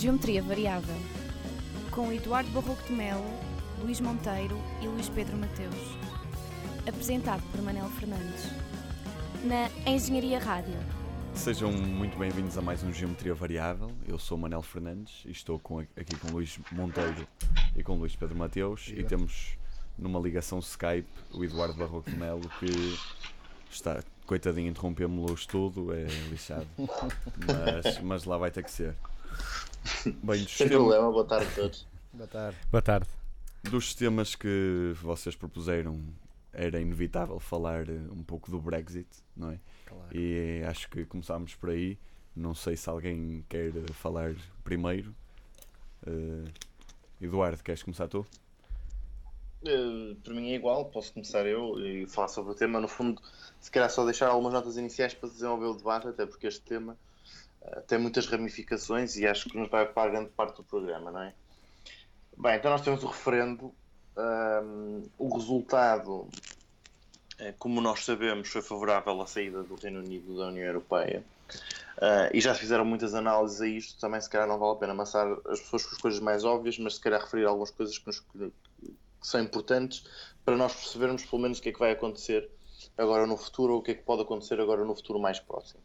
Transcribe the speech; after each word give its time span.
Geometria 0.00 0.42
Variável, 0.42 0.96
com 1.90 2.10
Eduardo 2.10 2.50
Barroco 2.52 2.82
de 2.84 2.92
Melo, 2.94 3.22
Luís 3.82 4.00
Monteiro 4.00 4.56
e 4.80 4.88
Luís 4.88 5.10
Pedro 5.10 5.36
Mateus. 5.36 5.76
Apresentado 6.88 7.42
por 7.52 7.60
Manel 7.60 7.86
Fernandes. 7.90 8.46
Na 9.44 9.68
Engenharia 9.86 10.38
Rádio. 10.38 10.72
Sejam 11.34 11.70
muito 11.70 12.16
bem-vindos 12.16 12.56
a 12.56 12.62
mais 12.62 12.82
um 12.82 12.90
Geometria 12.90 13.34
Variável. 13.34 13.90
Eu 14.08 14.18
sou 14.18 14.38
Manel 14.38 14.62
Fernandes 14.62 15.22
e 15.26 15.32
estou 15.32 15.58
com, 15.58 15.80
aqui 15.80 16.16
com 16.18 16.28
Luís 16.28 16.58
Monteiro 16.72 17.28
e 17.76 17.82
com 17.82 17.96
Luís 17.96 18.16
Pedro 18.16 18.38
Mateus 18.38 18.90
e 18.96 19.04
temos 19.04 19.58
numa 19.98 20.18
ligação 20.18 20.60
Skype 20.60 21.06
o 21.30 21.44
Eduardo 21.44 21.74
Barroco 21.74 22.10
de 22.10 22.16
Melo 22.16 22.48
que 22.58 22.98
está, 23.70 24.02
coitadinho, 24.24 24.70
interrompemos-lo 24.70 25.36
tudo, 25.46 25.92
é 25.92 26.04
lixado, 26.30 26.66
mas, 26.78 28.00
mas 28.00 28.24
lá 28.24 28.38
vai 28.38 28.50
ter 28.50 28.64
que 28.64 28.70
ser. 28.70 28.96
Bem, 30.22 30.46
Sem 30.46 30.68
problema, 30.68 31.10
boa 31.10 31.24
tarde 31.24 31.46
a 31.46 31.54
todos. 31.54 31.86
boa 32.12 32.28
tarde. 32.28 32.56
Boa 32.70 32.82
tarde. 32.82 33.08
Dos 33.62 33.94
temas 33.94 34.34
que 34.34 34.92
vocês 35.02 35.36
propuseram, 35.36 36.02
era 36.52 36.80
inevitável 36.80 37.38
falar 37.38 37.88
um 37.88 38.22
pouco 38.22 38.50
do 38.50 38.60
Brexit, 38.60 39.08
não 39.36 39.50
é? 39.50 39.60
Claro. 39.86 40.16
E 40.16 40.62
acho 40.66 40.88
que 40.88 41.04
começámos 41.04 41.54
por 41.54 41.70
aí. 41.70 41.98
Não 42.34 42.54
sei 42.54 42.76
se 42.76 42.88
alguém 42.88 43.44
quer 43.48 43.72
falar 43.92 44.34
primeiro. 44.64 45.14
Uh, 46.06 46.44
Eduardo, 47.20 47.62
queres 47.62 47.82
começar 47.82 48.08
tu? 48.08 48.26
Uh, 49.62 50.14
para 50.24 50.32
mim 50.32 50.50
é 50.50 50.54
igual, 50.54 50.86
posso 50.86 51.12
começar 51.12 51.44
eu 51.46 51.78
e 51.78 52.06
falar 52.06 52.28
sobre 52.28 52.52
o 52.52 52.54
tema. 52.54 52.80
No 52.80 52.88
fundo, 52.88 53.20
se 53.60 53.70
calhar 53.70 53.90
só 53.90 54.04
deixar 54.04 54.28
algumas 54.28 54.52
notas 54.52 54.76
iniciais 54.76 55.12
para 55.12 55.28
desenvolver 55.28 55.66
o 55.66 55.74
debate, 55.74 56.08
até 56.08 56.24
porque 56.24 56.46
este 56.46 56.62
tema 56.62 56.96
tem 57.86 57.98
muitas 57.98 58.26
ramificações 58.26 59.16
e 59.16 59.26
acho 59.26 59.48
que 59.48 59.56
nos 59.56 59.68
vai 59.68 59.84
ocupar 59.84 60.10
grande 60.10 60.30
parte 60.30 60.56
do 60.56 60.64
programa, 60.64 61.10
não 61.10 61.22
é? 61.22 61.34
Bem, 62.36 62.56
então 62.56 62.70
nós 62.70 62.80
temos 62.80 63.02
o 63.02 63.06
referendo. 63.06 63.72
Um, 64.16 65.08
o 65.18 65.34
resultado, 65.34 66.28
eh, 67.38 67.54
como 67.58 67.80
nós 67.80 68.04
sabemos, 68.04 68.48
foi 68.48 68.60
favorável 68.60 69.20
à 69.20 69.26
saída 69.26 69.62
do 69.62 69.74
Reino 69.74 70.00
Unido 70.00 70.36
da 70.36 70.48
União 70.48 70.66
Europeia. 70.66 71.24
Uh, 71.98 72.32
e 72.32 72.40
já 72.40 72.54
se 72.54 72.60
fizeram 72.60 72.84
muitas 72.84 73.14
análises 73.14 73.60
a 73.60 73.66
isto. 73.66 74.00
Também, 74.00 74.20
se 74.20 74.30
calhar, 74.30 74.48
não 74.48 74.58
vale 74.58 74.72
a 74.72 74.76
pena 74.76 74.92
amassar 74.92 75.26
as 75.46 75.60
pessoas 75.60 75.84
com 75.84 75.94
as 75.94 76.00
coisas 76.00 76.20
mais 76.20 76.44
óbvias, 76.44 76.78
mas 76.78 76.94
se 76.94 77.00
calhar 77.00 77.20
referir 77.20 77.44
algumas 77.44 77.70
coisas 77.70 77.98
que, 77.98 78.06
nos, 78.06 78.20
que 78.20 78.52
são 79.20 79.40
importantes 79.40 80.04
para 80.44 80.56
nós 80.56 80.72
percebermos, 80.72 81.24
pelo 81.24 81.42
menos, 81.42 81.58
o 81.58 81.62
que 81.62 81.68
é 81.68 81.72
que 81.72 81.78
vai 81.78 81.92
acontecer 81.92 82.48
agora 82.96 83.26
no 83.26 83.36
futuro 83.36 83.74
ou 83.74 83.80
o 83.80 83.82
que 83.82 83.90
é 83.90 83.94
que 83.94 84.02
pode 84.02 84.22
acontecer 84.22 84.58
agora 84.60 84.84
no 84.84 84.94
futuro 84.94 85.18
mais 85.18 85.38
próximo. 85.38 85.82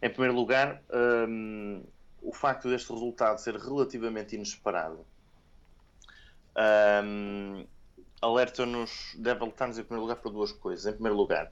Em 0.00 0.10
primeiro 0.10 0.34
lugar, 0.34 0.82
um, 1.28 1.82
o 2.22 2.32
facto 2.32 2.68
deste 2.68 2.92
resultado 2.92 3.38
ser 3.38 3.56
relativamente 3.56 4.36
inesperado 4.36 5.04
um, 7.04 7.64
alerta-nos, 8.20 9.14
deve 9.16 9.42
alertar-nos 9.42 9.78
em 9.78 9.84
primeiro 9.84 10.02
lugar 10.02 10.20
para 10.20 10.30
duas 10.30 10.52
coisas. 10.52 10.86
Em 10.86 10.92
primeiro 10.92 11.16
lugar, 11.16 11.50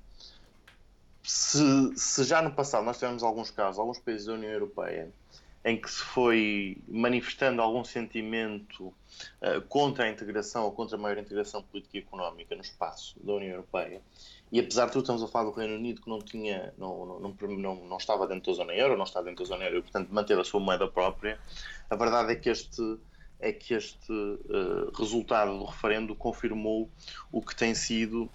se, 1.23 1.59
se, 1.97 2.25
já 2.25 2.43
no 2.43 2.53
passado 2.53 2.85
nós 2.85 2.99
tivemos 2.99 3.23
alguns 3.23 3.51
casos, 3.51 3.79
alguns 3.79 3.99
países 3.99 4.27
da 4.27 4.35
União 4.35 4.51
Europeia, 4.51 5.11
em 5.65 5.81
que 5.81 5.91
se 5.91 6.01
foi 6.01 6.79
manifestando 6.87 7.61
algum 7.61 7.85
sentimento 7.85 8.87
uh, 8.87 9.61
contra 9.69 10.05
a 10.05 10.09
integração 10.09 10.65
ou 10.65 10.73
contra 10.73 10.97
a 10.97 11.01
maior 11.01 11.19
integração 11.19 11.63
política 11.63 11.97
e 11.97 12.01
económica 12.01 12.55
no 12.55 12.63
espaço 12.63 13.17
da 13.21 13.33
União 13.33 13.51
Europeia, 13.51 14.01
e 14.51 14.61
apesar 14.61 14.87
de 14.87 14.93
tudo 14.93 15.03
estamos 15.03 15.23
a 15.23 15.29
falar 15.29 15.51
do 15.51 15.57
Reino 15.57 15.75
Unido 15.75 16.01
que 16.01 16.09
não 16.09 16.21
tinha, 16.21 16.73
não, 16.79 17.21
não, 17.21 17.35
não, 17.49 17.75
não 17.87 17.97
estava 17.97 18.27
dentro 18.27 18.53
da 18.53 18.57
zona 18.57 18.73
euro, 18.75 18.97
não 18.97 19.05
está 19.05 19.21
dentro 19.21 19.45
da 19.45 19.49
zona 19.49 19.65
euro 19.65 19.79
e 19.79 19.83
portanto 19.83 20.09
manteve 20.11 20.41
a 20.41 20.45
sua 20.45 20.61
moeda 20.61 20.87
própria, 20.87 21.39
a 21.91 21.97
verdade 21.97 22.33
é 22.33 22.37
que 22.37 22.49
este 22.49 22.99
é 23.39 23.53
que 23.53 23.75
este 23.75 24.13
uh, 24.13 24.91
resultado 24.97 25.59
do 25.59 25.65
referendo 25.65 26.15
confirmou 26.15 26.89
o 27.31 27.43
que 27.43 27.55
tem 27.55 27.75
sido 27.75 28.23
um, 28.23 28.29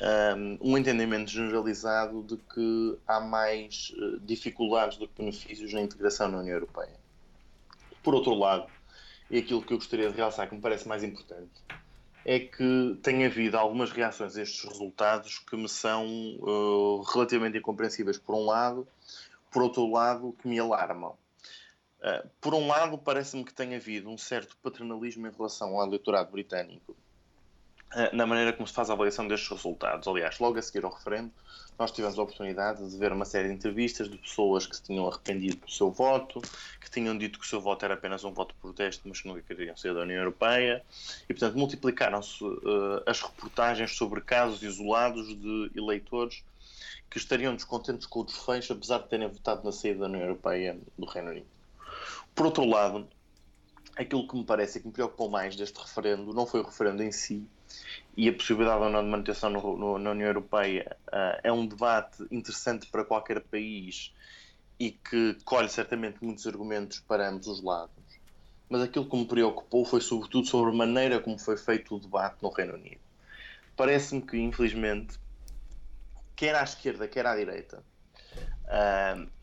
ehm, 0.00 0.58
um 0.60 0.76
entendimento 0.76 1.30
generalizado 1.30 2.22
de 2.22 2.36
que 2.36 2.98
há 3.06 3.18
mais 3.18 3.94
uh, 3.96 4.20
dificuldades 4.20 4.98
do 4.98 5.08
que 5.08 5.22
benefícios 5.22 5.72
na 5.72 5.80
integração 5.80 6.28
na 6.28 6.40
União 6.40 6.54
Europeia. 6.54 7.00
Por 8.02 8.14
outro 8.14 8.34
lado, 8.34 8.66
e 9.30 9.38
aquilo 9.38 9.62
que 9.62 9.72
eu 9.72 9.78
gostaria 9.78 10.10
de 10.10 10.16
realçar 10.16 10.48
que 10.48 10.54
me 10.54 10.60
parece 10.60 10.86
mais 10.86 11.02
importante, 11.02 11.50
é 12.28 12.40
que 12.40 12.98
tem 13.04 13.24
havido 13.24 13.56
algumas 13.56 13.92
reações 13.92 14.36
a 14.36 14.42
estes 14.42 14.64
resultados 14.64 15.38
que 15.38 15.56
me 15.56 15.68
são 15.68 16.04
uh, 16.40 17.00
relativamente 17.02 17.56
incompreensíveis 17.56 18.18
por 18.18 18.34
um 18.34 18.46
lado, 18.46 18.86
por 19.48 19.62
outro 19.62 19.88
lado, 19.88 20.34
que 20.42 20.48
me 20.48 20.58
alarmam. 20.58 21.16
Uh, 22.00 22.28
por 22.40 22.52
um 22.52 22.66
lado, 22.66 22.98
parece-me 22.98 23.44
que 23.44 23.54
tem 23.54 23.76
havido 23.76 24.10
um 24.10 24.18
certo 24.18 24.56
paternalismo 24.60 25.24
em 25.28 25.30
relação 25.30 25.78
ao 25.78 25.86
eleitorado 25.86 26.32
britânico 26.32 26.96
na 28.12 28.26
maneira 28.26 28.52
como 28.52 28.66
se 28.66 28.74
faz 28.74 28.90
a 28.90 28.92
avaliação 28.92 29.26
destes 29.26 29.48
resultados. 29.48 30.06
Aliás, 30.06 30.38
logo 30.38 30.58
a 30.58 30.62
seguir 30.62 30.84
ao 30.84 30.92
referendo, 30.92 31.32
nós 31.78 31.90
tivemos 31.90 32.18
a 32.18 32.22
oportunidade 32.22 32.88
de 32.88 32.96
ver 32.98 33.12
uma 33.12 33.24
série 33.24 33.48
de 33.48 33.54
entrevistas 33.54 34.08
de 34.08 34.16
pessoas 34.18 34.66
que 34.66 34.76
se 34.76 34.82
tinham 34.82 35.06
arrependido 35.08 35.56
do 35.64 35.70
seu 35.70 35.90
voto, 35.90 36.40
que 36.80 36.90
tinham 36.90 37.16
dito 37.16 37.38
que 37.38 37.44
o 37.44 37.48
seu 37.48 37.60
voto 37.60 37.84
era 37.84 37.94
apenas 37.94 38.24
um 38.24 38.32
voto 38.32 38.54
de 38.54 38.60
protesto, 38.60 39.08
mas 39.08 39.20
que 39.20 39.28
nunca 39.28 39.42
queriam 39.42 39.76
sair 39.76 39.94
da 39.94 40.00
União 40.00 40.18
Europeia, 40.18 40.82
e 41.28 41.34
portanto 41.34 41.56
multiplicaram-se 41.56 42.44
uh, 42.44 43.02
as 43.06 43.20
reportagens 43.20 43.96
sobre 43.96 44.20
casos 44.20 44.62
isolados 44.62 45.28
de 45.28 45.70
eleitores 45.74 46.42
que 47.10 47.18
estariam 47.18 47.54
descontentes 47.54 48.06
com 48.06 48.20
o 48.20 48.24
desfecho, 48.24 48.72
apesar 48.72 48.98
de 48.98 49.08
terem 49.08 49.28
votado 49.28 49.64
na 49.64 49.72
saída 49.72 50.00
da 50.00 50.06
União 50.06 50.22
Europeia 50.22 50.78
do 50.98 51.06
Reino 51.06 51.30
Unido. 51.30 51.46
Por 52.34 52.46
outro 52.46 52.64
lado, 52.64 53.08
aquilo 53.96 54.26
que 54.26 54.36
me 54.36 54.44
parece 54.44 54.78
e 54.78 54.80
que 54.80 54.86
me 54.86 54.92
preocupou 54.92 55.30
mais 55.30 55.56
deste 55.56 55.78
referendo 55.78 56.34
não 56.34 56.46
foi 56.46 56.60
o 56.60 56.64
referendo 56.64 57.02
em 57.02 57.12
si 57.12 57.46
e 58.16 58.28
a 58.28 58.32
possibilidade 58.32 58.82
ou 58.82 58.90
não 58.90 59.04
de 59.04 59.10
manutenção 59.10 59.50
no, 59.50 59.76
no, 59.76 59.98
na 59.98 60.10
União 60.12 60.26
Europeia 60.26 60.96
uh, 61.08 61.40
é 61.42 61.52
um 61.52 61.66
debate 61.66 62.24
interessante 62.30 62.86
para 62.86 63.04
qualquer 63.04 63.42
país 63.42 64.12
e 64.78 64.90
que 64.90 65.36
colhe 65.44 65.68
certamente 65.68 66.24
muitos 66.24 66.46
argumentos 66.46 67.00
para 67.00 67.28
ambos 67.28 67.46
os 67.46 67.62
lados. 67.62 67.94
Mas 68.68 68.82
aquilo 68.82 69.08
que 69.08 69.16
me 69.16 69.26
preocupou 69.26 69.84
foi 69.84 70.00
sobretudo 70.00 70.46
sobre 70.46 70.70
a 70.70 70.74
maneira 70.74 71.20
como 71.20 71.38
foi 71.38 71.56
feito 71.56 71.94
o 71.94 72.00
debate 72.00 72.42
no 72.42 72.48
Reino 72.50 72.74
Unido. 72.74 73.00
Parece-me 73.76 74.22
que, 74.22 74.38
infelizmente, 74.38 75.18
quer 76.34 76.54
à 76.54 76.62
esquerda, 76.62 77.06
quer 77.06 77.26
à 77.26 77.36
direita, 77.36 77.84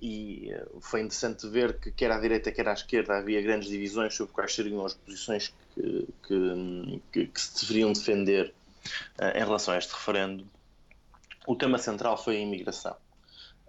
E 0.02 0.52
foi 0.82 1.02
interessante 1.02 1.48
ver 1.48 1.80
que, 1.80 1.92
quer 1.92 2.12
à 2.12 2.20
direita, 2.20 2.52
quer 2.52 2.68
à 2.68 2.74
esquerda, 2.74 3.18
havia 3.18 3.42
grandes 3.42 3.70
divisões 3.70 4.14
sobre 4.16 4.34
quais 4.34 4.54
seriam 4.54 4.86
as 4.86 4.94
posições 4.94 5.54
que, 5.74 6.08
que, 6.28 7.02
que, 7.12 7.28
que 7.28 7.42
se 7.42 7.62
deveriam 7.62 7.94
defender 7.94 8.54
uh, 9.20 9.38
em 9.38 9.40
relação 9.40 9.74
a 9.74 9.78
este 9.78 9.94
referendo. 9.94 10.46
O 11.48 11.56
tema 11.56 11.78
central 11.78 12.22
foi 12.22 12.38
a 12.38 12.40
imigração. 12.40 12.96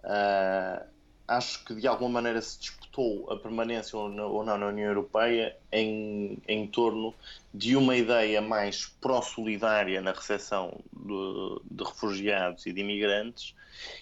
Uh, 0.03 0.85
acho 1.27 1.63
que 1.65 1.73
de 1.75 1.87
alguma 1.87 2.09
maneira 2.09 2.41
se 2.41 2.59
disputou 2.59 3.31
a 3.31 3.37
permanência 3.37 3.97
ou 3.97 4.09
não, 4.09 4.31
ou 4.31 4.45
não 4.45 4.57
na 4.57 4.67
União 4.67 4.87
Europeia 4.87 5.55
em, 5.71 6.37
em 6.47 6.67
torno 6.67 7.13
de 7.53 7.75
uma 7.75 7.95
ideia 7.95 8.41
mais 8.41 8.85
pró-solidária 9.01 10.01
na 10.01 10.11
recepção 10.11 10.79
de, 10.93 11.61
de 11.71 11.83
refugiados 11.83 12.65
e 12.65 12.73
de 12.73 12.81
imigrantes 12.81 13.55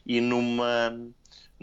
e 0.06 0.20
numa 0.20 0.96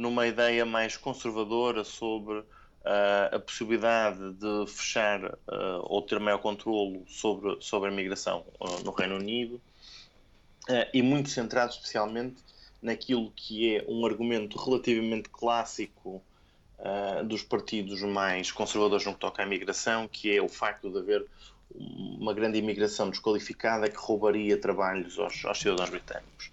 numa 0.00 0.26
ideia 0.26 0.64
mais 0.64 0.96
conservadora 0.96 1.84
sobre 1.84 2.38
uh, 2.38 3.36
a 3.36 3.38
possibilidade 3.38 4.32
de 4.32 4.66
fechar 4.66 5.22
uh, 5.24 5.82
ou 5.82 6.00
ter 6.00 6.18
maior 6.18 6.38
controlo 6.38 7.04
sobre, 7.06 7.58
sobre 7.60 7.90
a 7.90 7.92
migração 7.92 8.46
uh, 8.58 8.82
no 8.82 8.92
Reino 8.92 9.16
Unido 9.16 9.60
e 10.92 11.02
muito 11.02 11.30
centrado 11.30 11.72
especialmente 11.72 12.36
naquilo 12.80 13.32
que 13.34 13.74
é 13.74 13.84
um 13.88 14.06
argumento 14.06 14.56
relativamente 14.56 15.28
clássico 15.28 16.22
dos 17.26 17.42
partidos 17.42 18.00
mais 18.02 18.52
conservadores 18.52 19.04
no 19.04 19.14
que 19.14 19.18
toca 19.18 19.42
à 19.42 19.46
imigração, 19.46 20.06
que 20.06 20.36
é 20.36 20.40
o 20.40 20.48
facto 20.48 20.88
de 20.88 20.98
haver 20.98 21.26
uma 21.74 22.32
grande 22.32 22.58
imigração 22.58 23.10
desqualificada 23.10 23.90
que 23.90 23.96
roubaria 23.96 24.56
trabalhos 24.56 25.18
aos, 25.18 25.44
aos 25.44 25.58
cidadãos 25.58 25.90
britânicos. 25.90 26.52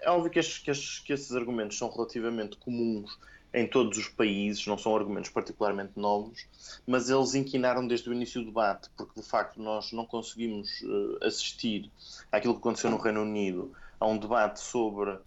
É 0.00 0.10
óbvio 0.10 0.30
que, 0.30 0.38
estes, 0.38 0.58
que, 0.58 0.70
estes, 0.70 0.98
que 1.00 1.12
estes 1.12 1.34
argumentos 1.34 1.76
são 1.76 1.90
relativamente 1.90 2.56
comuns 2.56 3.18
em 3.52 3.66
todos 3.66 3.96
os 3.96 4.08
países, 4.08 4.66
não 4.66 4.76
são 4.76 4.94
argumentos 4.94 5.30
particularmente 5.30 5.92
novos, 5.96 6.46
mas 6.86 7.08
eles 7.08 7.34
inquinaram 7.34 7.86
desde 7.86 8.08
o 8.08 8.12
início 8.12 8.40
do 8.42 8.48
debate, 8.48 8.90
porque 8.96 9.20
de 9.20 9.26
facto 9.26 9.60
nós 9.60 9.90
não 9.92 10.04
conseguimos 10.04 10.82
uh, 10.82 11.18
assistir 11.22 11.90
àquilo 12.30 12.54
que 12.54 12.60
aconteceu 12.60 12.90
no 12.90 12.98
Reino 12.98 13.22
Unido, 13.22 13.72
a 13.98 14.06
um 14.06 14.18
debate 14.18 14.60
sobre 14.60 15.10
uh, 15.10 15.20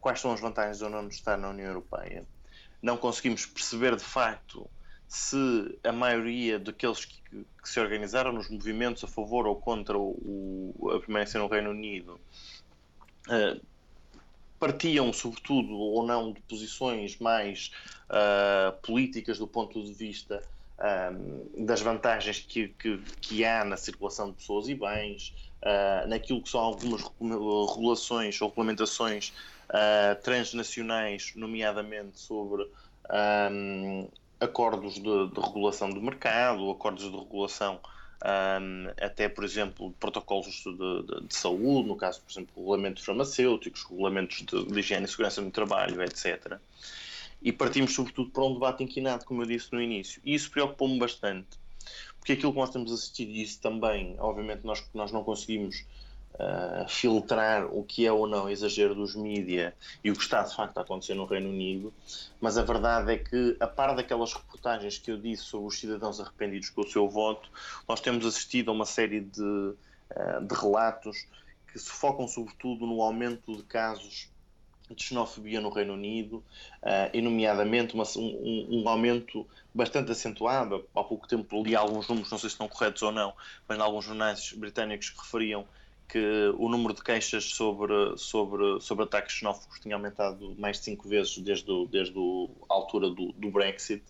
quais 0.00 0.20
são 0.20 0.32
as 0.32 0.40
vantagens 0.40 0.82
ou 0.82 0.90
não 0.90 1.08
de 1.08 1.14
estar 1.14 1.38
na 1.38 1.48
União 1.48 1.68
Europeia. 1.68 2.26
Não 2.82 2.96
conseguimos 2.96 3.46
perceber 3.46 3.96
de 3.96 4.04
facto 4.04 4.68
se 5.08 5.78
a 5.82 5.90
maioria 5.90 6.58
daqueles 6.58 7.06
que, 7.06 7.22
que 7.62 7.68
se 7.68 7.80
organizaram 7.80 8.30
nos 8.30 8.50
movimentos 8.50 9.02
a 9.02 9.06
favor 9.08 9.46
ou 9.46 9.56
contra 9.56 9.96
o, 9.98 10.74
o, 10.78 10.90
a 10.90 11.00
permanência 11.00 11.40
no 11.40 11.48
Reino 11.48 11.70
Unido 11.70 12.20
uh, 13.26 13.60
partiam, 14.58 15.12
sobretudo, 15.12 15.72
ou 15.72 16.06
não, 16.06 16.32
de 16.32 16.40
posições 16.42 17.18
mais 17.18 17.70
uh, 18.10 18.72
políticas 18.82 19.38
do 19.38 19.46
ponto 19.46 19.82
de 19.82 19.92
vista 19.92 20.42
um, 20.78 21.64
das 21.64 21.80
vantagens 21.80 22.40
que, 22.40 22.68
que, 22.68 22.98
que, 23.20 23.44
há 23.44 23.64
na 23.64 23.76
circulação 23.76 24.30
de 24.30 24.36
pessoas 24.36 24.68
e 24.68 24.74
bens, 24.74 25.34
uh, 25.62 26.08
naquilo 26.08 26.42
que 26.42 26.48
são 26.48 26.60
algumas 26.60 27.02
regulações 27.20 28.40
ou 28.40 28.48
regulamentações 28.48 29.32
uh, 29.70 30.20
transnacionais, 30.22 31.32
nomeadamente 31.34 32.18
sobre 32.18 32.68
um, 33.50 34.08
acordos 34.40 34.94
de, 34.94 35.00
de, 35.02 35.40
regulação 35.40 35.90
do 35.90 36.00
mercado, 36.00 36.70
acordos 36.70 37.10
de 37.10 37.16
regulação. 37.16 37.80
Um, 38.24 38.88
até, 39.00 39.28
por 39.28 39.44
exemplo, 39.44 39.94
protocolos 40.00 40.64
de, 40.64 40.72
de, 40.72 41.26
de, 41.28 41.34
saúde, 41.36 41.88
no 41.88 41.96
caso, 41.96 42.20
por 42.20 42.32
exemplo, 42.32 42.52
regulamentos 42.56 43.04
farmacêuticos, 43.04 43.84
regulamentos 43.84 44.44
de, 44.44 44.64
de 44.64 44.80
higiene 44.80 45.04
e 45.04 45.08
segurança 45.08 45.40
no 45.40 45.52
trabalho, 45.52 46.02
etc 46.02 46.58
e 47.40 47.52
partimos 47.52 47.94
sobretudo 47.94 48.30
para 48.30 48.44
um 48.44 48.54
debate 48.54 48.82
inquinado, 48.82 49.24
como 49.24 49.42
eu 49.42 49.46
disse 49.46 49.72
no 49.72 49.80
início. 49.80 50.20
E 50.24 50.34
isso 50.34 50.50
preocupou-me 50.50 50.98
bastante, 50.98 51.48
porque 52.18 52.32
aquilo 52.32 52.52
que 52.52 52.58
nós 52.58 52.70
temos 52.70 52.92
assistido, 52.92 53.30
e 53.30 53.42
isso 53.42 53.60
também, 53.60 54.16
obviamente, 54.18 54.64
nós, 54.64 54.84
nós 54.92 55.12
não 55.12 55.22
conseguimos 55.22 55.84
uh, 56.38 56.88
filtrar 56.88 57.66
o 57.66 57.82
que 57.82 58.06
é 58.06 58.12
ou 58.12 58.26
não 58.26 58.48
exagero 58.48 58.94
dos 58.94 59.14
mídia 59.14 59.74
e 60.02 60.10
o 60.10 60.14
que 60.14 60.22
está 60.22 60.42
de 60.42 60.54
facto 60.54 60.78
a 60.78 60.82
acontecer 60.82 61.14
no 61.14 61.24
Reino 61.24 61.48
Unido, 61.48 61.92
mas 62.40 62.56
a 62.56 62.62
verdade 62.62 63.12
é 63.12 63.18
que, 63.18 63.56
a 63.60 63.66
par 63.66 63.94
daquelas 63.94 64.32
reportagens 64.32 64.98
que 64.98 65.10
eu 65.10 65.18
disse 65.18 65.44
sobre 65.44 65.66
os 65.66 65.78
cidadãos 65.78 66.20
arrependidos 66.20 66.70
com 66.70 66.82
o 66.82 66.88
seu 66.88 67.08
voto, 67.08 67.50
nós 67.88 68.00
temos 68.00 68.24
assistido 68.24 68.70
a 68.70 68.74
uma 68.74 68.86
série 68.86 69.20
de, 69.20 69.42
uh, 69.42 69.76
de 70.42 70.54
relatos 70.54 71.26
que 71.72 71.78
se 71.78 71.90
focam 71.90 72.26
sobretudo 72.26 72.86
no 72.86 73.02
aumento 73.02 73.56
de 73.56 73.62
casos 73.64 74.30
de 74.94 75.02
xenofobia 75.02 75.60
no 75.60 75.68
Reino 75.68 75.92
Unido, 75.94 76.36
uh, 76.82 77.10
e 77.12 77.20
nomeadamente 77.20 77.94
uma, 77.94 78.04
um, 78.16 78.82
um, 78.82 78.88
aumento 78.88 79.46
bastante 79.74 80.10
acentuado. 80.10 80.86
Há 80.94 81.04
pouco 81.04 81.28
tempo 81.28 81.62
li 81.62 81.76
alguns 81.76 82.08
números, 82.08 82.30
não 82.30 82.38
sei 82.38 82.48
se 82.48 82.54
estão 82.54 82.68
corretos 82.68 83.02
ou 83.02 83.12
não, 83.12 83.34
mas 83.68 83.78
em 83.78 83.82
alguns 83.82 84.04
jornais 84.04 84.52
britânicos 84.52 85.10
que 85.10 85.20
referiam 85.20 85.66
que 86.08 86.54
o 86.56 86.68
número 86.70 86.94
de 86.94 87.02
queixas 87.02 87.44
sobre, 87.44 88.16
sobre, 88.16 88.80
sobre 88.80 89.04
ataques 89.04 89.36
xenófobos 89.36 89.78
tinha 89.78 89.94
aumentado 89.94 90.56
mais 90.58 90.78
de 90.78 90.84
cinco 90.84 91.06
vezes 91.06 91.36
desde, 91.38 91.70
o, 91.70 91.86
desde 91.86 92.18
a 92.68 92.74
altura 92.74 93.10
do, 93.10 93.32
do 93.32 93.50
Brexit 93.50 94.02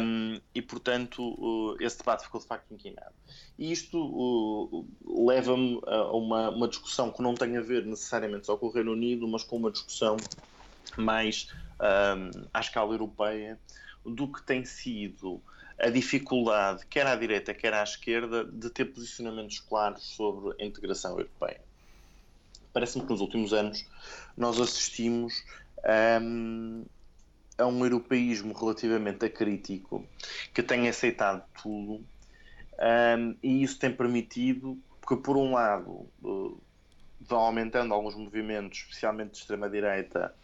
um, 0.00 0.38
e, 0.54 0.60
portanto, 0.60 1.76
esse 1.80 1.98
debate 1.98 2.24
ficou 2.24 2.40
de 2.40 2.46
facto 2.46 2.72
inquinado. 2.72 3.14
E 3.58 3.72
isto 3.72 3.98
uh, 3.98 4.86
leva-me 5.26 5.80
a 5.86 6.12
uma, 6.12 6.50
uma 6.50 6.68
discussão 6.68 7.10
que 7.10 7.22
não 7.22 7.34
tem 7.34 7.56
a 7.56 7.60
ver 7.62 7.86
necessariamente 7.86 8.46
só 8.46 8.56
com 8.56 8.66
o 8.66 8.70
Reino 8.70 8.92
Unido, 8.92 9.26
mas 9.26 9.42
com 9.42 9.56
uma 9.56 9.70
discussão 9.70 10.18
mais 10.96 11.48
um, 11.80 12.46
à 12.52 12.60
escala 12.60 12.92
europeia 12.92 13.58
do 14.04 14.28
que 14.28 14.42
tem 14.42 14.64
sido 14.64 15.42
a 15.78 15.90
dificuldade, 15.90 16.84
quer 16.86 17.06
à 17.06 17.14
direita, 17.14 17.54
quer 17.54 17.72
à 17.72 17.82
esquerda, 17.82 18.44
de 18.44 18.68
ter 18.70 18.86
posicionamentos 18.86 19.60
claros 19.60 20.02
sobre 20.02 20.60
a 20.60 20.66
integração 20.66 21.12
europeia. 21.12 21.60
Parece-me 22.72 23.04
que 23.04 23.10
nos 23.10 23.20
últimos 23.20 23.52
anos 23.52 23.86
nós 24.36 24.60
assistimos 24.60 25.44
um, 26.22 26.84
a 27.56 27.66
um 27.66 27.84
europeísmo 27.84 28.52
relativamente 28.52 29.24
acrítico 29.24 30.06
que 30.52 30.62
tem 30.62 30.88
aceitado 30.88 31.44
tudo 31.62 32.04
um, 32.78 33.36
e 33.42 33.62
isso 33.62 33.78
tem 33.78 33.92
permitido 33.92 34.78
que, 35.06 35.16
por 35.16 35.36
um 35.36 35.54
lado, 35.54 36.08
uh, 36.22 36.60
vão 37.20 37.40
aumentando 37.40 37.92
alguns 37.92 38.14
movimentos, 38.14 38.78
especialmente 38.78 39.32
de 39.32 39.38
extrema-direita, 39.38 40.34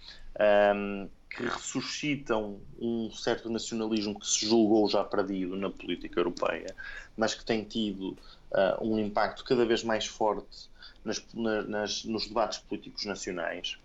um, 0.74 1.08
que 1.34 1.44
ressuscitam 1.44 2.60
um 2.78 3.10
certo 3.10 3.50
nacionalismo 3.50 4.18
que 4.18 4.26
se 4.26 4.46
julgou 4.46 4.88
já 4.88 5.02
perdido 5.02 5.56
na 5.56 5.68
política 5.68 6.20
europeia, 6.20 6.74
mas 7.16 7.34
que 7.34 7.44
tem 7.44 7.64
tido 7.64 8.16
uh, 8.52 8.82
um 8.82 8.98
impacto 8.98 9.44
cada 9.44 9.64
vez 9.66 9.82
mais 9.82 10.06
forte 10.06 10.68
nas, 11.04 11.22
nas, 11.34 12.04
nos 12.04 12.26
debates 12.26 12.58
políticos 12.58 13.04
nacionais. 13.04 13.78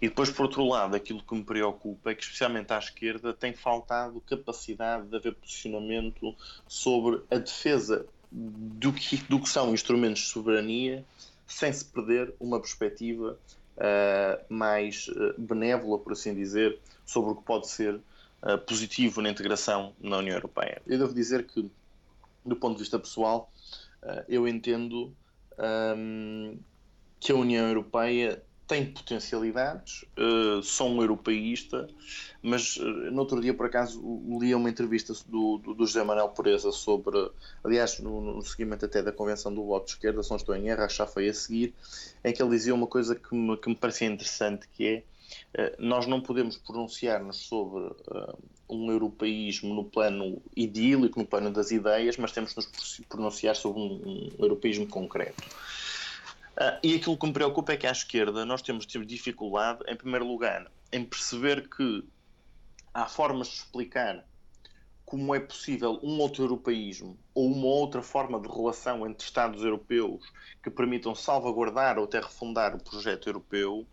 E 0.00 0.08
depois, 0.08 0.30
por 0.30 0.44
outro 0.44 0.64
lado, 0.64 0.96
aquilo 0.96 1.22
que 1.22 1.34
me 1.34 1.44
preocupa 1.44 2.10
é 2.10 2.14
que, 2.14 2.22
especialmente 2.22 2.72
à 2.72 2.78
esquerda, 2.78 3.32
tem 3.32 3.52
faltado 3.52 4.20
capacidade 4.22 5.06
de 5.06 5.16
haver 5.16 5.34
posicionamento 5.34 6.34
sobre 6.66 7.22
a 7.30 7.36
defesa 7.36 8.06
do 8.32 8.92
que, 8.92 9.16
do 9.28 9.40
que 9.40 9.48
são 9.48 9.72
instrumentos 9.72 10.22
de 10.22 10.28
soberania, 10.28 11.04
sem 11.46 11.72
se 11.72 11.84
perder 11.84 12.34
uma 12.40 12.58
perspectiva 12.58 13.38
uh, 13.76 14.44
mais 14.48 15.08
uh, 15.08 15.34
benévola, 15.38 15.98
por 15.98 16.12
assim 16.12 16.34
dizer, 16.34 16.78
sobre 17.04 17.32
o 17.32 17.36
que 17.36 17.44
pode 17.44 17.68
ser 17.68 17.94
uh, 17.94 18.58
positivo 18.66 19.20
na 19.20 19.30
integração 19.30 19.94
na 20.00 20.18
União 20.18 20.34
Europeia. 20.34 20.80
Eu 20.86 20.98
devo 20.98 21.14
dizer 21.14 21.46
que, 21.46 21.70
do 22.44 22.56
ponto 22.56 22.74
de 22.74 22.80
vista 22.80 22.98
pessoal, 22.98 23.50
eu 24.28 24.46
entendo 24.46 25.10
um, 25.96 26.58
que 27.18 27.32
a 27.32 27.34
União 27.34 27.66
Europeia 27.66 28.42
tem 28.66 28.86
potencialidades, 28.86 30.04
uh, 30.18 30.62
sou 30.62 30.88
um 30.88 31.00
europeísta, 31.00 31.88
mas 32.42 32.76
uh, 32.76 32.84
no 32.84 33.20
outro 33.20 33.40
dia, 33.40 33.52
por 33.52 33.66
acaso, 33.66 34.00
li 34.40 34.54
uma 34.54 34.70
entrevista 34.70 35.12
do, 35.26 35.58
do, 35.58 35.74
do 35.74 35.86
José 35.86 36.02
Manuel 36.02 36.30
Pureza 36.30 36.72
sobre, 36.72 37.30
aliás, 37.62 37.98
no, 37.98 38.20
no, 38.20 38.42
seguimento 38.42 38.86
até 38.86 39.02
da 39.02 39.12
convenção 39.12 39.54
do 39.54 39.62
Bloco 39.64 39.86
de 39.86 39.92
Esquerda, 39.92 40.22
se 40.22 40.30
não 40.30 40.36
estou 40.38 40.56
em 40.56 40.68
erro, 40.68 40.82
acho 40.82 40.94
que 40.94 40.98
já 40.98 41.06
foi 41.06 41.28
a 41.28 41.34
seguir, 41.34 41.74
em 42.24 42.32
que 42.32 42.42
ele 42.42 42.50
dizia 42.50 42.74
uma 42.74 42.86
coisa 42.86 43.14
que 43.14 43.34
me, 43.34 43.56
que 43.56 43.68
me 43.68 43.76
parecia 43.76 44.08
interessante, 44.08 44.66
que 44.72 44.86
é 44.86 45.02
eh, 45.54 45.74
nós 45.78 46.06
não 46.06 46.20
podemos 46.20 46.56
pronunciar-nos 46.56 47.36
sobre 47.36 47.84
uh, 47.84 48.38
um 48.68 48.90
europeísmo 48.90 49.74
no 49.74 49.84
plano 49.84 50.42
idílico, 50.56 51.18
no 51.18 51.26
plano 51.26 51.50
das 51.50 51.70
ideias, 51.70 52.16
mas 52.16 52.32
temos 52.32 52.50
de 52.50 52.56
nos 52.56 53.00
pronunciar 53.08 53.56
sobre 53.56 53.80
um, 53.80 54.02
um 54.04 54.30
europeísmo 54.38 54.86
concreto. 54.86 55.42
Uh, 56.54 56.78
e 56.82 56.94
aquilo 56.94 57.18
que 57.18 57.26
me 57.26 57.32
preocupa 57.32 57.72
é 57.72 57.76
que 57.76 57.86
à 57.86 57.90
esquerda 57.90 58.44
nós 58.44 58.62
temos 58.62 58.86
tido 58.86 59.04
dificuldade, 59.04 59.80
em 59.88 59.96
primeiro 59.96 60.26
lugar, 60.26 60.70
em 60.92 61.04
perceber 61.04 61.68
que 61.68 62.04
há 62.92 63.06
formas 63.06 63.48
de 63.48 63.54
explicar 63.54 64.24
como 65.04 65.34
é 65.34 65.40
possível 65.40 65.98
um 66.02 66.18
outro 66.20 66.44
europeísmo 66.44 67.18
ou 67.34 67.46
uma 67.46 67.66
outra 67.66 68.02
forma 68.02 68.40
de 68.40 68.48
relação 68.48 69.06
entre 69.06 69.24
Estados 69.24 69.62
europeus 69.62 70.32
que 70.62 70.70
permitam 70.70 71.14
salvaguardar 71.14 71.98
ou 71.98 72.04
até 72.04 72.20
refundar 72.20 72.74
o 72.74 72.82
projeto 72.82 73.28
europeu 73.28 73.86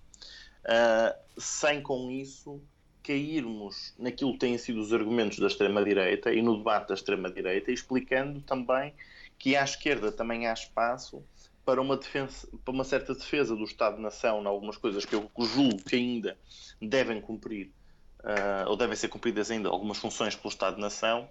uh, 0.65 1.19
sem 1.37 1.81
com 1.81 2.09
isso 2.09 2.61
cairmos 3.03 3.93
naquilo 3.97 4.33
que 4.33 4.39
têm 4.39 4.57
sido 4.57 4.79
os 4.79 4.93
argumentos 4.93 5.39
da 5.39 5.47
extrema-direita 5.47 6.31
e 6.31 6.41
no 6.41 6.57
debate 6.57 6.89
da 6.89 6.93
extrema-direita, 6.93 7.71
explicando 7.71 8.41
também 8.41 8.93
que 9.39 9.55
à 9.55 9.63
esquerda 9.63 10.11
também 10.11 10.47
há 10.47 10.53
espaço 10.53 11.23
para 11.65 11.81
uma, 11.81 11.97
para 11.97 12.73
uma 12.73 12.83
certa 12.83 13.13
defesa 13.13 13.55
do 13.55 13.63
Estado-nação 13.63 14.41
em 14.41 14.47
algumas 14.47 14.77
coisas 14.77 15.05
que 15.05 15.15
eu 15.15 15.29
julgo 15.39 15.83
que 15.83 15.95
ainda 15.95 16.37
devem 16.81 17.21
cumprir, 17.21 17.71
uh, 18.19 18.69
ou 18.69 18.75
devem 18.75 18.95
ser 18.95 19.07
cumpridas 19.07 19.51
ainda 19.51 19.69
algumas 19.69 19.97
funções 19.97 20.35
pelo 20.35 20.49
Estado-nação, 20.49 21.29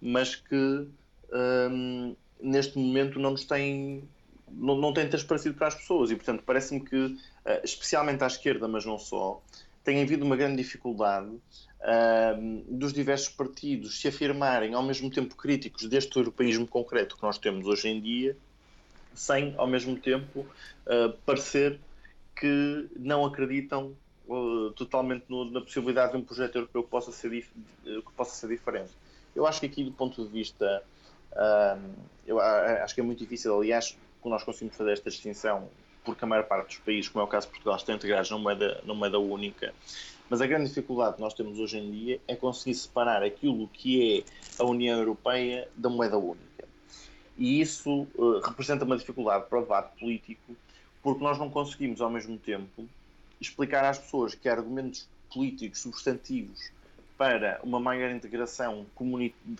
mas 0.00 0.36
que 0.36 0.88
um, 1.32 2.16
neste 2.40 2.78
momento 2.78 3.18
não 3.18 3.32
nos 3.32 3.44
têm 3.44 4.08
não, 4.50 4.76
não 4.76 4.92
tem 4.92 5.08
transparecido 5.08 5.54
para 5.56 5.68
as 5.68 5.74
pessoas. 5.74 6.10
E, 6.10 6.16
portanto, 6.16 6.42
parece-me 6.44 6.80
que, 6.80 7.16
eh, 7.44 7.60
especialmente 7.64 8.22
à 8.22 8.26
esquerda, 8.26 8.68
mas 8.68 8.84
não 8.84 8.98
só, 8.98 9.42
tem 9.82 10.02
havido 10.02 10.24
uma 10.24 10.36
grande 10.36 10.56
dificuldade 10.56 11.28
uh, 11.28 12.64
dos 12.68 12.92
diversos 12.92 13.28
partidos 13.28 14.00
se 14.00 14.08
afirmarem 14.08 14.72
ao 14.72 14.82
mesmo 14.82 15.10
tempo 15.10 15.36
críticos 15.36 15.86
deste 15.86 16.16
europeísmo 16.16 16.66
concreto 16.66 17.16
que 17.16 17.22
nós 17.22 17.36
temos 17.36 17.66
hoje 17.66 17.88
em 17.88 18.00
dia, 18.00 18.34
sem 19.14 19.54
ao 19.56 19.66
mesmo 19.66 19.98
tempo 19.98 20.40
uh, 20.40 21.12
parecer 21.24 21.78
que 22.36 22.88
não 22.96 23.24
acreditam 23.24 23.94
uh, 24.26 24.70
totalmente 24.72 25.24
no, 25.28 25.50
na 25.50 25.60
possibilidade 25.60 26.12
de 26.12 26.18
um 26.18 26.22
projeto 26.24 26.56
europeu 26.56 26.82
que 26.82 26.90
possa, 26.90 27.12
ser 27.12 27.30
que 27.30 28.12
possa 28.16 28.34
ser 28.34 28.48
diferente. 28.48 28.90
Eu 29.34 29.46
acho 29.46 29.60
que 29.60 29.66
aqui, 29.66 29.84
do 29.84 29.92
ponto 29.92 30.24
de 30.24 30.28
vista, 30.30 30.82
eu 32.24 32.38
acho 32.38 32.94
que 32.94 33.00
é 33.00 33.04
muito 33.04 33.18
difícil, 33.18 33.56
aliás, 33.56 33.96
nós 34.24 34.44
conseguimos 34.44 34.76
fazer 34.76 34.92
esta 34.92 35.10
distinção, 35.10 35.68
porque 36.04 36.24
a 36.24 36.28
maior 36.28 36.44
parte 36.44 36.68
dos 36.68 36.78
países, 36.78 37.08
como 37.08 37.22
é 37.22 37.24
o 37.24 37.28
caso 37.28 37.46
de 37.46 37.52
Portugal, 37.52 37.76
estão 37.76 37.94
integrados 37.94 38.30
numa 38.30 38.42
moeda, 38.42 38.80
numa 38.84 38.94
moeda 38.94 39.18
única. 39.18 39.74
Mas 40.28 40.40
a 40.40 40.46
grande 40.46 40.68
dificuldade 40.68 41.16
que 41.16 41.20
nós 41.20 41.34
temos 41.34 41.58
hoje 41.58 41.78
em 41.78 41.90
dia 41.90 42.20
é 42.26 42.34
conseguir 42.34 42.74
separar 42.74 43.22
aquilo 43.22 43.68
que 43.68 44.24
é 44.58 44.62
a 44.62 44.64
União 44.64 44.98
Europeia 44.98 45.68
da 45.76 45.88
moeda 45.88 46.16
única. 46.16 46.66
E 47.36 47.60
isso 47.60 48.06
uh, 48.14 48.40
representa 48.40 48.84
uma 48.84 48.96
dificuldade 48.96 49.46
para 49.48 49.58
o 49.58 49.62
debate 49.62 49.98
político, 49.98 50.56
porque 51.02 51.22
nós 51.22 51.38
não 51.38 51.50
conseguimos, 51.50 52.00
ao 52.00 52.10
mesmo 52.10 52.38
tempo, 52.38 52.86
explicar 53.40 53.84
às 53.84 53.98
pessoas 53.98 54.34
que 54.34 54.48
há 54.48 54.52
argumentos 54.52 55.08
políticos 55.32 55.80
substantivos 55.80 56.70
para 57.18 57.60
uma 57.62 57.78
maior 57.78 58.10
integração 58.10 58.86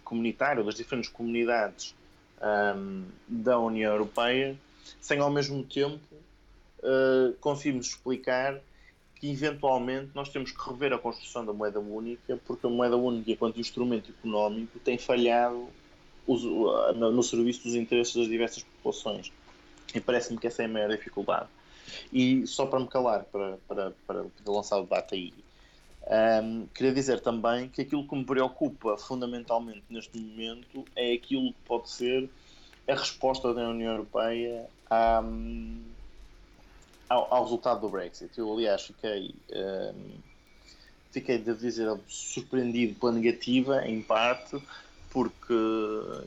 comunitária 0.04 0.62
das 0.62 0.74
diferentes 0.74 1.10
comunidades 1.10 1.94
um, 2.76 3.04
da 3.28 3.58
União 3.58 3.92
Europeia, 3.92 4.56
sem 5.00 5.18
ao 5.20 5.30
mesmo 5.30 5.62
tempo 5.64 6.00
uh, 6.80 7.32
conseguirmos 7.40 7.86
explicar 7.88 8.60
que 9.16 9.30
eventualmente 9.30 10.10
nós 10.14 10.28
temos 10.28 10.50
que 10.50 10.68
rever 10.68 10.92
a 10.92 10.98
construção 10.98 11.44
da 11.44 11.52
moeda 11.52 11.80
única, 11.80 12.38
porque 12.46 12.66
a 12.66 12.70
moeda 12.70 12.96
única, 12.96 13.30
enquanto 13.30 13.60
instrumento 13.60 14.10
económico, 14.10 14.78
tem 14.80 14.98
falhado 14.98 15.68
no 16.26 17.22
serviço 17.22 17.64
dos 17.64 17.74
interesses 17.74 18.14
das 18.14 18.28
diversas 18.28 18.62
populações. 18.62 19.32
E 19.94 20.00
parece-me 20.00 20.38
que 20.38 20.46
essa 20.46 20.62
é 20.62 20.66
a 20.66 20.68
maior 20.68 20.88
dificuldade. 20.90 21.48
E 22.12 22.46
só 22.46 22.66
para 22.66 22.80
me 22.80 22.88
calar, 22.88 23.24
para, 23.24 23.58
para, 23.68 23.92
para 24.06 24.24
lançar 24.46 24.78
o 24.78 24.82
debate 24.82 25.14
aí, 25.14 25.32
um, 26.42 26.66
queria 26.74 26.92
dizer 26.92 27.20
também 27.20 27.68
que 27.68 27.80
aquilo 27.80 28.06
que 28.06 28.14
me 28.14 28.24
preocupa 28.24 28.96
fundamentalmente 28.98 29.84
neste 29.88 30.18
momento 30.18 30.84
é 30.94 31.12
aquilo 31.14 31.52
que 31.52 31.60
pode 31.64 31.90
ser 31.90 32.28
a 32.86 32.94
resposta 32.94 33.54
da 33.54 33.68
União 33.68 33.92
Europeia 33.92 34.66
à, 34.90 35.22
ao, 37.08 37.32
ao, 37.34 37.44
resultado 37.44 37.80
do 37.80 37.88
Brexit. 37.88 38.30
Eu, 38.36 38.52
aliás, 38.52 38.82
fiquei, 38.82 39.34
um, 39.50 40.10
fiquei, 41.10 41.38
devo 41.38 41.58
dizer, 41.58 41.88
surpreendido 42.06 43.00
pela 43.00 43.12
negativa, 43.12 43.86
em 43.86 44.02
parte, 44.02 44.62
porque, 45.14 45.54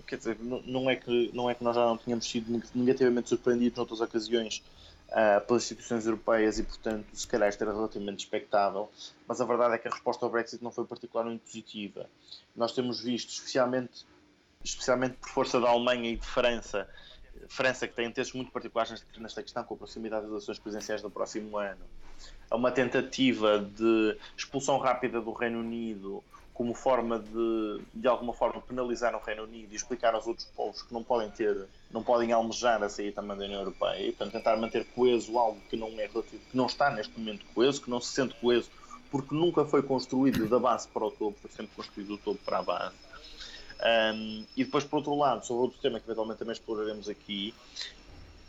quer 0.08 0.15
dizer, 0.15 0.38
não 0.39 0.89
é 0.89 0.96
que, 0.96 1.29
não 1.34 1.50
é 1.50 1.53
que 1.53 1.62
nós 1.62 1.75
já 1.75 1.86
não 1.86 1.98
tínhamos 1.98 2.25
sido 2.25 2.63
negativamente 2.74 3.27
surpreendidos 3.27 3.75
noutras 3.75 4.00
ocasiões 4.00 4.63
uh, 5.10 5.46
pelas 5.46 5.63
instituições 5.63 6.06
europeias 6.06 6.58
e, 6.58 6.63
portanto, 6.63 7.06
se 7.12 7.27
calhar 7.27 7.50
isto 7.50 7.62
era 7.62 7.74
relativamente 7.74 8.20
expectável, 8.20 8.89
mas 9.27 9.41
a 9.41 9.46
verdade 9.46 9.75
é 9.75 9.77
que 9.77 9.89
a 9.89 9.91
resposta 9.91 10.25
ao 10.25 10.32
Brexit 10.32 10.63
não 10.63 10.72
foi 10.72 10.86
particularmente 10.86 11.44
positiva. 11.44 12.10
Nós 12.56 12.72
temos 12.72 13.01
visto, 13.01 13.29
especialmente, 13.29 14.06
especialmente 14.63 15.17
por 15.17 15.32
força 15.32 15.60
da 15.60 15.67
Alemanha 15.67 16.10
e 16.10 16.15
de 16.15 16.25
França, 16.25 16.88
França 17.50 17.89
que 17.89 17.94
tem 17.94 18.08
interesses 18.08 18.34
muito 18.34 18.53
particulares 18.53 19.06
nesta 19.17 19.44
questão, 19.44 19.65
com 19.65 19.74
a 19.74 19.77
proximidade 19.77 20.22
das 20.22 20.32
eleições 20.32 20.60
presidenciais 20.60 21.01
do 21.01 21.12
próximo 21.12 21.58
ano, 21.58 21.84
uma 22.50 22.72
tentativa 22.72 23.60
de 23.60 24.17
expulsão 24.38 24.77
rápida 24.77 25.20
do 25.20 25.34
Reino 25.34 25.60
Unido 25.60 26.24
como 26.58 26.74
forma 26.74 27.20
de, 27.20 27.82
de 27.94 28.08
alguma 28.08 28.34
forma, 28.34 28.60
penalizar 28.60 29.16
o 29.16 29.20
Reino 29.20 29.44
Unido 29.44 29.72
e 29.72 29.76
explicar 29.76 30.16
aos 30.16 30.26
outros 30.26 30.48
povos 30.56 30.82
que 30.82 30.92
não 30.92 31.04
podem 31.04 31.30
ter, 31.30 31.68
não 31.92 32.02
podem 32.02 32.32
almejar 32.32 32.82
a 32.82 32.90
sair 32.90 33.12
também 33.12 33.38
da 33.38 33.46
União 33.46 33.60
Europeia 33.60 34.02
e, 34.02 34.12
portanto, 34.12 34.32
tentar 34.32 34.58
manter 34.58 34.84
coeso 34.96 35.38
algo 35.38 35.62
que 35.70 35.78
não 35.78 35.90
é 35.90 36.08
relativo, 36.08 36.42
que 36.50 36.58
não 36.58 36.66
está 36.66 36.90
neste 36.90 37.18
momento 37.20 37.46
coeso, 37.54 37.80
que 37.80 37.92
não 37.92 38.02
se 38.02 38.12
sente 38.12 38.34
coeso, 38.42 38.72
porque 39.12 39.36
nunca 39.36 39.66
foi 39.66 39.84
construído 39.84 40.50
da 40.50 40.58
base 40.58 40.88
para 40.88 41.06
o 41.06 41.12
topo, 41.12 41.38
foi 41.40 41.52
sempre 41.52 41.76
construído 41.76 42.08
do 42.08 42.18
topo 42.18 42.40
para 42.44 42.58
a 42.58 42.64
base. 42.64 42.96
Um, 44.16 44.44
e 44.58 44.64
depois, 44.64 44.84
por 44.84 44.98
outro 44.98 45.14
lado, 45.16 45.46
sobre 45.46 45.62
outro 45.62 45.80
tema 45.80 46.00
que 46.00 46.08
eventualmente 46.08 46.40
também 46.40 46.54
exploraremos 46.54 47.08
aqui, 47.08 47.54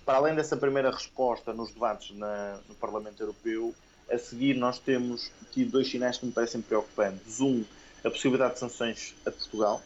para 0.07 0.17
além 0.17 0.35
dessa 0.35 0.57
primeira 0.57 0.91
resposta 0.91 1.53
nos 1.53 1.73
debates 1.73 2.17
na, 2.17 2.59
no 2.67 2.75
Parlamento 2.75 3.23
Europeu, 3.23 3.75
a 4.11 4.17
seguir 4.17 4.55
nós 4.55 4.79
temos 4.79 5.31
tido 5.53 5.73
dois 5.73 5.91
sinais 5.91 6.17
que 6.17 6.25
me 6.25 6.33
parecem 6.33 6.63
preocupantes. 6.63 7.39
Um, 7.41 7.63
a 8.05 8.11
possibilidade 8.11 8.55
de 8.55 8.61
sanções 8.61 9.15
a 9.27 9.31
Portugal, 9.31 9.83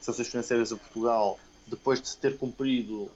sanções 0.00 0.28
financeiras 0.28 0.72
a 0.72 0.76
Portugal, 0.76 1.38
depois 1.66 2.00
de 2.00 2.08
se 2.08 2.16
ter 2.16 2.36
cumprido 2.36 3.10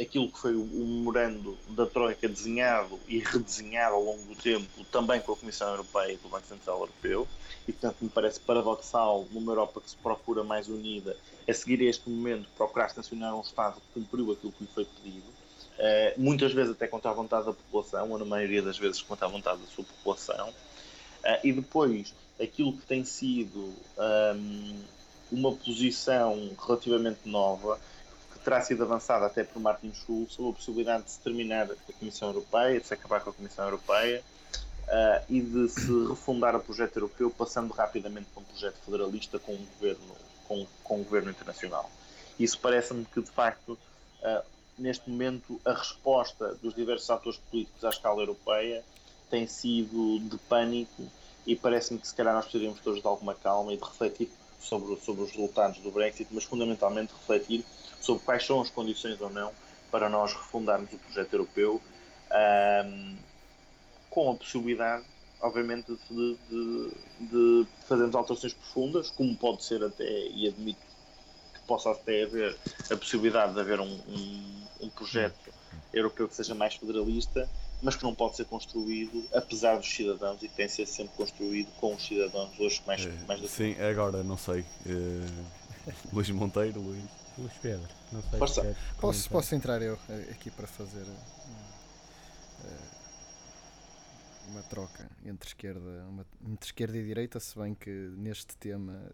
aquilo 0.00 0.30
que 0.30 0.38
foi 0.38 0.54
o 0.54 0.64
memorando 0.64 1.56
da 1.70 1.86
Troika 1.86 2.28
desenhado 2.28 2.98
e 3.06 3.18
redesenhado 3.18 3.94
ao 3.94 4.02
longo 4.02 4.22
do 4.24 4.34
tempo, 4.34 4.84
também 4.90 5.20
com 5.20 5.32
a 5.32 5.36
Comissão 5.36 5.70
Europeia 5.70 6.12
e 6.12 6.16
com 6.16 6.28
o 6.28 6.30
Banco 6.30 6.46
Central 6.46 6.80
Europeu, 6.80 7.28
e 7.66 7.72
portanto 7.72 7.96
me 8.00 8.08
parece 8.08 8.40
paradoxal 8.40 9.26
numa 9.30 9.52
Europa 9.52 9.80
que 9.80 9.90
se 9.90 9.96
procura 9.96 10.42
mais 10.42 10.68
unida, 10.68 11.16
a 11.48 11.54
seguir 11.54 11.80
a 11.80 11.84
este 11.84 12.08
momento 12.08 12.48
procurar 12.56 12.88
sancionar 12.90 13.34
um 13.34 13.40
Estado 13.40 13.76
que 13.76 14.00
cumpriu 14.00 14.32
aquilo 14.32 14.52
que 14.52 14.64
lhe 14.64 14.70
foi 14.74 14.84
pedido, 14.84 15.26
uh, 15.26 16.20
muitas 16.20 16.52
vezes 16.52 16.72
até 16.72 16.88
contra 16.88 17.10
a 17.10 17.14
vontade 17.14 17.46
da 17.46 17.52
população, 17.52 18.10
ou 18.10 18.18
na 18.18 18.24
maioria 18.24 18.62
das 18.62 18.76
vezes 18.76 19.00
contra 19.00 19.26
a 19.26 19.30
vontade 19.30 19.60
da 19.60 19.66
sua 19.68 19.84
população, 19.84 20.52
uh, 21.24 21.40
e 21.42 21.52
depois 21.52 22.14
aquilo 22.40 22.72
que 22.72 22.86
tem 22.86 23.04
sido 23.04 23.72
um, 24.36 24.82
uma 25.30 25.52
posição 25.52 26.50
relativamente 26.66 27.28
nova, 27.28 27.78
que 28.32 28.38
terá 28.40 28.60
sido 28.60 28.82
avançada 28.82 29.26
até 29.26 29.44
por 29.44 29.60
Martin 29.60 29.92
Schulz, 29.92 30.32
sobre 30.34 30.50
a 30.50 30.54
possibilidade 30.54 31.04
de 31.04 31.10
se 31.10 31.20
terminar 31.20 31.70
a 31.70 31.92
Comissão 31.92 32.28
Europeia, 32.28 32.80
de 32.80 32.86
se 32.86 32.94
acabar 32.94 33.20
com 33.20 33.30
a 33.30 33.32
Comissão 33.32 33.64
Europeia 33.64 34.22
uh, 34.82 35.24
e 35.28 35.40
de 35.40 35.68
se 35.68 36.06
refundar 36.08 36.54
o 36.56 36.60
projeto 36.60 36.96
europeu, 36.96 37.30
passando 37.30 37.72
rapidamente 37.72 38.26
para 38.32 38.42
um 38.42 38.46
projeto 38.46 38.76
federalista 38.84 39.38
com 39.38 39.52
um 39.52 39.66
governo, 39.78 40.16
com, 40.46 40.66
com 40.82 41.00
um 41.00 41.04
governo 41.04 41.30
internacional. 41.30 41.90
Isso 42.38 42.58
parece-me 42.58 43.04
que, 43.04 43.22
de 43.22 43.30
facto, 43.30 43.78
uh, 44.22 44.44
neste 44.76 45.08
momento, 45.08 45.60
a 45.64 45.72
resposta 45.72 46.54
dos 46.56 46.74
diversos 46.74 47.08
atores 47.08 47.38
políticos 47.50 47.84
à 47.84 47.90
escala 47.90 48.22
europeia 48.22 48.84
tem 49.34 49.48
sido 49.48 50.20
de 50.20 50.38
pânico 50.48 51.10
e 51.44 51.56
parece-me 51.56 51.98
que 51.98 52.06
se 52.06 52.14
calhar 52.14 52.32
nós 52.32 52.44
precisaríamos 52.44 52.80
todos 52.80 53.00
de 53.00 53.06
alguma 53.08 53.34
calma 53.34 53.72
e 53.72 53.76
de 53.76 53.82
refletir 53.82 54.30
sobre, 54.60 54.96
sobre 55.00 55.24
os 55.24 55.32
resultados 55.32 55.80
do 55.80 55.90
Brexit, 55.90 56.28
mas 56.30 56.44
fundamentalmente 56.44 57.12
refletir 57.12 57.64
sobre 58.00 58.22
quais 58.22 58.46
são 58.46 58.60
as 58.60 58.70
condições 58.70 59.20
ou 59.20 59.28
não 59.28 59.50
para 59.90 60.08
nós 60.08 60.32
refundarmos 60.32 60.92
o 60.92 60.98
projeto 60.98 61.32
europeu 61.32 61.82
um, 62.86 63.16
com 64.08 64.30
a 64.30 64.34
possibilidade, 64.36 65.04
obviamente, 65.40 65.92
de, 66.08 66.38
de, 66.48 66.90
de, 67.18 67.66
fazermos 67.88 68.14
alterações 68.14 68.54
profundas, 68.54 69.10
como 69.10 69.36
pode 69.36 69.64
ser 69.64 69.82
até, 69.82 70.28
e 70.28 70.46
admito 70.46 70.80
que 71.54 71.60
possa 71.66 71.90
até 71.90 72.22
haver 72.22 72.56
a 72.88 72.96
possibilidade 72.96 73.52
de 73.52 73.60
haver 73.60 73.80
um, 73.80 74.00
um, 74.08 74.66
um 74.82 74.90
projeto 74.90 75.52
europeu 75.92 76.28
que 76.28 76.36
seja 76.36 76.54
mais 76.54 76.76
federalista, 76.76 77.48
mas 77.84 77.94
que 77.94 78.02
não 78.02 78.14
pode 78.14 78.36
ser 78.36 78.46
construído 78.46 79.28
apesar 79.32 79.76
dos 79.76 79.88
cidadãos 79.88 80.42
e 80.42 80.48
que 80.48 80.56
tem 80.56 80.66
de 80.66 80.72
ser 80.72 80.86
sempre 80.86 81.14
construído 81.14 81.70
com 81.78 81.94
os 81.94 82.04
cidadãos 82.04 82.58
hoje 82.58 82.82
mais, 82.86 83.04
é, 83.04 83.12
mais 83.28 83.50
Sim, 83.50 83.76
agora 83.78 84.24
não 84.24 84.38
sei. 84.38 84.62
Uh, 84.62 85.44
Luís 86.12 86.30
Monteiro, 86.30 86.80
Luís. 86.80 87.04
Luís 87.36 87.52
Pedro, 87.60 87.88
não 88.12 88.22
sei 88.22 88.38
posso, 88.38 88.62
se 88.62 88.76
posso, 89.00 89.28
posso 89.28 89.54
entrar 89.56 89.82
eu 89.82 89.98
eh, 90.08 90.28
aqui 90.30 90.52
para 90.52 90.68
fazer 90.68 91.02
uh, 91.02 91.44
uma 94.50 94.62
troca 94.62 95.10
entre 95.26 95.48
esquerda, 95.48 96.06
uma, 96.08 96.24
entre 96.46 96.66
esquerda 96.66 96.96
e 96.96 97.04
direita, 97.04 97.40
se 97.40 97.58
bem 97.58 97.74
que 97.74 97.90
neste 97.90 98.56
tema 98.56 99.12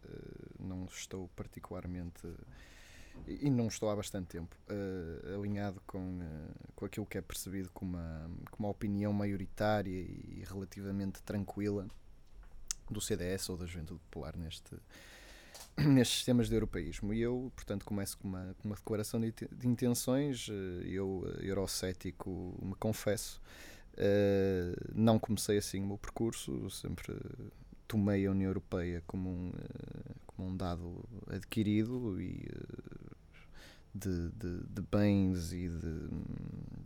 não 0.58 0.84
estou 0.84 1.28
particularmente 1.34 2.28
e 3.26 3.50
não 3.50 3.68
estou 3.68 3.90
há 3.90 3.96
bastante 3.96 4.28
tempo 4.28 4.56
uh, 4.68 5.34
alinhado 5.34 5.80
com, 5.86 6.18
uh, 6.18 6.72
com 6.74 6.84
aquilo 6.84 7.06
que 7.06 7.18
é 7.18 7.20
percebido 7.20 7.70
como 7.72 7.96
uma, 7.96 8.30
como 8.50 8.66
uma 8.66 8.70
opinião 8.70 9.12
maioritária 9.12 9.90
e 9.90 10.44
relativamente 10.46 11.22
tranquila 11.22 11.86
do 12.90 13.00
CDS 13.00 13.48
ou 13.48 13.56
da 13.56 13.66
Juventude 13.66 14.00
Popular 14.00 14.36
neste, 14.36 14.76
nestes 15.78 16.24
temas 16.24 16.48
de 16.48 16.54
europeísmo. 16.54 17.14
E 17.14 17.20
eu, 17.20 17.52
portanto, 17.54 17.84
começo 17.84 18.18
com 18.18 18.28
uma, 18.28 18.54
com 18.58 18.68
uma 18.68 18.76
declaração 18.76 19.20
de, 19.20 19.32
de 19.32 19.68
intenções. 19.68 20.48
Uh, 20.48 20.82
eu, 20.84 21.24
eurocético, 21.40 22.58
me 22.62 22.74
confesso, 22.74 23.40
não 24.94 25.18
comecei 25.18 25.58
assim 25.58 25.82
o 25.82 25.86
meu 25.86 25.98
percurso, 25.98 26.70
sempre 26.70 27.14
tomei 27.90 28.25
a 28.25 28.30
União 28.30 28.49
Europeia 28.49 29.02
como 29.04 29.28
um, 29.28 29.52
como 30.25 30.49
um 30.49 30.56
dado 30.56 31.04
adquirido 31.28 32.20
e 32.23 32.49
de, 33.92 34.30
de, 34.30 34.61
de 34.62 34.82
bens 34.82 35.52
e 35.52 35.68
de, 35.68 36.09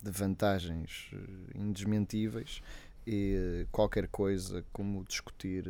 de, 0.03 0.11
vantagens 0.11 1.11
eh, 1.13 1.59
indesmentíveis 1.59 2.63
e 3.07 3.35
eh, 3.37 3.67
qualquer 3.71 4.09
coisa 4.09 4.65
como 4.73 5.05
discutir 5.05 5.69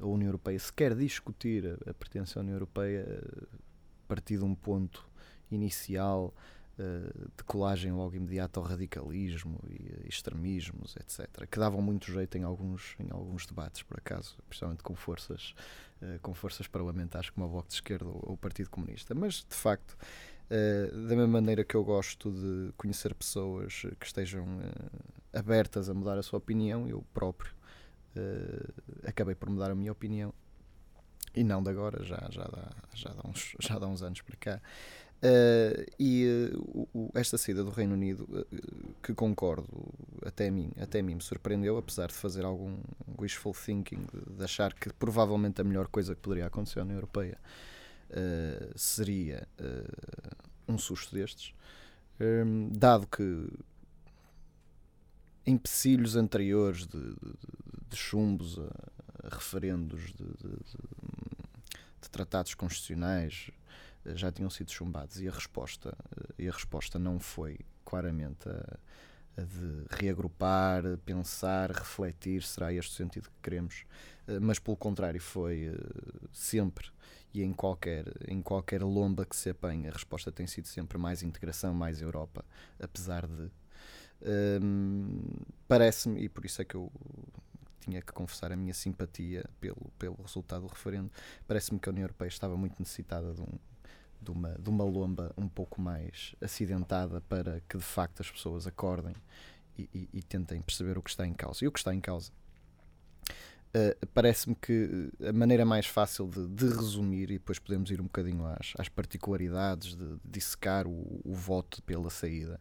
a 0.00 0.04
União 0.04 0.30
Europeia, 0.30 0.58
se 0.58 0.72
quer 0.72 0.92
discutir 0.96 1.78
a, 1.86 1.94
pertença 1.94 2.40
à 2.40 2.42
União 2.42 2.56
Europeia 2.56 3.06
a 3.06 4.08
partir 4.08 4.38
de 4.38 4.44
um 4.44 4.54
ponto 4.56 5.08
inicial 5.48 6.34
de 7.36 7.44
colagem 7.44 7.92
logo 7.92 8.16
imediata 8.16 8.58
ao 8.58 8.66
radicalismo 8.66 9.60
e 9.68 10.08
extremismos, 10.08 10.96
etc., 10.96 11.46
que 11.48 11.58
davam 11.58 11.80
muito 11.80 12.10
jeito 12.10 12.36
em 12.36 12.42
alguns, 12.42 12.96
em 12.98 13.08
alguns 13.10 13.46
debates, 13.46 13.82
por 13.82 13.98
acaso, 13.98 14.36
principalmente 14.48 14.82
com 14.82 14.94
forças 14.94 15.54
eh, 16.02 16.18
com 16.20 16.34
forças 16.34 16.66
parlamentares 16.66 17.30
como 17.30 17.46
a 17.46 17.48
Bloco 17.48 17.68
de 17.68 17.74
Esquerda 17.74 18.06
ou, 18.06 18.32
o 18.32 18.36
Partido 18.36 18.70
Comunista. 18.70 19.14
Mas, 19.14 19.46
de 19.48 19.54
facto, 19.54 19.96
da 20.48 21.16
mesma 21.16 21.26
maneira 21.26 21.64
que 21.64 21.74
eu 21.74 21.82
gosto 21.82 22.30
de 22.30 22.72
conhecer 22.76 23.14
pessoas 23.14 23.86
que 23.98 24.06
estejam 24.06 24.46
abertas 25.32 25.88
a 25.88 25.94
mudar 25.94 26.18
a 26.18 26.22
sua 26.22 26.38
opinião, 26.38 26.86
eu 26.86 27.02
próprio 27.14 27.54
acabei 29.06 29.34
por 29.34 29.48
mudar 29.48 29.70
a 29.70 29.74
minha 29.74 29.90
opinião. 29.90 30.34
E 31.34 31.42
não 31.42 31.62
de 31.62 31.70
agora, 31.70 32.04
já, 32.04 32.28
já, 32.30 32.44
dá, 32.44 32.70
já, 32.94 33.10
dá, 33.10 33.28
uns, 33.28 33.56
já 33.58 33.78
dá 33.78 33.86
uns 33.86 34.02
anos 34.02 34.20
para 34.20 34.36
cá. 34.36 34.62
Uh, 35.24 35.90
e 35.98 36.26
uh, 36.52 36.88
o, 36.92 37.10
esta 37.14 37.38
saída 37.38 37.64
do 37.64 37.70
Reino 37.70 37.94
Unido, 37.94 38.24
uh, 38.24 38.94
que 39.02 39.14
concordo, 39.14 39.66
até 40.22 40.48
a, 40.48 40.52
mim, 40.52 40.70
até 40.78 41.00
a 41.00 41.02
mim 41.02 41.14
me 41.14 41.22
surpreendeu, 41.22 41.78
apesar 41.78 42.08
de 42.08 42.12
fazer 42.12 42.44
algum 42.44 42.76
wishful 43.18 43.54
thinking, 43.54 44.04
de, 44.12 44.36
de 44.36 44.44
achar 44.44 44.74
que 44.74 44.92
provavelmente 44.92 45.62
a 45.62 45.64
melhor 45.64 45.88
coisa 45.88 46.14
que 46.14 46.20
poderia 46.20 46.46
acontecer 46.46 46.80
na 46.80 46.84
União 46.84 46.96
Europeia 46.96 47.38
seria 48.76 49.48
um 50.68 50.78
susto 50.78 51.12
destes, 51.16 51.52
um, 52.20 52.68
dado 52.70 53.08
que 53.08 53.48
empecilhos 55.44 56.14
anteriores 56.14 56.86
de, 56.86 57.00
de, 57.00 57.32
de 57.88 57.96
chumbos 57.96 58.56
a, 58.58 59.26
a 59.26 59.34
referendos 59.34 60.12
de, 60.12 60.24
tratados 62.14 62.54
constitucionais 62.54 63.50
já 64.14 64.30
tinham 64.30 64.50
sido 64.50 64.70
chumbados 64.70 65.20
e 65.20 65.28
a 65.28 65.30
resposta, 65.30 65.96
e 66.38 66.48
a 66.48 66.52
resposta 66.52 66.98
não 66.98 67.18
foi 67.18 67.58
claramente 67.84 68.48
a, 68.48 68.78
a 69.36 69.42
de 69.42 69.84
reagrupar, 69.90 70.82
pensar, 71.04 71.70
refletir, 71.70 72.42
será 72.42 72.72
este 72.72 72.92
o 72.92 72.94
sentido 72.94 73.28
que 73.28 73.42
queremos, 73.42 73.84
mas 74.40 74.58
pelo 74.58 74.76
contrário 74.76 75.20
foi 75.20 75.72
sempre 76.32 76.88
e 77.34 77.42
em 77.42 77.52
qualquer, 77.52 78.04
em 78.28 78.40
qualquer 78.40 78.82
lomba 78.84 79.26
que 79.26 79.34
se 79.34 79.50
apanha, 79.50 79.90
a 79.90 79.92
resposta 79.92 80.30
tem 80.30 80.46
sido 80.46 80.68
sempre 80.68 80.96
mais 80.96 81.22
integração, 81.22 81.74
mais 81.74 82.00
Europa, 82.00 82.44
apesar 82.78 83.26
de. 83.26 83.50
Um, 84.62 85.20
Parece-me, 85.66 86.22
e 86.22 86.28
por 86.28 86.44
isso 86.44 86.62
é 86.62 86.64
que 86.64 86.76
eu 86.76 86.90
tinha 87.80 88.00
que 88.00 88.12
confessar 88.12 88.52
a 88.52 88.56
minha 88.56 88.72
simpatia 88.72 89.44
pelo, 89.60 89.90
pelo 89.98 90.14
resultado 90.22 90.62
do 90.62 90.68
referendo, 90.68 91.10
parece-me 91.46 91.80
que 91.80 91.88
a 91.88 91.92
União 91.92 92.04
Europeia 92.04 92.28
estava 92.28 92.56
muito 92.56 92.76
necessitada 92.78 93.34
de, 93.34 93.42
um, 93.42 93.58
de, 94.24 94.30
uma, 94.30 94.56
de 94.58 94.70
uma 94.70 94.84
lomba 94.84 95.32
um 95.36 95.48
pouco 95.48 95.80
mais 95.80 96.34
acidentada 96.40 97.20
para 97.22 97.60
que 97.68 97.76
de 97.76 97.84
facto 97.84 98.20
as 98.20 98.30
pessoas 98.30 98.66
acordem 98.66 99.14
e, 99.78 99.88
e, 99.94 100.08
e 100.14 100.22
tentem 100.22 100.60
perceber 100.60 100.98
o 100.98 101.02
que 101.02 101.10
está 101.10 101.26
em 101.26 101.34
causa. 101.34 101.64
E 101.64 101.68
o 101.68 101.72
que 101.72 101.78
está 101.78 101.94
em 101.94 102.00
causa 102.00 102.32
Uh, 103.74 104.06
parece-me 104.14 104.54
que 104.54 105.10
a 105.28 105.32
maneira 105.32 105.64
mais 105.64 105.84
fácil 105.84 106.28
de, 106.28 106.46
de, 106.46 106.66
resumir, 106.66 107.28
e 107.32 107.38
depois 107.38 107.58
podemos 107.58 107.90
ir 107.90 108.00
um 108.00 108.04
bocadinho 108.04 108.46
às, 108.46 108.72
às 108.78 108.88
particularidades, 108.88 109.96
de, 109.96 110.06
de 110.06 110.20
dissecar 110.24 110.86
o, 110.86 111.20
o, 111.24 111.34
voto 111.34 111.82
pela 111.82 112.08
saída, 112.08 112.60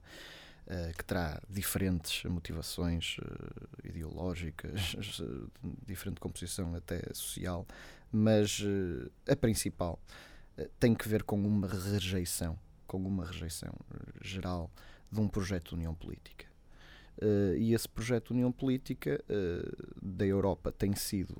uh, 0.66 0.98
que 0.98 1.06
terá 1.06 1.40
diferentes 1.48 2.24
motivações 2.24 3.18
uh, 3.20 3.88
ideológicas, 3.88 4.96
diferente 5.86 6.20
composição 6.20 6.74
até 6.74 7.00
social, 7.14 7.68
mas 8.12 8.64
a 9.30 9.36
principal 9.36 10.00
tem 10.80 10.94
que 10.94 11.08
ver 11.08 11.24
com 11.24 11.36
uma 11.36 11.68
rejeição, 11.68 12.58
com 12.86 12.98
uma 12.98 13.26
rejeição 13.26 13.74
geral 14.22 14.72
de 15.12 15.20
um 15.20 15.28
projeto 15.28 15.70
de 15.70 15.76
união 15.76 15.94
política. 15.94 16.46
Uh, 17.18 17.56
e 17.58 17.74
esse 17.74 17.88
projeto 17.88 18.28
de 18.28 18.34
união 18.34 18.52
política 18.52 19.24
uh, 19.30 20.00
da 20.02 20.26
Europa 20.26 20.72
tem 20.72 20.96
sido 20.96 21.36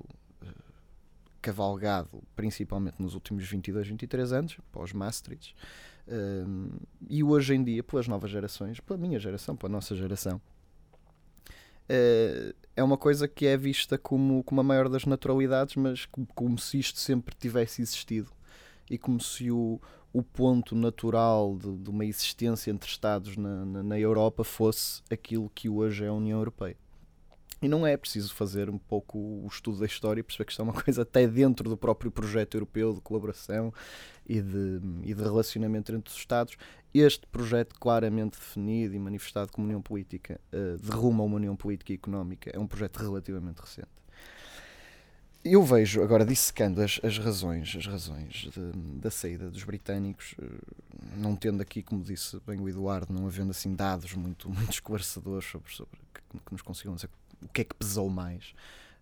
cavalgado 1.42 2.22
principalmente 2.34 3.02
nos 3.02 3.14
últimos 3.14 3.44
22, 3.46 3.88
23 3.88 4.32
anos, 4.32 4.56
pós-Maastricht, 4.72 5.54
e 7.08 7.22
hoje 7.22 7.54
em 7.54 7.62
dia, 7.62 7.82
pelas 7.82 8.08
novas 8.08 8.30
gerações, 8.30 8.80
pela 8.80 8.98
minha 8.98 9.18
geração, 9.18 9.54
pela 9.54 9.70
nossa 9.70 9.94
geração, 9.94 10.40
é 12.74 12.82
uma 12.82 12.96
coisa 12.96 13.28
que 13.28 13.44
é 13.46 13.58
vista 13.58 13.98
como, 13.98 14.42
como 14.42 14.62
a 14.62 14.64
maior 14.64 14.88
das 14.88 15.04
naturalidades, 15.04 15.76
mas 15.76 16.06
como, 16.06 16.26
como 16.34 16.58
se 16.58 16.78
isto 16.78 16.98
sempre 16.98 17.34
tivesse 17.34 17.82
existido 17.82 18.32
e 18.90 18.98
como 18.98 19.20
se 19.20 19.50
o, 19.50 19.80
o 20.12 20.22
ponto 20.22 20.74
natural 20.74 21.56
de, 21.56 21.76
de 21.76 21.90
uma 21.90 22.04
existência 22.04 22.70
entre 22.70 22.88
Estados 22.88 23.36
na, 23.36 23.64
na, 23.64 23.82
na, 23.82 23.98
Europa 23.98 24.44
fosse 24.44 25.02
aquilo 25.10 25.50
que 25.54 25.68
hoje 25.68 26.04
é 26.04 26.08
a 26.08 26.12
União 26.12 26.38
Europeia. 26.38 26.76
E 27.60 27.68
não 27.68 27.86
é 27.86 27.96
preciso 27.96 28.34
fazer 28.34 28.68
um 28.68 28.76
pouco 28.76 29.18
o 29.18 29.46
estudo 29.46 29.80
da 29.80 29.86
história 29.86 30.20
e 30.20 30.22
perceber 30.22 30.44
que 30.44 30.52
isto 30.52 30.60
é 30.60 30.64
uma 30.64 30.72
coisa 30.80 31.02
até 31.02 31.26
dentro 31.26 31.68
do 31.68 31.76
próprio 31.76 32.10
projeto 32.10 32.56
europeu 32.56 32.92
de 32.92 33.00
colaboração 33.00 33.72
e 34.26 34.40
de, 34.40 34.80
e 35.02 35.14
de 35.14 35.22
relacionamento 35.22 35.92
entre 35.94 36.12
os 36.12 36.16
Estados. 36.16 36.56
Este 36.92 37.26
projeto 37.26 37.74
claramente 37.80 38.38
definido 38.38 38.94
e 38.94 38.98
manifestado 38.98 39.50
como 39.50 39.66
União 39.66 39.82
Política, 39.82 40.40
uh, 40.52 40.78
de 40.78 40.90
rumo 40.90 41.22
a 41.22 41.26
uma 41.26 41.36
União 41.36 41.56
Política 41.56 41.92
e 41.92 41.96
Económica, 41.96 42.50
é 42.54 42.58
um 42.58 42.66
projeto 42.66 42.98
relativamente 42.98 43.60
recente 43.60 44.03
eu 45.44 45.62
vejo, 45.62 46.02
agora 46.02 46.24
dissecando 46.24 46.80
as, 46.80 46.98
as 47.02 47.18
razões, 47.18 47.76
as 47.76 47.86
razões 47.86 48.48
de, 48.50 48.72
da 48.98 49.10
saída 49.10 49.50
dos 49.50 49.62
britânicos, 49.62 50.34
eh, 50.40 50.46
não 51.18 51.36
tendo 51.36 51.60
aqui, 51.60 51.82
como 51.82 52.02
disse 52.02 52.40
bem 52.46 52.58
o 52.58 52.68
Eduardo, 52.68 53.12
não 53.12 53.26
havendo 53.26 53.50
assim 53.50 53.74
dados 53.74 54.14
muito, 54.14 54.48
muito 54.50 54.72
esclarecedores 54.72 55.46
sobre, 55.46 55.70
sobre 55.70 55.98
que, 56.14 56.38
que 56.38 56.52
nos 56.52 56.62
consigam 56.62 56.94
dizer 56.94 57.10
o 57.42 57.48
que 57.48 57.60
é 57.60 57.64
que 57.64 57.74
pesou 57.74 58.08
mais, 58.08 58.54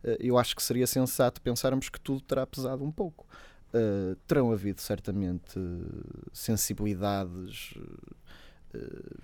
eh, 0.03 0.17
eu 0.19 0.37
acho 0.37 0.57
que 0.57 0.63
seria 0.63 0.87
sensato 0.87 1.41
pensarmos 1.41 1.89
que 1.89 2.01
tudo 2.01 2.21
terá 2.21 2.45
pesado 2.45 2.85
um 2.85 2.91
pouco. 2.91 3.27
Uh, 3.75 4.15
terão 4.27 4.53
havido 4.53 4.83
certamente 4.83 5.59
sensibilidades 6.31 7.73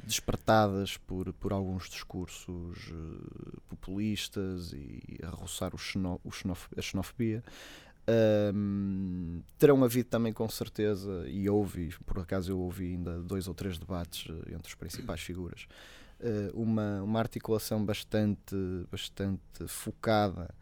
despertadas 0.04 0.96
por, 0.96 1.32
por 1.34 1.52
alguns 1.52 1.88
discursos 1.88 2.88
uh, 2.90 3.60
populistas 3.68 4.72
e 4.72 5.18
a 5.22 5.28
roçar 5.30 5.74
o 5.74 5.78
xeno, 5.78 6.20
o 6.24 6.30
xenof 6.30 6.68
a 6.76 6.82
xenofobia. 6.82 7.42
Um, 8.54 9.42
terão 9.58 9.84
havido 9.84 10.08
também 10.08 10.32
com 10.32 10.48
certeza, 10.48 11.26
e 11.28 11.48
ouvi, 11.48 11.94
por 12.06 12.18
acaso 12.18 12.50
eu 12.50 12.58
ouvi 12.58 12.92
ainda 12.92 13.22
dois 13.22 13.46
ou 13.48 13.54
três 13.54 13.78
debates 13.78 14.26
uh, 14.30 14.42
entre 14.48 14.68
as 14.68 14.74
principais 14.74 15.20
figuras, 15.20 15.66
uh, 16.20 16.58
uma, 16.58 17.02
uma 17.02 17.18
articulação 17.18 17.84
bastante, 17.84 18.56
bastante 18.90 19.66
focada 19.66 20.54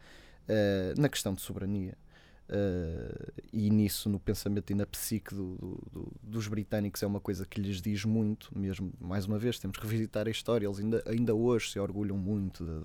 na 0.96 1.08
questão 1.08 1.34
de 1.34 1.40
soberania. 1.40 1.98
Uh, 2.48 3.32
e 3.52 3.68
nisso, 3.70 4.08
no 4.08 4.20
pensamento 4.20 4.70
e 4.70 4.74
na 4.74 4.86
psique 4.86 5.34
do, 5.34 5.56
do, 5.56 5.82
do, 5.92 6.12
dos 6.22 6.46
britânicos, 6.46 7.02
é 7.02 7.06
uma 7.06 7.18
coisa 7.18 7.44
que 7.44 7.60
lhes 7.60 7.82
diz 7.82 8.04
muito. 8.04 8.56
Mesmo, 8.56 8.92
mais 9.00 9.26
uma 9.26 9.38
vez, 9.38 9.58
temos 9.58 9.76
que 9.76 9.84
revisitar 9.84 10.28
a 10.28 10.30
história. 10.30 10.66
Eles 10.66 10.78
ainda, 10.78 11.02
ainda 11.06 11.34
hoje 11.34 11.72
se 11.72 11.80
orgulham 11.80 12.16
muito 12.16 12.64
da, 12.64 12.80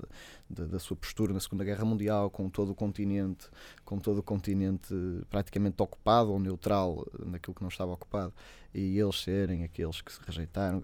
da, 0.50 0.66
da 0.66 0.80
sua 0.80 0.98
postura 0.98 1.32
na 1.32 1.40
Segunda 1.40 1.64
Guerra 1.64 1.86
Mundial, 1.86 2.30
com 2.32 2.50
todo 2.50 2.72
o 2.72 2.76
continente, 2.76 3.48
com 3.86 4.00
todo 4.00 4.18
o 4.18 4.24
continente 4.24 4.96
praticamente 5.30 5.82
ocupado 5.82 6.32
ou 6.32 6.40
neutral 6.40 7.06
naquilo 7.26 7.54
que 7.54 7.62
não 7.62 7.70
estava 7.70 7.92
ocupado, 7.92 8.34
e 8.74 8.98
eles 8.98 9.22
serem 9.22 9.64
aqueles 9.64 10.02
que 10.02 10.12
se 10.12 10.20
rejeitaram, 10.26 10.84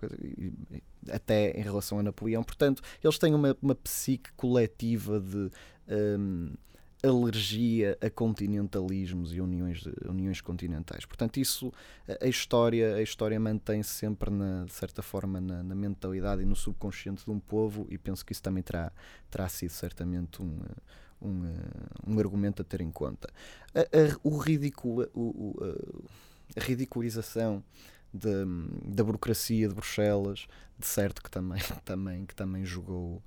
até 1.10 1.52
em 1.52 1.64
relação 1.64 1.98
a 1.98 2.04
Napoleão. 2.04 2.44
Portanto, 2.44 2.82
eles 3.04 3.18
têm 3.18 3.34
uma, 3.34 3.58
uma 3.62 3.76
psique 3.76 4.32
coletiva 4.34 5.20
de. 5.20 5.50
Um, 5.90 6.54
alergia 7.04 7.98
a 8.02 8.10
continentalismos 8.10 9.34
e 9.34 9.40
uniões, 9.40 9.84
uniões 10.08 10.42
continentais. 10.42 11.06
Portanto, 11.06 11.38
isso, 11.38 11.72
a 12.22 12.28
história, 12.28 12.96
a 12.96 13.02
história 13.02 13.40
mantém-se 13.40 13.90
sempre, 13.90 14.32
na, 14.32 14.66
de 14.66 14.74
certa 14.74 15.02
forma, 15.02 15.40
na, 15.40 15.62
na, 15.62 15.76
mentalidade 15.76 16.42
e 16.42 16.46
no 16.46 16.56
subconsciente 16.56 17.24
de 17.24 17.32
um 17.32 17.40
povo 17.40 17.86
e 17.90 17.98
penso 17.98 18.26
que 18.26 18.32
isso 18.32 18.42
também 18.42 18.64
terá, 18.64 18.92
terá 19.30 19.48
sido 19.48 19.70
certamente 19.70 20.42
um, 20.42 20.60
um, 21.22 21.54
um 22.08 22.20
argumento 22.20 22.62
a 22.62 22.66
ter 22.66 22.82
em 22.82 22.92
conta. 22.92 23.30
A, 23.76 23.82
a, 23.82 24.18
o 24.24 24.38
ridículo, 24.38 25.08
o, 25.14 25.56
a 26.56 26.64
ridicularização 26.64 27.64
de, 28.14 28.30
da 28.86 29.04
burocracia 29.04 29.68
de 29.68 29.74
Bruxelas, 29.74 30.48
de 30.80 30.88
certo 30.88 31.22
que 31.22 31.30
também, 31.30 31.62
também, 31.86 32.26
que 32.26 32.36
também 32.36 32.66
jogou 32.66 33.22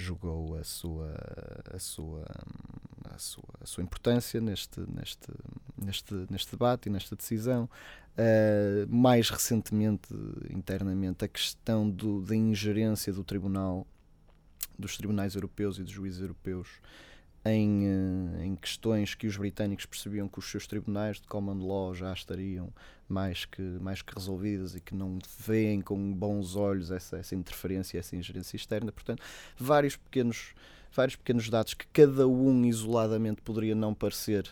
jogou 0.00 0.56
a 0.56 0.64
sua, 0.64 1.14
a 1.72 1.78
sua, 1.78 2.24
a 3.04 3.18
sua, 3.18 3.44
a 3.60 3.66
sua 3.66 3.82
importância 3.82 4.40
neste, 4.40 4.80
neste, 4.80 5.28
neste, 5.76 6.14
neste 6.30 6.50
debate 6.52 6.88
e 6.88 6.92
nesta 6.92 7.14
decisão. 7.14 7.68
Uh, 8.18 8.86
mais 8.94 9.30
recentemente, 9.30 10.12
internamente, 10.50 11.24
a 11.24 11.28
questão 11.28 11.88
do, 11.88 12.20
da 12.22 12.34
ingerência 12.34 13.12
do 13.12 13.22
tribunal, 13.22 13.86
dos 14.78 14.96
tribunais 14.96 15.34
europeus 15.34 15.78
e 15.78 15.82
dos 15.82 15.92
juízes 15.92 16.20
europeus 16.20 16.68
em, 17.44 17.86
uh, 17.86 18.42
em 18.42 18.54
questões 18.56 19.14
que 19.14 19.26
os 19.26 19.36
britânicos 19.36 19.86
percebiam 19.86 20.28
que 20.28 20.38
os 20.38 20.50
seus 20.50 20.66
tribunais 20.66 21.20
de 21.20 21.26
common 21.26 21.66
law 21.66 21.94
já 21.94 22.12
estariam 22.12 22.72
mais 23.08 23.44
que, 23.44 23.62
mais 23.62 24.02
que 24.02 24.14
resolvidas 24.14 24.74
e 24.74 24.80
que 24.80 24.94
não 24.94 25.18
veem 25.38 25.80
com 25.80 26.12
bons 26.12 26.54
olhos 26.54 26.90
essa, 26.90 27.16
essa 27.16 27.34
interferência, 27.34 27.98
essa 27.98 28.14
ingerência 28.14 28.56
externa. 28.56 28.92
Portanto, 28.92 29.22
vários 29.58 29.96
pequenos, 29.96 30.54
vários 30.94 31.16
pequenos 31.16 31.48
dados 31.48 31.74
que 31.74 31.86
cada 31.88 32.28
um 32.28 32.64
isoladamente 32.64 33.42
poderia 33.42 33.74
não 33.74 33.94
parecer 33.94 34.48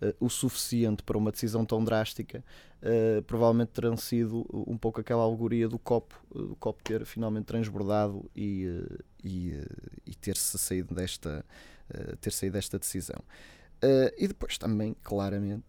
uh, 0.00 0.14
o 0.20 0.28
suficiente 0.28 1.02
para 1.02 1.18
uma 1.18 1.32
decisão 1.32 1.64
tão 1.64 1.82
drástica, 1.82 2.44
uh, 2.82 3.22
provavelmente 3.22 3.70
terão 3.70 3.96
sido 3.96 4.46
um 4.52 4.76
pouco 4.78 5.00
aquela 5.00 5.24
alegoria 5.24 5.68
do 5.68 5.78
copo, 5.78 6.14
uh, 6.30 6.48
do 6.48 6.56
copo 6.56 6.82
ter 6.84 7.04
finalmente 7.04 7.46
transbordado 7.46 8.30
e, 8.36 8.66
e, 9.24 9.60
e 10.06 10.14
ter-se 10.14 10.56
saído 10.56 10.94
desta 10.94 11.44
eh, 11.92 12.16
ter 12.20 12.32
saído 12.32 12.54
desta 12.54 12.78
decisão. 12.78 13.22
Uh, 13.82 14.12
e 14.18 14.26
depois 14.26 14.58
também, 14.58 14.96
claramente, 15.02 15.66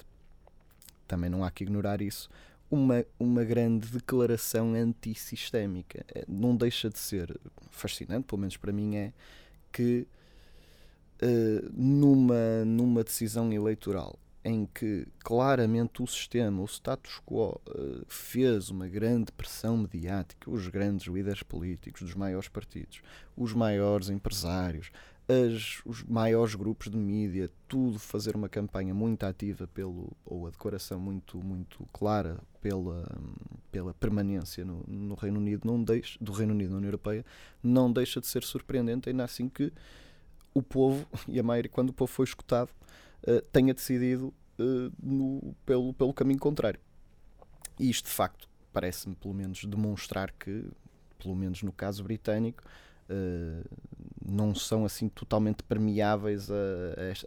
também 1.07 1.29
não 1.29 1.43
há 1.43 1.51
que 1.51 1.63
ignorar 1.63 2.01
isso, 2.01 2.29
uma, 2.69 3.05
uma 3.19 3.43
grande 3.43 3.87
declaração 3.87 4.73
antissistémica. 4.73 6.05
Eh, 6.13 6.25
não 6.27 6.55
deixa 6.55 6.89
de 6.89 6.99
ser 6.99 7.39
fascinante, 7.71 8.27
pelo 8.27 8.39
menos 8.39 8.57
para 8.57 8.71
mim 8.71 8.95
é, 8.95 9.13
que 9.71 10.07
uh, 11.21 11.71
numa, 11.73 12.63
numa 12.65 13.03
decisão 13.03 13.51
eleitoral 13.51 14.17
em 14.43 14.65
que 14.65 15.05
claramente 15.19 16.01
o 16.01 16.07
sistema, 16.07 16.61
o 16.61 16.65
status 16.65 17.19
quo, 17.25 17.59
uh, 17.67 18.05
fez 18.07 18.69
uma 18.69 18.87
grande 18.87 19.31
pressão 19.31 19.77
mediática, 19.77 20.49
os 20.49 20.67
grandes 20.67 21.07
líderes 21.07 21.43
políticos 21.43 22.01
dos 22.01 22.15
maiores 22.15 22.47
partidos, 22.47 23.01
os 23.35 23.53
maiores 23.53 24.09
empresários, 24.09 24.91
as, 25.29 25.81
os 25.85 26.03
maiores 26.03 26.55
grupos 26.55 26.89
de 26.89 26.97
mídia, 26.97 27.51
tudo 27.67 27.99
fazer 27.99 28.35
uma 28.35 28.49
campanha 28.49 28.95
muito 28.95 29.23
ativa 29.23 29.67
pelo, 29.67 30.11
ou 30.25 30.47
a 30.47 30.49
declaração 30.49 30.99
muito, 30.99 31.37
muito 31.37 31.87
clara 31.93 32.39
pela, 32.59 33.07
pela 33.71 33.93
permanência 33.93 34.65
no, 34.65 34.83
no 34.87 35.13
Reino 35.13 35.39
Unido, 35.39 35.67
não 35.67 35.83
deixa, 35.83 36.17
do 36.19 36.31
Reino 36.31 36.53
Unido 36.53 36.71
na 36.71 36.77
União 36.77 36.87
Europeia, 36.87 37.23
não 37.61 37.93
deixa 37.93 38.19
de 38.19 38.25
ser 38.25 38.43
surpreendente, 38.43 39.07
ainda 39.07 39.23
assim 39.23 39.47
que 39.47 39.71
o 40.51 40.63
povo, 40.63 41.05
e 41.29 41.39
a 41.39 41.43
maioria, 41.43 41.69
quando 41.69 41.89
o 41.89 41.93
povo 41.93 42.11
foi 42.11 42.25
escutado, 42.25 42.71
uh, 43.27 43.41
tenha 43.51 43.73
decidido 43.73 44.33
uh, 44.59 44.91
no, 44.99 45.55
pelo, 45.63 45.93
pelo 45.93 46.11
caminho 46.11 46.39
contrário. 46.39 46.79
E 47.79 47.87
isto, 47.87 48.05
de 48.05 48.11
facto, 48.11 48.49
parece-me, 48.73 49.13
pelo 49.13 49.35
menos, 49.35 49.63
demonstrar 49.63 50.31
que, 50.31 50.65
pelo 51.19 51.35
menos 51.35 51.61
no 51.61 51.71
caso 51.71 52.03
britânico, 52.03 52.63
não 54.23 54.53
são 54.53 54.85
assim 54.85 55.09
totalmente 55.09 55.63
permeáveis 55.63 56.49
a, 56.51 56.55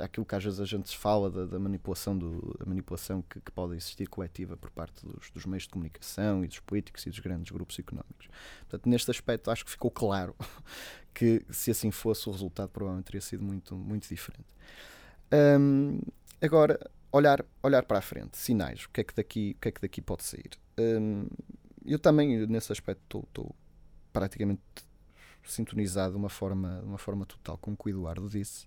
a, 0.01 0.05
àquilo 0.05 0.25
que 0.25 0.35
às 0.35 0.45
vezes 0.45 0.61
a 0.61 0.65
gente 0.65 0.97
fala 0.97 1.31
da, 1.31 1.47
da 1.47 1.59
manipulação, 1.59 2.17
do, 2.17 2.57
da 2.59 2.65
manipulação 2.65 3.23
que, 3.23 3.41
que, 3.41 3.51
pode 3.51 3.75
existir 3.75 4.07
coletiva 4.07 4.57
por 4.57 4.71
parte 4.71 5.05
dos, 5.05 5.31
dos, 5.31 5.45
meios 5.45 5.65
de 5.65 5.71
comunicação 5.71 6.45
e 6.45 6.49
dos 6.49 6.61
políticos 6.61 7.05
e 7.07 7.11
dos 7.11 7.19
grandes 7.19 7.51
grupos 7.51 7.79
económicos. 7.79 8.29
Portanto, 8.61 8.89
neste 8.89 9.11
aspecto 9.11 9.51
acho 9.51 9.65
que 9.65 9.71
ficou 9.71 9.91
claro 9.91 10.35
que 11.13 11.45
se 11.51 11.71
assim 11.71 11.91
fosse 11.91 12.29
o 12.29 12.33
resultado 12.33 12.69
provavelmente 12.69 13.07
teria 13.07 13.21
sido 13.21 13.43
muito, 13.43 13.75
muito 13.75 14.09
diferente. 14.09 14.47
Agora, 16.41 16.79
olhar, 17.11 17.45
olhar 17.63 17.85
para 17.85 17.99
a 17.99 18.03
frente, 18.03 18.37
sinais, 18.37 18.85
o 18.85 18.91
que 18.91 19.01
é 19.01 19.05
que 19.05 19.15
daqui, 19.15 19.55
o 19.57 19.61
que 19.61 19.69
é 19.69 19.73
que 19.73 19.81
daqui 19.81 20.01
pode 20.01 20.25
sair? 20.25 20.51
Eu 21.85 21.99
também, 21.99 22.47
nesse 22.47 22.71
aspecto, 22.71 23.25
estou 23.27 23.55
praticamente 24.13 24.61
sintonizado 25.45 26.13
de 26.13 26.19
uma 26.19 26.29
forma, 26.29 26.81
de 26.81 26.87
uma 26.87 26.99
forma 26.99 27.27
total, 27.27 27.59
como 27.59 27.77
o 27.83 27.89
Eduardo 27.89 28.29
disse, 28.29 28.67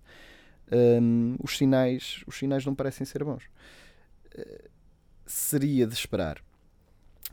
um, 0.72 1.36
os, 1.42 1.58
sinais, 1.58 2.24
os 2.26 2.38
sinais 2.38 2.66
não 2.66 2.76
parecem 2.76 3.06
ser 3.06 3.24
bons. 3.24 3.44
Uh, 4.38 4.70
seria 5.26 5.88
de 5.88 5.94
esperar, 5.94 6.44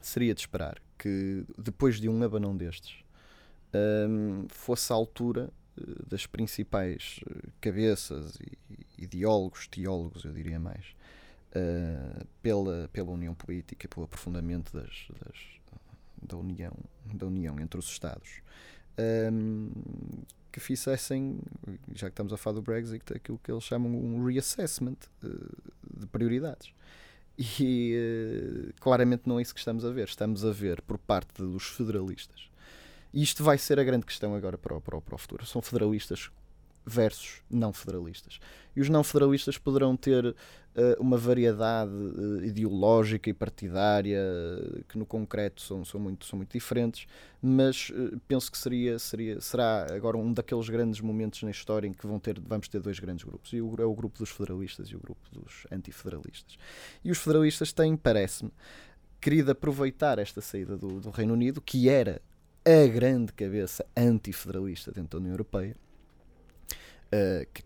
seria 0.01 0.35
de 0.35 0.41
esperar 0.41 0.81
que 0.99 1.45
depois 1.59 2.01
de 2.01 2.09
um 2.09 2.23
abanão 2.23 2.57
destes 2.57 3.03
um, 4.09 4.47
fosse 4.49 4.93
a 4.93 4.97
altura 4.97 5.51
uh, 5.77 6.07
das 6.07 6.27
principais 6.27 7.21
uh, 7.27 7.51
cabeças 7.61 8.37
e 8.37 9.05
ideólogos, 9.05 9.67
teólogos, 9.67 10.25
eu 10.25 10.33
diria 10.33 10.61
mais, 10.61 10.95
uh, 11.57 12.27
pela, 12.41 12.89
pela 12.93 13.11
união 13.11 13.35
política, 13.35 13.89
pelo 13.89 14.05
aprofundamento 14.05 14.73
das, 14.73 15.09
das, 15.21 15.39
da, 16.23 16.37
união, 16.37 16.73
da 17.13 17.27
união 17.27 17.59
entre 17.59 17.81
os 17.81 17.87
Estados 17.87 18.43
um, 18.99 19.71
que 20.51 20.61
fizessem, 20.61 21.39
já 21.95 22.09
que 22.09 22.13
estamos 22.13 22.33
a 22.33 22.37
falar 22.37 22.57
do 22.57 22.63
Brexit, 22.63 23.03
aquilo 23.15 23.39
que 23.43 23.51
eles 23.51 23.65
chamam 23.65 23.91
um 23.93 24.25
reassessment 24.25 24.97
uh, 25.25 25.99
de 25.99 26.07
prioridades. 26.07 26.73
E 27.39 27.97
uh, 27.97 28.75
claramente 28.81 29.23
não 29.27 29.39
é 29.39 29.43
isso 29.43 29.55
que 29.55 29.61
estamos 29.61 29.85
a 29.85 29.91
ver. 29.91 30.09
Estamos 30.09 30.45
a 30.45 30.53
ver 30.53 30.83
por 30.83 30.99
parte 30.99 31.43
dos 31.43 31.65
federalistas. 31.65 32.51
E 33.13 33.23
isto 33.23 33.43
vai 33.43 33.59
ser 33.59 33.79
a 33.79 33.85
grande 33.85 34.07
questão 34.07 34.35
agora 34.35 34.57
para 34.57 34.77
o, 34.77 34.81
para 34.81 34.97
o, 34.97 35.03
para 35.03 35.15
o 35.15 35.19
futuro. 35.19 35.47
São 35.47 35.63
federalistas 35.63 36.31
versus 36.85 37.42
não 37.51 37.73
federalistas. 37.73 38.38
E 38.75 38.81
os 38.81 38.88
não 38.88 39.05
federalistas 39.05 39.59
poderão 39.59 39.97
ter 39.97 40.25
uh, 40.25 40.35
uma 40.99 41.16
variedade 41.16 41.92
uh, 41.92 42.45
ideológica 42.45 43.29
e 43.29 43.35
partidária 43.35 44.18
uh, 44.21 44.85
que 44.88 44.99
no 44.99 45.05
concreto 45.05 45.61
são, 45.61 45.85
são, 45.85 46.01
muito, 46.01 46.25
são 46.25 46.37
muito 46.37 46.53
diferentes, 46.53 47.07
mas 47.40 47.92
penso 48.27 48.51
que 48.51 48.59
seria, 48.59 48.99
seria, 48.99 49.40
será 49.40 49.87
agora 49.95 50.16
um 50.16 50.33
daqueles 50.33 50.68
grandes 50.68 51.01
momentos 51.01 51.42
na 51.42 51.51
história 51.51 51.87
em 51.87 51.92
que 51.92 52.07
vão 52.07 52.18
ter, 52.18 52.40
vamos 52.40 52.68
ter 52.68 52.81
dois 52.81 52.99
grandes 52.99 53.25
grupos. 53.25 53.53
E 53.53 53.61
o, 53.61 53.75
é 53.79 53.85
o 53.85 53.95
grupo 53.95 54.18
dos 54.18 54.31
federalistas 54.31 54.88
e 54.88 54.97
o 54.97 55.01
grupo 55.01 55.21
dos 55.33 55.66
antifederalistas. 55.71 56.57
E 57.05 57.11
os 57.11 57.18
federalistas 57.18 57.73
têm, 57.73 57.97
parece-me, 57.97 58.51
querido 59.21 59.53
aproveitar 59.53 60.18
esta 60.18 60.40
saída 60.40 60.77
do, 60.77 61.01
do 61.01 61.11
Reino 61.11 61.35
Unido, 61.35 61.61
que 61.61 61.88
era 61.88 62.21
a 62.64 62.87
grande 62.87 63.33
cabeça 63.33 63.85
antifederalista 63.97 64.92
dentro 64.92 65.11
da 65.11 65.18
União 65.18 65.33
Europeia, 65.33 65.77
uh, 67.12 67.46
que 67.53 67.62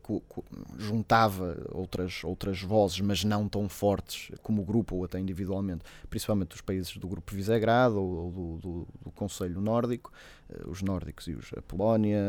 juntava 0.78 1.56
outras, 1.72 2.24
outras 2.24 2.60
vozes, 2.60 3.00
mas 3.00 3.24
não 3.24 3.48
tão 3.48 3.68
fortes 3.68 4.30
como 4.42 4.64
grupo 4.64 4.96
ou 4.96 5.04
até 5.04 5.18
individualmente, 5.18 5.84
principalmente 6.10 6.48
dos 6.48 6.60
países 6.60 6.96
do 6.96 7.08
grupo 7.08 7.34
Visegrado 7.34 8.00
ou, 8.00 8.24
ou 8.24 8.30
do, 8.30 8.56
do, 8.58 8.88
do, 9.04 9.10
Conselho 9.12 9.60
Nórdico, 9.60 10.12
uh, 10.50 10.70
os 10.70 10.82
nórdicos 10.82 11.28
e 11.28 11.32
os, 11.32 11.52
a 11.56 11.62
Polónia, 11.62 12.20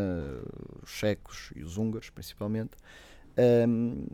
os 0.83 0.89
checos 0.89 1.51
e 1.55 1.63
os 1.63 1.77
húngaros, 1.77 2.09
principalmente. 2.09 2.71
Um, 3.67 4.05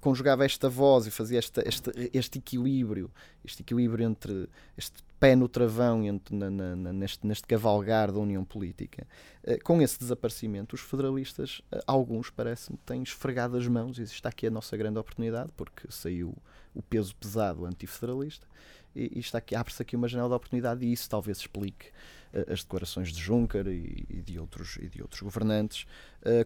conjugava 0.00 0.44
esta 0.44 0.68
voz 0.68 1.06
e 1.06 1.10
fazia 1.10 1.38
esta, 1.38 1.66
este, 1.66 1.90
este 2.12 2.38
equilíbrio, 2.38 3.10
este 3.44 3.62
equilíbrio 3.62 4.06
entre 4.06 4.48
este 4.76 5.02
pé 5.18 5.34
no 5.34 5.48
travão 5.48 6.04
entre, 6.04 6.34
na, 6.34 6.50
na, 6.50 6.92
neste, 6.92 7.26
neste 7.26 7.46
cavalgar 7.46 8.12
da 8.12 8.18
união 8.18 8.44
política. 8.44 9.06
Uh, 9.42 9.62
com 9.64 9.80
esse 9.80 9.98
desaparecimento, 9.98 10.74
os 10.74 10.80
federalistas, 10.80 11.60
uh, 11.72 11.80
alguns 11.86 12.30
parece-me, 12.30 12.78
têm 12.84 13.02
esfregado 13.02 13.56
as 13.56 13.66
mãos 13.66 13.98
e 13.98 14.02
está 14.02 14.28
aqui 14.28 14.46
a 14.46 14.50
nossa 14.50 14.76
grande 14.76 14.98
oportunidade, 14.98 15.50
porque 15.56 15.90
saiu 15.90 16.36
o 16.74 16.82
peso 16.82 17.14
pesado 17.16 17.64
antifederalista 17.64 18.46
e, 18.94 19.12
e 19.16 19.18
está 19.18 19.38
aqui, 19.38 19.54
abre-se 19.54 19.80
aqui 19.80 19.96
uma 19.96 20.08
janela 20.08 20.28
de 20.28 20.34
oportunidade 20.34 20.84
e 20.84 20.92
isso 20.92 21.08
talvez 21.08 21.38
explique 21.38 21.88
uh, 22.34 22.52
as 22.52 22.62
declarações 22.62 23.10
de 23.10 23.20
Juncker 23.20 23.66
e, 23.68 24.04
e, 24.10 24.20
de, 24.20 24.38
outros, 24.38 24.76
e 24.76 24.88
de 24.88 25.00
outros 25.00 25.22
governantes 25.22 25.86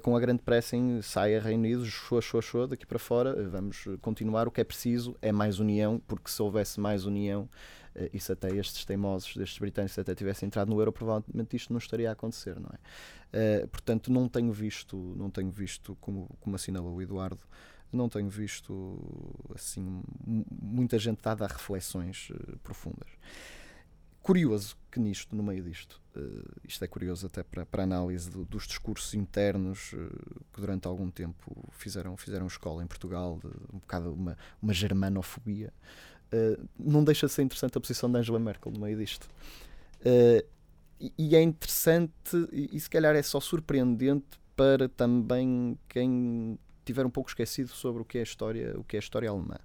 com 0.03 0.15
a 0.15 0.21
grande 0.21 0.43
pressa 0.43 0.77
em 0.77 1.01
saia 1.01 1.41
Reino 1.41 1.65
Unido, 1.65 1.87
show, 1.87 2.21
show, 2.21 2.43
show, 2.43 2.67
daqui 2.67 2.85
para 2.85 2.99
fora, 2.99 3.35
vamos 3.49 3.87
continuar, 4.03 4.47
o 4.47 4.51
que 4.51 4.61
é 4.61 4.65
preciso 4.65 5.17
é 5.23 5.33
mais 5.33 5.59
união, 5.59 5.99
porque 6.07 6.31
se 6.31 6.43
houvesse 6.43 6.79
mais 6.79 7.07
união 7.07 7.49
e 8.13 8.21
se 8.21 8.33
até 8.33 8.55
estes 8.55 8.85
teimosos, 8.85 9.37
destes 9.37 9.59
britânicos 9.59 9.99
até 9.99 10.15
tivessem 10.15 10.47
entrado 10.47 10.69
no 10.69 10.79
euro, 10.81 10.93
provavelmente 10.93 11.57
isto 11.57 11.73
não 11.73 11.79
estaria 11.79 12.09
a 12.09 12.13
acontecer, 12.13 12.59
não 12.59 12.71
é? 12.71 13.65
Uh, 13.65 13.69
portanto, 13.69 14.13
não 14.13 14.29
tenho 14.29 14.53
visto, 14.53 14.97
não 15.17 15.31
tenho 15.31 15.51
visto 15.51 15.97
como, 16.01 16.29
como 16.41 16.57
assinalou 16.57 16.95
o 16.95 17.03
Eduardo, 17.03 17.41
não 17.93 18.09
tenho 18.09 18.29
visto 18.29 18.99
assim 19.55 20.03
muita 20.25 20.99
gente 20.99 21.21
dada 21.23 21.45
a 21.45 21.49
reflexões 21.49 22.31
uh, 22.31 22.59
profundas. 22.59 23.09
Curioso 24.23 24.77
que 24.91 25.01
nisto, 25.01 25.35
no 25.35 25.43
meio 25.43 25.65
disto, 25.65 26.01
isto 26.63 26.85
é 26.85 26.87
curioso 26.87 27.27
até 27.27 27.43
para, 27.43 27.65
para 27.65 27.85
análise 27.85 28.29
do, 28.29 28.45
dos 28.45 28.67
discursos 28.67 29.15
internos 29.15 29.95
que 30.53 30.61
durante 30.61 30.87
algum 30.87 31.11
tempo 31.11 31.57
fizeram, 31.71 32.17
fizeram 32.19 32.47
escola 32.47 32.83
em 32.85 32.87
Portugal, 32.87 33.39
de, 33.43 33.47
um 33.75 33.79
bocado 33.79 34.13
uma, 34.13 34.37
uma 34.61 34.75
germanofobia. 34.75 35.73
Uh, 36.33 36.69
não 36.79 37.03
deixa 37.03 37.27
de 37.27 37.33
ser 37.33 37.43
interessante 37.43 37.77
a 37.77 37.81
posição 37.81 38.11
de 38.11 38.19
Angela 38.19 38.39
Merkel 38.39 38.73
no 38.73 38.81
meio 38.81 38.97
disto. 38.97 39.29
Uh, 40.01 40.47
e, 41.01 41.13
e, 41.19 41.37
é 41.37 41.43
interessante, 41.43 42.13
e, 42.53 42.71
e, 42.73 42.81
se 42.81 42.89
calhar 42.89 43.17
é 43.17 43.23
só 43.23 43.41
surpreendente 43.41 44.39
para 44.55 44.89
também 44.89 45.79
quem 45.89 46.59
tiver 46.85 47.07
um 47.07 47.11
pouco 47.11 47.31
esquecido 47.31 47.71
sobre 47.71 48.03
o 48.03 48.05
que 48.05 48.19
é 48.19 48.21
a 48.21 48.25
história, 48.25 48.79
o 48.79 48.85
que 48.85 48.97
é 48.97 48.99
a 48.99 49.01
história 49.01 49.29
alemã 49.29 49.57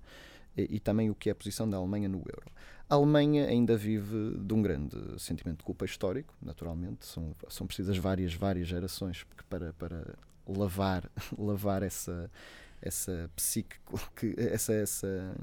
e, 0.58 0.76
e 0.76 0.80
também 0.80 1.10
o 1.10 1.16
que 1.16 1.30
é 1.30 1.32
a 1.32 1.36
posição 1.36 1.70
da 1.70 1.78
Alemanha 1.78 2.08
no 2.08 2.20
euro. 2.20 2.52
A 2.90 2.96
Alemanha 2.96 3.48
ainda 3.48 3.76
vive 3.76 4.38
de 4.38 4.54
um 4.54 4.62
grande 4.62 4.96
sentimento 5.18 5.58
de 5.58 5.64
culpa 5.64 5.86
histórico, 5.86 6.34
naturalmente. 6.42 7.06
São, 7.06 7.34
são 7.50 7.66
precisas 7.66 7.98
várias, 7.98 8.34
várias 8.34 8.68
gerações 8.68 9.26
para, 9.50 9.74
para 9.74 10.16
lavar, 10.48 11.10
lavar 11.38 11.82
essa, 11.82 12.30
essa 12.82 13.30
psique, 13.36 13.78
essa, 14.38 14.74
essa 14.74 15.36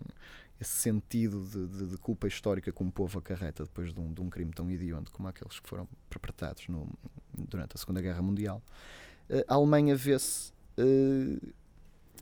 esse 0.62 0.77
sentido 0.77 1.44
de, 1.44 1.66
de, 1.66 1.87
de, 1.88 1.96
culpa 1.98 2.27
histórica 2.27 2.72
que 2.72 2.83
um 2.83 2.90
povo 2.90 3.18
acarreta 3.18 3.64
depois 3.64 3.92
de 3.92 4.01
um, 4.01 4.12
de 4.12 4.20
um 4.20 4.31
crime 4.31 4.53
tão 4.53 4.70
hediondo 4.70 5.11
como 5.11 5.29
aqueles 5.29 5.61
que 5.61 5.68
foram 5.68 5.87
perpetrados 6.09 6.66
no, 6.68 6.88
durante 7.37 7.72
a 7.75 7.79
Segunda 7.79 8.01
Guerra 8.01 8.22
Mundial. 8.22 8.62
Uh, 9.29 9.44
a 9.46 9.55
Alemanha 9.55 9.94
vê-se 9.94 10.53
uh, 10.79 11.53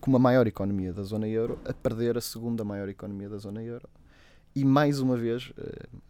como 0.00 0.16
a 0.16 0.20
maior 0.20 0.46
economia 0.46 0.92
da 0.92 1.02
zona 1.02 1.28
euro 1.28 1.58
a 1.64 1.72
perder 1.72 2.16
a 2.16 2.20
segunda 2.20 2.64
maior 2.64 2.88
economia 2.88 3.28
da 3.28 3.38
zona 3.38 3.62
euro. 3.62 3.88
E 4.54 4.64
mais 4.64 4.98
uma 4.98 5.16
vez, 5.16 5.50
uh, 5.50 6.00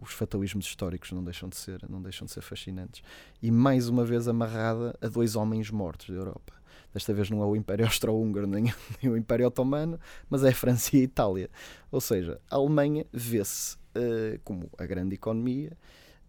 os 0.00 0.12
fatalismos 0.12 0.64
históricos 0.64 1.12
não 1.12 1.22
deixam 1.22 1.48
de 1.48 1.56
ser, 1.56 1.84
não 1.88 2.00
deixam 2.00 2.26
de 2.26 2.32
ser 2.32 2.40
fascinantes. 2.40 3.02
E 3.42 3.50
mais 3.50 3.88
uma 3.88 4.04
vez 4.04 4.28
amarrada 4.28 4.96
a 5.00 5.08
dois 5.08 5.36
homens 5.36 5.70
mortos 5.70 6.08
da 6.08 6.14
Europa 6.14 6.61
Desta 6.92 7.14
vez 7.14 7.30
não 7.30 7.42
é 7.42 7.46
o 7.46 7.56
Império 7.56 7.84
Austro-Húngaro 7.86 8.46
nem, 8.46 8.64
nem, 9.02 9.12
o 9.12 9.16
Império 9.16 9.46
Otomano, 9.46 9.98
mas 10.28 10.44
é 10.44 10.50
a 10.50 10.54
França 10.54 10.96
e 10.96 11.00
a 11.00 11.02
Itália. 11.04 11.50
Ou 11.90 12.00
seja, 12.00 12.40
a 12.50 12.56
Alemanha 12.56 13.06
vê-se 13.12 13.76
uh, 13.76 14.38
como 14.44 14.70
a 14.76 14.84
grande 14.84 15.14
economia 15.14 15.76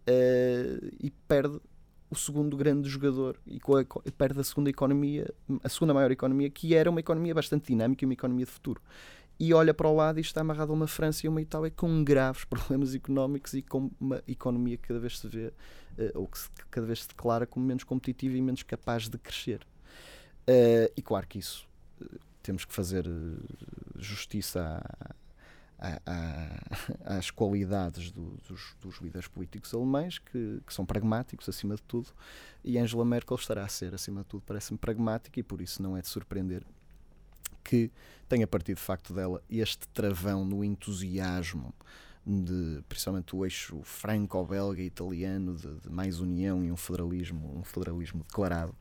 uh, 0.08 0.88
e 1.00 1.10
perde 1.28 1.60
o 2.10 2.16
segundo 2.16 2.56
grande 2.56 2.88
jogador 2.88 3.36
e 3.46 3.58
a, 3.58 4.12
perde 4.12 4.40
a 4.40 4.44
segunda 4.44 4.70
economia, 4.70 5.32
a 5.62 5.68
segunda 5.68 5.92
maior 5.92 6.10
economia, 6.10 6.48
que 6.48 6.74
era 6.74 6.88
uma 6.88 7.00
economia 7.00 7.34
bastante 7.34 7.68
dinâmica 7.68 8.04
e 8.04 8.06
uma 8.06 8.14
economia 8.14 8.44
de 8.46 8.50
futuro. 8.50 8.80
e 9.38 9.52
olha 9.52 9.74
para 9.74 9.88
o 9.88 9.94
lado 9.94 10.18
e 10.18 10.20
está 10.20 10.40
amarrado 10.42 10.72
a 10.72 10.74
uma 10.74 10.86
França 10.86 11.26
e 11.26 11.28
uma 11.28 11.42
Itália 11.42 11.70
com 11.70 12.04
graves 12.04 12.44
problemas 12.46 12.94
económicos 12.94 13.52
e 13.54 13.62
com 13.62 13.90
uma 14.00 14.22
economia 14.28 14.76
que 14.76 14.88
cada 14.88 15.00
vez 15.00 15.18
se 15.18 15.28
vê, 15.28 15.48
uh, 15.48 16.20
ou 16.20 16.28
que 16.28 16.38
cada 16.70 16.86
vez 16.86 17.02
se 17.02 17.08
declara 17.08 17.46
como 17.46 17.66
menos 17.66 17.84
competitiva 17.84 18.36
e 18.36 18.40
menos 18.40 18.62
capaz 18.62 19.08
de 19.08 19.18
crescer. 19.18 19.66
Uh, 20.48 20.92
e 20.96 21.02
claro 21.02 21.26
que 21.26 21.38
isso 21.38 21.66
uh, 22.00 22.18
temos 22.42 22.64
que 22.64 22.72
fazer 22.72 23.06
justiça 23.96 24.82
à, 25.78 26.00
à, 26.06 27.16
às 27.18 27.30
qualidades 27.30 28.10
do, 28.10 28.36
dos, 28.48 28.76
dos, 28.80 29.00
líderes 29.00 29.28
políticos 29.28 29.72
alemães, 29.72 30.18
que, 30.18 30.60
que, 30.66 30.74
são 30.74 30.84
pragmáticos 30.84 31.48
acima 31.48 31.76
de 31.76 31.82
tudo, 31.82 32.08
e 32.62 32.78
Angela 32.78 33.04
Merkel 33.04 33.36
estará 33.36 33.64
a 33.64 33.68
ser, 33.68 33.94
acima 33.94 34.22
de 34.22 34.28
tudo, 34.28 34.42
parece-me 34.46 34.78
pragmática, 34.78 35.40
e 35.40 35.42
por 35.42 35.60
isso 35.60 35.82
não 35.82 35.96
é 35.96 36.02
de 36.02 36.08
surpreender 36.08 36.62
que 37.62 37.90
tenha 38.28 38.46
partido 38.46 38.76
de 38.76 38.82
facto 38.82 39.14
dela 39.14 39.42
este 39.48 39.88
travão 39.88 40.44
no 40.44 40.62
entusiasmo 40.62 41.74
de, 42.26 42.82
principalmente 42.88 43.34
o 43.34 43.44
eixo 43.44 43.80
franco-belga 43.82 44.82
italiano 44.82 45.54
de, 45.56 45.74
de, 45.80 45.90
mais 45.90 46.20
união 46.20 46.64
e 46.64 46.70
um 46.70 46.76
federalismo, 46.76 47.58
um 47.58 47.64
federalismo 47.64 48.22
declarado, 48.26 48.74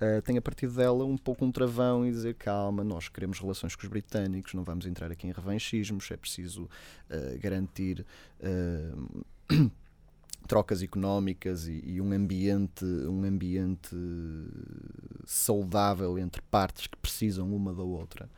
uh, 0.00 0.22
tenha 0.22 0.40
partido 0.40 0.74
dela 0.74 1.04
um 1.04 1.16
pouco 1.16 1.44
um 1.44 1.52
travão 1.52 2.06
e 2.06 2.10
dizer 2.10 2.34
calma, 2.34 2.84
nós 2.84 3.08
queremos 3.08 3.38
relações 3.38 3.74
com 3.74 3.82
os 3.82 3.88
britânicos, 3.88 4.54
não 4.54 4.64
vamos 4.64 4.86
entrar 4.86 5.10
aqui 5.10 5.26
em 5.26 5.32
revanchismos, 5.32 6.10
é 6.10 6.16
preciso 6.16 6.64
uh, 6.64 7.38
garantir 7.40 8.04
uh, 8.40 9.70
trocas 10.46 10.82
económicas 10.82 11.66
e, 11.66 11.82
e, 11.84 12.00
um 12.00 12.12
ambiente 12.12 12.84
um 12.84 13.24
ambiente 13.24 13.96
saudável 15.24 16.18
entre 16.18 16.42
partes 16.42 16.86
que 16.86 16.96
precisam 16.98 17.54
uma 17.54 17.72
da 17.72 17.82
outra. 17.82 18.28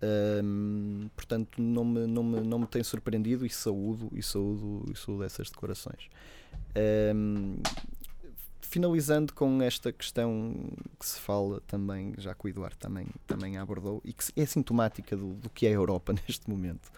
Um, 0.00 1.10
portanto 1.16 1.60
não 1.60 1.84
me, 1.84 2.06
não, 2.06 2.22
me, 2.22 2.40
não 2.40 2.60
me 2.60 2.66
tem 2.68 2.84
surpreendido 2.84 3.44
e 3.44 3.50
saúdo 3.50 4.08
e 4.14 4.22
saúdo, 4.22 4.84
e 4.92 4.96
saúdo 4.96 5.24
essas 5.24 5.50
declarações. 5.50 6.08
Um, 7.14 7.56
finalizando 8.68 9.32
com 9.32 9.62
esta 9.62 9.90
questão 9.90 10.54
que 11.00 11.06
se 11.06 11.18
fala 11.18 11.60
também, 11.66 12.12
já 12.18 12.34
que 12.34 12.46
o 12.46 12.48
Eduardo 12.48 12.76
também, 12.76 13.06
também 13.26 13.56
abordou, 13.56 14.02
e 14.04 14.12
que 14.12 14.24
é 14.36 14.44
sintomática 14.44 15.16
do, 15.16 15.34
do 15.34 15.48
que 15.48 15.66
é 15.66 15.70
a 15.70 15.72
Europa 15.72 16.12
neste 16.28 16.48
momento. 16.48 16.90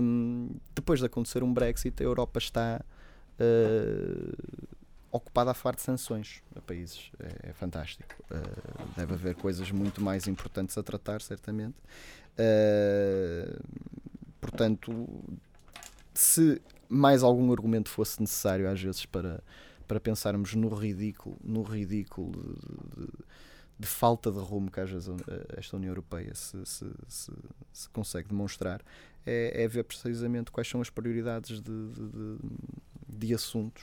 Um, 0.00 0.48
depois 0.74 1.00
de 1.00 1.06
acontecer 1.06 1.42
um 1.42 1.52
Brexit, 1.52 2.00
a 2.00 2.04
Europa 2.04 2.38
está 2.38 2.80
uh, 3.40 4.68
ocupada 5.10 5.50
a 5.50 5.54
falar 5.54 5.74
de 5.74 5.82
sanções 5.82 6.40
a 6.54 6.60
países. 6.60 7.10
É, 7.18 7.50
é 7.50 7.52
fantástico. 7.52 8.14
Uh, 8.30 8.96
deve 8.96 9.14
haver 9.14 9.34
coisas 9.34 9.72
muito 9.72 10.00
mais 10.00 10.28
importantes 10.28 10.78
a 10.78 10.84
tratar, 10.84 11.20
certamente. 11.20 11.76
Uh, 12.38 13.60
portanto, 14.40 15.08
se 16.14 16.62
mais 16.88 17.24
algum 17.24 17.50
argumento 17.52 17.88
fosse 17.88 18.20
necessário, 18.20 18.70
às 18.70 18.80
vezes, 18.80 19.04
para, 19.04 19.42
para 19.90 19.98
pensarmos 19.98 20.54
no 20.54 20.68
ridículo, 20.68 21.36
no 21.42 21.64
ridículo 21.64 22.30
de, 22.30 23.06
de, 23.06 23.12
de 23.76 23.86
falta 23.88 24.30
de 24.30 24.38
rumo 24.38 24.70
que 24.70 24.78
às 24.78 24.88
vezes 24.88 25.08
esta 25.56 25.76
União 25.76 25.90
Europeia 25.90 26.32
se, 26.32 26.64
se, 26.64 26.86
se, 27.08 27.32
se 27.72 27.88
consegue 27.88 28.28
demonstrar, 28.28 28.80
é, 29.26 29.64
é, 29.64 29.66
ver 29.66 29.82
precisamente 29.82 30.52
quais 30.52 30.68
são 30.68 30.80
as 30.80 30.88
prioridades 30.88 31.60
de, 31.60 31.72
de 33.08 33.34
assuntos 33.34 33.82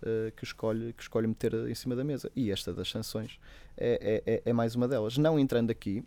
uh, 0.00 0.32
que, 0.34 0.44
escolhe, 0.44 0.94
que 0.94 1.02
escolhe 1.02 1.26
meter 1.26 1.52
em 1.68 1.74
cima 1.74 1.94
da 1.94 2.02
mesa. 2.02 2.32
E 2.34 2.50
esta 2.50 2.72
das 2.72 2.88
sanções 2.88 3.38
é, 3.76 4.22
é, 4.26 4.34
é, 4.36 4.42
é 4.46 4.52
mais 4.54 4.74
uma 4.74 4.88
delas. 4.88 5.18
Não 5.18 5.38
entrando 5.38 5.70
aqui, 5.70 6.02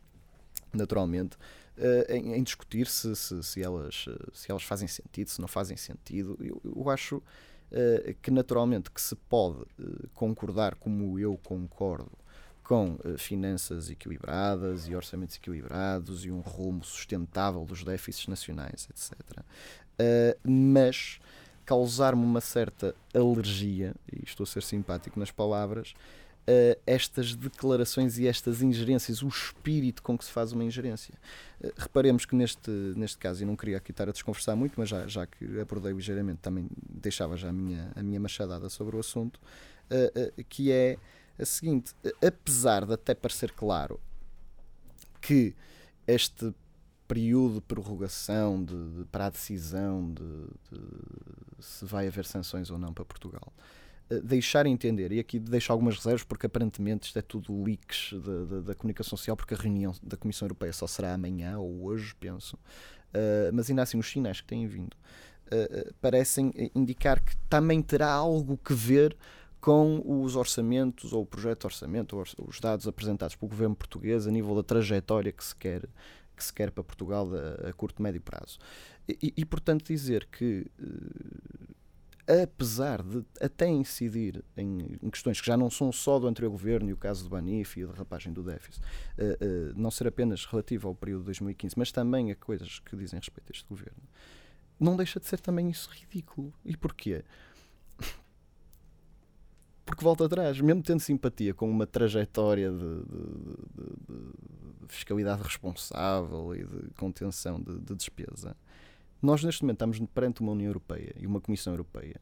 naturalmente, 0.73 1.37
uh, 1.77 2.11
em, 2.11 2.33
em, 2.33 2.41
discutir 2.41 2.87
se, 2.87 3.15
se, 3.15 3.43
se, 3.43 3.61
elas, 3.61 4.05
se 4.33 4.49
elas 4.49 4.63
fazem 4.63 4.87
sentido, 4.87 5.29
se 5.29 5.39
não 5.39 5.47
fazem 5.47 5.77
sentido. 5.77 6.35
Eu, 6.41 6.59
eu 6.63 6.89
acho 6.89 7.21
que, 8.21 8.31
naturalmente, 8.31 8.89
que 8.89 9.01
se 9.01 9.15
pode 9.15 9.65
concordar, 10.13 10.75
como 10.75 11.19
eu 11.19 11.37
concordo, 11.43 12.11
com 12.63 12.97
finanças 13.17 13.89
equilibradas 13.89 14.87
e 14.87 14.95
orçamentos 14.95 15.35
equilibrados 15.35 16.25
e 16.25 16.31
um 16.31 16.39
rumo 16.39 16.83
sustentável 16.83 17.63
dos 17.65 17.83
déficits 17.83 18.27
nacionais, 18.27 18.87
etc. 18.89 20.35
mas 20.43 21.19
causar-me 21.65 22.23
uma 22.23 22.41
certa 22.41 22.95
alergia, 23.13 23.93
e 24.11 24.23
estou 24.23 24.43
a 24.43 24.47
ser 24.47 24.63
simpático 24.63 25.19
nas 25.19 25.31
palavras, 25.31 25.93
uh, 26.47 26.79
estas 26.85 27.35
declarações 27.35 28.17
e 28.17 28.27
estas 28.27 28.61
ingerências, 28.61 29.21
o 29.21 29.27
espírito 29.27 30.01
com 30.01 30.17
que 30.17 30.25
se 30.25 30.31
faz 30.31 30.51
uma 30.51 30.63
ingerência. 30.63 31.13
Uh, 31.61 31.71
reparemos 31.77 32.25
que 32.25 32.35
neste, 32.35 32.71
neste 32.95 33.17
caso, 33.17 33.43
e 33.43 33.45
não 33.45 33.55
queria 33.55 33.77
aqui 33.77 33.91
estar 33.91 34.07
a 34.07 34.11
desconversar 34.11 34.55
muito, 34.55 34.73
mas 34.77 34.89
já, 34.89 35.07
já 35.07 35.25
que 35.25 35.59
abordei 35.59 35.93
ligeiramente, 35.93 36.39
também 36.41 36.67
deixava 36.89 37.35
já 37.35 37.49
a 37.49 37.53
minha, 37.53 37.91
a 37.95 38.03
minha 38.03 38.19
machadada 38.19 38.69
sobre 38.69 38.95
o 38.95 38.99
assunto, 38.99 39.39
uh, 39.91 40.43
que 40.49 40.71
é 40.71 40.97
a 41.37 41.45
seguinte: 41.45 41.93
apesar 42.25 42.85
de 42.85 42.93
até 42.93 43.13
parecer 43.13 43.51
claro 43.51 43.99
que 45.21 45.55
este 46.07 46.53
período 47.07 47.55
de 47.55 47.61
prorrogação 47.61 48.63
de, 48.63 48.89
de, 48.89 49.05
para 49.05 49.27
a 49.27 49.29
decisão 49.29 50.11
de, 50.11 50.23
de, 50.71 51.63
se 51.63 51.85
vai 51.85 52.07
haver 52.07 52.25
sanções 52.25 52.69
ou 52.69 52.77
não 52.77 52.93
para 52.93 53.05
Portugal. 53.05 53.53
Deixar 54.23 54.67
entender, 54.67 55.11
e 55.11 55.19
aqui 55.19 55.39
deixo 55.39 55.71
algumas 55.71 55.95
reservas, 55.95 56.23
porque 56.23 56.45
aparentemente 56.45 57.07
isto 57.07 57.17
é 57.17 57.23
tudo 57.23 57.63
leaks 57.63 58.13
da, 58.13 58.61
da, 58.61 58.75
comunicação 58.75 59.17
social, 59.17 59.35
porque 59.35 59.55
a 59.55 59.57
reunião 59.57 59.93
da 60.03 60.15
Comissão 60.15 60.45
Europeia 60.45 60.71
só 60.73 60.85
será 60.85 61.13
amanhã 61.13 61.57
ou 61.57 61.85
hoje, 61.85 62.13
penso. 62.19 62.55
Uh, 62.55 63.49
mas 63.51 63.67
ainda 63.69 63.81
assim, 63.81 63.97
os 63.97 64.07
sinais 64.07 64.41
que 64.41 64.47
têm 64.47 64.67
vindo 64.67 64.93
uh, 64.93 65.93
parecem 66.01 66.53
indicar 66.75 67.19
que 67.19 67.35
também 67.49 67.81
terá 67.81 68.11
algo 68.11 68.57
que 68.57 68.73
ver 68.75 69.17
com 69.59 69.99
os 70.05 70.35
orçamentos 70.35 71.11
ou 71.11 71.23
o 71.23 71.25
projeto 71.25 71.61
de 71.61 71.65
orçamento, 71.65 72.15
ou 72.15 72.47
os 72.47 72.59
dados 72.59 72.87
apresentados 72.87 73.35
pelo 73.35 73.49
governo 73.49 73.75
português 73.75 74.27
a 74.27 74.31
nível 74.31 74.55
da 74.55 74.61
trajetória 74.61 75.31
que 75.31 75.43
se 75.43 75.55
quer 75.55 75.89
que 76.35 76.43
se 76.43 76.53
quer 76.53 76.69
para 76.69 76.83
Portugal 76.83 77.29
a, 77.33 77.69
a 77.69 77.73
curto, 77.73 78.01
médio 78.01 78.21
prazo. 78.21 78.59
E, 79.07 79.33
e, 79.37 79.45
portanto, 79.45 79.85
dizer 79.85 80.27
que, 80.31 80.65
uh, 80.79 81.74
apesar 82.27 83.03
de 83.03 83.23
até 83.39 83.67
incidir 83.67 84.43
em, 84.57 84.97
em, 85.01 85.09
questões 85.09 85.39
que 85.39 85.47
já 85.47 85.55
não 85.55 85.69
são 85.69 85.91
só 85.91 86.19
do 86.19 86.27
anterior 86.27 86.49
governo, 86.49 86.89
e 86.89 86.93
o 86.93 86.97
caso 86.97 87.23
do 87.23 87.29
Banif 87.29 87.79
e 87.79 87.83
a 87.83 87.87
derrapagem 87.87 88.33
do 88.33 88.41
déficit, 88.41 88.81
uh, 88.81 89.71
uh, 89.71 89.73
não 89.75 89.91
ser 89.91 90.07
apenas 90.07 90.45
relativo 90.45 90.87
ao 90.87 90.95
período 90.95 91.21
de 91.21 91.25
2015, 91.25 91.75
mas 91.77 91.91
também 91.91 92.31
a 92.31 92.35
coisas 92.35 92.79
que 92.79 92.95
dizem 92.95 93.19
respeito 93.19 93.49
a 93.49 93.53
este 93.55 93.67
governo, 93.67 94.03
não 94.79 94.95
deixa 94.95 95.19
de 95.19 95.27
ser 95.27 95.39
também 95.39 95.69
isso 95.69 95.89
ridículo. 95.89 96.53
E 96.65 96.75
porquê? 96.75 97.23
porque 99.85 100.03
volta 100.03 100.25
atrás, 100.25 100.59
mesmo 100.59 100.81
tendo 100.81 100.99
simpatia 100.99 101.53
com 101.53 101.69
uma 101.69 101.85
trajetória 101.85 102.71
de, 102.71 102.77
de, 102.77 103.05
de, 103.77 104.87
de 104.87 104.93
fiscalidade 104.93 105.43
responsável 105.43 106.55
e 106.55 106.65
de 106.65 106.89
contenção 106.95 107.61
de, 107.61 107.95
despesa, 107.95 108.57
nós 109.25 109.43
neste 109.43 109.63
momento 109.63 109.77
estamos 109.77 109.99
perante 110.13 110.41
uma 110.41 110.51
União 110.51 110.69
Europeia 110.69 111.13
e 111.19 111.25
uma 111.25 111.41
Comissão 111.41 111.73
Europeia 111.73 112.21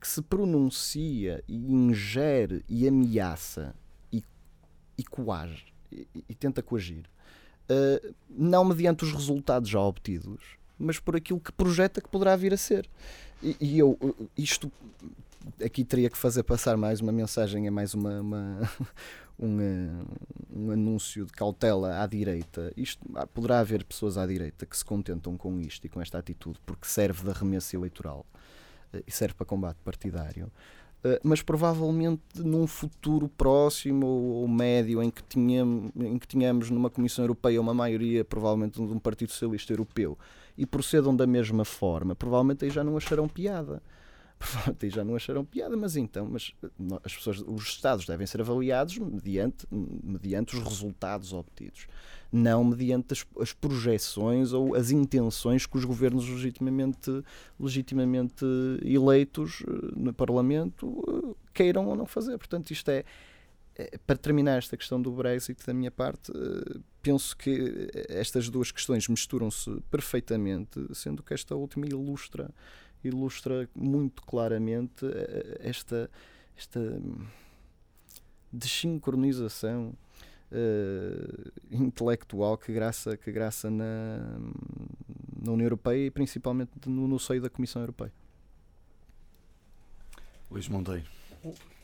que 0.00 0.08
se 0.08 0.22
pronuncia 0.22 1.44
e 1.46 1.54
ingere 1.54 2.64
e 2.68 2.88
ameaça 2.88 3.74
e, 4.10 4.24
e 4.96 5.04
coage 5.04 5.66
e, 5.92 6.08
e 6.28 6.34
tenta 6.34 6.62
coagir, 6.62 7.04
uh, 7.68 8.14
não 8.30 8.64
mediante 8.64 9.04
os 9.04 9.12
resultados 9.12 9.68
já 9.68 9.80
obtidos, 9.80 10.56
mas 10.78 10.98
por 10.98 11.14
aquilo 11.16 11.38
que 11.38 11.52
projeta 11.52 12.00
que 12.00 12.08
poderá 12.08 12.34
vir 12.34 12.54
a 12.54 12.56
ser. 12.56 12.88
E, 13.42 13.56
e 13.60 13.78
eu, 13.78 13.98
isto 14.36 14.72
aqui 15.62 15.84
teria 15.84 16.08
que 16.08 16.16
fazer 16.16 16.42
passar 16.42 16.76
mais 16.76 17.00
uma 17.00 17.12
mensagem, 17.12 17.66
é 17.66 17.70
mais 17.70 17.92
uma, 17.92 18.20
uma 18.20 18.70
um, 19.40 19.60
eh, 19.60 20.04
um, 20.54 20.70
anúncio 20.70 21.24
de 21.24 21.32
cautela 21.32 22.02
à 22.02 22.06
direita. 22.06 22.72
Isto, 22.76 23.04
ah, 23.14 23.26
poderá 23.26 23.60
haver 23.60 23.84
pessoas 23.84 24.18
à 24.18 24.26
direita 24.26 24.66
que 24.66 24.76
se 24.76 24.84
contentam 24.84 25.36
com 25.36 25.58
isto 25.58 25.86
e 25.86 25.88
com 25.88 26.00
esta 26.00 26.18
atitude 26.18 26.60
porque 26.66 26.86
serve 26.86 27.24
de 27.24 27.38
remessa 27.38 27.74
eleitoral 27.74 28.26
eh, 28.92 29.02
e 29.06 29.10
serve 29.10 29.34
para 29.34 29.46
combate 29.46 29.78
partidário. 29.82 30.52
Uh, 31.02 31.16
mas 31.22 31.40
provavelmente 31.40 32.20
num 32.36 32.66
futuro 32.66 33.26
próximo 33.26 34.06
ou, 34.06 34.46
médio 34.46 35.02
em 35.02 35.08
que, 35.08 35.22
tínhamos, 35.22 35.90
em 35.96 36.18
que 36.18 36.26
tínhamos 36.26 36.68
numa 36.68 36.90
Comissão 36.90 37.24
Europeia 37.24 37.58
uma 37.58 37.72
maioria, 37.72 38.22
provavelmente 38.22 38.74
de 38.74 38.92
um 38.92 38.98
Partido 38.98 39.32
Socialista 39.32 39.72
Europeu, 39.72 40.18
e 40.58 40.66
procedam 40.66 41.16
da 41.16 41.26
mesma 41.26 41.64
forma, 41.64 42.14
provavelmente 42.14 42.66
aí 42.66 42.70
já 42.70 42.84
não 42.84 42.98
acharão 42.98 43.26
piada 43.26 43.82
e 44.82 44.88
já 44.88 45.04
não 45.04 45.14
acharam 45.14 45.44
piada, 45.44 45.76
mas 45.76 45.96
então, 45.96 46.26
mas 46.26 46.52
as 47.04 47.14
pessoas, 47.14 47.42
os 47.46 47.64
Estados 47.64 48.06
devem 48.06 48.26
ser 48.26 48.40
avaliados 48.40 48.96
mediante, 48.98 49.66
mediante 49.70 50.56
os 50.56 50.62
resultados 50.62 51.32
obtidos, 51.32 51.86
não 52.32 52.64
mediante 52.64 53.12
as, 53.12 53.26
as 53.38 53.52
projeções 53.52 54.52
ou 54.52 54.74
as 54.74 54.90
intenções 54.90 55.66
que 55.66 55.76
os 55.76 55.84
governos 55.84 56.26
legitimamente, 56.28 57.22
legitimamente 57.58 58.44
eleitos 58.82 59.62
eh, 59.66 59.92
no 59.96 60.12
Parlamento 60.12 61.02
eh, 61.06 61.34
queiram 61.52 61.86
ou 61.86 61.96
não 61.96 62.06
fazer. 62.06 62.38
Portanto, 62.38 62.70
isto 62.70 62.88
é 62.90 63.04
eh, 63.76 63.98
para 64.06 64.16
terminar 64.16 64.58
esta 64.58 64.76
questão 64.76 65.02
do 65.02 65.10
Brexit, 65.10 65.66
da 65.66 65.74
minha 65.74 65.90
parte, 65.90 66.32
penso 67.02 67.36
que 67.36 67.90
estas 68.08 68.48
duas 68.48 68.70
questões 68.70 69.08
misturam-se 69.08 69.70
perfeitamente, 69.90 70.80
sendo 70.94 71.22
que 71.22 71.34
esta 71.34 71.54
última 71.54 71.86
ilustra, 71.86 72.50
ilustra 73.08 73.68
muito 73.74 74.22
claramente 74.22 75.06
esta, 75.60 76.10
esta 76.56 76.80
desincronização 78.52 79.94
uh, 80.50 81.52
intelectual 81.70 82.58
que 82.58 82.72
graça, 82.72 83.16
que 83.16 83.30
graça 83.30 83.70
na, 83.70 84.18
na 85.42 85.52
União 85.52 85.66
Europeia 85.66 86.06
e 86.06 86.10
principalmente 86.10 86.72
no, 86.86 87.06
no 87.06 87.18
seio 87.18 87.40
da 87.40 87.50
Comissão 87.50 87.82
Europeia. 87.82 88.12
Luís 90.50 90.68
Monteiro. 90.68 91.06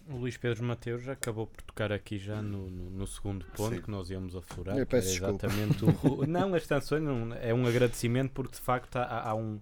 O 0.08 0.16
Luís 0.16 0.36
Pedro 0.36 0.64
Mateus 0.64 1.08
acabou 1.08 1.46
por 1.46 1.62
tocar 1.62 1.90
aqui 1.90 2.18
já 2.18 2.40
no, 2.40 2.70
no, 2.70 2.90
no 2.90 3.06
segundo 3.06 3.44
ponto 3.56 3.74
Sim. 3.74 3.82
que 3.82 3.90
nós 3.90 4.08
íamos 4.08 4.36
aflorar. 4.36 4.78
Eu 4.78 4.86
peço 4.86 5.16
exatamente 5.16 5.84
o, 5.84 6.26
não, 6.26 6.54
as 6.54 6.68
não, 6.90 7.34
é 7.34 7.52
um 7.52 7.66
agradecimento 7.66 8.30
porque 8.32 8.54
de 8.54 8.60
facto 8.60 8.96
há, 8.96 9.30
há 9.30 9.34
um. 9.34 9.60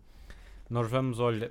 Nós 0.71 0.91
vamos 0.91 1.19
olhar, 1.19 1.51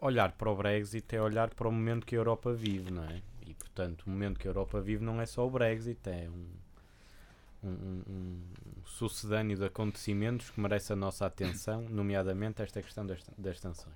olhar 0.00 0.32
para 0.32 0.50
o 0.50 0.56
Brexit 0.56 1.14
é 1.14 1.20
olhar 1.20 1.52
para 1.54 1.68
o 1.68 1.72
momento 1.72 2.06
que 2.06 2.14
a 2.14 2.18
Europa 2.18 2.52
vive, 2.52 2.90
não 2.90 3.04
é? 3.04 3.22
E 3.46 3.54
portanto, 3.54 4.02
o 4.02 4.10
momento 4.10 4.38
que 4.38 4.48
a 4.48 4.50
Europa 4.50 4.80
vive 4.80 5.04
não 5.04 5.20
é 5.20 5.26
só 5.26 5.46
o 5.46 5.50
Brexit, 5.50 6.00
é 6.08 6.28
um, 6.28 7.68
um, 7.68 8.02
um 8.08 8.42
sucedâneo 8.84 9.56
de 9.56 9.64
acontecimentos 9.64 10.50
que 10.50 10.60
merece 10.60 10.92
a 10.92 10.96
nossa 10.96 11.26
atenção, 11.26 11.82
nomeadamente 11.90 12.62
esta 12.62 12.82
questão 12.82 13.06
das, 13.06 13.22
das 13.36 13.60
sanções. 13.60 13.94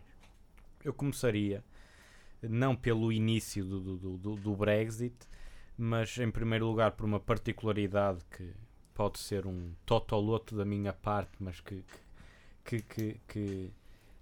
Eu 0.85 0.93
começaria 0.93 1.65
não 2.43 2.75
pelo 2.75 3.13
início 3.13 3.65
do, 3.65 3.81
do, 3.81 4.17
do, 4.17 4.37
do 4.37 4.57
Brexit, 4.57 5.17
mas 5.77 6.19
em 6.19 6.31
primeiro 6.31 6.67
lugar 6.67 6.93
por 6.93 7.05
uma 7.05 7.21
particularidade 7.21 8.21
que 8.31 8.53
pode 8.95 9.19
ser 9.19 9.47
um 9.47 9.73
totoloto 9.87 10.57
da 10.57 10.65
minha 10.65 10.93
parte, 10.93 11.33
mas 11.39 11.61
que, 11.61 11.83
que, 12.65 12.83
que, 12.83 13.21
que, 13.27 13.71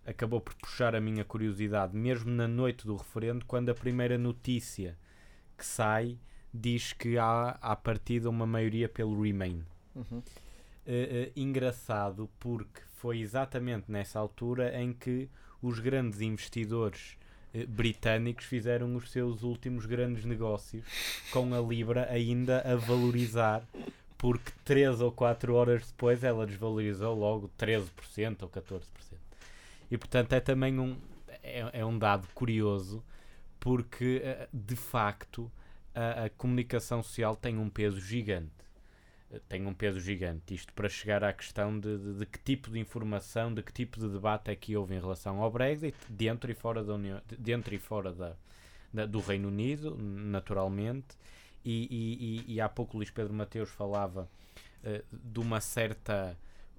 acabou 0.08 0.40
por 0.40 0.54
puxar 0.54 0.94
a 0.94 1.00
minha 1.00 1.24
curiosidade, 1.24 1.96
mesmo 1.96 2.30
na 2.30 2.48
noite 2.48 2.86
do 2.86 2.96
referendo, 2.96 3.44
quando 3.44 3.68
a 3.68 3.74
primeira 3.74 4.16
notícia 4.16 4.96
que 5.56 5.64
sai 5.64 6.18
diz 6.52 6.92
que 6.92 7.18
há 7.18 7.58
à 7.60 7.76
partida 7.76 8.30
uma 8.30 8.46
maioria 8.46 8.88
pelo 8.88 9.20
Remain. 9.20 9.62
Uhum. 9.94 10.18
Uh, 10.18 10.20
uh, 10.20 11.32
engraçado 11.36 12.30
porque 12.40 12.80
foi 12.96 13.20
exatamente 13.20 13.90
nessa 13.90 14.18
altura 14.18 14.80
em 14.80 14.92
que 14.92 15.28
os 15.60 15.78
grandes 15.78 16.20
investidores 16.20 17.18
eh, 17.52 17.66
britânicos 17.66 18.46
fizeram 18.46 18.94
os 18.96 19.10
seus 19.10 19.42
últimos 19.42 19.86
grandes 19.86 20.24
negócios 20.24 20.84
com 21.32 21.52
a 21.54 21.60
Libra 21.60 22.08
ainda 22.10 22.60
a 22.60 22.76
valorizar 22.76 23.62
porque 24.16 24.50
3 24.64 25.00
ou 25.00 25.12
4 25.12 25.54
horas 25.54 25.86
depois 25.86 26.24
ela 26.24 26.46
desvalorizou 26.46 27.14
logo 27.14 27.50
13% 27.58 28.42
ou 28.42 28.48
14%. 28.48 28.82
E 29.90 29.96
portanto 29.96 30.32
é 30.32 30.40
também 30.40 30.78
um, 30.78 30.98
é, 31.42 31.80
é 31.80 31.84
um 31.84 31.98
dado 31.98 32.28
curioso 32.34 33.04
porque 33.58 34.20
eh, 34.22 34.48
de 34.52 34.76
facto 34.76 35.50
a, 35.94 36.24
a 36.24 36.30
comunicação 36.30 37.02
social 37.02 37.34
tem 37.34 37.58
um 37.58 37.68
peso 37.68 38.00
gigante 38.00 38.58
tem 39.48 39.66
um 39.66 39.74
peso 39.74 40.00
gigante. 40.00 40.54
Isto 40.54 40.72
para 40.72 40.88
chegar 40.88 41.22
à 41.22 41.32
questão 41.32 41.78
de, 41.78 41.98
de, 41.98 42.14
de, 42.14 42.26
que 42.26 42.38
tipo 42.38 42.70
de 42.70 42.78
informação, 42.78 43.52
de 43.52 43.62
que 43.62 43.72
tipo 43.72 44.00
de 44.00 44.08
debate 44.08 44.50
é 44.50 44.56
que 44.56 44.76
houve 44.76 44.94
em 44.94 45.00
relação 45.00 45.42
ao 45.42 45.50
Brexit, 45.50 45.94
dentro 46.08 46.50
e 46.50 46.54
fora, 46.54 46.82
da 46.82 46.94
União, 46.94 47.20
dentro 47.38 47.74
e 47.74 47.78
fora 47.78 48.12
da, 48.12 48.36
da 48.92 49.06
do 49.06 49.20
Reino 49.20 49.48
Unido, 49.48 49.96
naturalmente. 49.98 51.16
E, 51.64 52.44
e, 52.46 52.54
e, 52.54 52.60
há 52.60 52.68
pouco 52.68 52.94
o 52.94 52.98
Luís 52.98 53.10
Pedro 53.10 53.34
Mateus 53.34 53.68
falava 53.68 54.28
uh, 54.82 55.04
de 55.12 55.40
uma 55.40 55.60
certa 55.60 56.38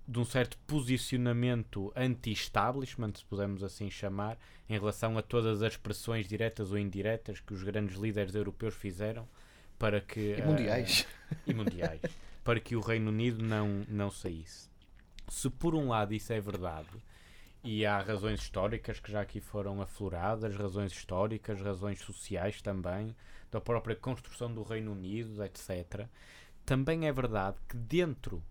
de 0.10 0.19
um 0.19 0.26
certo 0.26 0.58
posicionamento 0.65 1.93
anti-establishment, 1.95 3.13
se 3.15 3.26
pudermos 3.26 3.63
assim 3.63 3.91
chamar, 3.91 4.38
em 4.67 4.74
relação 4.74 5.17
a 5.17 5.22
todas 5.22 5.62
as 5.62 5.78
pressões 5.78 6.28
diretas 6.28 6.72
ou 6.72 6.80
indiretas 6.80 7.39
que 7.39 7.54
os 7.54 7.62
grandes 7.62 7.98
líderes 7.98 8.34
europeus 8.34 8.74
fizeram 8.74 9.28
para 9.78 10.02
que. 10.02 10.36
E 10.38 10.41
mundiais. 10.41 11.02
Uh, 11.02 11.36
e 11.48 11.54
mundiais 11.54 12.02
para 12.43 12.60
que 12.60 12.76
o 12.76 12.82
Reino 12.82 13.12
Unido 13.12 13.43
não, 13.43 13.86
não 13.88 14.10
saísse. 14.10 14.67
Se 15.28 15.50
por 15.52 15.76
um 15.76 15.89
lado 15.89 16.15
isso 16.15 16.34
é 16.34 16.41
verdade, 16.41 16.89
e 17.63 17.86
há 17.86 18.00
razões 18.02 18.41
históricas 18.41 19.00
que 19.00 19.12
já 19.12 19.22
aqui 19.22 19.39
foram 19.39 19.80
afloradas, 19.80 20.56
razões 20.56 20.91
históricas, 20.91 21.62
razões 21.62 22.00
sociais 22.00 22.60
também, 22.60 23.15
da 23.52 23.62
própria 23.62 23.95
construção 23.95 24.52
do 24.52 24.63
Reino 24.63 24.93
Unido, 24.93 25.43
etc. 25.43 26.08
Também 26.65 27.08
é 27.08 27.12
verdade 27.12 27.58
que 27.67 27.78
dentro 27.78 28.43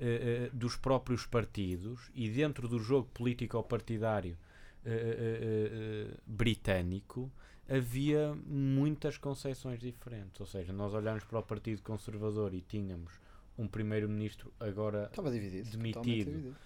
uh, 0.00 0.46
uh, 0.46 0.56
dos 0.56 0.76
próprios 0.76 1.26
partidos 1.26 2.10
e 2.14 2.28
dentro 2.28 2.66
do 2.66 2.78
jogo 2.78 3.08
político-partidário 3.12 4.36
uh, 4.84 6.20
britânico 6.26 7.30
havia 7.68 8.34
muitas 8.46 9.16
concepções 9.16 9.78
diferentes. 9.78 10.40
Ou 10.40 10.46
seja, 10.46 10.72
nós 10.72 10.92
olhamos 10.92 11.22
para 11.24 11.38
o 11.38 11.42
Partido 11.42 11.82
Conservador 11.82 12.52
e 12.52 12.60
tínhamos 12.60 13.12
um 13.56 13.68
primeiro-ministro 13.68 14.52
agora 14.58 15.10
dividido, 15.30 15.70
demitido 15.70 16.56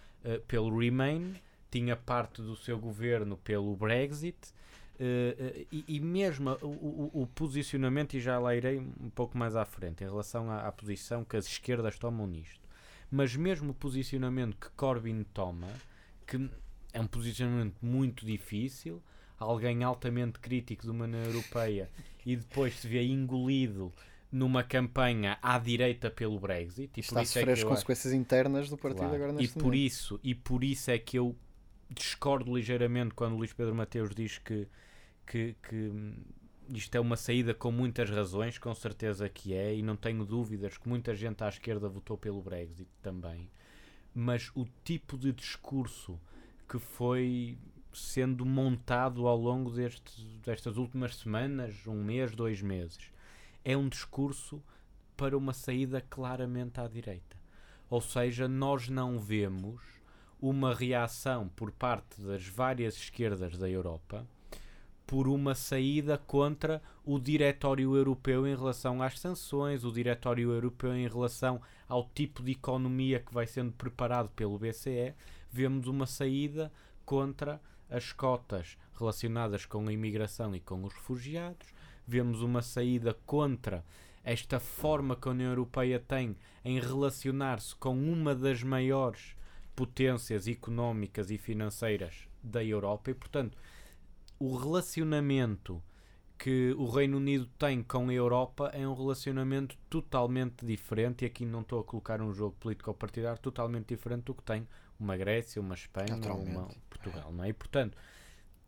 pelo 0.46 0.78
Remain, 0.78 1.34
tinha 1.70 1.96
parte 1.96 2.40
do 2.40 2.54
seu 2.54 2.78
governo 2.78 3.36
pelo 3.36 3.74
Brexit. 3.74 4.38
Uh, 4.94 5.60
uh, 5.60 5.66
e, 5.72 5.84
e, 5.88 6.00
mesmo 6.00 6.50
o, 6.62 6.66
o, 6.66 7.22
o, 7.22 7.26
posicionamento, 7.26 8.14
e 8.14 8.20
já 8.20 8.38
lá 8.38 8.54
irei 8.54 8.78
um 8.78 9.10
pouco 9.10 9.36
mais 9.36 9.56
à 9.56 9.64
frente, 9.64 10.04
em 10.04 10.06
relação 10.06 10.48
à, 10.48 10.68
à, 10.68 10.70
posição 10.70 11.24
que 11.24 11.36
as 11.36 11.46
esquerdas 11.46 11.98
tomam 11.98 12.28
nisto, 12.28 12.63
mas 13.14 13.36
mesmo 13.36 13.70
o 13.70 13.74
posicionamento 13.74 14.56
que 14.56 14.68
Corbyn 14.70 15.22
toma, 15.32 15.68
que 16.26 16.50
é 16.92 17.00
um 17.00 17.06
posicionamento 17.06 17.76
muito 17.80 18.26
difícil, 18.26 19.00
alguém 19.38 19.84
altamente 19.84 20.40
crítico 20.40 20.82
de 20.82 20.90
uma 20.90 21.04
União 21.04 21.22
Europeia 21.22 21.88
e 22.26 22.34
depois 22.34 22.74
se 22.80 22.88
vê 22.88 23.04
engolido 23.04 23.92
numa 24.32 24.64
campanha 24.64 25.38
à 25.40 25.60
direita 25.60 26.10
pelo 26.10 26.40
Brexit 26.40 26.90
e 26.96 27.00
Está 27.00 27.20
por 27.20 27.22
isso 27.22 27.38
a 27.38 27.40
é 27.40 27.42
sofrer 27.42 27.48
é 27.50 27.52
as 27.52 27.62
consequências 27.62 28.12
internas 28.12 28.68
do 28.68 28.76
partido 28.76 29.02
claro. 29.02 29.14
agora 29.14 29.32
neste 29.32 29.52
e 29.52 29.54
por 29.54 29.66
momento. 29.66 29.80
isso 29.80 30.20
e 30.20 30.34
por 30.34 30.64
isso 30.64 30.90
é 30.90 30.98
que 30.98 31.16
eu 31.16 31.36
discordo 31.90 32.52
ligeiramente 32.56 33.14
quando 33.14 33.34
o 33.34 33.36
Luís 33.36 33.52
Pedro 33.52 33.76
Mateus 33.76 34.12
diz 34.12 34.38
que, 34.38 34.66
que, 35.24 35.54
que 35.62 35.92
isto 36.68 36.94
é 36.94 37.00
uma 37.00 37.16
saída 37.16 37.52
com 37.52 37.70
muitas 37.70 38.10
razões, 38.10 38.58
com 38.58 38.74
certeza 38.74 39.28
que 39.28 39.54
é, 39.54 39.74
e 39.74 39.82
não 39.82 39.96
tenho 39.96 40.24
dúvidas 40.24 40.78
que 40.78 40.88
muita 40.88 41.14
gente 41.14 41.42
à 41.42 41.48
esquerda 41.48 41.88
votou 41.88 42.16
pelo 42.16 42.42
Brexit 42.42 42.88
também. 43.02 43.50
Mas 44.14 44.50
o 44.54 44.66
tipo 44.84 45.18
de 45.18 45.32
discurso 45.32 46.18
que 46.68 46.78
foi 46.78 47.58
sendo 47.92 48.44
montado 48.44 49.26
ao 49.26 49.36
longo 49.36 49.70
deste, 49.70 50.22
destas 50.44 50.76
últimas 50.76 51.16
semanas, 51.16 51.86
um 51.86 52.02
mês, 52.02 52.34
dois 52.34 52.60
meses, 52.60 53.12
é 53.64 53.76
um 53.76 53.88
discurso 53.88 54.62
para 55.16 55.36
uma 55.36 55.52
saída 55.52 56.00
claramente 56.00 56.80
à 56.80 56.88
direita. 56.88 57.36
Ou 57.88 58.00
seja, 58.00 58.48
nós 58.48 58.88
não 58.88 59.18
vemos 59.18 59.82
uma 60.40 60.74
reação 60.74 61.48
por 61.48 61.70
parte 61.70 62.20
das 62.20 62.46
várias 62.46 62.96
esquerdas 62.96 63.56
da 63.56 63.68
Europa 63.68 64.26
por 65.06 65.28
uma 65.28 65.54
saída 65.54 66.16
contra 66.16 66.82
o 67.04 67.18
Diretório 67.18 67.94
Europeu 67.94 68.46
em 68.46 68.56
relação 68.56 69.02
às 69.02 69.18
sanções, 69.18 69.84
o 69.84 69.92
Diretório 69.92 70.50
Europeu 70.50 70.94
em 70.94 71.06
relação 71.06 71.60
ao 71.88 72.08
tipo 72.14 72.42
de 72.42 72.52
economia 72.52 73.20
que 73.20 73.32
vai 73.32 73.46
sendo 73.46 73.72
preparado 73.72 74.30
pelo 74.30 74.58
BCE. 74.58 75.14
Vemos 75.50 75.86
uma 75.86 76.06
saída 76.06 76.72
contra 77.04 77.60
as 77.90 78.12
cotas 78.12 78.78
relacionadas 78.98 79.66
com 79.66 79.86
a 79.86 79.92
imigração 79.92 80.54
e 80.54 80.60
com 80.60 80.82
os 80.84 80.94
refugiados, 80.94 81.68
vemos 82.06 82.42
uma 82.42 82.62
saída 82.62 83.14
contra 83.26 83.84
esta 84.22 84.58
forma 84.58 85.14
que 85.14 85.28
a 85.28 85.32
União 85.32 85.50
Europeia 85.50 86.00
tem 86.00 86.36
em 86.64 86.80
relacionar-se 86.80 87.74
com 87.76 87.94
uma 87.94 88.34
das 88.34 88.62
maiores 88.62 89.36
potências 89.76 90.48
económicas 90.48 91.30
e 91.30 91.36
financeiras 91.36 92.26
da 92.42 92.64
Europa 92.64 93.10
e, 93.10 93.14
portanto, 93.14 93.58
o 94.38 94.56
relacionamento 94.56 95.82
que 96.38 96.74
o 96.76 96.86
Reino 96.86 97.16
Unido 97.16 97.46
tem 97.58 97.82
com 97.82 98.08
a 98.08 98.12
Europa 98.12 98.70
é 98.74 98.86
um 98.86 98.94
relacionamento 98.94 99.76
totalmente 99.88 100.66
diferente, 100.66 101.24
e 101.24 101.26
aqui 101.26 101.46
não 101.46 101.60
estou 101.60 101.80
a 101.80 101.84
colocar 101.84 102.20
um 102.20 102.32
jogo 102.32 102.56
político-partidário, 102.58 103.40
totalmente 103.40 103.88
diferente 103.88 104.24
do 104.24 104.34
que 104.34 104.42
tem 104.42 104.66
uma 104.98 105.16
Grécia, 105.16 105.60
uma 105.60 105.74
Espanha, 105.74 106.16
uma 106.16 106.68
Portugal, 106.90 107.32
não 107.32 107.44
é? 107.44 107.48
E, 107.48 107.52
portanto, 107.52 107.96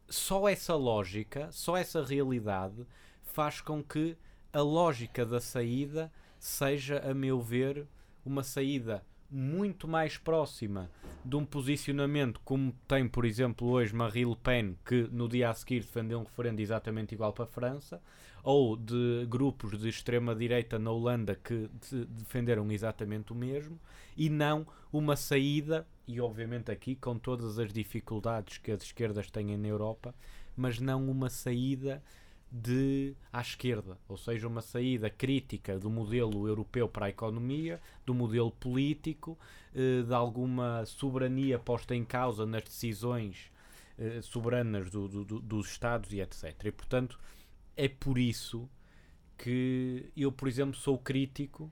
só 0.09 0.49
essa 0.49 0.74
lógica, 0.74 1.51
só 1.53 1.76
essa 1.76 2.05
realidade 2.05 2.86
faz 3.22 3.61
com 3.61 3.82
que 3.82 4.16
a 4.53 4.61
lógica 4.61 5.26
da 5.26 5.41
saída 5.41 6.11
seja, 6.38 6.99
a 7.01 7.12
meu 7.12 7.41
ver, 7.41 7.86
uma 8.24 8.43
saída 8.43 9.05
muito 9.31 9.89
mais 9.89 10.16
próxima 10.16 10.91
de 11.24 11.37
um 11.37 11.45
posicionamento 11.45 12.41
como 12.45 12.72
tem, 12.87 13.09
por 13.09 13.24
exemplo, 13.24 13.68
hoje 13.68 13.95
Marine 13.95 14.31
Le 14.31 14.37
Pen, 14.37 14.77
que 14.85 15.09
no 15.11 15.29
dia 15.29 15.51
a 15.51 15.55
seguir 15.55 15.81
defendeu 15.81 16.20
um 16.20 16.24
referendo 16.24 16.61
exatamente 16.61 17.14
igual 17.14 17.33
para 17.33 17.45
a 17.45 17.49
França, 17.49 18.01
ou 18.43 18.77
de 18.77 19.27
grupos 19.29 19.77
de 19.79 19.89
extrema-direita 19.89 20.79
na 20.79 20.93
Holanda 20.93 21.35
que 21.35 21.68
de 21.91 22.05
defenderam 22.05 22.70
exatamente 22.70 23.33
o 23.33 23.35
mesmo, 23.35 23.79
e 24.16 24.31
não 24.31 24.64
uma 24.93 25.16
saída, 25.16 25.87
e 26.07 26.20
obviamente 26.20 26.70
aqui 26.70 26.95
com 26.95 27.18
todas 27.18 27.59
as 27.59 27.72
dificuldades 27.72 28.59
que 28.59 28.70
as 28.70 28.83
esquerdas 28.83 29.31
têm 29.31 29.57
na 29.57 29.66
Europa, 29.66 30.14
mas 30.57 30.79
não 30.79 31.11
uma 31.11 31.29
saída 31.29 32.01
de 32.62 33.14
à 33.32 33.40
esquerda, 33.40 33.98
ou 34.09 34.16
seja, 34.16 34.48
uma 34.48 34.62
saída 34.62 35.11
crítica 35.11 35.78
do 35.78 35.90
modelo 35.90 36.48
europeu 36.48 36.88
para 36.88 37.07
a 37.07 37.11
economia, 37.11 37.80
do 38.04 38.14
modelo 38.14 38.50
político, 38.50 39.38
eh, 39.74 40.02
de 40.02 40.14
alguma 40.14 40.84
soberania 40.86 41.59
posta 41.59 41.94
em 41.94 42.04
causa 42.04 42.46
nas 42.46 42.64
decisões 42.64 43.52
eh, 43.98 44.20
soberanas 44.22 44.90
do, 44.90 45.07
do, 45.09 45.40
dos 45.40 45.68
Estados 45.68 46.12
e 46.12 46.20
etc. 46.20 46.64
E 46.64 46.72
portanto 46.72 47.18
é 47.76 47.88
por 47.88 48.16
isso 48.16 48.68
que 49.36 50.11
eu, 50.16 50.32
por 50.32 50.48
exemplo, 50.48 50.74
sou 50.74 50.98
crítico 50.98 51.64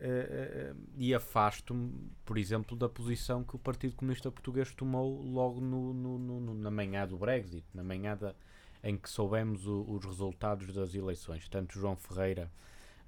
uh, 0.00 0.76
e 0.96 1.12
afasto-me, 1.12 1.92
por 2.24 2.38
exemplo, 2.38 2.76
da 2.76 2.88
posição 2.88 3.42
que 3.42 3.56
o 3.56 3.58
Partido 3.58 3.96
Comunista 3.96 4.30
Português 4.30 4.72
tomou 4.72 5.20
logo 5.20 5.60
no, 5.60 5.92
no, 5.92 6.18
no, 6.18 6.54
na 6.54 6.70
manhã 6.70 7.08
do 7.08 7.16
Brexit, 7.16 7.64
na 7.74 7.82
manhã 7.82 8.16
da, 8.16 8.36
em 8.82 8.96
que 8.96 9.08
soubemos 9.08 9.66
o, 9.66 9.84
os 9.88 10.04
resultados 10.04 10.72
das 10.72 10.94
eleições. 10.94 11.48
Tanto 11.48 11.78
João 11.78 11.96
Ferreira, 11.96 12.50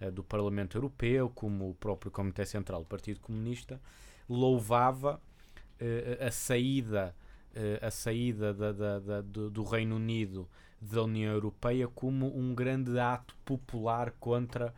uh, 0.00 0.10
do 0.10 0.22
Parlamento 0.22 0.76
Europeu, 0.76 1.30
como 1.34 1.70
o 1.70 1.74
próprio 1.74 2.10
Comitê 2.10 2.46
Central 2.46 2.80
do 2.80 2.86
Partido 2.86 3.20
Comunista, 3.20 3.80
louvava 4.28 5.20
uh, 5.80 6.26
a 6.26 6.30
saída, 6.30 7.14
a 7.80 7.90
saída 7.90 8.52
da, 8.52 8.72
da, 8.72 8.98
da, 8.98 9.20
do, 9.20 9.62
Reino 9.62 9.94
Unido 9.94 10.48
da 10.80 11.04
União 11.04 11.32
Europeia 11.32 11.86
como 11.86 12.36
um 12.36 12.52
grande 12.52 12.98
ato 12.98 13.36
popular 13.44 14.10
contra 14.18 14.74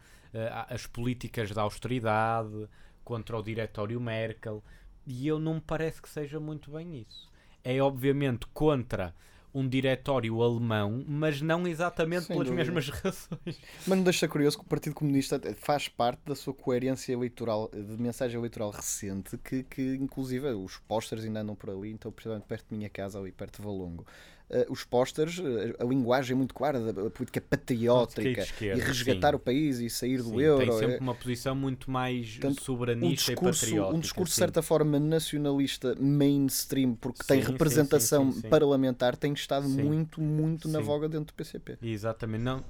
as 0.68 0.86
políticas 0.86 1.50
da 1.52 1.62
austeridade, 1.62 2.68
contra 3.02 3.38
o 3.38 3.42
diretório 3.42 3.98
Merkel, 3.98 4.62
e 5.06 5.28
eu 5.28 5.38
não 5.38 5.54
me 5.54 5.60
parece 5.60 6.02
que 6.02 6.08
seja 6.08 6.40
muito 6.40 6.72
bem 6.72 6.98
isso. 7.00 7.30
É 7.62 7.80
obviamente 7.80 8.46
contra 8.48 9.14
um 9.56 9.66
diretório 9.66 10.42
alemão, 10.42 11.02
mas 11.08 11.40
não 11.40 11.66
exatamente 11.66 12.26
Sem 12.26 12.36
pelas 12.36 12.48
dúvida. 12.48 12.64
mesmas 12.64 12.88
razões. 13.00 13.60
Mas 13.86 13.96
não 13.96 14.02
deixa 14.02 14.28
curioso 14.28 14.58
que 14.58 14.64
o 14.64 14.68
Partido 14.68 14.94
Comunista 14.94 15.40
faz 15.56 15.88
parte 15.88 16.20
da 16.26 16.34
sua 16.34 16.52
coerência 16.52 17.12
eleitoral, 17.12 17.70
de 17.72 18.00
mensagem 18.02 18.36
eleitoral 18.38 18.70
recente, 18.70 19.38
que, 19.38 19.62
que 19.62 19.94
inclusive 19.94 20.46
os 20.48 20.76
pósteres 20.76 21.24
ainda 21.24 21.40
andam 21.40 21.54
por 21.54 21.70
ali, 21.70 21.90
então 21.90 22.12
precisamente 22.12 22.46
perto 22.46 22.66
de 22.68 22.76
minha 22.76 22.90
casa, 22.90 23.18
ali 23.18 23.32
perto 23.32 23.56
de 23.56 23.66
Valongo 23.66 24.06
uh, 24.50 24.72
os 24.72 24.84
pósteres, 24.84 25.38
uh, 25.38 25.76
a 25.78 25.84
linguagem 25.84 26.36
muito 26.36 26.54
clara 26.54 26.92
da 26.92 27.10
política 27.10 27.40
patriótica 27.40 28.40
esquerda, 28.40 28.80
e 28.80 28.84
resgatar 28.84 29.30
sim. 29.30 29.36
o 29.36 29.38
país 29.38 29.78
e 29.78 29.90
sair 29.90 30.22
sim, 30.22 30.30
do 30.30 30.40
euro. 30.40 30.64
Tem 30.64 30.78
sempre 30.78 30.96
é, 30.96 31.00
uma 31.00 31.14
posição 31.14 31.54
muito 31.54 31.90
mais 31.90 32.32
Portanto, 32.32 32.62
soberanista 32.62 33.32
um 33.32 33.34
discurso, 33.34 33.64
e 33.64 33.68
patriótica. 33.68 33.96
Um 33.96 34.00
discurso, 34.00 34.32
de 34.32 34.38
certa 34.38 34.62
forma, 34.62 34.98
nacionalista 34.98 35.94
mainstream, 35.98 36.94
porque 36.94 37.22
sim, 37.22 37.28
tem 37.28 37.40
representação 37.40 38.32
parlamentar, 38.42 39.16
tem 39.16 39.32
estado 39.32 39.68
muito, 39.68 40.20
muito 40.20 40.68
na 40.68 40.80
voga 40.80 41.08
dentro 41.08 41.26
do 41.26 41.34
PCP. 41.34 41.78
Exatamente. 41.82 42.42
Não. 42.42 42.64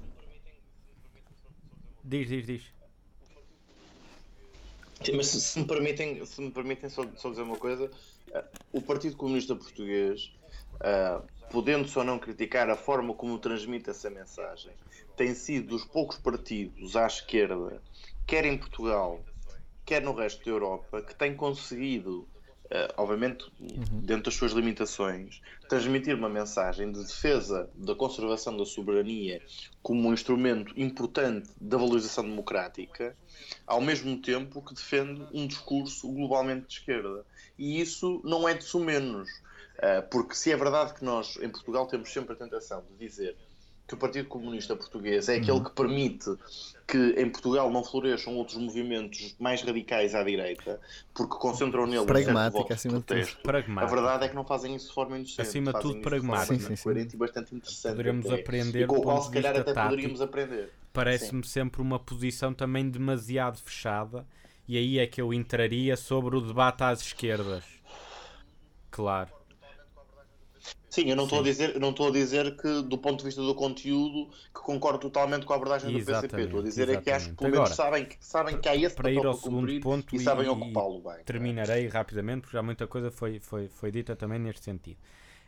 Diz, 2.03 2.27
diz, 2.29 2.45
diz. 2.45 2.77
Mas 5.13 5.27
se 5.27 5.59
me 5.59 5.65
permitem, 5.67 6.25
se 6.25 6.41
me 6.41 6.51
permitem 6.51 6.89
só, 6.89 7.05
só 7.17 7.29
dizer 7.29 7.43
uma 7.43 7.57
coisa, 7.57 7.91
eh, 8.31 8.45
o 8.71 8.81
Partido 8.81 9.15
Comunista 9.15 9.55
Português 9.55 10.31
uh, 10.75 11.21
podendo-se 11.49 11.97
ou 11.97 12.03
não 12.03 12.19
criticar 12.19 12.69
a 12.69 12.75
forma 12.75 13.13
como 13.13 13.37
transmite 13.37 13.89
essa 13.89 14.09
mensagem, 14.09 14.71
tem 15.15 15.33
sido 15.33 15.69
dos 15.69 15.85
poucos 15.85 16.17
partidos 16.17 16.95
à 16.95 17.07
esquerda, 17.07 17.81
quer 18.25 18.45
em 18.45 18.57
Portugal, 18.57 19.23
quer 19.85 20.01
no 20.01 20.13
resto 20.13 20.43
da 20.43 20.51
Europa, 20.51 21.01
que 21.01 21.15
tem 21.15 21.33
conseguido, 21.33 22.27
uh, 22.65 22.93
obviamente 22.97 23.45
uhum. 23.59 24.01
dentro 24.01 24.25
das 24.25 24.35
suas 24.35 24.51
limitações, 24.51 25.41
transmitir 25.69 26.15
uma 26.15 26.29
mensagem 26.29 26.91
de 26.91 27.01
defesa 27.01 27.69
da 27.73 27.95
conservação 27.95 28.55
da 28.55 28.65
soberania 28.65 29.41
como 29.81 30.09
um 30.09 30.13
instrumento 30.13 30.73
importante 30.79 31.49
da 31.59 31.77
valorização 31.77 32.25
democrática, 32.25 33.15
ao 33.65 33.81
mesmo 33.81 34.17
tempo 34.17 34.61
que 34.61 34.73
defende 34.73 35.25
um 35.33 35.47
discurso 35.47 36.11
globalmente 36.11 36.67
de 36.67 36.73
esquerda. 36.73 37.25
E 37.57 37.79
isso 37.81 38.21
não 38.23 38.47
é 38.47 38.53
de 38.53 38.63
sumenos. 38.63 39.29
Eh, 39.29 39.41
porque 40.09 40.35
se 40.35 40.51
é 40.51 40.57
verdade 40.57 40.93
que 40.93 41.03
nós 41.03 41.37
em 41.37 41.49
Portugal 41.49 41.87
temos 41.87 42.11
sempre 42.11 42.33
a 42.33 42.35
tentação 42.35 42.83
de 42.89 42.97
dizer 42.97 43.35
que 43.87 43.93
o 43.93 43.97
Partido 43.97 44.27
Comunista 44.27 44.75
Português 44.75 45.29
é 45.29 45.37
aquele 45.37 45.51
uhum. 45.51 45.63
que 45.63 45.71
permite 45.71 46.29
que 46.85 46.97
em 47.17 47.29
Portugal 47.29 47.71
não 47.71 47.83
floresçam 47.83 48.35
outros 48.35 48.57
movimentos 48.57 49.33
mais 49.39 49.61
radicais 49.61 50.13
à 50.13 50.23
direita, 50.23 50.79
porque 51.13 51.37
concentram 51.37 51.87
nele 51.87 52.05
pragmática, 52.05 52.73
acima 52.73 52.99
de 52.99 53.03
tudo. 53.03 53.79
A 53.79 53.85
verdade 53.85 54.25
é 54.25 54.29
que 54.29 54.35
não 54.35 54.43
fazem 54.43 54.75
isso 54.75 54.89
de 54.89 54.93
forma 54.93 55.17
inocente. 55.17 55.41
Acima 55.41 55.73
de 55.73 55.79
tudo, 55.79 56.01
pragmática. 56.01 56.59
Sim, 56.59 56.75
sim, 56.75 56.93
sim. 56.93 57.09
e 57.13 57.17
bastante 57.17 57.55
interessante. 57.55 57.91
Poderemos 57.91 58.25
até. 58.25 58.41
aprender 58.41 58.83
e 58.83 58.87
com 58.87 58.97
o 58.97 59.01
qual, 59.01 59.21
se 59.21 59.31
calhar, 59.31 59.55
até 59.55 59.73
tático, 59.73 59.89
poderíamos 59.89 60.21
aprender. 60.21 60.73
Parece-me 60.91 61.45
sempre 61.45 61.81
uma 61.81 61.99
posição 61.99 62.53
também 62.53 62.89
demasiado 62.89 63.57
fechada, 63.59 64.25
e 64.67 64.77
aí 64.77 64.99
é 64.99 65.07
que 65.07 65.21
eu 65.21 65.33
entraria 65.33 65.95
sobre 65.95 66.35
o 66.35 66.41
debate 66.41 66.83
às 66.83 67.01
esquerdas. 67.01 67.63
Claro. 68.91 69.36
Sim, 70.97 71.11
eu 71.11 71.15
não 71.15 71.25
estou 71.25 71.41
a 71.41 71.43
dizer, 71.43 71.79
não 71.79 71.91
estou 71.91 72.07
a 72.07 72.11
dizer 72.11 72.57
que 72.57 72.81
do 72.81 72.97
ponto 72.97 73.19
de 73.19 73.25
vista 73.25 73.39
do 73.39 73.53
conteúdo 73.53 74.31
que 74.45 74.61
concordo 74.61 74.97
totalmente 74.97 75.45
com 75.45 75.53
a 75.53 75.55
abordagem 75.55 75.91
do 75.91 76.03
PCP. 76.03 76.41
Estou 76.41 76.59
a 76.59 76.63
dizer 76.63 76.89
é 76.89 76.99
que 76.99 77.11
acho 77.11 77.29
que 77.29 77.35
pelo 77.35 77.51
menos 77.51 77.69
sabem, 77.69 78.05
que, 78.05 78.17
sabem 78.19 78.59
que 78.59 78.67
há 78.67 78.75
esse 78.75 78.95
para 78.95 79.11
ir 79.11 79.23
ao 79.23 79.35
segundo 79.35 79.79
ponto 79.79 80.15
e, 80.15 80.19
sabem 80.19 80.49
ocupá-lo 80.49 80.99
bem. 81.01 81.23
Terminarei 81.23 81.87
rapidamente 81.87 82.41
porque 82.41 82.57
já 82.57 82.63
muita 82.63 82.87
coisa 82.87 83.11
foi, 83.11 83.39
foi, 83.39 83.67
foi 83.67 83.91
dita 83.91 84.15
também 84.15 84.39
neste 84.39 84.63
sentido. 84.63 84.97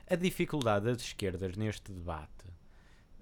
A 0.07 0.15
dificuldade 0.15 0.85
das 0.85 1.01
esquerdas 1.01 1.57
neste 1.57 1.91
debate, 1.91 2.45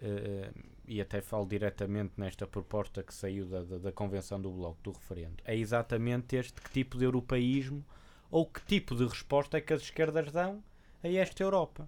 uh, 0.02 0.54
e 0.86 1.00
até 1.00 1.22
falo 1.22 1.46
diretamente 1.46 2.12
nesta 2.18 2.46
proposta 2.46 3.02
que 3.04 3.14
saiu 3.14 3.46
da, 3.46 3.64
da, 3.64 3.78
da 3.78 3.92
Convenção 3.94 4.42
do 4.42 4.52
Bloco 4.52 4.80
do 4.84 4.92
referendo, 4.92 5.38
é 5.46 5.56
exatamente 5.56 6.36
este 6.36 6.62
que 6.62 6.72
tipo 6.72 6.98
de 6.98 7.06
europeísmo 7.06 7.86
ou 8.30 8.46
que 8.46 8.62
tipo 8.66 8.98
de 8.98 9.06
resposta 9.06 9.58
é 9.58 9.62
que 9.62 9.72
as 9.72 9.84
esquerdas 9.84 10.30
dão 10.30 10.62
a 11.02 11.08
esta 11.08 11.42
Europa 11.42 11.88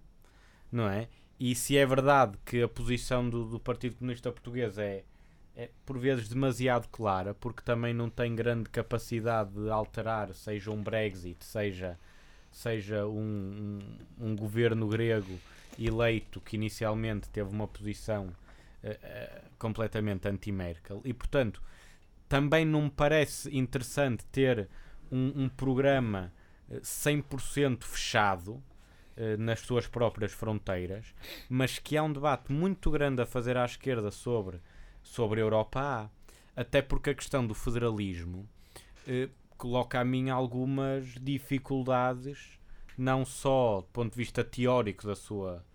não 0.72 0.88
é? 0.90 1.08
E 1.40 1.56
se 1.56 1.78
é 1.78 1.86
verdade 1.86 2.38
que 2.46 2.62
a 2.62 2.68
posição 2.68 3.30
do, 3.30 3.46
do 3.46 3.60
Partido 3.60 3.96
Comunista 3.96 4.32
Português 4.32 4.78
é, 4.78 5.04
é, 5.56 5.70
por 5.86 5.98
vezes 5.98 6.28
demasiado 6.28 6.88
clara, 6.90 7.34
porque 7.34 7.62
também 7.62 7.94
não 7.94 8.10
tem 8.10 8.36
grande 8.36 8.70
capacidade 8.70 9.52
de 9.52 9.70
alterar, 9.70 10.34
seja 10.34 10.72
um 10.72 10.82
Brexit, 10.84 11.44
seja, 11.46 11.98
seja 12.52 13.06
um, 13.06 13.80
um, 14.20 14.28
um 14.32 14.36
governo 14.36 14.88
grego 14.88 15.40
eleito 15.78 16.42
que 16.42 16.58
inicialmente 16.58 17.30
teve 17.30 17.50
uma 17.50 17.68
posição 17.68 18.28
uh, 18.28 18.90
uh, 18.90 19.42
completamente 19.58 20.28
anti-Merkel, 20.28 21.02
e 21.06 21.14
portanto 21.14 21.62
também 22.28 22.64
não 22.64 22.84
me 22.84 22.92
parece 22.92 23.56
interessante 23.58 24.24
ter 24.26 24.70
um, 25.12 25.44
um 25.44 25.50
programa 25.50 26.32
100% 26.72 27.84
fechado 27.84 28.56
eh, 28.56 28.69
nas 29.38 29.60
suas 29.60 29.86
próprias 29.86 30.32
fronteiras, 30.32 31.14
mas 31.50 31.78
que 31.78 31.98
há 31.98 32.04
um 32.04 32.14
debate 32.14 32.52
muito 32.52 32.90
grande 32.90 33.22
a 33.22 33.26
fazer 33.26 33.58
à 33.58 33.66
esquerda 33.66 34.12
sobre, 34.12 34.62
sobre 35.04 35.42
a 35.42 35.44
Europa 35.44 35.80
há. 35.82 36.10
Até 36.56 36.82
porque 36.82 37.12
a 37.12 37.16
questão 37.16 37.46
do 37.46 37.54
federalismo 37.54 38.48
eh, 39.08 39.30
coloca 39.58 40.00
a 40.00 40.06
mim 40.06 40.30
algumas 40.30 41.14
dificuldades, 41.22 42.60
não 42.98 43.26
só 43.26 43.82
do 43.82 43.88
ponto 43.88 44.12
de 44.12 44.18
vista 44.18 44.44
teórico 44.44 45.06
da 45.06 45.16
sua, 45.16 45.66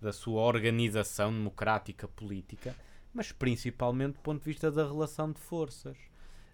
da 0.00 0.12
sua 0.12 0.42
organização 0.42 1.32
democrática 1.32 2.06
política, 2.08 2.74
mas 3.12 3.32
principalmente 3.32 4.14
do 4.14 4.20
ponto 4.20 4.40
de 4.40 4.46
vista 4.46 4.70
da 4.70 4.86
relação 4.86 5.32
de 5.32 5.40
forças. 5.40 5.96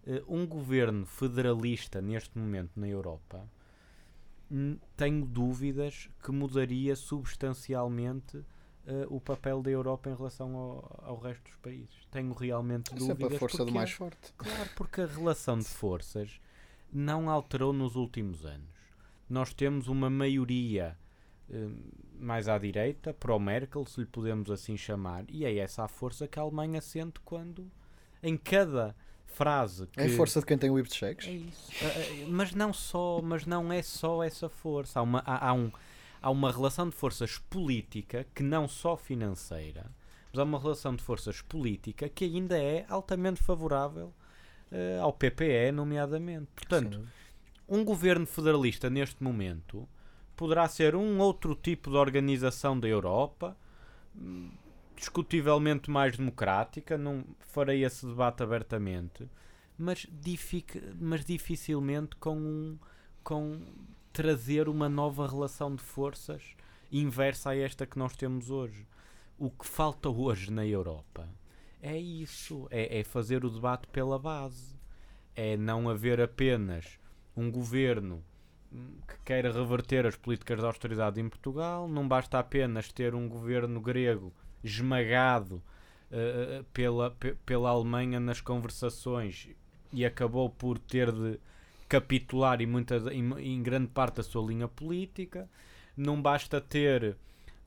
Uh, 0.07 0.23
um 0.33 0.47
governo 0.47 1.05
federalista 1.05 2.01
neste 2.01 2.39
momento 2.39 2.71
na 2.77 2.87
Europa 2.87 3.45
tenho 4.97 5.27
dúvidas 5.27 6.09
que 6.23 6.31
mudaria 6.31 6.95
substancialmente 6.95 8.39
uh, 8.39 8.45
o 9.09 9.21
papel 9.21 9.63
da 9.63 9.71
Europa 9.71 10.11
em 10.11 10.15
relação 10.15 10.55
ao, 10.55 11.03
ao 11.05 11.19
resto 11.19 11.45
dos 11.45 11.57
países. 11.57 12.07
Tenho 12.11 12.33
realmente 12.33 12.93
é 12.93 12.97
dúvidas. 12.97 13.33
É 13.33 13.37
a 13.37 13.39
força 13.39 13.57
porque, 13.59 13.71
do 13.71 13.75
mais 13.75 13.91
forte. 13.91 14.33
Claro, 14.37 14.71
porque 14.77 15.01
a 15.01 15.07
relação 15.07 15.59
de 15.59 15.65
forças 15.69 16.41
não 16.93 17.29
alterou 17.29 17.73
nos 17.73 17.97
últimos 17.97 18.45
anos. 18.45 18.77
Nós 19.29 19.53
temos 19.53 19.89
uma 19.89 20.09
maioria 20.09 20.97
uh, 21.51 21.77
mais 22.19 22.49
à 22.49 22.57
direita, 22.57 23.13
pró-Merkel, 23.13 23.85
se 23.85 24.01
lhe 24.01 24.07
podemos 24.07 24.51
assim 24.51 24.77
chamar, 24.77 25.25
e 25.29 25.45
é 25.45 25.57
essa 25.57 25.85
a 25.85 25.89
força 25.89 26.29
que 26.29 26.39
a 26.39 26.43
Alemanha 26.43 26.81
sente 26.81 27.21
quando, 27.21 27.71
em 28.23 28.37
cada 28.37 28.95
frase 29.37 29.87
que... 29.89 30.01
É 30.01 30.07
a 30.07 30.16
força 30.16 30.41
de 30.41 30.47
quem 30.47 30.57
tem 30.57 30.70
whipped 30.70 30.97
checks. 30.97 31.28
É 31.28 31.32
isso. 31.32 31.70
Ah, 31.82 31.87
ah, 31.87 32.26
mas 32.28 32.55
não 32.55 32.72
só, 32.72 33.20
mas 33.22 33.45
não 33.45 33.70
é 33.70 33.82
só 33.82 34.22
essa 34.22 34.49
força. 34.49 34.99
Há 34.99 35.03
uma, 35.03 35.22
há, 35.26 35.51
há 35.51 35.53
um, 35.53 35.70
há 36.22 36.30
uma 36.30 36.51
relação 36.51 36.89
de 36.89 36.97
forças 36.97 37.39
política 37.39 38.26
que 38.34 38.43
não 38.43 38.66
só 38.66 38.97
financeira, 38.97 39.91
mas 40.32 40.39
há 40.39 40.43
uma 40.43 40.59
relação 40.59 40.97
de 40.97 41.03
forças 41.03 41.43
política 41.43 42.09
que 42.09 42.24
ainda 42.24 42.59
é 42.59 42.87
altamente 42.89 43.43
favorável 43.43 44.14
uh, 44.72 45.03
ao 45.03 45.12
PPE, 45.12 45.70
nomeadamente. 45.72 46.49
Portanto, 46.55 46.99
Sim. 46.99 47.07
um 47.68 47.84
governo 47.84 48.26
federalista 48.26 48.89
neste 48.89 49.22
momento 49.22 49.87
poderá 50.34 50.66
ser 50.66 50.97
um 50.97 51.18
outro 51.18 51.55
tipo 51.55 51.91
de 51.91 51.97
organização 51.97 52.78
da 52.78 52.89
Europa, 52.89 53.57
discutivelmente 54.97 55.91
mais 55.91 56.17
democrática, 56.17 56.97
não 56.97 57.25
farei 57.41 57.85
esse 57.85 58.07
debate 58.07 58.43
abertamente, 58.43 59.29
mas, 59.79 60.07
dific, 60.11 60.83
mas 60.99 61.25
dificilmente 61.25 62.17
com, 62.17 62.37
um, 62.37 62.79
com 63.23 63.61
trazer 64.13 64.69
uma 64.69 64.89
nova 64.89 65.29
relação 65.29 65.75
de 65.75 65.83
forças 65.83 66.57
inversa 66.91 67.51
a 67.51 67.57
esta 67.57 67.87
que 67.87 67.99
nós 67.99 68.17
temos 68.17 68.51
hoje. 68.51 68.87
O 69.39 69.51
que 69.51 69.67
falta 69.67 70.09
hoje 70.09 70.51
na 70.51 70.67
Europa 70.67 71.29
é 71.83 71.99
isso, 71.99 72.67
é, 72.71 73.01
é 73.01 73.05
fazer 73.05 73.45
o 73.45 73.51
debate 73.51 73.87
pela 73.89 74.19
base, 74.19 74.75
é 75.35 75.57
não 75.57 75.89
haver 75.91 76.21
apenas 76.21 76.99
um 77.37 77.51
governo 77.51 78.25
que 79.07 79.19
queira 79.25 79.53
reverter 79.53 80.07
as 80.07 80.17
políticas 80.17 80.59
de 80.59 80.67
austeridade 80.67 81.21
em 81.21 81.29
Portugal, 81.29 81.87
não 81.87 82.09
basta 82.09 82.39
apenas 82.39 82.91
ter 82.91 83.15
um 83.15 83.29
governo 83.29 83.81
grego 83.81 84.33
esmagado 84.63 85.63
uh, 86.11 86.65
pela, 86.73 87.17
pela 87.45 87.71
Alemanha 87.71 88.21
nas 88.21 88.41
conversações 88.41 89.49
e 89.93 90.05
acabou 90.05 90.51
por 90.51 90.79
ter 90.79 91.13
de 91.13 91.39
capitular 91.89 92.61
em, 92.61 92.67
muita, 92.67 92.97
em, 93.13 93.33
em 93.39 93.63
grande 93.63 93.89
parte 93.89 94.21
a 94.21 94.25
sua 94.25 94.47
linha 94.47 94.69
política. 94.69 95.49
Não 95.97 96.21
basta 96.21 96.61
ter 96.61 97.17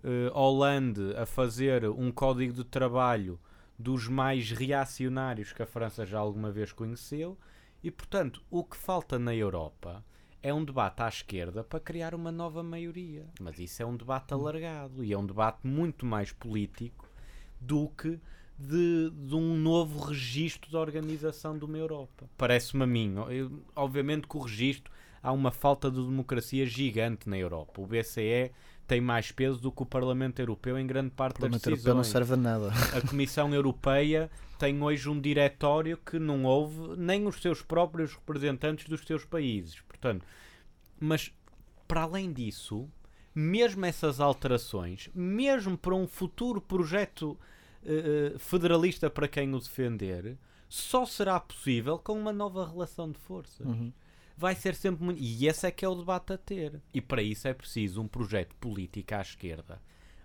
uh, 0.03 0.31
Hollande 0.33 1.15
a 1.15 1.25
fazer 1.25 1.85
um 1.89 2.11
código 2.11 2.53
de 2.53 2.63
trabalho 2.63 3.39
dos 3.77 4.07
mais 4.07 4.51
reacionários 4.51 5.53
que 5.53 5.63
a 5.63 5.65
França 5.65 6.05
já 6.05 6.19
alguma 6.19 6.51
vez 6.51 6.73
conheceu. 6.73 7.37
E, 7.81 7.89
portanto, 7.89 8.43
o 8.51 8.63
que 8.63 8.75
falta 8.75 9.17
na 9.17 9.33
Europa 9.33 10.03
é 10.41 10.53
um 10.53 10.63
debate 10.63 11.01
à 11.01 11.07
esquerda 11.07 11.63
para 11.63 11.79
criar 11.79 12.15
uma 12.15 12.31
nova 12.31 12.63
maioria. 12.63 13.25
Mas 13.39 13.59
isso 13.59 13.81
é 13.81 13.85
um 13.85 13.95
debate 13.95 14.33
alargado 14.33 15.03
e 15.03 15.13
é 15.13 15.17
um 15.17 15.25
debate 15.25 15.65
muito 15.67 16.05
mais 16.05 16.31
político 16.31 17.07
do 17.59 17.89
que 17.89 18.19
de, 18.57 19.09
de 19.11 19.35
um 19.35 19.55
novo 19.55 19.99
registro 20.05 20.69
de 20.69 20.75
organização 20.75 21.57
de 21.57 21.65
uma 21.65 21.77
Europa. 21.77 22.29
Parece-me 22.37 22.83
a 22.83 22.87
mim. 22.87 23.15
Eu, 23.29 23.63
obviamente 23.75 24.27
que 24.27 24.37
o 24.37 24.41
registro 24.41 24.91
há 25.21 25.31
uma 25.31 25.51
falta 25.51 25.89
de 25.89 25.97
democracia 25.97 26.65
gigante 26.65 27.29
na 27.29 27.37
Europa. 27.37 27.81
O 27.81 27.87
BCE 27.87 28.51
tem 28.87 28.99
mais 28.99 29.31
peso 29.31 29.59
do 29.61 29.71
que 29.71 29.83
o 29.83 29.85
Parlamento 29.85 30.39
Europeu 30.39 30.77
em 30.77 30.87
grande 30.87 31.11
parte 31.11 31.37
O 31.37 31.41
das 31.41 31.61
Parlamento 31.61 31.69
decisões. 31.69 31.85
Europeu 31.85 31.95
não 31.95 32.03
serve 32.03 32.33
a 32.33 32.37
nada. 32.37 32.71
A 32.97 33.07
Comissão 33.07 33.53
Europeia 33.53 34.29
tem 34.57 34.81
hoje 34.81 35.07
um 35.07 35.19
diretório 35.19 35.97
que 35.97 36.17
não 36.19 36.43
houve 36.43 36.97
nem 36.97 37.27
os 37.27 37.41
seus 37.41 37.61
próprios 37.61 38.13
representantes 38.13 38.89
dos 38.89 39.01
seus 39.01 39.23
países. 39.23 39.81
Portanto, 39.99 40.25
mas 40.99 41.33
para 41.87 42.03
além 42.03 42.31
disso, 42.31 42.89
mesmo 43.33 43.85
essas 43.85 44.19
alterações, 44.19 45.09
mesmo 45.13 45.77
para 45.77 45.95
um 45.95 46.07
futuro 46.07 46.61
projeto 46.61 47.37
eh, 47.83 48.35
federalista 48.37 49.09
para 49.09 49.27
quem 49.27 49.53
o 49.53 49.59
defender, 49.59 50.37
só 50.67 51.05
será 51.05 51.39
possível 51.39 51.97
com 51.97 52.13
uma 52.13 52.33
nova 52.33 52.67
relação 52.67 53.11
de 53.11 53.17
forças. 53.17 53.65
Uhum. 53.65 53.91
Vai 54.37 54.55
ser 54.55 54.75
sempre 54.75 55.03
muito. 55.03 55.21
E 55.21 55.47
esse 55.47 55.67
é 55.67 55.71
que 55.71 55.83
é 55.83 55.89
o 55.89 55.95
debate 55.95 56.33
a 56.33 56.37
ter. 56.37 56.81
E 56.93 57.01
para 57.01 57.21
isso 57.21 57.47
é 57.47 57.53
preciso 57.53 58.01
um 58.01 58.07
projeto 58.07 58.55
político 58.55 59.15
à 59.15 59.21
esquerda 59.21 59.81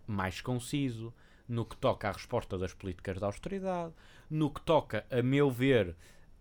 mais 0.07 0.41
conciso, 0.41 1.12
no 1.49 1.64
que 1.64 1.77
toca 1.77 2.09
à 2.09 2.12
resposta 2.12 2.57
das 2.57 2.72
políticas 2.72 3.18
de 3.18 3.25
austeridade, 3.25 3.93
no 4.31 4.51
que 4.51 4.61
toca, 4.61 5.05
a 5.11 5.22
meu 5.22 5.51
ver, 5.51 5.95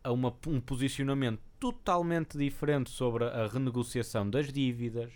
a 0.04 0.12
uma, 0.12 0.34
um 0.48 0.60
posicionamento 0.60 1.40
totalmente 1.60 2.38
diferente 2.38 2.90
sobre 2.90 3.24
a 3.26 3.48
renegociação 3.48 4.30
das 4.30 4.52
dívidas, 4.52 5.12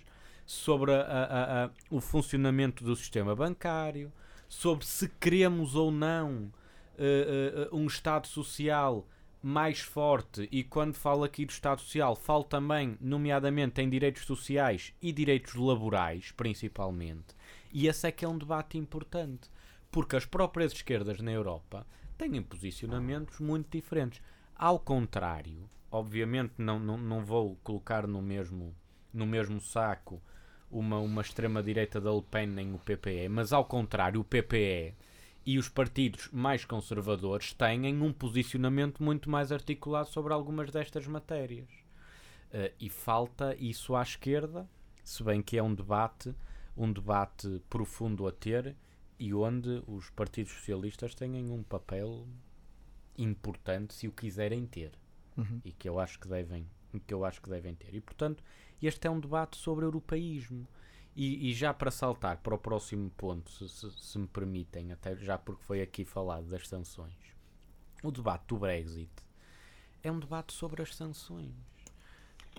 sobre 0.45 0.93
a- 0.93 1.01
a- 1.01 1.65
a- 1.65 1.69
o 1.89 1.99
funcionamento 1.99 2.83
do 2.83 2.95
sistema 2.95 3.35
bancário, 3.35 4.11
sobre 4.47 4.85
se 4.85 5.09
queremos 5.19 5.75
ou 5.75 5.91
não 5.91 6.51
eh, 6.99 7.69
eh, 7.69 7.75
um 7.75 7.85
Estado 7.85 8.25
social 8.27 9.05
mais 9.43 9.79
forte. 9.81 10.47
E 10.51 10.63
quando 10.63 10.95
falo 10.95 11.23
aqui 11.23 11.45
do 11.45 11.51
Estado 11.51 11.79
social, 11.81 12.15
falo 12.15 12.43
também, 12.43 12.97
nomeadamente, 12.99 13.81
em 13.81 13.89
direitos 13.89 14.25
sociais 14.25 14.93
e 15.01 15.11
direitos 15.11 15.53
laborais, 15.53 16.31
principalmente. 16.31 17.35
E 17.71 17.87
esse 17.87 18.07
é 18.07 18.11
que 18.11 18.25
é 18.25 18.27
um 18.27 18.37
debate 18.37 18.77
importante, 18.79 19.49
porque 19.91 20.15
as 20.15 20.25
próprias 20.25 20.71
esquerdas 20.71 21.19
na 21.19 21.31
Europa 21.31 21.85
têm 22.17 22.41
posicionamentos 22.41 23.39
muito 23.39 23.69
diferentes. 23.77 24.21
Ao 24.59 24.79
contrário, 24.79 25.69
obviamente 25.91 26.53
não, 26.57 26.79
não, 26.79 26.97
não 26.97 27.23
vou 27.23 27.57
colocar 27.63 28.07
no 28.07 28.23
mesmo, 28.23 28.75
no 29.13 29.23
mesmo 29.27 29.61
saco 29.61 30.19
uma, 30.71 30.97
uma 30.97 31.21
extrema-direita 31.21 32.01
da 32.01 32.11
Le 32.11 32.23
Pen 32.23 32.47
nem 32.47 32.73
o 32.73 32.79
PPE, 32.79 33.29
mas 33.29 33.53
ao 33.53 33.63
contrário, 33.63 34.19
o 34.19 34.23
PPE 34.23 34.95
e 35.45 35.59
os 35.59 35.69
partidos 35.69 36.27
mais 36.31 36.65
conservadores 36.65 37.53
têm 37.53 38.01
um 38.01 38.11
posicionamento 38.11 39.03
muito 39.03 39.29
mais 39.29 39.51
articulado 39.51 40.09
sobre 40.09 40.33
algumas 40.33 40.71
destas 40.71 41.05
matérias. 41.05 41.69
Eh, 42.51 42.73
e 42.79 42.89
falta 42.89 43.55
isso 43.59 43.95
à 43.95 44.01
esquerda, 44.01 44.67
se 45.03 45.23
bem 45.23 45.43
que 45.43 45.55
é 45.55 45.61
um 45.61 45.75
debate, 45.75 46.33
um 46.75 46.91
debate 46.91 47.61
profundo 47.69 48.27
a 48.27 48.31
ter 48.31 48.75
e 49.19 49.35
onde 49.35 49.83
os 49.85 50.09
partidos 50.09 50.53
socialistas 50.53 51.13
têm 51.13 51.51
um 51.51 51.61
papel 51.61 52.25
importante 53.17 53.93
se 53.93 54.07
o 54.07 54.11
quiserem 54.11 54.65
ter. 54.65 54.91
Uhum. 55.37 55.61
e 55.63 55.71
que 55.71 55.87
eu 55.87 55.99
acho 55.99 56.19
que 56.19 56.27
devem 56.27 56.67
que 57.05 57.13
eu 57.13 57.23
acho 57.23 57.39
que 57.41 57.49
devem 57.49 57.75
ter. 57.75 57.93
E 57.93 58.01
portanto 58.01 58.43
este 58.81 59.05
é 59.07 59.11
um 59.11 59.19
debate 59.19 59.55
sobre 59.57 59.85
europeísmo. 59.85 60.67
E, 61.15 61.49
e 61.49 61.53
já 61.53 61.73
para 61.73 61.89
saltar 61.91 62.37
para 62.37 62.55
o 62.55 62.57
próximo 62.59 63.09
ponto 63.11 63.49
se, 63.51 63.67
se- 63.69 63.91
se 63.91 64.17
me 64.19 64.27
permitem 64.27 64.91
até 64.91 65.15
já 65.15 65.37
porque 65.37 65.63
foi 65.63 65.81
aqui 65.81 66.05
falado 66.05 66.47
das 66.47 66.67
sanções. 66.67 67.13
O 68.03 68.11
debate 68.11 68.45
do 68.47 68.57
Brexit 68.57 69.09
é 70.03 70.11
um 70.11 70.19
debate 70.19 70.53
sobre 70.53 70.81
as 70.81 70.95
sanções. 70.95 71.53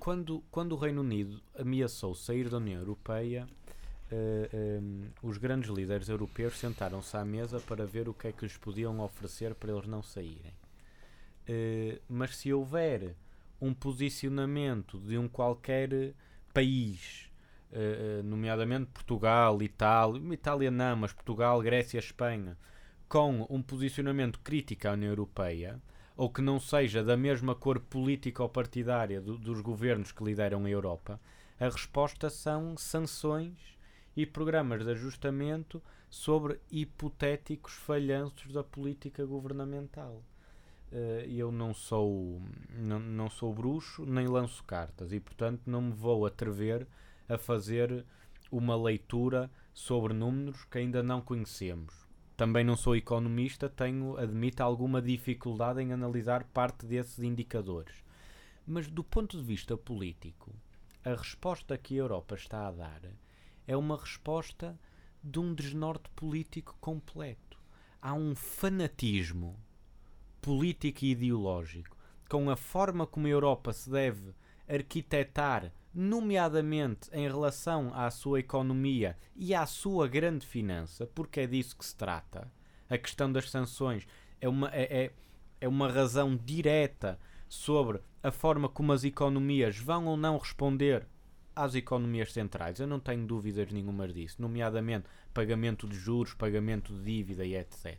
Quando, 0.01 0.43
quando 0.51 0.73
o 0.73 0.77
Reino 0.77 1.01
Unido 1.01 1.41
ameaçou 1.59 2.15
sair 2.15 2.49
da 2.49 2.59
União 2.59 2.79
Europeia 2.81 3.49
eh, 4.11 4.49
em, 4.81 5.11
os 5.23 5.37
grandes 5.39 5.71
líderes 5.71 6.09
europeus 6.09 6.59
sentaram-se 6.59 7.17
à 7.17 7.25
mesa 7.25 7.61
para 7.61 7.87
ver 7.87 8.09
o 8.09 8.15
que 8.15 8.29
é 8.29 8.33
que 8.33 8.45
lhes 8.45 8.57
podiam 8.57 9.01
oferecer 9.01 9.55
para 9.55 9.73
eles 9.73 9.87
não 9.87 10.03
saírem. 10.03 10.53
Eh, 11.47 12.01
mas 12.09 12.37
se 12.37 12.53
houver 12.53 13.15
um 13.61 13.73
posicionamento 13.75 14.99
de 15.01 15.19
um 15.19 15.29
qualquer 15.29 16.15
país, 16.53 17.31
eh, 17.73 18.19
eh, 18.21 18.23
nomeadamente 18.23 18.91
Portugal, 18.93 19.63
Itália, 19.63 20.35
Itália 20.35 20.71
não, 20.71 20.97
mas 20.97 21.13
Portugal, 21.13 21.61
Grécia, 21.61 21.99
Espanha, 21.99 22.57
com 23.09 23.47
um 23.49 23.63
posicionamento 23.63 24.39
crítico 24.41 24.87
à 24.89 24.93
União 24.93 25.11
Europeia, 25.11 25.81
ou 26.17 26.29
que 26.29 26.43
não 26.43 26.59
seja 26.61 27.03
da 27.03 27.17
mesma 27.17 27.55
cor 27.55 27.81
política 27.81 28.43
ou 28.43 28.49
partidária 28.49 29.21
do- 29.21 29.39
dos 29.39 29.61
governos 29.61 30.13
que 30.13 30.23
lideram 30.25 30.65
a 30.65 30.71
Europa, 30.71 31.21
a 31.59 31.69
resposta 31.69 32.29
são 32.29 32.77
sanções 32.77 33.78
e 34.19 34.27
programas 34.27 34.85
de 34.85 34.91
ajustamento 34.91 35.81
sobre 36.11 36.59
hipotéticos 36.73 37.75
falhanços 37.75 38.53
da 38.53 38.65
política 38.65 39.25
governamental. 39.25 40.25
Eh, 40.91 41.27
eu 41.29 41.53
não 41.53 41.73
sou 41.73 42.43
não, 42.69 42.99
não 42.99 43.31
sou 43.31 43.55
bruxo 43.55 44.05
nem 44.05 44.27
lanço 44.27 44.65
cartas 44.65 45.13
e 45.13 45.21
portanto 45.21 45.63
não 45.67 45.81
me 45.81 45.93
vou 45.93 46.27
atrever 46.27 46.85
a 47.29 47.39
fazer 47.39 48.05
uma 48.51 48.75
leitura 48.75 49.49
sobre 49.73 50.13
números 50.13 50.65
que 50.65 50.79
ainda 50.79 51.01
não 51.01 51.21
conhecemos. 51.21 51.95
Também 52.37 52.65
não 52.65 52.77
sou 52.77 52.97
economista, 52.97 53.69
tenho, 53.69 54.17
admito, 54.17 54.65
alguma 54.65 55.01
dificuldade 55.01 55.81
em 55.81 55.93
analisar 55.93 56.43
parte 56.43 56.85
desses 56.87 57.21
indicadores. 57.21 58.03
Mas 58.67 58.89
do 58.89 59.05
ponto 59.05 59.37
de 59.37 59.45
vista 59.45 59.77
político, 59.77 60.53
a 61.05 61.11
resposta 61.11 61.79
que 61.79 61.95
a 61.95 61.99
Europa 61.99 62.35
está 62.35 62.67
a 62.67 62.73
dar 62.73 63.03
é 63.69 63.77
uma 63.77 63.97
resposta 63.97 64.77
de 65.23 65.39
um 65.39 65.55
desnorte 65.55 66.09
político 66.17 66.77
completo. 66.81 67.59
Há 68.01 68.15
um 68.15 68.35
fanatismo 68.35 69.57
político 70.41 71.05
e 71.05 71.11
ideológico 71.11 71.97
com 72.29 72.49
a 72.51 72.57
forma 72.57 73.07
como 73.07 73.27
a 73.27 73.31
Europa 73.31 73.73
se 73.73 73.91
deve 73.91 74.35
arquitetar, 74.67 75.73
nomeadamente 75.95 77.11
em 77.13 77.27
relação 77.27 77.93
à 77.95 78.11
sua 78.11 78.41
economia 78.41 79.17
e 79.35 79.55
à 79.55 79.65
sua 79.67 80.07
grande 80.09 80.47
finança, 80.47 81.07
porque 81.15 81.41
é 81.41 81.47
disso 81.47 81.77
que 81.77 81.85
se 81.85 81.95
trata. 81.97 82.51
A 82.89 82.97
questão 82.99 83.31
das 83.31 83.51
sanções 83.51 84.07
é 84.41 84.49
uma. 84.49 84.69
É, 84.75 85.05
é- 85.05 85.13
é 85.61 85.67
uma 85.67 85.91
razão 85.91 86.37
direta 86.37 87.19
sobre 87.49 88.01
a 88.23 88.31
forma 88.31 88.69
como 88.69 88.93
as 88.93 89.03
economias 89.03 89.77
vão 89.77 90.07
ou 90.07 90.17
não 90.17 90.39
responder 90.39 91.05
às 91.59 91.75
economias 91.75 92.33
centrais. 92.33 92.79
Eu 92.79 92.87
não 92.87 93.01
tenho 93.01 93.27
dúvidas 93.27 93.73
nenhumas 93.73 94.15
disso, 94.15 94.41
nomeadamente 94.41 95.09
pagamento 95.35 95.89
de 95.89 95.97
juros, 95.97 96.33
pagamento 96.33 96.95
de 96.95 97.03
dívida 97.03 97.45
e 97.45 97.57
etc. 97.57 97.99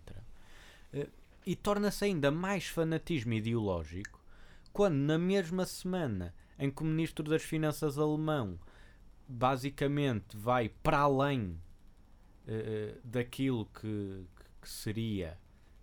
Eh, 0.94 1.10
e 1.46 1.56
torna-se 1.56 2.06
ainda 2.06 2.32
mais 2.32 2.68
fanatismo 2.68 3.34
ideológico 3.34 4.24
quando, 4.72 4.96
na 4.96 5.18
mesma 5.18 5.66
semana 5.66 6.34
em 6.58 6.72
que 6.72 6.82
o 6.82 6.86
Ministro 6.86 7.30
das 7.30 7.44
Finanças 7.44 7.98
alemão 7.98 8.58
basicamente 9.28 10.38
vai 10.38 10.70
para 10.70 11.00
além 11.00 11.60
uh, 12.48 13.00
daquilo 13.04 13.66
que, 13.66 14.26
que 14.62 14.70
seria, 14.70 15.38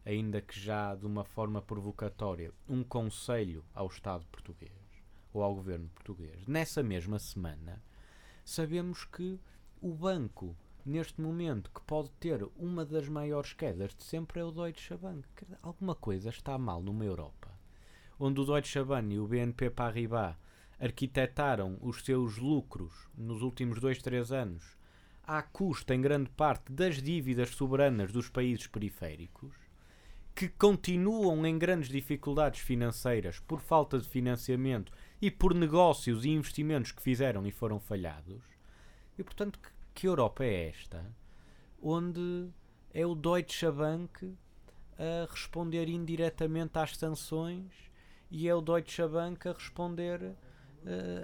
ainda 0.05 0.41
que 0.41 0.59
já 0.59 0.95
de 0.95 1.07
uma 1.07 1.25
forma 1.25 1.63
provocatória, 1.63 2.53
um 2.69 2.83
conselho 2.83 3.65
ao 3.75 3.87
Estado 3.87 4.27
português 4.31 4.86
ou 5.37 5.43
ao 5.43 5.55
governo 5.55 5.89
português. 5.95 6.47
Nessa 6.47 6.83
mesma 6.83 7.19
semana, 7.19 7.83
sabemos 8.45 9.05
que 9.05 9.39
o 9.81 9.93
banco, 9.93 10.57
neste 10.85 11.21
momento, 11.21 11.71
que 11.71 11.81
pode 11.83 12.11
ter 12.21 12.47
uma 12.57 12.85
das 12.85 13.09
maiores 13.09 13.53
quedas 13.53 13.95
de 13.95 14.05
sempre 14.05 14.41
é 14.41 14.45
o 14.45 14.51
Deutsche 14.51 14.97
Bank. 14.97 15.27
Alguma 15.63 15.95
coisa 15.95 16.31
está 16.31 16.57
mal 16.57 16.83
numa 16.83 17.05
Europa, 17.05 17.51
onde 18.19 18.41
o 18.41 18.45
Deutsche 18.45 18.83
Bank 18.83 19.13
e 19.13 19.19
o 19.19 19.27
BNP 19.27 19.71
Paribas 19.71 20.37
arquitetaram 20.79 21.79
os 21.81 22.05
seus 22.05 22.37
lucros 22.37 22.93
nos 23.17 23.43
últimos 23.43 23.81
dois, 23.81 24.03
três 24.03 24.31
anos 24.31 24.77
à 25.27 25.43
custa, 25.43 25.95
em 25.95 26.01
grande 26.01 26.31
parte, 26.31 26.73
das 26.73 27.03
dívidas 27.03 27.51
soberanas 27.51 28.13
dos 28.13 28.29
países 28.29 28.69
periféricos, 28.69 29.53
que 30.35 30.49
continuam 30.49 31.45
em 31.45 31.59
grandes 31.59 31.89
dificuldades 31.89 32.61
financeiras 32.61 33.41
por 33.41 33.61
falta 33.61 33.99
de 33.99 34.09
financiamento 34.09 34.93
e 35.21 35.31
por 35.31 35.55
negócios 35.55 36.25
e 36.25 36.31
investimentos 36.31 36.93
que 36.93 37.03
fizeram 37.03 37.47
e 37.47 37.51
foram 37.51 37.81
falhados. 37.81 38.43
E 39.19 39.23
portanto, 39.23 39.59
que, 39.59 39.69
que 39.95 40.07
Europa 40.07 40.45
é 40.45 40.69
esta? 40.69 41.05
Onde 41.83 42.49
é 42.93 43.07
o 43.07 43.15
Deutsche 43.15 43.71
Bank 43.71 44.35
a 44.99 45.31
responder 45.31 45.89
indiretamente 45.89 46.79
às 46.79 46.97
sanções 46.97 47.71
e 48.31 48.49
é 48.49 48.55
o 48.55 48.61
Deutsche 48.61 49.07
Bank 49.07 49.49
a 49.49 49.53
responder 49.53 50.23
uh, 50.23 50.35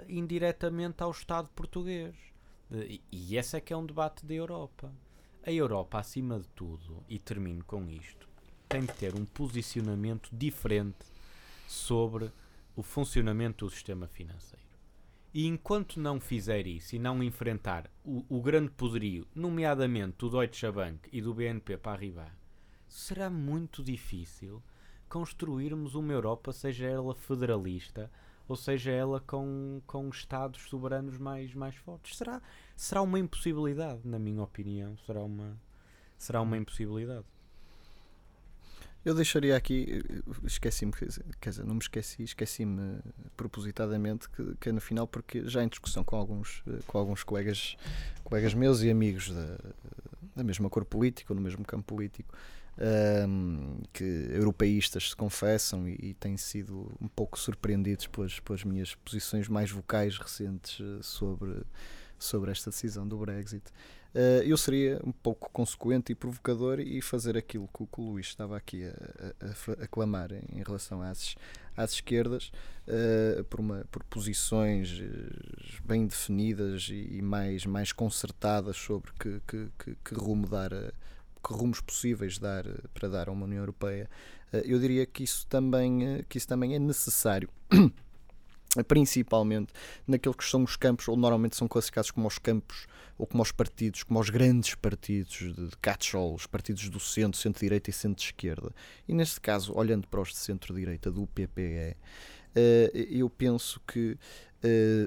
indiretamente 0.07 1.03
ao 1.03 1.11
Estado 1.11 1.49
português. 1.55 2.15
E 3.11 3.37
esse 3.37 3.55
é 3.55 3.61
que 3.61 3.71
é 3.71 3.77
um 3.77 3.85
debate 3.85 4.25
da 4.25 4.33
Europa. 4.33 4.91
A 5.45 5.51
Europa, 5.51 5.99
acima 5.99 6.39
de 6.39 6.47
tudo, 6.49 7.03
e 7.07 7.19
termino 7.19 7.63
com 7.65 7.87
isto, 7.89 8.27
tem 8.67 8.81
de 8.81 8.93
ter 8.93 9.13
um 9.13 9.25
posicionamento 9.25 10.29
diferente 10.31 11.05
sobre 11.67 12.31
o 12.75 12.83
funcionamento 12.83 13.65
do 13.65 13.71
sistema 13.71 14.07
financeiro. 14.07 14.63
E 15.33 15.47
enquanto 15.47 15.99
não 15.99 16.19
fizer 16.19 16.67
isso 16.67 16.95
e 16.95 16.99
não 16.99 17.23
enfrentar 17.23 17.89
o, 18.03 18.23
o 18.29 18.41
grande 18.41 18.69
poderio, 18.69 19.27
nomeadamente 19.33 20.17
do 20.19 20.29
Deutsche 20.29 20.71
Bank 20.71 21.09
e 21.11 21.21
do 21.21 21.33
BNP 21.33 21.77
Paribas, 21.77 22.31
será 22.87 23.29
muito 23.29 23.83
difícil 23.83 24.61
construirmos 25.09 25.95
uma 25.95 26.13
Europa, 26.13 26.51
seja 26.51 26.85
ela 26.85 27.15
federalista, 27.15 28.11
ou 28.47 28.55
seja 28.55 28.91
ela 28.91 29.19
com, 29.19 29.81
com 29.87 30.09
estados 30.09 30.61
soberanos 30.69 31.17
mais, 31.17 31.53
mais 31.53 31.75
fortes. 31.75 32.17
Será, 32.17 32.41
será 32.75 33.01
uma 33.01 33.19
impossibilidade, 33.19 34.01
na 34.05 34.19
minha 34.19 34.43
opinião. 34.43 34.97
Será 35.05 35.23
uma, 35.23 35.59
será 36.17 36.41
uma 36.41 36.57
impossibilidade. 36.57 37.25
Eu 39.05 39.13
deixaria 39.13 39.57
aqui, 39.57 40.01
esqueci-me, 40.45 40.93
quer 41.41 41.49
dizer, 41.49 41.65
não 41.65 41.75
me 41.75 41.81
esqueci, 41.81 42.23
esqueci-me 42.23 42.99
propositadamente 43.35 44.29
que, 44.29 44.55
que 44.55 44.69
é 44.69 44.71
no 44.71 44.79
final, 44.79 45.05
porque 45.05 45.47
já 45.47 45.61
em 45.61 45.67
discussão 45.67 46.05
com 46.05 46.15
alguns, 46.15 46.63
com 46.87 46.97
alguns 46.97 47.21
colegas, 47.21 47.75
colegas 48.23 48.53
meus 48.53 48.81
e 48.81 48.89
amigos 48.89 49.29
da, 49.29 49.57
da 50.35 50.43
mesma 50.43 50.69
cor 50.69 50.85
política, 50.85 51.33
ou 51.33 51.35
no 51.35 51.41
mesmo 51.41 51.65
campo 51.65 51.83
político, 51.83 52.33
um, 53.27 53.81
que 53.91 54.03
europeístas 54.31 55.09
se 55.09 55.15
confessam 55.15 55.87
e, 55.87 55.97
e, 56.01 56.13
têm 56.15 56.37
sido 56.37 56.91
um 56.99 57.07
pouco 57.07 57.37
surpreendidos 57.37 58.07
pelas, 58.07 58.39
pelas 58.39 58.63
minhas 58.63 58.95
posições 58.95 59.47
mais 59.47 59.69
vocais 59.69 60.17
recentes 60.17 60.79
eh, 60.81 60.99
sobre, 61.03 61.61
sobre 62.23 62.51
esta 62.51 62.69
decisão 62.69 63.07
do 63.07 63.17
Brexit. 63.17 63.63
Uh, 64.13 64.43
eu 64.45 64.55
seria 64.57 65.01
um 65.03 65.11
pouco 65.11 65.49
consequente 65.51 66.11
e 66.11 66.15
provocador 66.15 66.79
e 66.79 67.01
fazer 67.01 67.35
aquilo 67.35 67.67
que, 67.67 68.01
o 68.01 68.11
Luís 68.11 68.27
estava 68.27 68.55
aqui 68.55 68.85
a, 68.85 68.91
a, 68.91 69.83
a 69.83 69.87
clamar 69.87 70.31
em, 70.31 70.61
relação 70.63 71.01
às, 71.01 71.35
às 71.75 71.93
esquerdas, 71.93 72.51
uh, 72.87 73.43
por, 73.45 73.59
uma, 73.59 73.85
por 73.91 74.03
posições 74.03 75.01
bem 75.83 76.05
definidas 76.05 76.89
e, 76.91 77.21
mais, 77.23 77.65
mais 77.65 77.91
concertadas 77.91 78.77
sobre 78.77 79.11
que, 79.19 79.41
que, 79.47 79.67
que, 79.79 79.95
que 80.03 80.13
rumo 80.13 80.47
dar 80.47 80.73
a 80.73 80.93
que 81.43 81.53
rumos 81.53 81.81
possíveis 81.81 82.39
dar, 82.39 82.65
eh, 82.65 82.77
para 82.93 83.09
dar 83.09 83.27
a 83.27 83.31
uma 83.31 83.45
União 83.45 83.59
Europeia, 83.59 84.09
eh, 84.51 84.63
eu 84.65 84.79
diria 84.79 85.05
que 85.05 85.23
isso 85.23 85.45
também, 85.47 86.07
eh, 86.07 86.25
que 86.27 86.37
isso 86.37 86.47
também 86.47 86.73
é 86.73 86.79
necessário. 86.79 87.49
principalmente 88.87 89.71
naqueles 90.07 90.37
que 90.37 90.45
são 90.45 90.63
os 90.63 90.75
campos, 90.75 91.07
ou 91.07 91.15
normalmente 91.15 91.55
são 91.55 91.67
classificados 91.67 92.09
como 92.09 92.27
os 92.27 92.39
campos, 92.39 92.87
ou 93.17 93.27
como 93.27 93.43
os 93.43 93.51
partidos, 93.51 94.03
como 94.03 94.19
os 94.19 94.29
grandes 94.29 94.73
partidos 94.75 95.53
de, 95.53 95.69
catch-all, 95.81 96.33
os 96.33 96.47
partidos 96.47 96.89
do 96.89 96.99
centro, 96.99 97.39
centro-direita 97.39 97.89
e 97.89 97.93
centro-esquerda. 97.93 98.71
E 99.07 99.13
neste 99.13 99.39
caso, 99.39 99.73
olhando 99.75 100.07
para 100.07 100.21
os 100.21 100.29
de 100.29 100.37
centro-direita 100.37 101.11
do 101.11 101.27
PPE, 101.27 101.95
eu 103.09 103.29
penso 103.29 103.81
que 103.87 104.17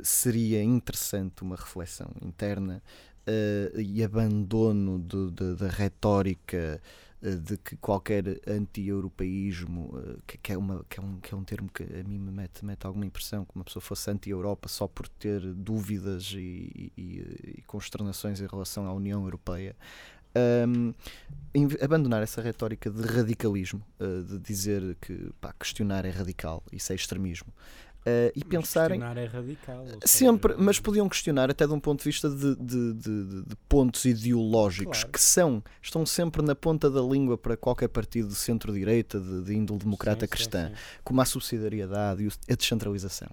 seria 0.03 0.63
interessante 0.63 1.43
uma 1.43 1.57
reflexão 1.57 2.11
interna 2.23 2.83
uh, 3.27 3.81
e 3.81 4.03
abandono 4.03 4.99
da 4.99 5.69
retórica 5.69 6.81
uh, 6.81 7.06
de 7.35 7.57
que 7.57 7.77
qualquer 7.77 8.41
anti-europeísmo, 8.47 9.91
uh, 9.97 10.23
que, 10.27 10.39
que, 10.39 10.53
é 10.53 10.57
que, 10.89 11.01
é 11.01 11.03
um, 11.03 11.21
que 11.21 11.35
é 11.35 11.37
um 11.37 11.45
termo 11.45 11.69
que 11.69 11.83
a 11.83 12.05
mim 12.05 12.19
me 12.19 12.31
mete, 12.31 12.65
mete 12.65 12.87
alguma 12.87 13.07
impressão, 13.07 13.45
que 13.45 13.55
uma 13.55 13.65
pessoa 13.65 13.81
fosse 13.81 14.11
anti-Europa 14.11 14.69
só 14.69 14.87
por 14.87 15.09
ter 15.09 15.41
dúvidas 15.41 16.33
e, 16.35 16.93
e, 16.97 17.57
e 17.59 17.63
consternações 17.67 18.41
em 18.41 18.47
relação 18.47 18.87
à 18.87 18.93
União 18.93 19.23
Europeia. 19.25 19.75
Um, 20.37 20.93
abandonar 21.81 22.23
essa 22.23 22.43
retórica 22.43 22.91
de 22.91 23.01
radicalismo, 23.01 23.83
de 24.29 24.39
dizer 24.39 24.95
que 25.01 25.33
pá, 25.41 25.55
questionar 25.59 26.05
é 26.05 26.11
radical, 26.11 26.63
isso 26.71 26.93
é 26.93 26.95
extremismo. 26.95 27.51
Uh, 28.07 28.31
e 28.37 28.41
mas 28.45 28.49
pensarem. 28.49 29.01
Questionar 29.01 29.21
é 29.21 29.27
radical. 29.27 29.85
Sempre, 30.05 30.55
mas 30.57 30.79
podiam 30.79 31.09
questionar 31.09 31.51
até 31.51 31.67
de 31.67 31.73
um 31.73 31.81
ponto 31.81 31.99
de 31.99 32.05
vista 32.05 32.31
de, 32.31 32.55
de, 32.55 32.93
de, 32.95 33.43
de 33.43 33.57
pontos 33.69 34.05
ideológicos 34.05 34.99
claro. 34.99 35.13
que 35.13 35.21
são, 35.21 35.65
estão 35.83 36.07
sempre 36.07 36.41
na 36.41 36.55
ponta 36.55 36.89
da 36.89 37.01
língua 37.01 37.37
para 37.37 37.57
qualquer 37.57 37.89
partido 37.89 38.29
de 38.29 38.37
centro-direita, 38.37 39.19
de, 39.19 39.43
de 39.43 39.55
índole 39.57 39.81
democrata 39.81 40.25
sim, 40.25 40.31
cristã, 40.31 40.69
sim, 40.69 40.75
sim. 40.75 40.81
como 41.03 41.21
a 41.21 41.25
subsidiariedade 41.25 42.23
e 42.25 42.53
a 42.53 42.55
descentralização. 42.55 43.29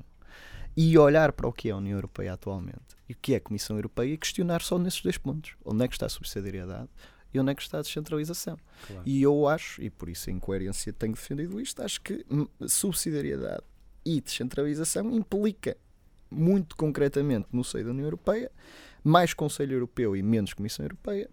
E 0.75 0.97
olhar 0.97 1.33
para 1.33 1.47
o 1.47 1.53
que 1.53 1.69
é 1.69 1.71
a 1.71 1.77
União 1.77 1.95
Europeia 1.95 2.33
atualmente 2.33 2.97
e 3.07 3.13
o 3.13 3.17
que 3.21 3.35
é 3.35 3.37
a 3.37 3.41
Comissão 3.41 3.75
Europeia 3.75 4.11
e 4.11 4.17
questionar 4.17 4.63
só 4.63 4.79
nesses 4.79 5.01
dois 5.01 5.19
pontos. 5.19 5.55
Onde 5.63 5.83
é 5.83 5.87
que 5.87 5.93
está 5.93 6.07
a 6.07 6.09
subsidiariedade 6.09 6.89
e 7.31 7.39
onde 7.39 7.51
é 7.51 7.55
que 7.55 7.61
está 7.61 7.77
a 7.77 7.81
descentralização. 7.83 8.57
Claro. 8.87 9.03
E 9.05 9.21
eu 9.21 9.47
acho, 9.47 9.83
e 9.83 9.91
por 9.91 10.09
isso 10.09 10.31
em 10.31 10.39
coerência 10.39 10.91
tenho 10.91 11.13
defendido 11.13 11.61
isto, 11.61 11.79
acho 11.83 12.01
que 12.01 12.25
subsidiariedade 12.67 13.61
e 14.05 14.21
descentralização 14.21 15.11
implica, 15.11 15.77
muito 16.29 16.75
concretamente 16.75 17.47
no 17.51 17.63
seio 17.63 17.85
da 17.85 17.91
União 17.91 18.05
Europeia, 18.05 18.51
mais 19.03 19.33
Conselho 19.33 19.73
Europeu 19.73 20.15
e 20.15 20.23
menos 20.23 20.53
Comissão 20.53 20.85
Europeia, 20.85 21.29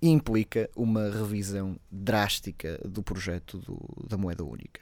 e 0.00 0.08
implica 0.08 0.70
uma 0.76 1.10
revisão 1.10 1.78
drástica 1.90 2.78
do 2.84 3.02
projeto 3.02 3.58
do, 3.58 4.06
da 4.06 4.16
moeda 4.16 4.44
única. 4.44 4.80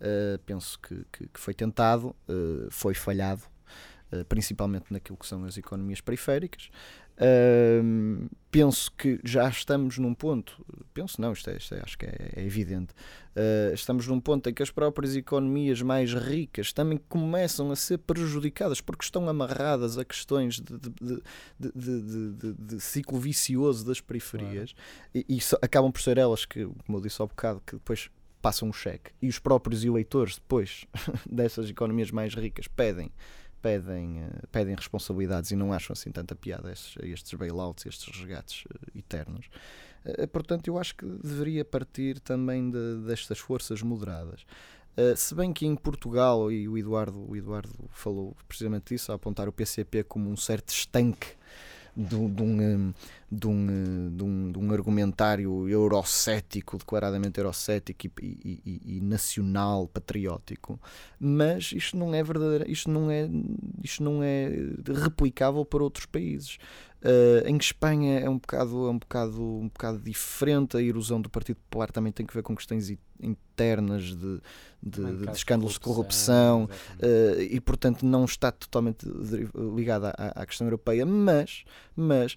Uh, 0.00 0.38
penso 0.44 0.78
que, 0.80 1.04
que, 1.12 1.28
que, 1.28 1.40
foi 1.40 1.54
tentado, 1.54 2.14
uh, 2.28 2.70
foi 2.70 2.94
falhado, 2.94 3.42
uh, 4.12 4.24
principalmente 4.24 4.92
naquilo 4.92 5.16
que 5.16 5.26
são 5.26 5.44
as 5.44 5.56
economias 5.56 6.00
periféricas. 6.00 6.70
Uh, 7.16 8.28
penso 8.50 8.90
que 8.92 9.20
já 9.24 9.48
estamos 9.48 9.98
num 9.98 10.12
ponto, 10.12 10.64
penso 10.92 11.20
não, 11.20 11.32
isto, 11.32 11.48
é, 11.48 11.56
isto 11.56 11.74
é, 11.74 11.80
acho 11.80 11.96
que 11.96 12.06
é, 12.06 12.32
é 12.36 12.44
evidente, 12.44 12.92
uh, 13.36 13.72
estamos 13.72 14.08
num 14.08 14.18
ponto 14.20 14.48
em 14.50 14.54
que 14.54 14.62
as 14.62 14.70
próprias 14.70 15.14
economias 15.14 15.80
mais 15.80 16.12
ricas 16.12 16.72
também 16.72 16.98
começam 17.08 17.70
a 17.70 17.76
ser 17.76 17.98
prejudicadas 17.98 18.80
porque 18.80 19.04
estão 19.04 19.28
amarradas 19.28 19.96
a 19.96 20.04
questões 20.04 20.60
de, 20.60 20.76
de, 20.76 22.32
de, 22.32 22.52
de 22.52 22.80
ciclo 22.80 23.18
vicioso 23.18 23.86
das 23.86 24.00
periferias 24.00 24.72
claro. 24.72 25.26
e, 25.28 25.36
e 25.36 25.40
so, 25.40 25.56
acabam 25.62 25.92
por 25.92 26.00
ser 26.00 26.18
elas 26.18 26.44
que, 26.44 26.64
como 26.64 26.98
eu 26.98 27.00
disse 27.00 27.22
há 27.22 27.26
bocado, 27.26 27.62
que 27.64 27.74
depois 27.76 28.10
passam 28.42 28.68
um 28.68 28.72
cheque 28.72 29.10
e 29.22 29.28
os 29.28 29.38
próprios 29.38 29.84
eleitores 29.84 30.34
depois 30.34 30.84
dessas 31.30 31.70
economias 31.70 32.10
mais 32.10 32.34
ricas 32.34 32.68
pedem 32.68 33.10
pedem, 33.64 34.22
uh, 34.22 34.46
pedem 34.52 34.74
responsabilidades 34.74 35.50
e 35.50 35.56
não 35.56 35.72
acham 35.72 35.94
assim 35.94 36.12
tanta 36.12 36.36
piada 36.36 36.70
estes, 36.70 37.02
estes 37.02 37.32
bailouts, 37.32 37.86
estes 37.86 38.14
resgates 38.14 38.66
uh, 38.66 38.98
eternos. 38.98 39.46
portanto, 40.30 40.68
eu 40.68 40.78
acho 40.78 40.94
que 40.94 41.06
deveria 41.06 41.64
partir 41.64 42.20
também 42.20 42.70
de, 42.70 42.98
destas 43.06 43.38
forças 43.38 43.80
moderadas. 43.80 44.44
se 45.16 45.34
bem 45.34 45.50
que 45.50 45.64
em 45.64 45.74
Portugal, 45.74 46.52
e 46.52 46.68
o 46.68 46.76
Eduardo, 46.76 47.24
o 47.26 47.34
Eduardo 47.34 47.72
falou 47.90 48.36
precisamente 48.46 48.94
disso, 48.94 49.10
a 49.10 49.14
apontar 49.14 49.48
o 49.48 49.52
PCP 49.52 50.04
como 50.04 50.28
um 50.28 50.36
certo 50.36 50.68
estanque 50.68 51.28
de, 51.96 52.28
de, 52.28 52.42
um, 52.42 52.92
de, 53.34 53.46
um, 53.46 54.10
de, 54.14 54.22
um, 54.22 54.52
de 54.52 54.58
um 54.58 54.72
argumentário 54.72 55.68
eurocético, 55.68 56.78
declaradamente 56.78 57.38
eurocético 57.38 58.06
e, 58.06 58.10
e, 58.22 58.60
e, 58.64 58.96
e, 58.96 59.00
nacional, 59.00 59.88
patriótico, 59.88 60.80
mas 61.18 61.72
isto 61.72 61.96
não 61.96 62.14
é 62.14 62.22
verdadeiro, 62.22 62.70
isto 62.70 62.90
não 62.90 63.10
é, 63.10 63.28
isto 63.82 64.02
não 64.02 64.22
é 64.22 64.50
replicável 65.02 65.64
para 65.64 65.82
outros 65.82 66.06
países. 66.06 66.58
Uh, 67.04 67.46
em 67.46 67.58
Espanha 67.58 68.18
é 68.18 68.30
um 68.30 68.38
bocado, 68.38 68.86
é 68.86 68.90
um, 68.90 68.98
bocado, 68.98 69.42
um 69.42 69.68
bocado 69.68 69.98
diferente, 69.98 70.74
a 70.74 70.80
erosão 70.80 71.20
do 71.20 71.28
Partido 71.28 71.56
Popular 71.56 71.90
também 71.90 72.10
tem 72.10 72.24
que 72.24 72.32
ver 72.32 72.42
com 72.42 72.56
questões 72.56 72.90
internas 73.20 74.04
de, 74.04 74.40
de, 74.82 75.16
de 75.26 75.30
escândalos 75.32 75.74
de 75.74 75.80
corrupção, 75.80 76.64
uh, 76.64 77.40
e 77.42 77.60
portanto 77.60 78.06
não 78.06 78.24
está 78.24 78.50
totalmente 78.50 79.06
ligada 79.76 80.14
à, 80.16 80.42
à, 80.42 80.46
questão 80.46 80.66
europeia, 80.66 81.04
mas, 81.04 81.64
mas 81.94 82.36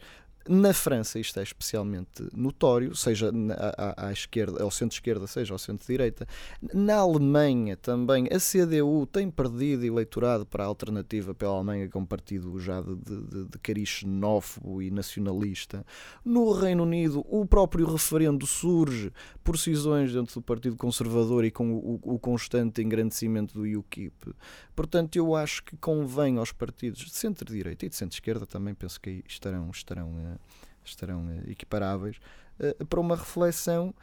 na 0.49 0.73
França 0.73 1.19
isto 1.19 1.39
é 1.39 1.43
especialmente 1.43 2.27
notório, 2.33 2.95
seja 2.95 3.31
à, 3.77 4.07
à 4.07 4.11
esquerda, 4.11 4.63
ao 4.63 4.71
centro-esquerda, 4.71 5.27
seja 5.27 5.53
ao 5.53 5.59
centro-direita. 5.59 6.27
Na 6.73 6.97
Alemanha 6.97 7.77
também 7.77 8.27
a 8.27 8.39
CDU 8.39 9.05
tem 9.05 9.29
perdido 9.29 9.85
eleitorado 9.85 10.45
para 10.45 10.63
a 10.63 10.67
alternativa 10.67 11.33
pela 11.33 11.53
Alemanha, 11.53 11.87
que 11.87 11.97
é 11.97 11.99
um 11.99 12.05
partido 12.05 12.59
já 12.59 12.81
de, 12.81 12.95
de, 12.95 13.45
de 13.45 13.59
cariz 13.59 13.89
xenófobo 13.89 14.81
e 14.81 14.91
nacionalista. 14.91 15.85
No 16.23 16.51
Reino 16.51 16.83
Unido, 16.83 17.25
o 17.27 17.45
próprio 17.45 17.85
referendo 17.85 18.45
surge 18.45 19.11
por 19.43 19.57
cisões 19.57 20.13
dentro 20.13 20.35
do 20.35 20.41
Partido 20.41 20.75
Conservador 20.75 21.45
e 21.45 21.51
com 21.51 21.73
o, 21.73 21.99
o 22.03 22.19
constante 22.19 22.81
engrandecimento 22.81 23.53
do 23.53 23.79
UKIP. 23.79 24.33
Portanto, 24.75 25.15
eu 25.15 25.35
acho 25.35 25.63
que 25.63 25.75
convém 25.77 26.37
aos 26.37 26.51
partidos 26.51 27.01
de 27.01 27.11
centro-direita 27.11 27.85
e 27.85 27.89
de 27.89 27.95
centro-esquerda 27.95 28.45
também, 28.45 28.73
penso 28.73 28.99
que 28.99 29.23
estarão, 29.27 29.69
estarão, 29.71 30.09
uh, 30.09 30.36
estarão 30.83 31.25
uh, 31.25 31.49
equiparáveis, 31.49 32.17
uh, 32.59 32.85
para 32.85 32.99
uma 32.99 33.15
reflexão, 33.15 33.93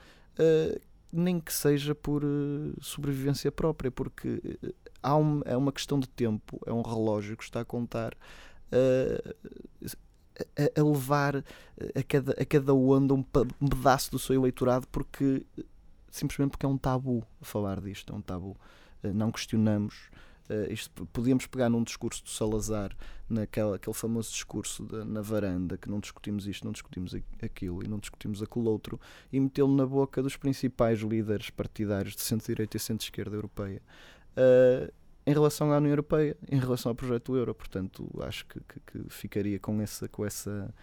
nem 1.13 1.39
que 1.39 1.53
seja 1.53 1.95
por 1.95 2.25
sobrevivência 2.81 3.53
própria, 3.53 3.89
porque 3.89 4.59
há 5.01 5.17
um, 5.17 5.43
é 5.45 5.57
uma 5.57 5.71
questão 5.71 6.01
de 6.01 6.09
tempo, 6.09 6.61
é 6.67 6.73
um 6.73 6.83
relógio 6.83 7.37
que 7.37 7.45
está 7.45 7.61
a 7.61 7.65
contar. 7.65 8.17
A, 8.73 10.81
a, 10.81 10.83
levar 10.83 11.45
a 11.95 12.03
cada, 12.03 12.33
a 12.33 12.45
cada 12.45 12.75
onda 12.75 13.15
um, 13.15 13.25
um 13.61 13.69
pedaço 13.69 14.11
do 14.11 14.19
seu 14.19 14.35
eleitorado 14.35 14.89
porque 14.89 15.47
simplesmente 16.11 16.53
porque 16.53 16.67
é 16.67 16.69
um 16.69 16.79
tabu 16.79 17.25
falar 17.41 17.81
disto, 17.81 18.13
é 18.13 18.17
um 18.17 18.21
tabu. 18.21 18.57
Não 19.03 19.31
questionamos 19.31 20.11
Uh, 20.49 20.71
isto, 20.71 21.07
podíamos 21.07 21.47
pegar 21.47 21.71
num 21.71 21.83
discurso 21.83 22.23
do 22.23 22.29
Salazar, 22.29 22.95
naquele 23.29 23.75
aquele 23.75 23.95
famoso 23.95 24.31
discurso 24.31 24.85
de, 24.85 25.03
na 25.05 25.23
varanda, 25.23 25.79
que 25.79 25.89
não 25.89 26.01
discutimos 26.01 26.47
isto, 26.47 26.65
não 26.65 26.73
discutimos 26.73 27.15
aquilo 27.43 27.83
e 27.83 27.89
não 27.89 27.99
discutimos 27.99 28.43
aquilo 28.43 28.69
outro, 28.69 29.01
e 29.33 29.41
metê-lo 29.41 29.75
na 29.75 29.87
boca 29.87 30.23
dos 30.23 30.37
principais 30.37 31.01
líderes 31.01 31.51
partidários 31.51 32.15
de 32.15 32.23
centro-direita 32.23 32.77
e 32.77 32.81
centro-esquerda 32.81 33.37
europeia. 33.37 33.81
Uh, 34.37 34.93
em 35.27 35.33
relação 35.33 35.73
à 35.73 35.79
União 35.79 35.91
Europeia, 35.91 36.37
em 36.51 36.59
relação 36.59 36.91
ao 36.91 36.95
projeto 36.95 37.35
euro, 37.35 37.55
portanto, 37.55 38.07
acho 38.23 38.45
que, 38.47 38.61
que, 38.61 38.81
que 38.81 39.09
ficaria 39.09 39.59
com 39.59 39.81
essa, 39.81 40.07
com 40.09 40.27
essa, 40.27 40.75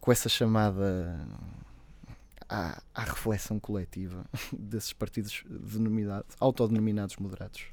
com 0.00 0.10
essa 0.10 0.28
chamada 0.28 1.28
à, 2.48 2.82
à 2.94 3.02
reflexão 3.02 3.60
coletiva 3.60 4.24
desses 4.58 4.92
partidos 4.94 5.44
denominados, 5.46 6.34
autodenominados 6.40 7.16
moderados. 7.16 7.66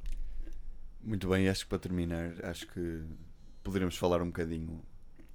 Muito 1.05 1.29
bem, 1.29 1.47
acho 1.47 1.65
que 1.65 1.69
para 1.69 1.77
terminar, 1.77 2.33
acho 2.43 2.65
que 2.65 3.03
poderemos 3.63 3.95
falar 3.95 4.23
um 4.23 4.25
bocadinho, 4.25 4.83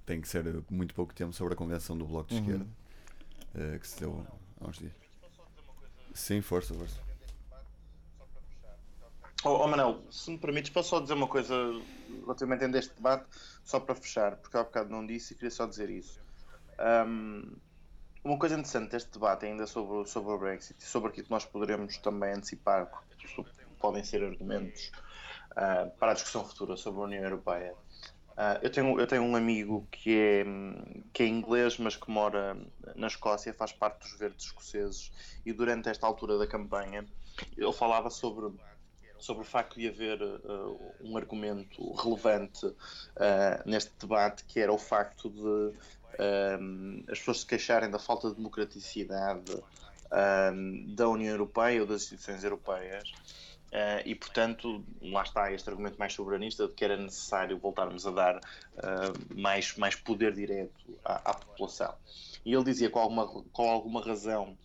tem 0.05 0.19
que 0.19 0.27
ser 0.27 0.43
muito 0.69 0.93
pouco 0.93 1.13
tempo, 1.13 1.31
sobre 1.31 1.53
a 1.53 1.55
convenção 1.55 1.97
do 1.97 2.05
Bloco 2.05 2.27
de 2.27 2.35
uhum. 2.35 2.41
Esquerda, 2.41 2.67
uh, 3.55 3.79
que 3.79 3.87
se 3.87 3.99
deu 4.01 4.27
há 4.59 4.67
uns 4.67 4.79
dias. 4.79 4.91
Sim, 6.13 6.41
força, 6.41 6.73
força. 6.73 6.99
Oh, 9.45 9.63
oh 9.63 9.67
Manel, 9.69 10.03
se 10.11 10.29
me 10.29 10.37
permites, 10.37 10.69
posso 10.71 10.89
só 10.89 10.99
dizer 10.99 11.13
uma 11.13 11.27
coisa 11.27 11.55
relativamente 12.25 12.65
a 12.65 12.77
este 12.77 12.93
debate, 12.93 13.25
só 13.63 13.79
para 13.79 13.95
fechar, 13.95 14.35
porque 14.35 14.57
há 14.57 14.63
bocado 14.63 14.89
não 14.89 15.07
disse 15.07 15.31
e 15.31 15.35
queria 15.37 15.51
só 15.51 15.65
dizer 15.65 15.89
isso. 15.89 16.19
Um, 17.07 17.55
uma 18.25 18.37
coisa 18.37 18.55
interessante 18.55 18.91
deste 18.91 19.09
debate 19.09 19.45
ainda 19.45 19.65
sobre, 19.65 20.05
sobre 20.09 20.33
o 20.33 20.37
Brexit 20.37 20.77
e 20.77 20.85
sobre 20.85 21.11
aquilo 21.11 21.27
que 21.27 21.31
nós 21.31 21.45
poderemos 21.45 21.97
também 21.97 22.33
antecipar, 22.33 22.91
podem 23.79 24.03
ser 24.03 24.21
argumentos 24.21 24.91
uh, 25.51 25.89
para 25.97 26.11
a 26.11 26.13
discussão 26.13 26.45
futura 26.45 26.77
sobre 26.77 27.01
a 27.01 27.03
União 27.03 27.23
Europeia. 27.23 27.73
Uh, 28.31 28.57
eu, 28.61 28.69
tenho, 28.71 28.99
eu 28.99 29.07
tenho 29.07 29.23
um 29.23 29.35
amigo 29.35 29.87
que 29.91 30.17
é, 30.17 30.45
que 31.13 31.23
é 31.23 31.27
inglês, 31.27 31.77
mas 31.77 31.95
que 31.95 32.09
mora 32.09 32.57
na 32.95 33.07
Escócia, 33.07 33.53
faz 33.53 33.71
parte 33.71 33.99
dos 33.99 34.17
verdes 34.17 34.45
escoceses, 34.45 35.11
e 35.45 35.51
durante 35.51 35.89
esta 35.89 36.07
altura 36.07 36.37
da 36.37 36.47
campanha 36.47 37.05
ele 37.57 37.73
falava 37.73 38.09
sobre, 38.09 38.51
sobre 39.19 39.43
o 39.43 39.45
facto 39.45 39.79
de 39.79 39.87
haver 39.87 40.21
uh, 40.21 40.93
um 41.01 41.17
argumento 41.17 41.93
relevante 41.93 42.65
uh, 42.65 42.75
neste 43.65 43.91
debate, 43.99 44.45
que 44.45 44.59
era 44.59 44.71
o 44.71 44.77
facto 44.77 45.29
de 45.29 46.01
as 47.09 47.17
pessoas 47.19 47.39
se 47.39 47.45
queixarem 47.47 47.89
da 47.89 47.97
falta 47.97 48.29
de 48.29 48.35
democraticidade 48.35 49.57
da 50.93 51.07
União 51.07 51.31
Europeia 51.31 51.81
ou 51.81 51.87
das 51.87 52.01
instituições 52.01 52.43
europeias 52.43 53.11
Uh, 53.71 54.03
e, 54.03 54.13
portanto, 54.15 54.83
lá 55.01 55.23
está 55.23 55.49
este 55.53 55.69
argumento 55.69 55.97
mais 55.97 56.11
soberanista 56.11 56.67
de 56.67 56.73
que 56.73 56.83
era 56.83 56.97
necessário 56.97 57.57
voltarmos 57.57 58.05
a 58.05 58.11
dar 58.11 58.35
uh, 58.37 59.33
mais, 59.33 59.77
mais 59.77 59.95
poder 59.95 60.33
direto 60.33 60.99
à, 61.05 61.31
à, 61.31 61.33
população. 61.33 61.95
E 62.43 62.53
ele 62.53 62.65
dizia 62.65 62.89
com 62.89 62.99
alguma, 62.99 63.27
com 63.53 63.71
alguma 63.71 64.01
razão, 64.01 64.57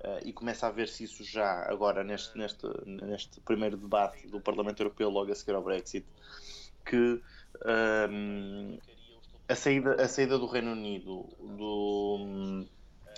uh, 0.00 0.20
e 0.22 0.34
começa 0.34 0.66
a 0.66 0.70
ver-se 0.70 1.04
isso 1.04 1.24
já 1.24 1.64
agora 1.70 2.04
neste, 2.04 2.36
neste, 2.36 2.66
neste 2.84 3.40
primeiro 3.40 3.78
debate 3.78 4.26
do 4.28 4.38
Parlamento 4.38 4.80
Europeu, 4.80 5.08
logo 5.08 5.32
a 5.32 5.34
seguir 5.34 5.54
ao 5.54 5.62
Brexit, 5.62 6.04
que 6.84 7.22
a, 9.48 9.54
saída, 9.54 9.94
a 9.94 10.08
saída 10.08 10.38
do 10.38 10.46
Reino 10.46 10.72
Unido 10.72 11.26
do 11.38 12.66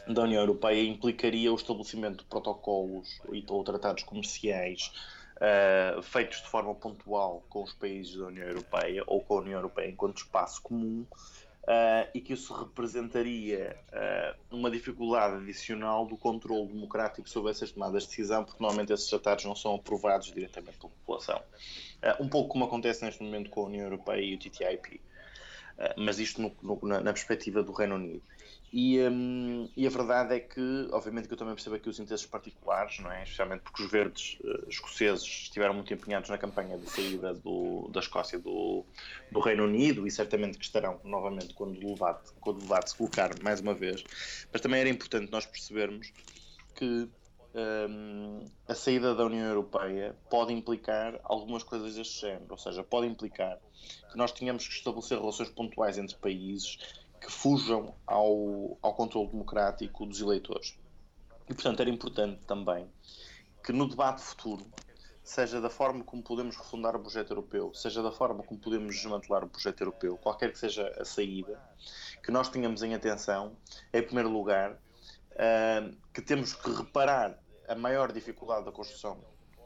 da 0.06 0.22
União 0.22 0.42
Europeia 0.42 0.82
implicaria 0.82 1.50
o 1.50 1.56
estabelecimento 1.56 2.18
de 2.18 2.24
protocolos 2.24 3.08
ou 3.48 3.64
tratados 3.64 4.02
comerciais 4.02 4.92
uh, 5.36 6.02
feitos 6.02 6.42
de 6.42 6.48
forma 6.48 6.74
pontual 6.74 7.44
com 7.48 7.62
os 7.62 7.72
países 7.72 8.16
da 8.16 8.26
União 8.26 8.46
Europeia 8.46 9.02
ou 9.06 9.20
com 9.22 9.38
a 9.38 9.40
União 9.40 9.58
Europeia 9.58 9.88
enquanto 9.88 10.18
espaço 10.18 10.62
comum 10.62 11.06
uh, 11.62 12.08
e 12.14 12.20
que 12.20 12.32
isso 12.32 12.52
representaria 12.54 13.76
uh, 13.92 14.56
uma 14.56 14.70
dificuldade 14.70 15.36
adicional 15.36 16.06
do 16.06 16.16
controle 16.16 16.68
democrático 16.68 17.28
sobre 17.28 17.50
essas 17.50 17.72
tomadas 17.72 18.04
de 18.04 18.08
decisão, 18.10 18.44
porque 18.44 18.62
normalmente 18.62 18.92
esses 18.92 19.08
tratados 19.08 19.44
não 19.44 19.56
são 19.56 19.74
aprovados 19.74 20.32
diretamente 20.32 20.78
pela 20.78 20.92
população. 20.92 21.42
um 22.20 22.28
pouco 22.28 22.50
como 22.50 22.64
acontece 22.64 23.04
neste 23.04 23.22
momento 23.22 23.50
com 23.50 23.62
a 23.62 23.64
União 23.64 23.84
Europeia 23.84 24.20
e 24.20 24.34
o 24.34 24.38
TTIP. 24.38 25.00
mas 25.96 26.18
isto 26.18 26.40
no, 26.40 26.56
no, 26.62 26.78
na, 26.82 27.00
na 27.00 27.12
perspectiva 27.12 27.62
do 27.62 27.72
Reino 27.72 27.96
Unido. 27.96 28.22
E, 28.76 28.98
um, 29.08 29.68
e, 29.76 29.86
a 29.86 29.90
verdade 29.90 30.34
é 30.34 30.40
que, 30.40 30.88
obviamente, 30.90 31.28
que 31.28 31.34
eu 31.34 31.38
também 31.38 31.54
percebo 31.54 31.76
aqui 31.76 31.88
os 31.88 32.00
interesses 32.00 32.26
particulares, 32.26 32.98
não 32.98 33.12
é? 33.12 33.22
especialmente 33.22 33.60
porque 33.60 33.84
os 33.84 33.88
verdes 33.88 34.36
uh, 34.40 34.68
escoceses 34.68 35.22
estiveram 35.22 35.74
muito 35.74 35.94
empenhados 35.94 36.28
na 36.28 36.36
campanha 36.36 36.76
de 36.76 36.90
saída 36.90 37.32
do, 37.34 37.88
da 37.92 38.00
Escócia 38.00 38.36
do, 38.36 38.84
do, 39.30 39.38
Reino 39.38 39.62
Unido 39.62 40.08
e 40.08 40.10
certamente 40.10 40.58
que 40.58 40.64
estarão 40.64 41.00
novamente 41.04 41.54
quando 41.54 41.76
o, 41.86 41.94
debate, 41.94 42.32
quando 42.40 42.56
o 42.56 42.60
debate 42.62 42.90
se 42.90 42.96
colocar 42.96 43.30
mais 43.44 43.60
uma 43.60 43.74
vez. 43.74 44.02
Mas 44.52 44.60
também 44.60 44.80
era 44.80 44.88
importante 44.88 45.30
nós 45.30 45.46
percebermos 45.46 46.12
que 46.74 47.08
um, 47.54 48.44
a 48.66 48.74
saída 48.74 49.14
da 49.14 49.24
União 49.24 49.46
Europeia 49.46 50.16
pode 50.28 50.52
implicar 50.52 51.20
algumas 51.22 51.62
coisas 51.62 51.94
deste 51.94 52.22
género, 52.22 52.48
ou 52.50 52.58
seja, 52.58 52.82
pode 52.82 53.06
implicar 53.06 53.56
que 54.10 54.18
nós 54.18 54.32
tenhamos 54.32 54.66
que 54.66 54.74
estabelecer 54.74 55.16
relações 55.16 55.48
pontuais 55.50 55.96
entre 55.96 56.16
países 56.16 57.03
que 57.24 57.32
fujam 57.32 57.94
ao, 58.06 58.76
ao 58.82 58.94
controle 58.94 59.28
democrático 59.28 60.04
dos 60.04 60.20
eleitores. 60.20 60.78
E, 61.48 61.54
portanto, 61.54 61.80
era 61.80 61.88
importante 61.88 62.38
também 62.46 62.86
que 63.62 63.72
no 63.72 63.88
debate 63.88 64.20
futuro, 64.20 64.64
seja 65.22 65.58
da 65.58 65.70
forma 65.70 66.04
como 66.04 66.22
podemos 66.22 66.54
refundar 66.54 66.94
o 66.94 67.00
projeto 67.00 67.30
europeu, 67.30 67.72
seja 67.72 68.02
da 68.02 68.12
forma 68.12 68.42
como 68.42 68.60
podemos 68.60 68.94
desmantelar 68.94 69.42
o 69.42 69.48
projeto 69.48 69.80
europeu, 69.80 70.18
qualquer 70.18 70.52
que 70.52 70.58
seja 70.58 70.86
a 71.00 71.04
saída, 71.04 71.58
que 72.22 72.30
nós 72.30 72.50
tenhamos 72.50 72.82
em 72.82 72.94
atenção, 72.94 73.56
em 73.90 74.02
primeiro 74.02 74.28
lugar, 74.28 74.72
uh, 74.72 75.96
que 76.12 76.20
temos 76.20 76.52
que 76.52 76.70
reparar 76.70 77.38
a 77.66 77.74
maior 77.74 78.12
dificuldade 78.12 78.66
da 78.66 78.72
construção 78.72 79.18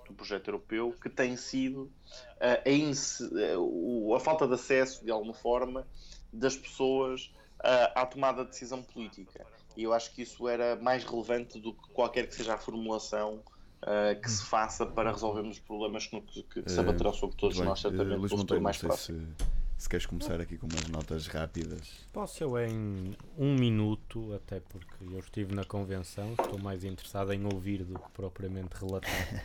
do 0.06 0.14
projeto 0.14 0.46
europeu 0.46 0.94
que 1.02 1.08
tem 1.08 1.36
sido 1.36 1.90
uh, 2.36 4.12
a, 4.12 4.16
a, 4.16 4.20
falta 4.20 4.46
de 4.46 4.54
acesso, 4.54 5.04
de 5.04 5.10
alguma 5.10 5.34
forma, 5.34 5.84
das 6.32 6.56
pessoas 6.56 7.32
à 7.60 8.06
tomada 8.06 8.44
de 8.44 8.50
decisão 8.50 8.82
política. 8.82 9.44
E 9.76 9.84
eu 9.84 9.92
acho 9.92 10.12
que 10.12 10.22
isso 10.22 10.48
era 10.48 10.76
mais 10.76 11.04
relevante 11.04 11.60
do 11.60 11.72
que 11.72 11.88
qualquer 11.90 12.26
que 12.26 12.34
seja 12.34 12.54
a 12.54 12.58
formulação 12.58 13.40
uh, 13.82 14.20
que 14.20 14.30
se 14.30 14.42
faça 14.42 14.86
para 14.86 15.12
resolvermos 15.12 15.56
os 15.56 15.62
problemas 15.62 16.06
que, 16.06 16.20
que, 16.20 16.62
que 16.62 16.70
se 16.70 16.80
abaterão 16.80 17.12
sobre 17.12 17.36
todos 17.36 17.56
bem, 17.56 17.66
nós, 17.66 17.80
certamente, 17.80 18.24
uh, 18.24 18.28
futuro 18.28 18.60
mais 18.60 18.78
próximo. 18.78 19.26
Se, 19.38 19.82
se 19.82 19.88
queres 19.88 20.06
começar 20.06 20.40
aqui 20.40 20.56
com 20.56 20.66
umas 20.66 20.88
notas 20.88 21.26
rápidas. 21.26 22.06
Posso 22.12 22.42
eu 22.42 22.58
em 22.58 23.16
um 23.36 23.54
minuto, 23.54 24.34
até 24.34 24.60
porque 24.60 25.04
eu 25.04 25.20
estive 25.20 25.54
na 25.54 25.64
convenção, 25.64 26.32
estou 26.32 26.58
mais 26.58 26.84
interessado 26.84 27.32
em 27.32 27.44
ouvir 27.44 27.84
do 27.84 27.98
que 27.98 28.10
propriamente 28.10 28.74
relatar 28.74 29.44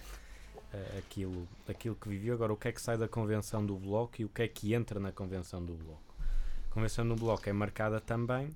uh, 0.74 0.97
aquilo, 0.97 1.47
aquilo 1.68 1.95
que 1.95 2.09
vivi. 2.09 2.32
Agora, 2.32 2.51
o 2.51 2.57
que 2.57 2.68
é 2.68 2.72
que 2.72 2.82
sai 2.82 2.97
da 2.97 3.07
convenção 3.07 3.66
do 3.66 3.76
Bloco 3.76 4.22
e 4.22 4.26
o 4.26 4.30
que 4.30 4.41
é 4.41 4.47
que 4.47 4.74
entra 4.74 4.99
na 4.99 5.11
convenção 5.11 5.64
do 5.64 5.74
Bloco? 5.74 6.12
Convenção 6.74 7.07
do 7.07 7.15
Bloco 7.15 7.47
é 7.47 7.53
marcada 7.53 8.01
também 8.01 8.49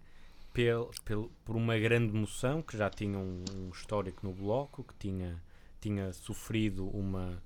pel, 0.51 0.89
pel, 1.05 1.29
por 1.45 1.55
uma 1.55 1.77
grande 1.77 2.11
moção 2.11 2.63
que 2.63 2.75
já 2.75 2.89
tinha 2.89 3.15
um, 3.15 3.43
um 3.55 3.69
histórico 3.69 4.25
no 4.25 4.33
Bloco, 4.33 4.83
que 4.83 4.95
tinha 4.95 5.39
tinha 5.79 6.11
sofrido 6.11 6.87
uma, 6.87 7.39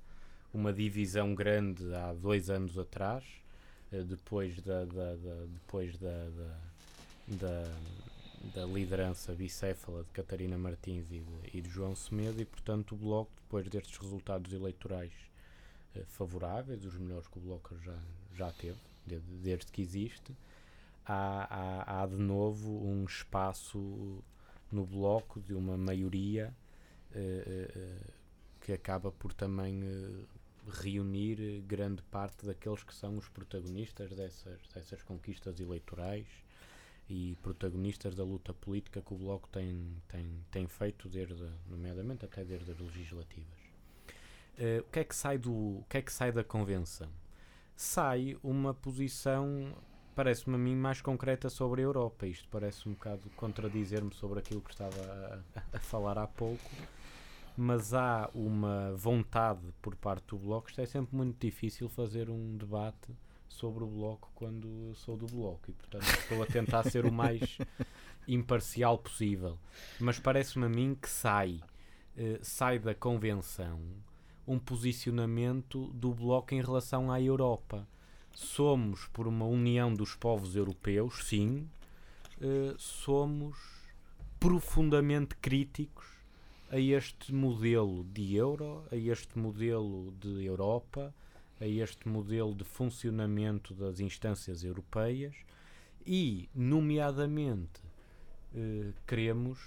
uma 0.52 0.72
divisão 0.72 1.34
grande 1.34 1.94
há 1.94 2.14
dois 2.14 2.48
anos 2.48 2.78
atrás, 2.78 3.22
eh, 3.92 4.02
depois 4.02 4.62
da, 4.62 4.86
da, 4.86 5.14
da 5.14 5.44
depois 5.46 5.98
da, 5.98 6.30
da, 7.28 7.76
da, 8.54 8.64
liderança 8.64 9.34
bicéfala 9.34 10.04
de 10.04 10.10
Catarina 10.10 10.56
Martins 10.56 11.04
e 11.10 11.18
de, 11.18 11.58
e 11.58 11.60
de, 11.60 11.68
João 11.68 11.94
Semedo, 11.94 12.40
e 12.40 12.46
portanto 12.46 12.92
o 12.92 12.96
Bloco, 12.96 13.30
depois 13.42 13.68
destes 13.68 13.98
resultados 13.98 14.50
eleitorais 14.54 15.12
eh, 15.94 16.02
favoráveis, 16.08 16.82
os 16.86 16.94
melhores 16.94 17.28
que 17.28 17.38
o 17.38 17.42
Bloco 17.42 17.76
já, 17.84 17.98
já 18.34 18.50
teve, 18.52 18.78
desde, 19.06 19.28
desde 19.42 19.66
que 19.70 19.82
existe, 19.82 20.34
há, 21.06 21.46
há, 21.50 22.02
há 22.02 22.06
de 22.06 22.16
novo 22.16 22.70
um 22.84 23.04
espaço 23.04 24.22
no 24.70 24.86
Bloco 24.86 25.40
de 25.40 25.54
uma 25.54 25.76
maioria. 25.76 26.54
Uh, 27.14 27.78
uh, 27.78 28.22
que 28.62 28.72
acaba 28.72 29.10
por 29.10 29.32
também 29.32 29.82
uh, 29.82 30.26
reunir 30.70 31.62
grande 31.66 32.02
parte 32.04 32.46
daqueles 32.46 32.82
que 32.84 32.94
são 32.94 33.18
os 33.18 33.28
protagonistas 33.28 34.10
dessas, 34.12 34.60
dessas 34.72 35.02
conquistas 35.02 35.58
eleitorais 35.58 36.26
e 37.08 37.36
protagonistas 37.42 38.14
da 38.14 38.22
luta 38.22 38.54
política 38.54 39.02
que 39.02 39.12
o 39.12 39.18
Bloco 39.18 39.48
tem, 39.48 39.96
tem, 40.08 40.44
tem 40.50 40.68
feito, 40.68 41.08
desde, 41.08 41.50
nomeadamente 41.66 42.24
até 42.24 42.44
desde 42.44 42.70
as 42.70 42.78
legislativas. 42.78 43.60
O, 44.80 44.90
que 44.90 45.00
é 45.00 45.04
que 45.04 45.16
sai 45.16 45.36
do, 45.38 45.52
o 45.52 45.86
que 45.88 45.96
é 45.96 46.02
que 46.02 46.12
sai 46.12 46.30
da 46.30 46.44
convenção? 46.44 47.10
Sai 47.74 48.38
uma 48.42 48.72
posição, 48.72 49.74
parece-me 50.14 50.56
a 50.56 50.58
mim, 50.58 50.76
mais 50.76 51.00
concreta 51.00 51.50
sobre 51.50 51.82
a 51.82 51.84
Europa. 51.84 52.26
Isto 52.26 52.48
parece 52.50 52.88
um 52.88 52.92
bocado 52.92 53.28
contradizer-me 53.36 54.14
sobre 54.14 54.38
aquilo 54.38 54.60
que 54.60 54.70
estava 54.70 55.42
a, 55.54 55.76
a 55.76 55.80
falar 55.80 56.18
há 56.18 56.26
pouco 56.26 56.70
mas 57.56 57.92
há 57.92 58.30
uma 58.34 58.94
vontade 58.96 59.60
por 59.80 59.94
parte 59.96 60.28
do 60.28 60.38
Bloco. 60.38 60.68
Isto 60.68 60.80
é 60.80 60.86
sempre 60.86 61.14
muito 61.14 61.38
difícil 61.38 61.88
fazer 61.88 62.30
um 62.30 62.56
debate 62.56 63.14
sobre 63.48 63.84
o 63.84 63.86
Bloco 63.86 64.30
quando 64.34 64.94
sou 64.94 65.16
do 65.16 65.26
Bloco 65.26 65.70
e, 65.70 65.72
portanto, 65.72 66.04
estou 66.04 66.42
a 66.42 66.46
tentar 66.46 66.84
ser 66.84 67.04
o 67.04 67.12
mais 67.12 67.58
imparcial 68.26 68.98
possível. 68.98 69.58
Mas 70.00 70.18
parece-me 70.18 70.66
a 70.66 70.68
mim 70.68 70.96
que 71.00 71.08
sai, 71.08 71.60
eh, 72.16 72.38
sai 72.42 72.78
da 72.78 72.94
convenção 72.94 73.80
um 74.46 74.58
posicionamento 74.58 75.88
do 75.92 76.12
Bloco 76.12 76.54
em 76.54 76.62
relação 76.62 77.12
à 77.12 77.20
Europa. 77.20 77.86
Somos 78.34 79.06
por 79.12 79.26
uma 79.26 79.44
união 79.44 79.92
dos 79.92 80.14
povos 80.14 80.56
europeus, 80.56 81.24
sim, 81.24 81.68
eh, 82.40 82.74
somos 82.78 83.56
profundamente 84.40 85.36
críticos 85.36 86.06
a 86.70 86.78
este 86.78 87.32
modelo 87.32 88.02
de 88.04 88.34
euro, 88.34 88.84
a 88.90 88.96
este 88.96 89.38
modelo 89.38 90.12
de 90.20 90.44
Europa, 90.44 91.14
a 91.60 91.66
este 91.66 92.08
modelo 92.08 92.54
de 92.54 92.64
funcionamento 92.64 93.74
das 93.74 94.00
instâncias 94.00 94.64
europeias 94.64 95.34
e, 96.04 96.48
nomeadamente, 96.54 97.80
eh, 98.54 98.92
queremos 99.06 99.58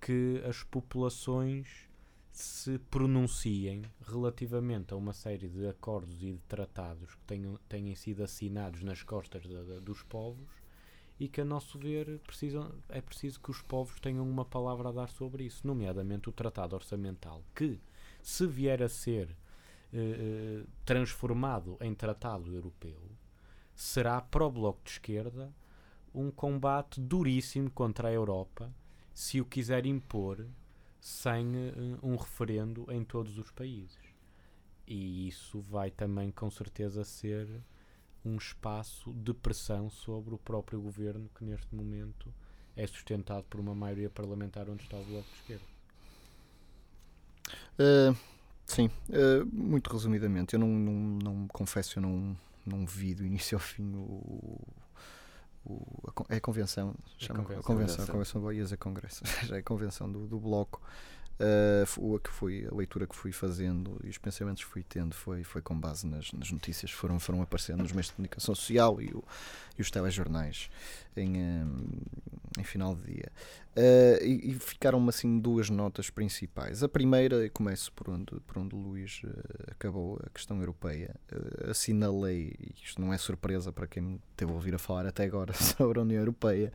que 0.00 0.40
as 0.48 0.62
populações 0.62 1.85
se 2.38 2.78
pronunciem 2.90 3.80
relativamente 4.06 4.92
a 4.92 4.96
uma 4.96 5.14
série 5.14 5.48
de 5.48 5.66
acordos 5.66 6.22
e 6.22 6.32
de 6.32 6.42
tratados 6.46 7.14
que 7.14 7.24
tenham, 7.26 7.58
tenham 7.66 7.96
sido 7.96 8.22
assinados 8.22 8.82
nas 8.82 9.02
costas 9.02 9.42
dos 9.82 10.02
povos 10.02 10.50
e 11.18 11.28
que, 11.28 11.40
a 11.40 11.44
nosso 11.46 11.78
ver, 11.78 12.18
precisam, 12.18 12.70
é 12.90 13.00
preciso 13.00 13.40
que 13.40 13.50
os 13.50 13.62
povos 13.62 13.98
tenham 14.00 14.28
uma 14.28 14.44
palavra 14.44 14.90
a 14.90 14.92
dar 14.92 15.08
sobre 15.08 15.44
isso, 15.44 15.66
nomeadamente 15.66 16.28
o 16.28 16.32
Tratado 16.32 16.76
Orçamental, 16.76 17.42
que, 17.54 17.80
se 18.22 18.46
vier 18.46 18.82
a 18.82 18.88
ser 18.90 19.30
eh, 19.90 19.96
eh, 19.98 20.64
transformado 20.84 21.78
em 21.80 21.94
Tratado 21.94 22.54
Europeu, 22.54 23.00
será 23.74 24.20
para 24.20 24.44
o 24.44 24.50
Bloco 24.50 24.84
de 24.84 24.90
Esquerda 24.90 25.50
um 26.14 26.30
combate 26.30 27.00
duríssimo 27.00 27.70
contra 27.70 28.08
a 28.08 28.12
Europa 28.12 28.70
se 29.14 29.40
o 29.40 29.46
quiser 29.46 29.86
impor 29.86 30.46
sem 31.06 31.46
uh, 31.54 31.98
um 32.02 32.16
referendo 32.16 32.84
em 32.90 33.04
todos 33.04 33.38
os 33.38 33.48
países. 33.52 33.96
E 34.88 35.28
isso 35.28 35.60
vai 35.60 35.88
também, 35.88 36.32
com 36.32 36.50
certeza, 36.50 37.04
ser 37.04 37.46
um 38.24 38.36
espaço 38.36 39.12
de 39.12 39.32
pressão 39.32 39.88
sobre 39.88 40.34
o 40.34 40.38
próprio 40.38 40.80
governo 40.80 41.30
que 41.36 41.44
neste 41.44 41.72
momento 41.72 42.34
é 42.74 42.84
sustentado 42.88 43.44
por 43.44 43.60
uma 43.60 43.72
maioria 43.72 44.10
parlamentar 44.10 44.68
onde 44.68 44.82
está 44.82 44.96
o 44.96 45.04
Bloco 45.04 45.28
de 45.30 45.36
Esquerda. 45.36 45.64
Uh, 47.78 48.16
sim, 48.66 48.90
uh, 49.08 49.46
muito 49.46 49.92
resumidamente, 49.92 50.54
eu 50.54 50.58
não, 50.58 50.68
não, 50.68 50.92
não 51.22 51.48
confesso, 51.48 52.00
eu 52.00 52.02
não, 52.02 52.36
não 52.66 52.84
vi 52.84 53.14
do 53.14 53.24
início 53.24 53.54
ao 53.54 53.60
fim 53.60 53.94
o, 53.94 54.58
o 55.66 55.82
a, 56.08 56.34
é 56.34 56.36
a 56.36 56.40
convenção, 56.40 56.94
chama, 57.18 57.40
a 57.40 57.42
convenção, 57.42 57.60
a 57.60 57.62
convenção, 57.62 58.06
convenção, 58.06 58.40
a 58.72 58.76
congresso, 58.76 59.24
já 59.46 59.56
é 59.56 59.58
a 59.58 59.62
convenção 59.62 60.10
do, 60.10 60.26
do 60.26 60.38
bloco 60.38 60.80
Uh, 61.38 62.18
que 62.18 62.30
foi, 62.30 62.66
a 62.70 62.74
leitura 62.74 63.06
que 63.06 63.14
fui 63.14 63.30
fazendo 63.30 64.00
e 64.02 64.08
os 64.08 64.16
pensamentos 64.16 64.64
que 64.64 64.70
fui 64.70 64.82
tendo 64.82 65.14
foi, 65.14 65.44
foi 65.44 65.60
com 65.60 65.78
base 65.78 66.06
nas, 66.06 66.32
nas 66.32 66.50
notícias 66.50 66.90
que 66.90 66.96
foram, 66.96 67.20
foram 67.20 67.42
aparecendo 67.42 67.82
nos 67.82 67.92
meios 67.92 68.06
de 68.06 68.14
comunicação 68.14 68.54
social 68.54 69.02
e, 69.02 69.12
o, 69.12 69.22
e 69.78 69.82
os 69.82 69.90
telejornais 69.90 70.70
em, 71.14 71.36
em 72.58 72.64
final 72.64 72.94
de 72.94 73.12
dia. 73.12 73.32
Uh, 73.76 74.24
e, 74.24 74.52
e 74.52 74.54
ficaram-me 74.54 75.10
assim 75.10 75.38
duas 75.38 75.68
notas 75.68 76.08
principais. 76.08 76.82
A 76.82 76.88
primeira, 76.88 77.44
e 77.44 77.50
começo 77.50 77.92
por 77.92 78.08
onde, 78.08 78.40
por 78.46 78.56
onde 78.56 78.74
o 78.74 78.78
Luís 78.78 79.20
acabou, 79.70 80.18
a 80.24 80.30
questão 80.30 80.58
europeia. 80.58 81.14
Uh, 81.30 81.70
assinalei, 81.70 82.54
isto 82.82 82.98
não 82.98 83.12
é 83.12 83.18
surpresa 83.18 83.70
para 83.70 83.86
quem 83.86 84.02
me 84.02 84.20
teve 84.34 84.50
a 84.50 84.54
ouvir 84.54 84.74
a 84.74 84.78
falar 84.78 85.04
até 85.04 85.24
agora 85.24 85.52
sobre 85.76 85.98
a 85.98 86.02
União 86.02 86.20
Europeia, 86.20 86.72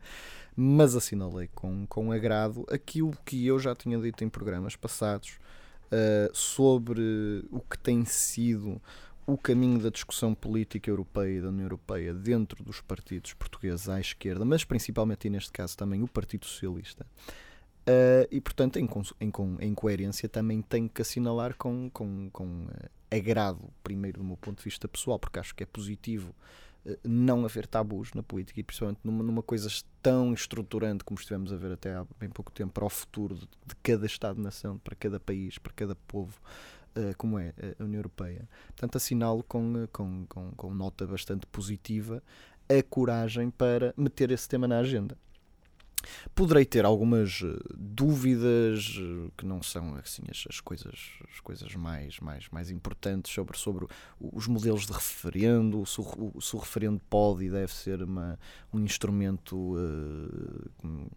mas 0.56 0.94
assinalei 0.94 1.48
com, 1.54 1.86
com 1.86 2.12
agrado 2.12 2.66
aquilo 2.70 3.12
que 3.24 3.46
eu 3.46 3.58
já 3.58 3.74
tinha 3.74 3.98
dito 3.98 4.22
em 4.22 4.28
programas 4.28 4.76
passados 4.76 5.38
uh, 5.86 6.34
sobre 6.34 7.44
o 7.50 7.60
que 7.60 7.78
tem 7.78 8.04
sido 8.04 8.80
o 9.26 9.38
caminho 9.38 9.78
da 9.78 9.88
discussão 9.88 10.34
política 10.34 10.90
europeia 10.90 11.38
e 11.38 11.40
da 11.40 11.48
União 11.48 11.64
Europeia 11.64 12.12
dentro 12.12 12.62
dos 12.64 12.80
partidos 12.80 13.32
portugueses 13.34 13.88
à 13.88 14.00
esquerda, 14.00 14.44
mas 14.44 14.64
principalmente 14.64 15.26
e 15.26 15.30
neste 15.30 15.52
caso 15.52 15.76
também 15.76 16.02
o 16.02 16.08
Partido 16.08 16.44
Socialista. 16.46 17.06
Uh, 17.82 18.26
e 18.30 18.40
portanto, 18.40 18.78
em, 18.78 18.88
em, 19.20 19.32
em, 19.60 19.74
coerência, 19.74 20.28
também 20.28 20.62
tenho 20.62 20.88
que 20.88 21.02
assinalar 21.02 21.56
com, 21.56 21.90
com, 21.90 22.30
com 22.30 22.66
uh, 22.66 22.90
agrado, 23.10 23.72
primeiro 23.82 24.18
do 24.18 24.24
meu 24.24 24.36
ponto 24.36 24.58
de 24.58 24.64
vista 24.64 24.86
pessoal, 24.86 25.18
porque 25.18 25.38
acho 25.38 25.54
que 25.54 25.64
é 25.64 25.66
positivo 25.66 26.32
não 27.04 27.44
haver 27.44 27.66
tabus 27.66 28.12
na 28.12 28.22
política 28.22 28.60
e 28.60 28.62
principalmente 28.62 29.00
numa, 29.04 29.22
numa 29.22 29.42
coisa 29.42 29.68
tão 30.02 30.32
estruturante 30.34 31.04
como 31.04 31.18
estivemos 31.18 31.52
a 31.52 31.56
ver 31.56 31.72
até 31.72 31.94
há 31.94 32.04
bem 32.18 32.28
pouco 32.28 32.50
tempo 32.50 32.72
para 32.72 32.84
o 32.84 32.90
futuro 32.90 33.36
de, 33.36 33.46
de 33.66 33.76
cada 33.82 34.06
Estado-nação, 34.06 34.78
para 34.78 34.96
cada 34.96 35.20
país, 35.20 35.58
para 35.58 35.72
cada 35.72 35.94
povo, 35.94 36.40
uh, 36.96 37.16
como 37.16 37.38
é 37.38 37.54
a 37.78 37.84
União 37.84 37.98
Europeia. 37.98 38.48
Portanto, 38.68 38.96
assinalo 38.96 39.44
com, 39.44 39.86
com, 39.92 40.26
com, 40.26 40.50
com 40.52 40.74
nota 40.74 41.06
bastante 41.06 41.46
positiva 41.46 42.22
a 42.68 42.82
coragem 42.82 43.50
para 43.50 43.94
meter 43.96 44.30
esse 44.30 44.48
tema 44.48 44.66
na 44.66 44.78
agenda. 44.78 45.16
Poderei 46.34 46.64
ter 46.64 46.84
algumas 46.84 47.42
eh, 47.42 47.58
dúvidas 47.74 48.98
eh, 48.98 49.30
que 49.36 49.46
não 49.46 49.62
são 49.62 49.94
assim 49.96 50.22
as, 50.30 50.44
as, 50.48 50.60
coisas, 50.60 51.10
as 51.32 51.40
coisas 51.40 51.74
mais, 51.74 52.18
mais, 52.20 52.48
mais 52.50 52.70
importantes 52.70 53.32
sobre, 53.32 53.56
sobre 53.58 53.86
os 54.20 54.46
modelos 54.46 54.86
de 54.86 54.92
referendo, 54.92 55.84
se 55.86 56.00
o, 56.00 56.40
se 56.40 56.56
o 56.56 56.58
referendo 56.58 57.00
pode 57.08 57.44
e 57.44 57.50
deve 57.50 57.72
ser 57.72 58.02
uma, 58.02 58.38
um 58.72 58.80
instrumento 58.80 59.76
uh, 59.76 61.10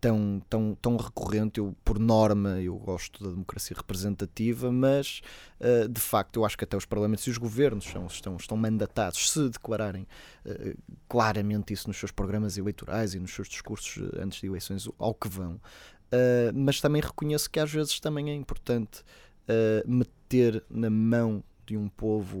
tão, 0.00 0.42
tão, 0.48 0.76
tão 0.80 0.96
recorrente. 0.96 1.58
Eu, 1.58 1.74
por 1.84 1.98
norma, 1.98 2.60
eu 2.60 2.76
gosto 2.76 3.22
da 3.22 3.30
democracia 3.30 3.76
representativa, 3.76 4.72
mas 4.72 5.22
uh, 5.60 5.88
de 5.88 6.00
facto 6.00 6.40
eu 6.40 6.44
acho 6.44 6.58
que 6.58 6.64
até 6.64 6.76
os 6.76 6.84
parlamentos 6.84 7.26
e 7.26 7.30
os 7.30 7.38
governos 7.38 7.84
são, 7.84 8.06
estão, 8.06 8.36
estão 8.36 8.56
mandatados, 8.56 9.30
se 9.30 9.48
declararem 9.48 10.06
uh, 10.44 10.76
claramente 11.08 11.72
isso 11.72 11.88
nos 11.88 11.96
seus 11.96 12.10
programas 12.10 12.58
eleitorais 12.58 13.14
e 13.14 13.20
nos 13.20 13.32
seus 13.32 13.48
discursos 13.48 14.02
antes 14.18 14.40
de 14.40 14.46
eleições, 14.46 14.88
ao 14.98 15.14
que 15.14 15.28
vão. 15.28 15.60
Mas 16.54 16.78
também 16.78 17.00
reconheço 17.00 17.50
que 17.50 17.58
às 17.58 17.72
vezes 17.72 17.98
também 17.98 18.28
é 18.28 18.34
importante 18.34 19.02
meter 19.86 20.62
na 20.68 20.90
mão 20.90 21.42
de 21.66 21.74
um 21.74 21.88
povo 21.88 22.36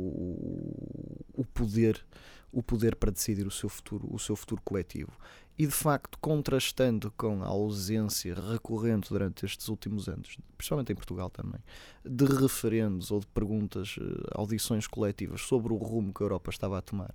o 1.32 1.42
poder 1.54 2.04
o 2.52 2.62
poder 2.62 2.94
para 2.94 3.10
decidir 3.10 3.46
o 3.46 3.50
seu 3.50 3.68
futuro 3.68 4.06
o 4.12 4.18
seu 4.18 4.36
futuro 4.36 4.60
coletivo 4.62 5.12
e 5.58 5.66
de 5.66 5.72
facto 5.72 6.18
contrastando 6.18 7.12
com 7.16 7.42
a 7.42 7.46
ausência 7.46 8.34
recorrente 8.34 9.10
durante 9.10 9.44
estes 9.44 9.68
últimos 9.68 10.08
anos, 10.08 10.36
principalmente 10.56 10.92
em 10.92 10.94
Portugal 10.96 11.28
também, 11.28 11.60
de 12.04 12.24
referendos 12.24 13.10
ou 13.10 13.20
de 13.20 13.26
perguntas, 13.26 13.96
eh, 14.00 14.30
audições 14.32 14.86
coletivas 14.86 15.42
sobre 15.42 15.72
o 15.72 15.76
rumo 15.76 16.12
que 16.12 16.22
a 16.22 16.24
Europa 16.24 16.50
estava 16.50 16.78
a 16.78 16.82
tomar, 16.82 17.14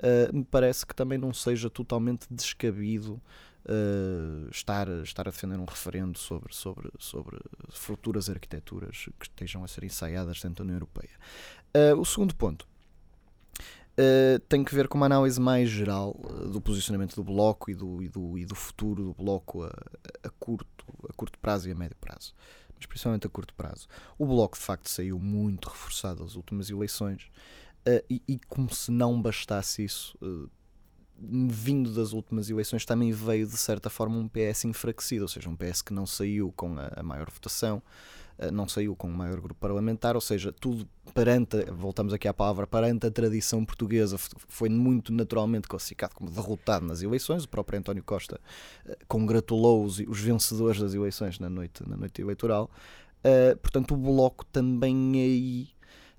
uh, 0.00 0.36
me 0.36 0.44
parece 0.44 0.84
que 0.84 0.94
também 0.94 1.18
não 1.18 1.32
seja 1.32 1.68
totalmente 1.70 2.26
descabido 2.30 3.20
Uh, 3.70 4.48
estar, 4.50 4.88
estar 5.02 5.28
a 5.28 5.30
defender 5.30 5.58
um 5.58 5.66
referendo 5.66 6.18
sobre, 6.18 6.54
sobre, 6.54 6.90
sobre 6.98 7.38
futuras 7.68 8.30
arquiteturas 8.30 9.10
que 9.18 9.26
estejam 9.26 9.62
a 9.62 9.68
ser 9.68 9.84
ensaiadas 9.84 10.40
dentro 10.40 10.58
da 10.58 10.62
União 10.62 10.76
Europeia. 10.76 11.10
Uh, 11.76 12.00
o 12.00 12.04
segundo 12.04 12.34
ponto 12.34 12.66
uh, 13.98 14.38
tem 14.48 14.62
que 14.62 14.74
ver 14.74 14.88
com 14.88 14.96
uma 14.96 15.06
análise 15.06 15.40
mais 15.40 15.68
geral 15.68 16.16
uh, 16.18 16.48
do 16.48 16.60
posicionamento 16.60 17.14
do 17.16 17.24
Bloco 17.24 17.70
e 17.70 17.74
do, 17.74 18.02
e 18.02 18.08
do, 18.08 18.38
e 18.38 18.44
do 18.44 18.54
futuro 18.54 19.04
do 19.04 19.14
Bloco 19.14 19.64
a, 19.64 19.72
a, 20.22 20.30
curto, 20.38 20.84
a 21.08 21.12
curto 21.12 21.38
prazo 21.38 21.68
e 21.68 21.72
a 21.72 21.74
médio 21.74 21.96
prazo. 22.00 22.32
Mas 22.76 22.86
principalmente 22.86 23.26
a 23.26 23.30
curto 23.30 23.52
prazo. 23.54 23.88
O 24.16 24.24
Bloco, 24.24 24.56
de 24.56 24.64
facto, 24.64 24.88
saiu 24.88 25.18
muito 25.18 25.68
reforçado 25.68 26.22
das 26.22 26.36
últimas 26.36 26.70
eleições 26.70 27.24
uh, 27.86 28.04
e, 28.08 28.22
e, 28.28 28.38
como 28.48 28.72
se 28.72 28.90
não 28.90 29.20
bastasse 29.20 29.84
isso, 29.84 30.16
vindo 31.20 31.92
das 31.92 32.12
últimas 32.12 32.48
eleições, 32.48 32.84
também 32.84 33.10
veio, 33.10 33.46
de 33.46 33.56
certa 33.56 33.90
forma, 33.90 34.16
um 34.16 34.28
PS 34.28 34.64
enfraquecido, 34.64 35.22
ou 35.22 35.28
seja, 35.28 35.48
um 35.48 35.56
PS 35.56 35.82
que 35.82 35.92
não 35.92 36.06
saiu 36.06 36.52
com 36.52 36.78
a, 36.78 36.92
a 36.96 37.02
maior 37.02 37.28
votação, 37.30 37.82
eh, 37.82 38.27
não 38.52 38.68
saiu 38.68 38.94
com 38.94 39.08
o 39.08 39.10
maior 39.10 39.40
grupo 39.40 39.60
parlamentar, 39.60 40.14
ou 40.14 40.20
seja, 40.20 40.52
tudo 40.52 40.88
perante, 41.12 41.64
voltamos 41.72 42.12
aqui 42.12 42.28
à 42.28 42.34
palavra, 42.34 42.66
perante 42.66 43.06
a 43.06 43.10
tradição 43.10 43.64
portuguesa, 43.64 44.16
foi 44.48 44.68
muito 44.68 45.12
naturalmente 45.12 45.66
classificado 45.66 46.14
como 46.14 46.30
derrotado 46.30 46.86
nas 46.86 47.02
eleições. 47.02 47.44
O 47.44 47.48
próprio 47.48 47.78
António 47.78 48.02
Costa 48.04 48.40
eh, 48.86 48.96
congratulou 49.08 49.84
os, 49.84 49.98
os 49.98 50.20
vencedores 50.20 50.80
das 50.80 50.94
eleições 50.94 51.38
na 51.38 51.48
noite, 51.48 51.82
na 51.88 51.96
noite 51.96 52.22
eleitoral. 52.22 52.70
Uh, 53.18 53.56
portanto, 53.58 53.94
o 53.94 53.96
Bloco 53.96 54.44
também 54.44 55.12
aí 55.14 55.68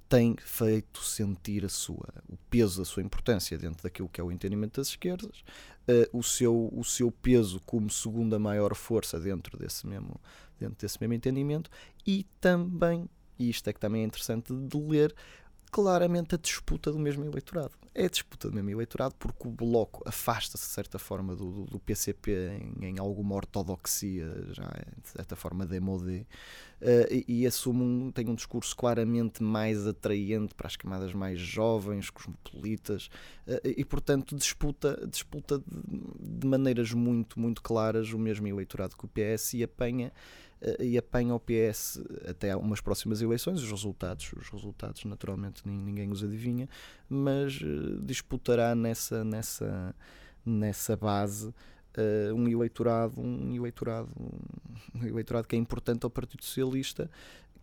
tem 0.09 0.35
feito 0.39 1.03
sentir 1.03 1.63
a 1.63 1.69
sua, 1.69 2.11
o 2.27 2.35
peso 2.49 2.79
da 2.79 2.85
sua 2.85 3.03
importância 3.03 3.55
dentro 3.57 3.83
daquilo 3.83 4.09
que 4.09 4.19
é 4.19 4.23
o 4.23 4.31
entendimento 4.31 4.81
das 4.81 4.87
esquerdas, 4.87 5.43
uh, 5.87 6.17
o, 6.17 6.23
seu, 6.23 6.67
o 6.73 6.83
seu 6.83 7.11
peso 7.11 7.61
como 7.63 7.89
segunda 7.91 8.39
maior 8.39 8.73
força 8.73 9.19
dentro 9.19 9.55
desse 9.55 9.85
mesmo, 9.85 10.19
dentro 10.59 10.77
desse 10.79 10.97
mesmo 10.99 11.13
entendimento 11.13 11.69
e 12.07 12.25
também, 12.41 13.07
e 13.37 13.51
isto 13.51 13.69
é 13.69 13.73
que 13.73 13.79
também 13.79 14.01
é 14.01 14.05
interessante 14.05 14.51
de 14.51 14.77
ler, 14.77 15.15
claramente 15.71 16.35
a 16.35 16.37
disputa 16.37 16.91
do 16.91 16.99
mesmo 16.99 17.23
eleitorado. 17.23 17.71
É 17.93 18.05
a 18.05 18.09
disputa 18.09 18.49
do 18.49 18.55
mesmo 18.55 18.69
eleitorado 18.69 19.15
porque 19.17 19.47
o 19.47 19.51
Bloco 19.51 20.01
afasta-se 20.05 20.65
de 20.65 20.71
certa 20.71 20.97
forma 20.99 21.35
do, 21.35 21.65
do, 21.65 21.79
PCP 21.79 22.31
em, 22.79 22.85
em, 22.85 22.99
alguma 22.99 23.35
ortodoxia, 23.35 24.31
já 24.51 24.63
de 25.01 25.09
certa 25.09 25.35
forma 25.35 25.65
demodé, 25.65 26.25
uh, 26.81 27.13
e, 27.13 27.25
e 27.27 27.47
assume 27.47 27.81
um, 27.81 28.11
tem 28.11 28.29
um 28.29 28.35
discurso 28.35 28.75
claramente 28.75 29.43
mais 29.43 29.85
atraente 29.85 30.55
para 30.55 30.67
as 30.67 30.75
camadas 30.75 31.13
mais 31.13 31.39
jovens, 31.39 32.09
cosmopolitas, 32.09 33.09
uh, 33.47 33.59
e 33.63 33.83
portanto 33.83 34.35
disputa, 34.35 35.05
disputa 35.07 35.59
de, 35.59 36.39
de 36.39 36.47
maneiras 36.47 36.93
muito, 36.93 37.39
muito 37.39 37.61
claras 37.61 38.13
o 38.13 38.19
mesmo 38.19 38.47
eleitorado 38.47 38.95
que 38.95 39.05
o 39.05 39.09
PS 39.09 39.55
e 39.55 39.63
apanha 39.63 40.11
eh, 40.11 40.13
e 40.79 40.97
apanha 40.97 41.33
o 41.33 41.39
PS 41.39 42.01
até 42.27 42.55
umas 42.55 42.81
próximas 42.81 43.21
eleições. 43.21 43.61
Os 43.61 43.71
resultados, 43.71 44.31
os 44.33 44.49
resultados 44.49 45.05
naturalmente 45.05 45.61
ninguém 45.65 46.11
os 46.11 46.23
adivinha, 46.23 46.67
mas 47.07 47.59
eh, 47.61 47.99
disputará 48.01 48.75
nessa, 48.75 49.23
nessa, 49.23 49.95
nessa 50.45 50.95
base 50.95 51.53
Uh, 51.97 52.33
um 52.35 52.47
eleitorado, 52.47 53.19
um 53.19 53.53
eleitorado, 53.53 54.09
um 54.93 55.03
eleitorado 55.03 55.47
que 55.47 55.55
é 55.55 55.59
importante 55.59 56.03
ao 56.03 56.09
Partido 56.09 56.45
Socialista, 56.45 57.09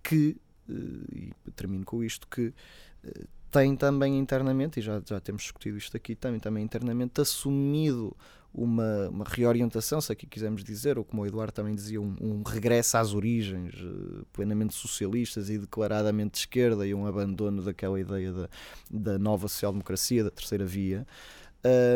que 0.03 0.37
uh, 0.69 1.33
e 1.47 1.51
termino 1.55 1.85
com 1.85 2.03
isto 2.03 2.27
que 2.27 2.49
uh, 2.49 3.29
tem 3.53 3.77
também 3.77 4.19
internamente, 4.19 4.81
e 4.81 4.83
já, 4.83 5.01
já 5.07 5.21
temos 5.21 5.43
discutido 5.43 5.79
isto 5.79 5.97
aqui, 5.97 6.17
também, 6.17 6.41
também 6.41 6.65
internamente 6.65 7.21
assumido 7.21 8.17
uma, 8.57 9.09
uma 9.11 9.25
reorientação, 9.25 10.01
se 10.01 10.11
aqui 10.11 10.27
quisermos 10.27 10.65
dizer, 10.65 10.97
ou 10.97 11.05
como 11.05 11.23
o 11.23 11.27
Eduardo 11.27 11.53
também 11.53 11.75
dizia, 11.75 12.01
um, 12.01 12.17
um 12.21 12.43
regresso 12.43 12.97
às 12.97 13.13
origens 13.13 13.75
uh, 13.75 14.25
plenamente 14.33 14.75
socialistas 14.75 15.51
e 15.51 15.59
declaradamente 15.59 16.33
de 16.33 16.39
esquerda 16.39 16.87
e 16.87 16.95
um 16.95 17.07
abandono 17.07 17.63
daquela 17.63 18.01
ideia 18.01 18.33
da, 18.33 18.49
da 18.91 19.19
nova 19.19 19.47
social-democracia, 19.47 20.25
da 20.25 20.31
terceira 20.31 20.65
via. 20.65 21.07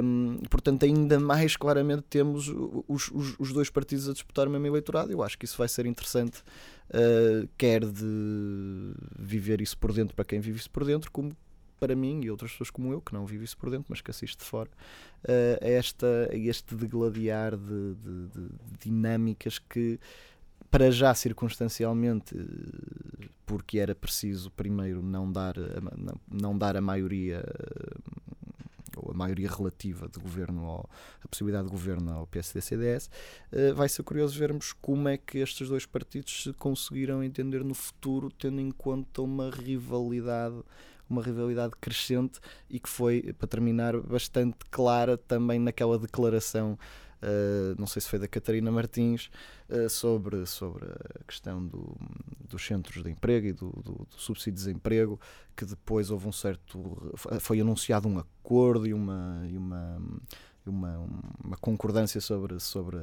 Um, 0.02 0.38
portanto, 0.50 0.84
ainda 0.84 1.18
mais 1.18 1.56
claramente 1.56 2.02
temos 2.10 2.48
os, 2.88 3.10
os, 3.10 3.36
os, 3.38 3.52
dois 3.52 3.70
partidos 3.70 4.08
a 4.08 4.12
disputar 4.12 4.48
o 4.48 4.50
mesmo 4.50 4.66
eleitorado. 4.66 5.12
Eu 5.12 5.22
acho 5.22 5.38
que 5.38 5.44
isso 5.44 5.56
vai 5.56 5.68
ser 5.68 5.86
interessante, 5.86 6.42
uh, 6.90 7.48
quer 7.56 7.84
de 7.84 8.92
viver 9.18 9.60
isso 9.60 9.78
por 9.78 9.92
dentro 9.92 10.14
para 10.14 10.24
quem 10.24 10.40
vive 10.40 10.58
isso 10.58 10.70
por 10.70 10.84
dentro, 10.84 11.10
como 11.10 11.34
para 11.80 11.96
mim 11.96 12.20
e 12.22 12.30
outras 12.30 12.52
pessoas 12.52 12.70
como 12.70 12.92
eu, 12.92 13.00
que 13.00 13.14
não 13.14 13.26
vivo 13.26 13.42
isso 13.42 13.56
por 13.56 13.70
dentro, 13.70 13.86
mas 13.88 14.02
que 14.02 14.10
assisto 14.10 14.44
de 14.44 14.48
fora, 14.48 14.70
uh, 15.24 15.58
esta, 15.60 16.28
este 16.32 16.74
degladiar 16.74 17.56
de, 17.56 17.94
de, 17.94 18.26
de, 18.28 18.48
dinâmicas 18.78 19.58
que, 19.58 19.98
para 20.70 20.90
já 20.92 21.14
circunstancialmente, 21.14 22.36
porque 23.46 23.78
era 23.78 23.94
preciso 23.94 24.50
primeiro 24.50 25.02
não 25.02 25.32
dar, 25.32 25.54
não, 25.96 26.20
não 26.30 26.58
dar 26.58 26.76
a 26.76 26.80
maioria 26.80 27.42
ou 28.96 29.12
a 29.12 29.14
maioria 29.14 29.48
relativa 29.48 30.08
de 30.08 30.18
governo 30.18 30.64
ao, 30.64 30.90
a 31.22 31.28
possibilidade 31.28 31.66
de 31.66 31.70
governo 31.70 32.12
ao 32.12 32.26
PSD-CDS, 32.26 33.10
uh, 33.52 33.74
vai 33.74 33.88
ser 33.88 34.02
curioso 34.02 34.38
vermos 34.38 34.72
como 34.72 35.08
é 35.08 35.16
que 35.16 35.38
estes 35.38 35.68
dois 35.68 35.86
partidos 35.86 36.42
se 36.42 36.52
conseguiram 36.52 37.22
entender 37.22 37.64
no 37.64 37.74
futuro, 37.74 38.30
tendo 38.30 38.60
em 38.60 38.70
conta 38.70 39.22
uma 39.22 39.50
rivalidade 39.50 40.62
uma 41.10 41.22
rivalidade 41.22 41.74
crescente 41.80 42.40
e 42.68 42.78
que 42.78 42.88
foi, 42.88 43.34
para 43.38 43.48
terminar, 43.48 43.98
bastante 44.00 44.58
clara 44.70 45.18
também 45.18 45.58
naquela 45.58 45.98
declaração. 45.98 46.78
Uh, 47.22 47.78
não 47.78 47.86
sei 47.86 48.00
se 48.00 48.08
foi 48.08 48.18
da 48.18 48.26
Catarina 48.26 48.70
Martins, 48.70 49.30
uh, 49.68 49.90
sobre, 49.90 50.46
sobre 50.46 50.86
a 50.86 51.24
questão 51.24 51.66
do, 51.66 51.94
dos 52.48 52.64
centros 52.64 53.02
de 53.02 53.10
emprego 53.10 53.48
e 53.48 53.52
do, 53.52 53.70
do, 53.70 54.06
do, 54.10 54.16
subsídio 54.16 54.52
de 54.52 54.64
desemprego, 54.64 55.20
que 55.54 55.66
depois 55.66 56.10
houve 56.10 56.26
um 56.26 56.32
certo. 56.32 57.12
foi 57.40 57.60
anunciado 57.60 58.08
um 58.08 58.18
acordo 58.18 58.86
e 58.86 58.94
uma. 58.94 59.46
E 59.50 59.56
uma 59.58 60.00
uma, 60.66 60.98
uma 61.42 61.56
concordância 61.56 62.20
sobre, 62.20 62.58
sobre 62.60 62.98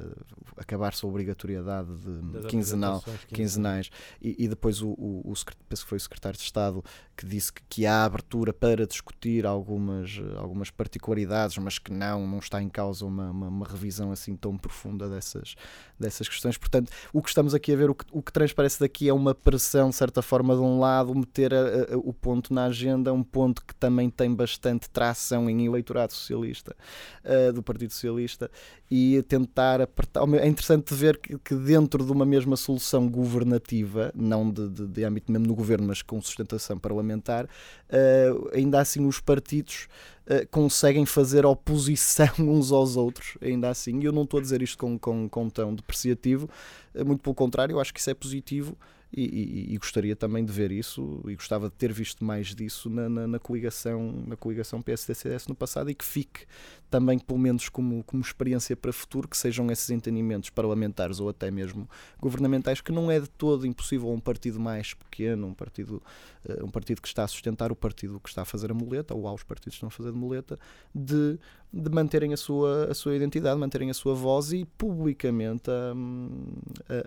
acabar-se 0.55 1.05
a 1.05 1.10
obrigatoriedade 1.10 1.89
de 1.97 2.47
quinzenal, 2.47 3.03
quinzenais 3.30 3.89
e, 4.22 4.36
e 4.43 4.47
depois 4.47 4.82
o, 4.82 4.89
o, 4.89 5.32
o, 5.32 5.34
penso 5.68 5.84
que 5.84 5.89
foi 5.89 5.97
o 5.97 6.01
secretário 6.01 6.38
de 6.38 6.43
Estado 6.43 6.84
que 7.16 7.26
disse 7.26 7.51
que, 7.51 7.62
que 7.68 7.86
há 7.86 8.05
abertura 8.05 8.53
para 8.53 8.86
discutir 8.86 9.45
algumas, 9.45 10.22
algumas 10.38 10.70
particularidades, 10.70 11.58
mas 11.58 11.80
que 11.80 11.91
não, 11.91 12.28
não 12.28 12.38
está 12.38 12.62
em 12.62 12.70
causa 12.70 13.05
uma, 13.05 13.32
uma, 13.32 13.47
uma, 13.47 13.66
revisão 13.66 14.12
assim 14.12 14.36
tão 14.36 14.55
profunda 14.55 15.10
dessas, 15.10 15.55
dessas 15.99 16.30
questões. 16.30 16.58
Portanto, 16.58 16.91
o 17.12 17.22
que 17.22 17.30
estamos 17.30 17.55
aqui 17.55 17.74
a 17.74 17.76
ver, 17.76 17.89
o 17.89 17.95
que, 17.95 18.05
o 18.12 18.22
que 18.22 18.32
transparece 18.32 18.80
daqui 18.80 19.10
é 19.10 19.14
uma 19.14 19.34
pressão, 19.34 19.89
de 19.89 19.95
certa 19.95 20.22
forma, 20.22 20.55
de 20.55 20.62
um 20.62 20.80
lado, 20.80 21.14
meter 21.16 21.53
a, 21.53 21.93
a, 21.93 21.97
o 21.97 22.14
ponto 22.14 22.53
na 22.53 22.66
agenda, 22.66 23.12
um 23.12 23.24
ponto 23.24 23.66
que 23.66 23.74
também 23.74 24.10
tem 24.10 24.34
bastante 24.34 24.89
tração 24.89 25.49
em 25.49 25.66
eleitorado 25.66 26.14
socialista. 26.14 26.76
Uh, 27.24 27.47
do 27.52 27.64
Partido 27.64 27.93
Socialista 27.93 28.50
e 28.89 29.22
tentar 29.24 29.82
apertar. 29.82 30.24
É 30.36 30.48
interessante 30.48 30.93
ver 30.93 31.18
que, 31.18 31.38
que 31.39 31.56
dentro 31.56 32.06
de 32.06 32.12
uma 32.12 32.26
mesma 32.26 32.56
solução 32.56 33.08
governativa, 33.10 34.12
não 34.16 34.50
de, 34.50 34.70
de, 34.70 34.88
de, 34.88 35.04
âmbito 35.04 35.32
mesmo 35.32 35.48
no 35.48 35.56
governo, 35.56 35.88
mas 35.88 36.02
com 36.02 36.22
sustentação 36.22 36.78
parlamentar, 36.78 37.45
uh, 37.45 38.50
ainda 38.54 38.80
assim 38.80 39.06
os 39.06 39.20
partidos 39.20 39.88
uh, 40.26 40.48
conseguem 40.50 41.06
fazer 41.06 41.45
oposição 41.45 42.30
uns 42.39 42.72
aos 42.72 42.95
outros, 42.95 43.38
ainda 43.41 43.70
assim. 43.70 44.00
E 44.00 44.06
eu 44.06 44.12
não 44.12 44.24
estou 44.24 44.39
a 44.39 44.41
dizer 44.41 44.62
isto 44.62 44.78
com, 44.78 44.98
com, 44.98 45.28
com 45.30 45.50
tão 45.50 45.74
depreciativo, 45.74 46.50
uh, 46.95 47.06
muito 47.06 47.22
pelo 47.22 47.36
contrário, 47.36 47.74
eu 47.74 47.80
acho 47.80 47.93
que 47.93 48.00
isso 48.00 48.10
é 48.10 48.14
positivo 48.14 48.78
e, 49.12 49.22
e, 49.22 49.74
e, 49.74 49.78
gostaria 49.78 50.16
também 50.16 50.43
de 50.43 50.52
ver 50.52 50.72
isso 50.72 51.22
e 51.28 51.36
gostava 51.36 51.70
de 51.70 51.76
ter 51.76 51.93
visto 51.93 52.26
mais 52.26 52.54
disso 52.54 52.89
na, 52.89 53.08
na, 53.08 53.28
na 53.28 53.39
coligação 53.39 54.24
na 54.28 54.36
coligação 54.36 54.82
PSD-CDS 54.82 55.48
no 55.48 55.56
passado 55.56 55.89
e 55.89 55.95
que 55.95 56.04
fique 56.04 56.45
também 56.90 57.20
pelo 57.20 57.40
menos 57.40 57.70
como, 57.70 58.04
como 58.04 58.22
experiência 58.22 58.76
para 58.76 58.94
futuro 58.94 59.28
que 59.28 59.38
sejam 59.38 59.70
esses 59.72 59.90
entendimentos 59.90 60.50
parlamentares 60.50 61.20
ou 61.20 61.30
até 61.30 61.52
mesmo 61.52 61.90
governamentais 62.20 62.82
que 62.82 62.92
não 62.92 63.12
é 63.12 63.20
de 63.20 63.30
todo 63.30 63.66
impossível 63.66 64.10
um 64.10 64.20
partido 64.20 64.60
mais 64.60 64.94
pequeno 64.94 65.48
um 65.48 65.54
partido 65.54 66.02
uh, 66.48 66.66
um 66.66 66.70
partido 66.70 67.02
que 67.02 67.08
está 67.08 67.24
a 67.24 67.28
sustentar 67.28 67.72
o 67.72 67.76
partido 67.76 68.20
que 68.20 68.30
está 68.30 68.44
a 68.44 68.46
fazer 68.46 68.72
a 68.72 68.74
muleta 68.74 69.14
ou 69.14 69.28
aos 69.28 69.44
partidos 69.44 69.74
que 69.74 69.78
estão 69.78 69.88
a 69.88 69.92
fazer 69.92 70.12
de 70.12 70.18
muleta 70.18 70.58
de, 70.96 71.38
de 71.74 71.90
manterem 71.90 72.34
a 72.34 72.38
sua 72.38 72.86
a 72.86 72.94
sua 72.94 73.16
identidade 73.16 73.60
manterem 73.60 73.90
a 73.90 73.94
sua 73.94 74.14
voz 74.14 74.54
e 74.54 74.66
publicamente 74.78 75.70
a, 75.70 75.94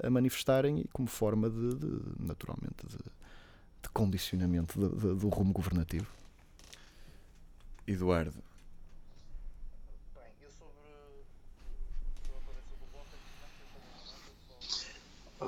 a, 0.05 0.07
a 0.09 0.11
manifestarem 0.11 0.85
como 0.93 1.09
forma 1.09 1.49
de, 1.49 1.74
de 1.74 2.01
naturalmente, 2.18 2.87
de, 2.87 2.97
de 2.97 3.89
condicionamento 3.93 4.78
do 4.78 5.28
rumo 5.28 5.53
governativo. 5.53 6.07
Eduardo. 7.87 8.49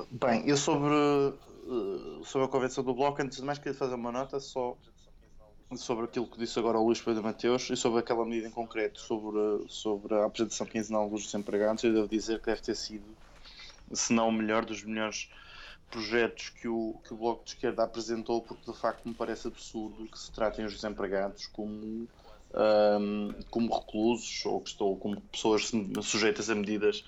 Bem, 0.09 0.47
eu 0.49 0.57
sobre, 0.57 0.91
eh, 0.91 2.23
sobre 2.23 2.45
a 2.47 2.49
convenção 2.49 2.83
do 2.83 2.95
Bloco, 2.95 3.21
antes 3.21 3.37
de 3.37 3.43
mais, 3.43 3.59
queria 3.59 3.77
fazer 3.77 3.93
uma 3.93 4.11
nota 4.11 4.39
só 4.39 4.75
sobre 5.75 6.05
aquilo 6.05 6.27
que 6.27 6.39
disse 6.39 6.57
agora 6.57 6.79
o 6.79 6.85
Luís 6.85 6.99
Pedro 6.99 7.21
Mateus 7.21 7.69
e 7.69 7.75
sobre 7.75 7.99
aquela 7.99 8.25
medida 8.25 8.47
em 8.47 8.51
concreto 8.51 8.99
sobre, 8.99 9.65
sobre 9.69 10.15
a 10.15 10.25
apresentação 10.25 10.65
quinzenal 10.65 11.07
dos 11.09 11.25
desempregados. 11.25 11.83
Eu 11.83 11.93
devo 11.93 12.07
dizer 12.07 12.39
que 12.39 12.47
deve 12.47 12.61
ter 12.61 12.75
sido, 12.75 13.05
se 13.91 14.13
não 14.13 14.29
o 14.29 14.31
melhor, 14.31 14.65
dos 14.65 14.83
melhores 14.83 15.29
projetos 15.91 16.49
que 16.49 16.67
o, 16.67 16.99
que 17.03 17.13
o 17.13 17.17
Bloco 17.17 17.43
de 17.43 17.51
Esquerda 17.51 17.83
apresentou, 17.83 18.41
porque 18.41 18.71
de 18.71 18.77
facto 18.77 19.07
me 19.07 19.13
parece 19.13 19.47
absurdo 19.47 20.07
que 20.07 20.17
se 20.17 20.31
tratem 20.31 20.65
os 20.65 20.73
desempregados 20.73 21.45
como, 21.47 22.07
um, 22.51 23.29
como 23.51 23.77
reclusos 23.77 24.43
ou, 24.45 24.59
que 24.59 24.69
estão, 24.69 24.95
como 24.95 25.21
pessoas 25.21 25.71
sujeitas 26.01 26.49
a 26.49 26.55
medidas 26.55 27.03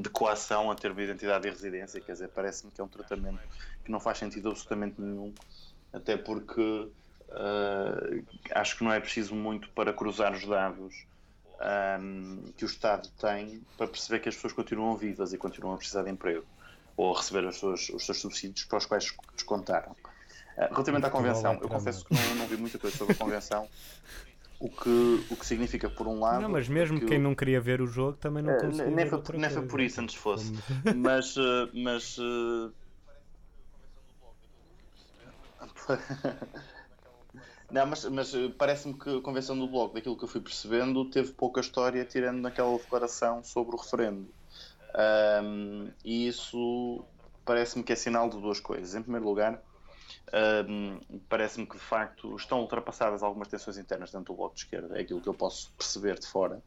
de 0.00 0.08
coação 0.08 0.70
a 0.70 0.74
ter 0.74 0.90
uma 0.90 1.02
identidade 1.02 1.46
e 1.46 1.50
residência. 1.50 2.00
Quer 2.00 2.12
dizer, 2.12 2.28
parece-me 2.28 2.70
que 2.70 2.80
é 2.80 2.84
um 2.84 2.88
tratamento 2.88 3.40
que 3.84 3.90
não 3.90 4.00
faz 4.00 4.18
sentido 4.18 4.50
absolutamente 4.50 5.00
nenhum, 5.00 5.32
até 5.92 6.16
porque 6.16 6.60
uh, 6.60 8.24
acho 8.54 8.76
que 8.76 8.84
não 8.84 8.92
é 8.92 9.00
preciso 9.00 9.34
muito 9.34 9.68
para 9.70 9.92
cruzar 9.92 10.32
os 10.32 10.46
dados. 10.46 11.06
Um, 11.58 12.52
que 12.54 12.66
o 12.66 12.68
Estado 12.68 13.08
tem 13.18 13.62
para 13.78 13.88
perceber 13.88 14.20
que 14.20 14.28
as 14.28 14.34
pessoas 14.34 14.52
continuam 14.52 14.94
vivas 14.94 15.32
e 15.32 15.38
continuam 15.38 15.74
a 15.74 15.78
precisar 15.78 16.02
de 16.02 16.10
emprego 16.10 16.44
ou 16.98 17.14
a 17.14 17.16
receber 17.16 17.46
os 17.46 17.58
seus, 17.58 17.88
os 17.88 18.04
seus 18.04 18.20
subsídios 18.20 18.66
para 18.66 18.76
os 18.76 18.84
quais 18.84 19.16
descontaram. 19.34 19.92
Uh, 19.92 20.68
relativamente 20.70 21.06
à 21.06 21.10
convenção, 21.10 21.54
eu 21.54 21.66
confesso 21.66 22.04
que 22.04 22.12
não, 22.12 22.34
não 22.34 22.46
vi 22.46 22.58
muita 22.58 22.78
coisa 22.78 22.94
sobre 22.94 23.14
a 23.14 23.16
convenção. 23.16 23.66
O 24.58 24.70
que, 24.70 25.26
o 25.30 25.36
que 25.36 25.44
significa, 25.44 25.90
por 25.90 26.06
um 26.06 26.20
lado. 26.20 26.42
Não, 26.42 26.48
mas 26.48 26.66
mesmo 26.68 26.98
quem 26.98 27.18
eu... 27.18 27.22
não 27.22 27.34
queria 27.34 27.60
ver 27.60 27.82
o 27.82 27.86
jogo 27.86 28.16
também 28.16 28.42
não 28.42 28.56
uh, 28.56 28.60
conseguia. 28.60 28.86
Nem, 28.86 29.06
foi, 29.06 29.22
nem 29.34 29.50
foi 29.50 29.62
por 29.66 29.80
isso 29.80 30.00
antes 30.00 30.14
fosse. 30.14 30.52
mas. 30.96 31.36
Uh, 31.36 31.68
mas 31.74 32.18
uh... 32.18 32.72
Não, 37.70 37.84
mas, 37.84 38.04
mas 38.04 38.32
parece-me 38.56 38.94
que 38.94 39.18
a 39.18 39.20
convenção 39.20 39.58
do 39.58 39.66
Bloco, 39.66 39.94
daquilo 39.94 40.16
que 40.16 40.24
eu 40.24 40.28
fui 40.28 40.40
percebendo, 40.40 41.04
teve 41.10 41.32
pouca 41.32 41.60
história 41.60 42.04
tirando 42.04 42.40
naquela 42.40 42.76
declaração 42.76 43.42
sobre 43.42 43.74
o 43.74 43.78
referendo. 43.78 44.28
Um, 45.42 45.90
e 46.04 46.28
isso 46.28 47.04
parece-me 47.44 47.84
que 47.84 47.92
é 47.92 47.96
sinal 47.96 48.28
de 48.28 48.40
duas 48.40 48.60
coisas. 48.60 48.94
Em 48.94 49.02
primeiro 49.02 49.26
lugar, 49.26 49.60
um, 50.68 51.00
parece-me 51.28 51.66
que 51.66 51.76
de 51.76 51.82
facto 51.82 52.34
estão 52.36 52.60
ultrapassadas 52.60 53.22
algumas 53.22 53.48
tensões 53.48 53.78
internas 53.78 54.10
dentro 54.10 54.32
do 54.32 54.36
Bloco 54.36 54.54
de 54.54 54.62
Esquerda, 54.62 54.98
é 54.98 55.02
aquilo 55.02 55.20
que 55.20 55.28
eu 55.28 55.34
posso 55.34 55.72
perceber 55.72 56.18
de 56.18 56.26
fora, 56.26 56.60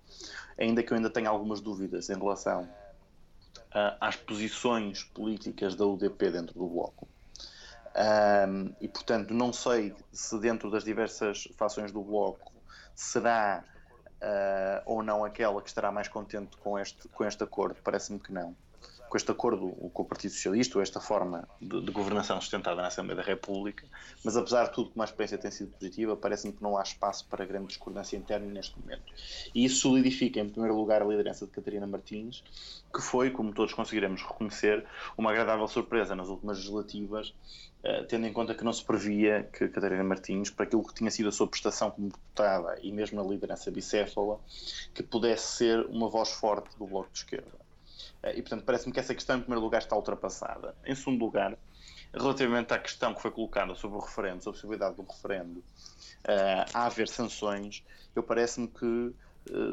ainda 0.57 0.81
que 0.81 0.91
eu 0.91 0.97
ainda 0.97 1.09
tenha 1.09 1.29
algumas 1.29 1.59
dúvidas 1.59 2.09
em 2.09 2.17
relação 2.17 2.63
uh, 2.63 3.97
às 3.99 4.15
posições 4.15 5.03
políticas 5.03 5.75
da 5.75 5.85
UDP 5.85 6.31
dentro 6.31 6.57
do 6.57 6.67
Bloco. 6.67 7.07
Um, 7.95 8.73
e 8.79 8.87
portanto, 8.87 9.33
não 9.33 9.51
sei 9.51 9.93
se 10.11 10.39
dentro 10.39 10.69
das 10.69 10.83
diversas 10.83 11.49
fações 11.57 11.91
do 11.91 12.01
Bloco 12.01 12.53
será 12.95 13.63
uh, 14.21 14.81
ou 14.85 15.03
não 15.03 15.25
aquela 15.25 15.61
que 15.61 15.67
estará 15.67 15.91
mais 15.91 16.07
contente 16.07 16.55
com 16.57 16.77
este, 16.77 17.07
com 17.09 17.25
este 17.25 17.43
acordo? 17.43 17.77
Parece-me 17.83 18.19
que 18.19 18.31
não. 18.31 18.55
Com 19.09 19.17
este 19.17 19.31
acordo 19.31 19.71
com 19.91 20.03
o 20.03 20.05
Partido 20.05 20.31
Socialista, 20.31 20.77
ou 20.77 20.83
esta 20.83 21.01
forma 21.01 21.47
de, 21.59 21.81
de, 21.81 21.91
governação 21.91 22.39
sustentada 22.39 22.79
na 22.79 22.89
Assembleia 22.89 23.17
da 23.17 23.23
República, 23.23 23.87
mas 24.23 24.37
apesar 24.37 24.65
de 24.65 24.73
tudo, 24.73 24.91
como 24.91 25.01
a 25.01 25.05
experiência 25.05 25.37
tem 25.37 25.49
sido 25.49 25.71
positiva, 25.71 26.15
parece-me 26.15 26.53
que 26.53 26.61
não 26.61 26.77
há 26.77 26.83
espaço 26.83 27.25
para 27.27 27.43
grande 27.43 27.67
discordância 27.67 28.15
interna 28.15 28.45
neste 28.45 28.79
momento. 28.79 29.11
E 29.53 29.65
isso 29.65 29.81
solidifica, 29.81 30.39
em 30.39 30.47
primeiro 30.47 30.75
lugar, 30.75 31.01
a 31.01 31.05
liderança 31.05 31.45
de 31.45 31.51
Catarina 31.51 31.87
Martins, 31.87 32.43
que 32.93 33.01
foi, 33.01 33.31
como 33.31 33.51
todos 33.51 33.73
conseguiremos 33.73 34.21
reconhecer, 34.21 34.85
uma 35.17 35.31
agradável 35.31 35.67
surpresa 35.67 36.15
nas 36.15 36.29
últimas 36.29 36.57
legislativas 36.57 37.33
Uh, 37.79 38.05
tendo 38.07 38.27
em 38.27 38.33
conta 38.33 38.53
que 38.53 38.61
não 38.61 38.73
se 38.73 38.83
previa 38.83 39.49
que 39.53 39.69
Catarina 39.69 40.03
Martins, 40.03 40.49
para 40.49 40.65
aquilo 40.65 40.85
que 40.85 40.93
tinha 40.93 41.09
sido 41.09 41.29
a 41.29 41.31
sua 41.31 41.47
prestação 41.47 41.89
como 41.89 42.09
deputada 42.09 42.77
e 42.81 42.91
mesmo 42.91 43.23
na 43.23 43.29
liderança 43.29 43.71
bicéfala, 43.71 44.37
que 44.93 45.01
pudesse 45.01 45.55
ser 45.55 45.85
uma 45.85 46.09
voz 46.09 46.29
forte 46.29 46.77
do 46.77 46.85
Bloco 46.85 47.09
de 47.13 47.19
Esquerda. 47.19 47.58
Uh, 48.23 48.29
e, 48.35 48.41
portanto, 48.41 48.63
parece-me 48.65 48.93
que 48.93 48.99
essa 48.99 49.13
questão, 49.13 49.37
em 49.37 49.41
primeiro 49.41 49.61
lugar, 49.61 49.79
está 49.79 49.95
ultrapassada. 49.95 50.75
Em 50.85 50.95
segundo 50.95 51.23
lugar, 51.23 51.57
relativamente 52.13 52.73
à 52.73 52.79
questão 52.79 53.13
que 53.13 53.21
foi 53.21 53.31
colocada 53.31 53.75
sobre 53.75 53.97
o 53.97 54.01
referendo, 54.01 54.43
sobre 54.43 54.57
a 54.57 54.61
possibilidade 54.61 54.95
do 54.95 55.03
referendo, 55.03 55.59
uh, 55.59 56.65
a 56.73 56.85
haver 56.85 57.07
sanções, 57.07 57.83
eu 58.15 58.23
parece-me 58.23 58.67
que 58.67 59.13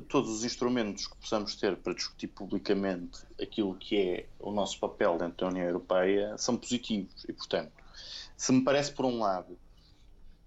todos 0.08 0.30
os 0.30 0.44
instrumentos 0.44 1.06
que 1.06 1.16
possamos 1.16 1.54
ter 1.56 1.76
para 1.76 1.92
discutir 1.92 2.28
publicamente 2.28 3.26
aquilo 3.40 3.74
que 3.74 4.00
é 4.00 4.26
o 4.38 4.50
nosso 4.50 4.78
papel 4.80 5.18
dentro 5.18 5.36
da 5.36 5.48
União 5.48 5.66
Europeia 5.66 6.38
são 6.38 6.56
positivos 6.56 7.24
e, 7.28 7.32
portanto, 7.32 7.72
se 8.36 8.52
me 8.52 8.62
parece, 8.62 8.92
por 8.92 9.04
um 9.04 9.18
lado, 9.18 9.58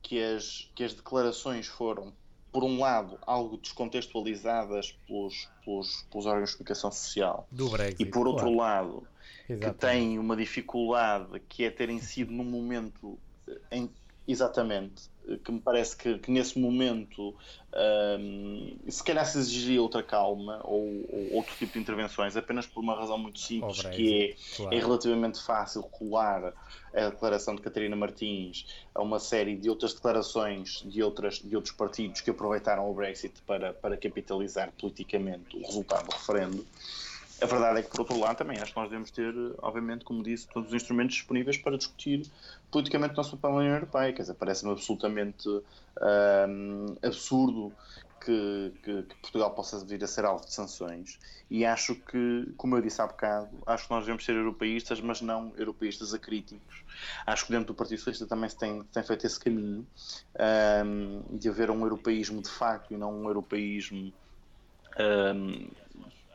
que 0.02 0.22
as, 0.22 0.72
que 0.76 0.84
as 0.84 0.94
declarações 0.94 1.68
foram, 1.68 2.14
por 2.52 2.64
um 2.64 2.80
lado, 2.80 3.18
algo 3.22 3.58
descontextualizadas 3.58 4.98
pelos, 5.08 5.50
pelos, 5.64 6.06
pelos 6.12 6.26
órgãos 6.26 6.50
de 6.52 6.58
comunicação 6.58 6.92
social, 6.92 7.48
Brexit, 7.52 8.02
e 8.02 8.06
por 8.06 8.28
outro 8.28 8.54
claro. 8.54 8.58
lado, 8.58 9.08
Exatamente. 9.48 9.74
que 9.74 9.80
têm 9.80 10.20
uma 10.20 10.36
dificuldade 10.36 11.40
que 11.48 11.64
é 11.64 11.70
terem 11.70 12.00
sido 12.00 12.32
num 12.32 12.44
momento 12.44 13.20
em, 13.72 13.90
exatamente 14.32 15.10
que 15.38 15.52
me 15.52 15.60
parece 15.60 15.96
que, 15.96 16.18
que 16.18 16.32
nesse 16.32 16.58
momento 16.58 17.36
um, 18.20 18.78
se 18.88 19.04
calhar 19.04 19.26
se 19.26 19.38
exigiria 19.38 19.82
outra 19.82 20.02
calma 20.02 20.60
ou, 20.64 21.06
ou, 21.10 21.36
outro 21.36 21.56
tipo 21.56 21.74
de 21.74 21.80
intervenções, 21.80 22.36
apenas 22.36 22.66
por 22.66 22.82
uma 22.82 22.96
razão 22.96 23.18
muito 23.18 23.40
simples, 23.40 23.82
que 23.82 24.32
é, 24.32 24.56
claro. 24.56 24.76
é 24.76 24.80
relativamente 24.80 25.44
fácil 25.44 25.84
colar 25.84 26.54
a 26.94 27.10
declaração 27.10 27.56
de 27.56 27.62
Catarina 27.62 27.96
Martins 27.96 28.66
a 28.96 29.02
uma 29.02 29.20
série 29.20 29.56
de 29.56 29.70
outras 29.70 29.94
declarações 29.94 30.84
de, 30.86 31.04
outras, 31.04 31.36
de 31.40 31.56
outros 31.56 31.76
partidos 31.76 32.22
que 32.22 32.32
aproveitaram 32.32 32.90
o 32.90 32.94
Brexit 32.94 33.34
para, 33.46 33.74
para 33.74 33.96
capitalizar 33.98 34.72
politicamente 34.80 35.56
o 35.56 35.66
resultado 35.66 36.08
do 36.08 36.12
referendo. 36.14 36.66
A 37.42 37.46
verdade 37.46 37.80
é 37.80 37.84
que, 37.84 37.90
por 37.90 38.02
outro 38.02 38.20
lado, 38.20 38.38
também 38.38 38.58
acho 38.60 38.74
que 38.74 38.80
nós 38.80 38.90
devemos 38.90 39.12
ter, 39.12 39.34
obviamente, 39.62 40.04
como 40.04 40.22
disse, 40.22 40.48
todos 40.48 40.70
os 40.70 40.76
instrumentos 40.76 41.16
disponíveis 41.16 41.58
para 41.58 41.78
discutir 41.78 42.30
politicamente 42.70 43.14
o 43.14 43.18
nosso 43.18 43.38
papel 43.38 43.52
na 43.52 43.62
União 43.62 43.74
Europeia. 43.76 44.12
Quer 44.12 44.24
dizer, 44.24 44.34
parece-me 44.34 44.72
absolutamente 44.72 45.48
um, 45.48 46.96
absurdo 47.02 47.72
que, 48.20 48.74
que, 48.84 49.04
que, 49.04 49.16
Portugal 49.22 49.52
possa 49.52 49.84
vir 49.86 50.04
a 50.04 50.08
ser 50.08 50.26
alvo 50.26 50.46
de 50.46 50.54
sanções. 50.54 51.18
E 51.50 51.66
acho 51.66 51.96
que, 51.96 52.52
como 52.58 52.76
eu 52.76 52.82
disse 52.82 53.02
há 53.02 53.08
bocado, 53.08 53.50
acho 53.66 53.88
que 53.88 53.92
nós 53.92 54.04
devemos 54.04 54.26
ser 54.26 54.36
europeístas, 54.36 55.00
mas 55.00 55.22
não 55.22 55.54
europeístas 55.58 56.14
acríticos. 56.14 56.84
Acho 57.26 57.46
que 57.46 57.52
dentro 57.52 57.68
do 57.68 57.74
Partido 57.74 58.00
Socialista 58.00 58.28
também 58.28 58.50
se 58.50 58.58
tem, 58.58 58.84
tem 58.84 59.04
feito 59.04 59.26
esse 59.26 59.40
caminho 59.40 59.88
um, 60.86 61.38
de 61.38 61.48
haver 61.48 61.72
um 61.72 61.82
europeísmo 61.82 62.42
de 62.42 62.50
facto 62.50 62.94
e 62.94 62.98
não 62.98 63.14
um 63.14 63.28
europeísmo. 63.28 64.12
Um, 65.00 65.70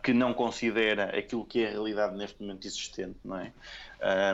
que 0.05 0.13
não 0.13 0.35
considera 0.35 1.19
aquilo 1.19 1.47
que 1.47 1.61
é 1.61 1.69
a 1.69 1.71
realidade 1.71 2.15
neste 2.15 2.39
momento 2.43 2.67
existente, 2.67 3.17
não 3.25 3.39
é? 3.39 3.53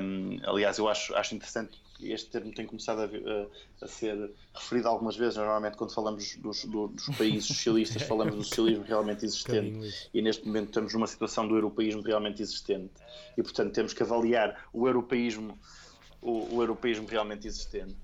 Um, 0.02 0.40
aliás, 0.42 0.78
eu 0.78 0.88
acho, 0.88 1.14
acho 1.14 1.36
interessante 1.36 1.80
que 1.96 2.10
este 2.10 2.28
termo 2.28 2.52
tem 2.52 2.66
começado 2.66 3.02
a, 3.02 3.04
a, 3.04 3.84
a, 3.84 3.86
ser 3.86 4.32
referido 4.52 4.88
algumas 4.88 5.16
vezes. 5.16 5.36
Normalmente, 5.36 5.76
quando 5.76 5.94
falamos 5.94 6.34
dos, 6.38 6.64
dos 6.64 7.16
países 7.16 7.46
socialistas, 7.46 8.02
falamos 8.02 8.34
do 8.34 8.42
socialismo 8.42 8.82
realmente 8.82 9.24
existente 9.24 9.94
e 10.12 10.20
neste 10.20 10.44
momento 10.44 10.70
estamos 10.70 10.92
numa 10.92 11.06
situação 11.06 11.46
do 11.46 11.54
europeísmo 11.54 12.02
realmente 12.02 12.42
existente 12.42 12.94
e, 13.38 13.42
portanto, 13.42 13.72
temos 13.72 13.92
que 13.92 14.02
avaliar 14.02 14.66
o 14.72 14.88
europeísmo, 14.88 15.56
o, 16.20 16.56
o 16.56 16.62
europeísmo 16.62 17.06
realmente 17.06 17.46
existente. 17.46 17.94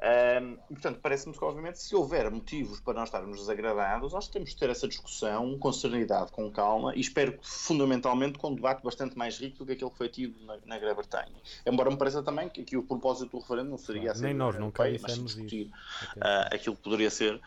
Um, 0.00 0.52
e, 0.70 0.74
portanto, 0.74 0.98
parece-me 1.02 1.36
que, 1.36 1.44
obviamente, 1.44 1.78
se 1.78 1.94
houver 1.94 2.30
motivos 2.30 2.80
para 2.80 2.94
nós 2.94 3.08
estarmos 3.08 3.38
desagradados, 3.38 4.14
nós 4.14 4.28
temos 4.28 4.50
de 4.50 4.56
ter 4.56 4.70
essa 4.70 4.88
discussão 4.88 5.58
com 5.58 5.70
serenidade, 5.70 6.32
com 6.32 6.50
calma 6.50 6.94
e 6.96 7.00
espero 7.00 7.36
que, 7.36 7.46
fundamentalmente, 7.46 8.38
com 8.38 8.48
um 8.48 8.54
debate 8.54 8.82
bastante 8.82 9.18
mais 9.18 9.38
rico 9.38 9.58
do 9.58 9.66
que 9.66 9.72
aquele 9.72 9.90
que 9.90 9.98
foi 9.98 10.08
tido 10.08 10.42
na, 10.46 10.56
na 10.64 10.78
Grã-Bretanha. 10.78 11.36
Embora 11.66 11.90
me 11.90 11.98
pareça 11.98 12.22
também 12.22 12.48
que 12.48 12.62
aqui 12.62 12.78
o 12.78 12.82
propósito 12.82 13.30
do 13.30 13.40
referendo 13.40 13.68
não 13.68 13.76
seria 13.76 14.12
claro, 14.12 14.18
a 14.18 14.22
Nem 14.22 14.34
nós 14.34 14.58
nunca 14.58 14.88
Europeia, 14.88 15.00
mas 15.02 15.22
discutir 15.22 15.66
uh, 15.66 16.54
aquilo 16.54 16.76
que 16.76 16.82
poderia 16.82 17.10
ser 17.10 17.34
uh, 17.34 17.40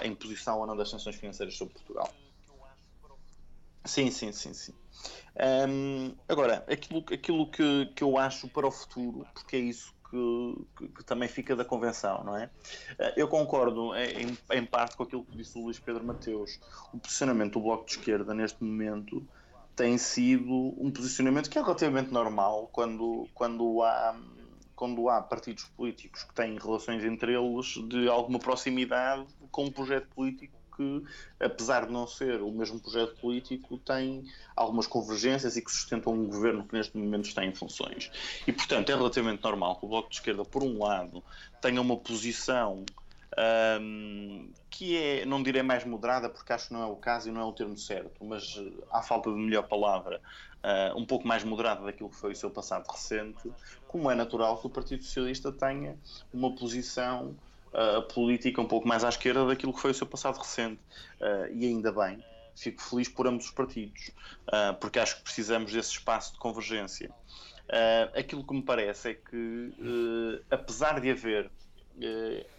a 0.00 0.06
imposição 0.06 0.60
ou 0.60 0.66
não 0.68 0.76
das 0.76 0.90
sanções 0.90 1.16
financeiras 1.16 1.56
sobre 1.56 1.74
Portugal. 1.74 2.08
Sim, 3.84 4.12
sim, 4.12 4.30
sim, 4.30 4.54
sim. 4.54 4.74
Um, 5.68 6.14
agora, 6.28 6.64
aquilo, 6.70 7.04
aquilo 7.12 7.50
que, 7.50 7.86
que 7.96 8.04
eu 8.04 8.16
acho 8.16 8.46
para 8.46 8.68
o 8.68 8.70
futuro, 8.70 9.26
porque 9.34 9.56
é 9.56 9.60
isso 9.60 9.92
que, 10.10 10.88
que, 10.88 11.04
também 11.04 11.28
fica 11.28 11.54
da 11.54 11.64
convenção, 11.64 12.24
não 12.24 12.36
é? 12.36 12.50
Eh, 12.98 13.14
eu 13.16 13.28
concordo 13.28 13.94
em, 13.94 14.36
em, 14.52 14.66
parte 14.66 14.96
com 14.96 15.04
aquilo 15.04 15.24
que 15.24 15.36
disse 15.36 15.56
o 15.56 15.62
Luís 15.62 15.78
Pedro 15.78 16.04
Mateus. 16.04 16.58
O 16.92 16.98
posicionamento 16.98 17.54
do 17.54 17.60
Bloco 17.60 17.86
de 17.86 17.92
Esquerda 17.92 18.34
neste 18.34 18.62
momento 18.62 19.26
tem 19.76 19.96
sido 19.96 20.74
um 20.78 20.90
posicionamento 20.90 21.48
que 21.48 21.58
é 21.58 21.62
relativamente 21.62 22.12
normal 22.12 22.68
quando, 22.72 23.28
quando 23.34 23.82
há 23.82 24.14
quando 24.76 25.10
há 25.10 25.20
partidos 25.20 25.64
políticos 25.76 26.24
que 26.24 26.32
têm 26.32 26.58
relações 26.58 27.04
entre 27.04 27.34
eles 27.34 27.66
de 27.86 28.08
alguma 28.08 28.38
proximidade 28.38 29.26
com 29.50 29.66
um 29.66 29.70
projeto 29.70 30.08
político 30.14 30.59
que, 30.80 31.04
apesar 31.38 31.84
de 31.84 31.92
não 31.92 32.06
ser 32.06 32.40
o 32.40 32.50
mesmo 32.50 32.80
projeto 32.80 33.14
político, 33.20 33.76
tem 33.76 34.24
algumas 34.56 34.86
convergências 34.86 35.58
e 35.58 35.62
que 35.62 35.70
sustentam 35.70 36.14
um 36.14 36.26
governo 36.26 36.64
que 36.64 36.72
neste 36.72 36.96
momento 36.96 37.26
está 37.26 37.44
em 37.44 37.54
funções. 37.54 38.10
E, 38.46 38.52
portanto, 38.52 38.88
é 38.88 38.94
relativamente 38.94 39.44
normal 39.44 39.76
que 39.76 39.84
o 39.84 39.88
Bloco 39.88 40.08
de 40.08 40.16
Esquerda, 40.16 40.42
por 40.42 40.62
um 40.62 40.82
lado, 40.82 41.22
tenha 41.60 41.82
uma 41.82 41.98
posição 41.98 42.82
um, 43.80 44.50
que 44.70 44.96
é, 44.96 45.26
não 45.26 45.42
direi 45.42 45.62
mais 45.62 45.84
moderada, 45.84 46.30
porque 46.30 46.50
acho 46.50 46.68
que 46.68 46.72
não 46.72 46.82
é 46.82 46.86
o 46.86 46.96
caso 46.96 47.28
e 47.28 47.32
não 47.32 47.42
é 47.42 47.44
o 47.44 47.52
termo 47.52 47.76
certo, 47.76 48.24
mas 48.24 48.58
à 48.90 49.02
falta 49.02 49.30
de 49.30 49.36
melhor 49.36 49.68
palavra, 49.68 50.20
uh, 50.64 50.98
um 50.98 51.04
pouco 51.04 51.28
mais 51.28 51.44
moderada 51.44 51.84
daquilo 51.84 52.08
que 52.08 52.16
foi 52.16 52.32
o 52.32 52.36
seu 52.36 52.50
passado 52.50 52.86
recente, 52.90 53.52
como 53.86 54.10
é 54.10 54.14
natural 54.14 54.56
que 54.58 54.66
o 54.66 54.70
Partido 54.70 55.04
Socialista 55.04 55.52
tenha 55.52 55.96
uma 56.32 56.54
posição 56.54 57.36
a 57.72 58.02
política 58.02 58.60
um 58.60 58.66
pouco 58.66 58.86
mais 58.86 59.04
à 59.04 59.08
esquerda 59.08 59.46
daquilo 59.46 59.72
que 59.72 59.80
foi 59.80 59.92
o 59.92 59.94
seu 59.94 60.06
passado 60.06 60.38
recente. 60.38 60.80
Uh, 61.20 61.52
e 61.52 61.66
ainda 61.66 61.92
bem, 61.92 62.22
fico 62.56 62.82
feliz 62.82 63.08
por 63.08 63.26
ambos 63.26 63.46
os 63.46 63.50
partidos, 63.50 64.10
uh, 64.48 64.74
porque 64.80 64.98
acho 64.98 65.16
que 65.16 65.22
precisamos 65.22 65.72
desse 65.72 65.92
espaço 65.92 66.32
de 66.32 66.38
convergência. 66.38 67.10
Aquilo 68.16 68.42
que 68.42 68.52
me 68.52 68.62
parece 68.62 69.10
é 69.10 69.14
que, 69.14 70.42
apesar 70.50 71.00
de 71.00 71.08
haver 71.08 71.48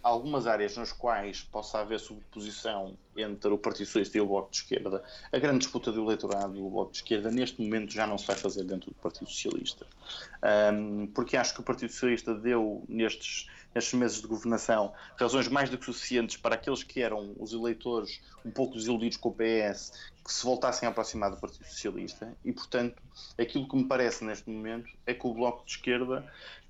algumas 0.02 0.46
áreas 0.46 0.74
nas 0.76 0.90
quais 0.90 1.42
possa 1.42 1.80
haver 1.80 2.00
sobreposição 2.00 2.96
entre 3.14 3.50
o 3.50 3.58
Partido 3.58 3.84
Socialista 3.86 4.16
e 4.16 4.20
o 4.22 4.26
Bloco 4.26 4.50
de 4.50 4.56
Esquerda, 4.56 5.02
a 5.30 5.38
grande 5.38 5.58
disputa 5.58 5.92
do 5.92 6.02
eleitorado 6.02 6.54
do 6.54 6.70
Bloco 6.70 6.92
de 6.92 6.96
Esquerda 6.96 7.30
neste 7.30 7.60
momento 7.60 7.92
já 7.92 8.06
não 8.06 8.16
se 8.16 8.26
vai 8.26 8.36
fazer 8.36 8.64
dentro 8.64 8.90
do 8.90 8.94
Partido 8.94 9.28
Socialista. 9.28 9.86
Um, 10.72 11.06
porque 11.08 11.36
acho 11.36 11.52
que 11.54 11.60
o 11.60 11.62
Partido 11.62 11.92
Socialista 11.92 12.34
deu 12.34 12.82
nestes 12.88 13.48
nestes 13.74 13.94
meses 13.94 14.20
de 14.20 14.26
governação, 14.26 14.92
razões 15.16 15.48
mais 15.48 15.70
do 15.70 15.78
que 15.78 15.84
suficientes 15.84 16.36
para 16.36 16.54
aqueles 16.54 16.82
que 16.82 17.00
eram 17.00 17.34
os 17.38 17.52
eleitores 17.52 18.20
um 18.44 18.50
pouco 18.50 18.74
desiludidos 18.74 19.16
com 19.16 19.28
o 19.28 19.34
PS 19.34 19.92
que 20.24 20.32
se 20.32 20.44
voltassem 20.44 20.86
a 20.86 20.90
aproximar 20.90 21.30
do 21.30 21.36
Partido 21.36 21.64
Socialista. 21.66 22.32
E, 22.44 22.52
portanto, 22.52 23.02
aquilo 23.38 23.68
que 23.68 23.76
me 23.76 23.84
parece 23.84 24.24
neste 24.24 24.48
momento 24.48 24.88
é 25.04 25.12
que 25.12 25.26
o 25.26 25.34
Bloco 25.34 25.64
de 25.64 25.72
Esquerda 25.72 26.24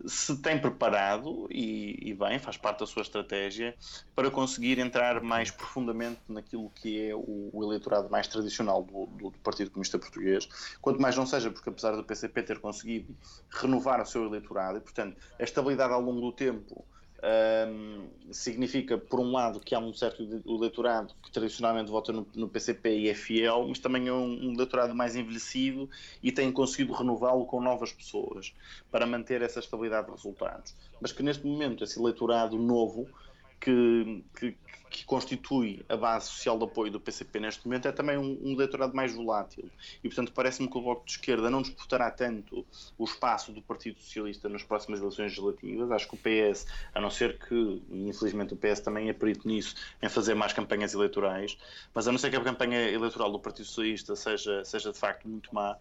se 0.07 0.37
tem 0.39 0.59
preparado 0.59 1.47
e, 1.51 2.11
e 2.11 2.15
bem, 2.15 2.39
faz 2.39 2.57
parte 2.57 2.81
da 2.81 2.87
sua 2.87 3.03
estratégia 3.03 3.75
para 4.15 4.31
conseguir 4.31 4.79
entrar 4.79 5.21
mais 5.21 5.51
profundamente 5.51 6.19
naquilo 6.29 6.71
que 6.71 7.09
é 7.09 7.15
o, 7.15 7.51
o 7.53 7.63
eleitorado 7.63 8.09
mais 8.09 8.27
tradicional 8.27 8.83
do, 8.83 9.07
do, 9.07 9.31
do, 9.31 9.39
Partido 9.41 9.71
Comunista 9.71 9.99
Português, 9.99 10.49
quanto 10.81 11.01
mais 11.01 11.17
não 11.17 11.27
seja 11.27 11.51
porque 11.51 11.69
apesar 11.69 11.95
do 11.95 12.05
PCP 12.05 12.43
ter 12.43 12.59
conseguido 12.59 13.15
renovar 13.51 14.01
o 14.01 14.07
seu 14.07 14.25
eleitorado 14.25 14.79
e, 14.79 14.81
portanto, 14.81 15.17
a 15.39 15.43
estabilidade 15.43 15.93
ao 15.93 16.01
longo 16.01 16.21
do 16.21 16.33
tempo 16.33 16.85
um, 17.23 18.09
significa, 18.33 18.99
por 18.99 19.21
um 19.21 19.31
lado, 19.31 19.61
que 19.61 19.75
há 19.75 19.79
um 19.79 19.93
certo 19.93 20.23
eleitorado 20.47 21.15
que 21.23 21.31
tradicionalmente 21.31 21.91
vota 21.91 22.13
no, 22.13 22.27
no 22.35 22.49
PCP 22.49 22.99
e 22.99 23.09
é 23.09 23.15
fiel, 23.15 23.67
mas 23.69 23.79
também 23.79 24.09
é 24.09 24.13
um, 24.13 24.49
um 24.49 24.53
eleitorado 24.53 24.95
mais 24.95 25.15
envelhecido 25.15 25.89
e 26.23 26.33
tem 26.33 26.51
conseguido 26.51 26.93
renová-lo 26.93 27.47
com 27.47 27.61
novas 27.61 27.93
pessoas 27.93 28.53
para 28.91 29.07
manter 29.07 29.41
essa 29.43 29.61
estabilidade 29.61 30.07
de 30.07 30.13
resultados. 30.13 30.75
Mas 31.01 31.13
que 31.13 31.23
neste 31.23 31.47
momento 31.47 31.85
esse 31.85 31.99
eleitorado 31.99 32.59
novo 32.59 33.09
que, 33.63 34.25
que, 34.35 34.57
que, 34.91 35.05
constitui 35.05 35.85
a 35.89 35.97
base 35.97 36.27
social 36.27 36.59
de 36.59 36.65
apoio 36.65 36.91
do 36.91 37.01
PCP 37.01 37.39
neste 37.39 37.65
momento 37.65 37.87
é 37.87 37.93
também 37.93 38.19
um, 38.19 38.39
um 38.43 38.53
eleitorado 38.53 38.95
mais 38.95 39.15
volátil. 39.15 39.71
E, 40.03 40.09
portanto, 40.09 40.33
parece-me 40.33 40.69
que 40.69 40.77
o 40.77 40.83
Bloco 40.83 41.07
de 41.07 41.13
Esquerda 41.13 41.49
não 41.49 41.63
disputará 41.63 42.11
tanto 42.11 42.67
o 42.99 43.05
espaço 43.05 43.53
do 43.53 43.63
Partido 43.63 44.01
Socialista 44.01 44.49
nas 44.49 44.65
próximas 44.65 45.01
eleições 45.01 45.27
legislativas. 45.27 45.93
Acho 45.93 46.09
que 46.09 46.15
o 46.15 46.19
PS, 46.19 46.67
a 46.93 47.01
não 47.01 47.09
ser 47.09 47.39
que, 47.39 47.83
infelizmente, 47.89 48.53
o 48.53 48.57
PS 48.57 48.81
também 48.81 49.09
é 49.09 49.13
perito 49.13 49.47
nisso, 49.47 49.77
em 50.03 50.09
fazer 50.09 50.35
mais 50.35 50.53
campanhas 50.53 50.93
eleitorais, 50.93 51.57
mas 51.95 52.09
a 52.09 52.13
não 52.13 52.19
ser 52.19 52.31
que 52.31 52.37
a 52.37 52.41
campanha 52.41 52.91
eleitoral 52.91 53.31
do 53.31 53.39
Partido 53.39 53.67
Socialista 53.67 54.17
seja, 54.17 54.65
seja 54.65 54.93
de 54.93 54.99
facto 54.99 55.29
muito 55.29 55.55
má, 55.55 55.73
uh, 55.73 55.79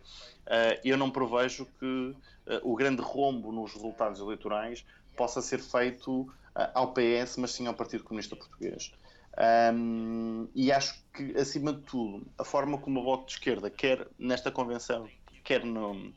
eu 0.86 0.96
não 0.96 1.10
prevejo 1.10 1.68
que 1.80 1.86
uh, 1.86 2.16
o 2.62 2.76
grande 2.76 3.02
rombo 3.02 3.52
nos 3.52 3.74
resultados 3.74 4.20
eleitorais 4.20 4.86
possa 5.16 5.42
ser 5.42 5.60
feito 5.60 6.32
ao 6.74 6.94
PS, 6.94 7.38
mas 7.38 7.52
sim 7.52 7.68
ao 7.68 7.74
Partido 7.74 8.04
Comunista 8.04 8.36
Português. 8.36 8.94
Um, 9.74 10.48
e 10.54 10.72
acho 10.72 11.02
que, 11.14 11.38
acima 11.38 11.74
de 11.74 11.82
tudo, 11.82 12.26
a 12.38 12.44
forma 12.44 12.78
como 12.78 13.00
o 13.00 13.04
Bloco 13.04 13.26
de 13.26 13.34
Esquerda, 13.34 13.70
quer 13.70 14.08
nesta 14.20 14.52
convenção, 14.52 15.10
quer 15.44 15.64
no, 15.64 16.14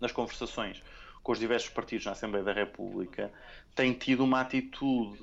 nas 0.00 0.12
conversações 0.12 0.82
com 1.22 1.32
os 1.32 1.38
diversos 1.38 1.70
partidos 1.70 2.04
na 2.04 2.12
Assembleia 2.12 2.44
da 2.44 2.52
República, 2.52 3.32
tem 3.74 3.92
tido 3.92 4.24
uma 4.24 4.40
atitude 4.40 5.18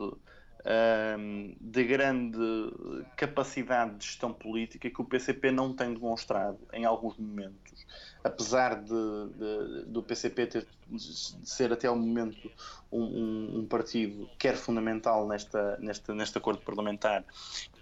um, 0.65 1.55
de 1.59 1.83
grande 1.83 2.37
capacidade 3.15 3.95
de 3.95 4.05
gestão 4.05 4.33
política 4.33 4.89
que 4.89 5.01
o 5.01 5.05
PCP 5.05 5.51
não 5.51 5.73
tem 5.73 5.93
demonstrado 5.93 6.59
em 6.73 6.85
alguns 6.85 7.17
momentos. 7.17 7.85
Apesar 8.23 8.75
de, 8.75 8.89
de 8.89 9.85
do 9.85 10.03
PCP 10.03 10.47
ter, 10.47 10.67
de 10.87 11.49
ser 11.49 11.71
até 11.71 11.89
o 11.89 11.95
momento 11.95 12.51
um, 12.91 13.01
um, 13.01 13.59
um, 13.59 13.65
partido 13.65 14.29
quer 14.37 14.57
fundamental 14.57 15.25
nesta, 15.27 15.77
nesta, 15.77 16.13
neste 16.13 16.37
acordo 16.37 16.61
parlamentar, 16.61 17.23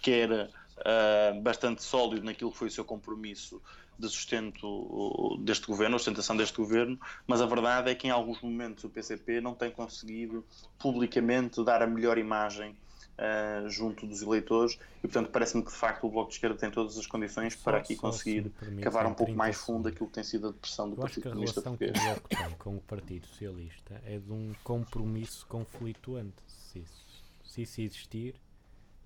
quer 0.02 0.32
uh, 0.32 1.42
bastante 1.42 1.82
sólido 1.82 2.24
naquilo 2.24 2.52
que 2.52 2.58
foi 2.58 2.68
o 2.68 2.72
seu 2.72 2.86
compromisso 2.86 3.62
de 3.98 4.08
sustento 4.08 5.38
deste 5.42 5.68
governo, 5.68 5.96
a 5.96 6.00
sustentação 6.00 6.38
deste 6.38 6.58
governo, 6.58 7.00
mas 7.26 7.42
a 7.42 7.46
verdade 7.46 7.90
é 7.90 7.96
que 7.96 8.08
em 8.08 8.12
alguns 8.12 8.42
momentos 8.42 8.84
o 8.84 8.90
PCP 8.90 9.42
não 9.42 9.56
tem 9.56 9.72
conseguido 9.72 10.46
publicamente 10.78 11.64
dar 11.64 11.82
a 11.82 11.88
melhor 11.88 12.18
imagem 12.18 12.76
uh, 13.18 13.70
junto 13.70 14.06
dos 14.06 14.22
eleitores 14.22 14.78
e, 15.00 15.08
portanto, 15.08 15.30
parece-me 15.32 15.64
que 15.64 15.72
de 15.72 15.78
facto 15.78 16.06
o 16.06 16.10
Bloco 16.10 16.30
de 16.30 16.36
Esquerda 16.36 16.58
tem 16.58 16.72
todas 16.72 16.98
as 16.98 17.08
condições 17.08 17.54
só, 17.54 17.64
para 17.64 17.78
aqui 17.78 17.96
conseguir 17.96 18.52
cavar 18.82 19.06
um 19.08 19.14
pouco 19.14 19.34
mais 19.34 19.58
fundo 19.58 19.88
aquilo 19.88 20.08
que 20.08 20.14
tem 20.14 20.24
sido 20.24 20.48
a 20.48 20.52
depressão 20.52 20.90
do 20.90 20.96
Eu 20.96 21.02
Partido 21.02 21.30
Comunista 21.30 21.62
Português. 21.62 21.92
que 21.92 22.00
o 22.00 22.04
Bloco 22.04 22.30
tem 22.30 22.50
com 22.58 22.76
o 22.76 22.82
Partido 22.82 23.28
Socialista 23.28 24.02
é 24.06 24.18
de 24.18 24.32
um 24.32 24.54
compromisso 24.64 25.46
conflituante. 25.48 26.44
Se 26.48 26.80
isso, 26.80 27.24
se 27.44 27.62
isso 27.62 27.82
existir, 27.82 28.36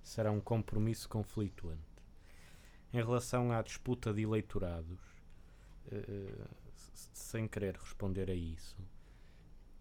será 0.02 0.30
um 0.30 0.40
compromisso 0.40 1.08
conflituante. 1.08 1.91
Em 2.92 2.98
relação 2.98 3.50
à 3.50 3.62
disputa 3.62 4.12
de 4.12 4.22
eleitorados, 4.22 5.00
uh, 5.86 6.48
sem 7.12 7.48
querer 7.48 7.74
responder 7.74 8.30
a 8.30 8.34
isso, 8.34 8.76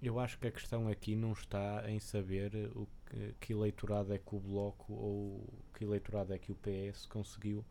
eu 0.01 0.17
acho 0.17 0.39
que 0.39 0.47
a 0.47 0.51
questão 0.51 0.87
aqui 0.87 1.15
não 1.15 1.33
está 1.33 1.83
em 1.89 1.99
saber 1.99 2.71
o 2.73 2.87
que, 3.05 3.35
que 3.39 3.53
eleitorado 3.53 4.13
é 4.13 4.17
que 4.17 4.35
o 4.35 4.39
Bloco 4.39 4.93
ou 4.93 5.45
que 5.73 5.83
eleitorado 5.83 6.33
é 6.33 6.39
que 6.39 6.51
o 6.51 6.55
PS 6.55 7.05
conseguiu 7.05 7.65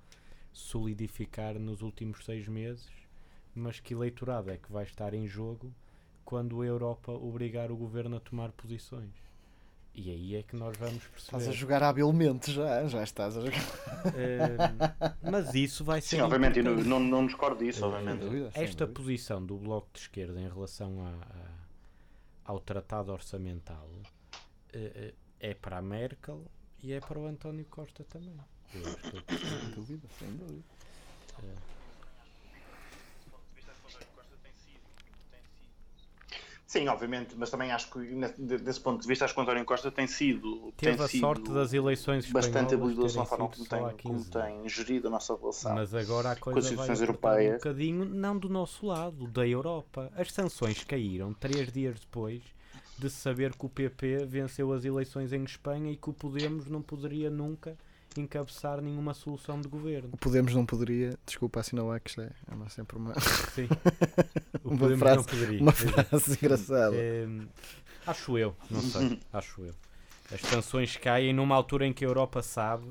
solidificar 0.53 1.59
nos 1.59 1.81
últimos 1.81 2.25
seis 2.25 2.47
meses, 2.47 2.91
mas 3.55 3.81
que 3.81 3.95
eleitorado 3.95 4.51
é 4.51 4.59
que 4.59 4.71
vai 4.71 4.85
estar 4.85 5.15
em 5.15 5.27
jogo 5.27 5.75
quando 6.25 6.61
a 6.61 6.67
Europa 6.67 7.12
obrigar 7.12 7.73
o 7.73 7.77
governo 7.77 8.17
a 8.17 8.21
tomar 8.21 8.53
posições. 8.53 9.30
E 9.95 10.11
aí 10.11 10.37
é 10.37 10.43
que 10.43 10.57
nós 10.57 10.77
vamos 10.77 11.05
perceber. 11.05 11.39
Estás 11.39 11.49
a 11.49 11.53
jogar 11.53 11.83
habilmente 11.83 12.53
já, 12.53 12.87
já 12.87 13.03
estás 13.03 13.37
a 13.37 13.41
jogar. 13.41 13.61
Uh, 13.61 15.31
mas 15.31 15.55
isso 15.55 15.85
vai 15.85 16.01
ser. 16.01 16.17
Sim, 16.17 16.23
obviamente, 16.23 16.62
não, 16.62 16.77
não, 16.77 17.01
não 17.01 17.27
discordo 17.27 17.65
disso, 17.65 17.85
obviamente. 17.85 18.21
Dúvida, 18.21 18.51
Esta 18.55 18.87
posição 18.87 19.45
do 19.45 19.57
Bloco 19.57 19.89
de 19.93 20.01
Esquerda 20.01 20.41
em 20.41 20.49
relação 20.49 21.05
a, 21.05 21.11
a, 21.11 22.53
ao 22.53 22.61
tratado 22.61 23.12
orçamental 23.12 23.89
uh, 24.75 25.15
é 25.41 25.55
para 25.55 25.79
a 25.79 25.83
Merkel 25.83 26.45
e 26.83 26.93
é 26.93 27.01
para 27.01 27.19
o 27.19 27.27
António 27.27 27.65
Costa 27.67 28.05
também. 28.05 28.39
Eu 28.73 28.87
acho 28.87 29.23
que 29.25 29.39
sem 29.39 29.71
dúvida, 29.75 30.09
sem 30.19 30.29
dúvida. 30.37 30.65
Uh, 31.43 31.80
Sim, 36.70 36.86
obviamente, 36.86 37.34
mas 37.36 37.51
também 37.51 37.72
acho 37.72 37.90
que 37.90 37.98
desse 38.38 38.78
ponto 38.78 39.02
de 39.02 39.09
vista 39.09 39.24
acho 39.24 39.34
que 39.34 39.40
o 39.40 39.42
António 39.42 39.64
Costa 39.64 39.90
tem 39.90 40.06
sido 40.06 40.72
teve 40.76 40.97
tem 40.97 41.05
a 41.05 41.09
sido 41.09 41.20
sorte 41.20 41.51
das 41.51 41.72
eleições 41.72 42.30
bastante 42.30 42.76
habilidoso 42.76 43.18
na 43.18 43.24
forma 43.24 43.48
como 43.48 43.66
tem, 43.66 43.80
como 43.80 43.97
15 43.97 44.30
tem 44.30 44.68
gerido 44.68 45.09
a 45.09 45.10
nossa 45.10 45.36
relação. 45.36 45.74
Mas 45.74 45.92
agora 45.92 46.30
a 46.30 46.36
coisa 46.36 46.76
vai 46.76 46.86
apertar 46.86 46.92
um 46.92 47.02
europeias. 47.02 47.55
bocadinho, 47.55 48.05
não 48.05 48.38
do 48.38 48.48
nosso 48.48 48.86
lado, 48.86 49.26
da 49.26 49.44
Europa. 49.44 50.12
As 50.14 50.30
sanções 50.32 50.84
caíram 50.84 51.34
três 51.34 51.72
dias 51.72 51.98
depois 51.98 52.40
de 52.97 53.10
saber 53.10 53.52
que 53.56 53.66
o 53.66 53.68
PP 53.68 54.26
venceu 54.26 54.72
as 54.72 54.84
eleições 54.84 55.32
em 55.32 55.42
Espanha 55.42 55.90
e 55.90 55.97
que 55.97 56.09
o 56.09 56.12
Podemos 56.12 56.68
não 56.68 56.80
poderia 56.80 57.30
nunca 57.30 57.76
encabeçar 58.19 58.81
nenhuma 58.81 59.15
solução 59.15 59.61
de 59.61 59.69
governo. 59.69 60.11
O 60.12 60.16
Podemos 60.16 60.55
não 60.55 60.65
poderia, 60.66 61.16
desculpa 61.27 61.61
assinalar 61.61 62.01
que 62.01 62.11
isto 62.11 62.20
é, 62.23 62.31
é 62.51 62.69
sempre 62.69 62.97
uma, 62.97 63.15
Sim. 63.20 63.69
O 64.65 64.70
Uma 64.70 64.78
Podemos 64.78 64.99
frase- 64.99 65.16
não 65.16 65.24
poderia. 65.24 65.61
uma 65.62 65.73
Exato. 65.73 66.05
frase 66.09 66.32
engraçada. 66.32 66.97
É, 66.97 67.27
acho 68.07 68.39
eu, 68.39 68.57
não 68.70 68.81
sei, 68.81 69.19
acho 69.32 69.61
eu. 69.62 69.74
As 70.32 70.41
sanções 70.43 70.97
caem 70.97 71.32
numa 71.32 71.55
altura 71.55 71.87
em 71.87 71.93
que 71.93 72.05
a 72.05 72.09
Europa 72.09 72.41
sabe 72.43 72.87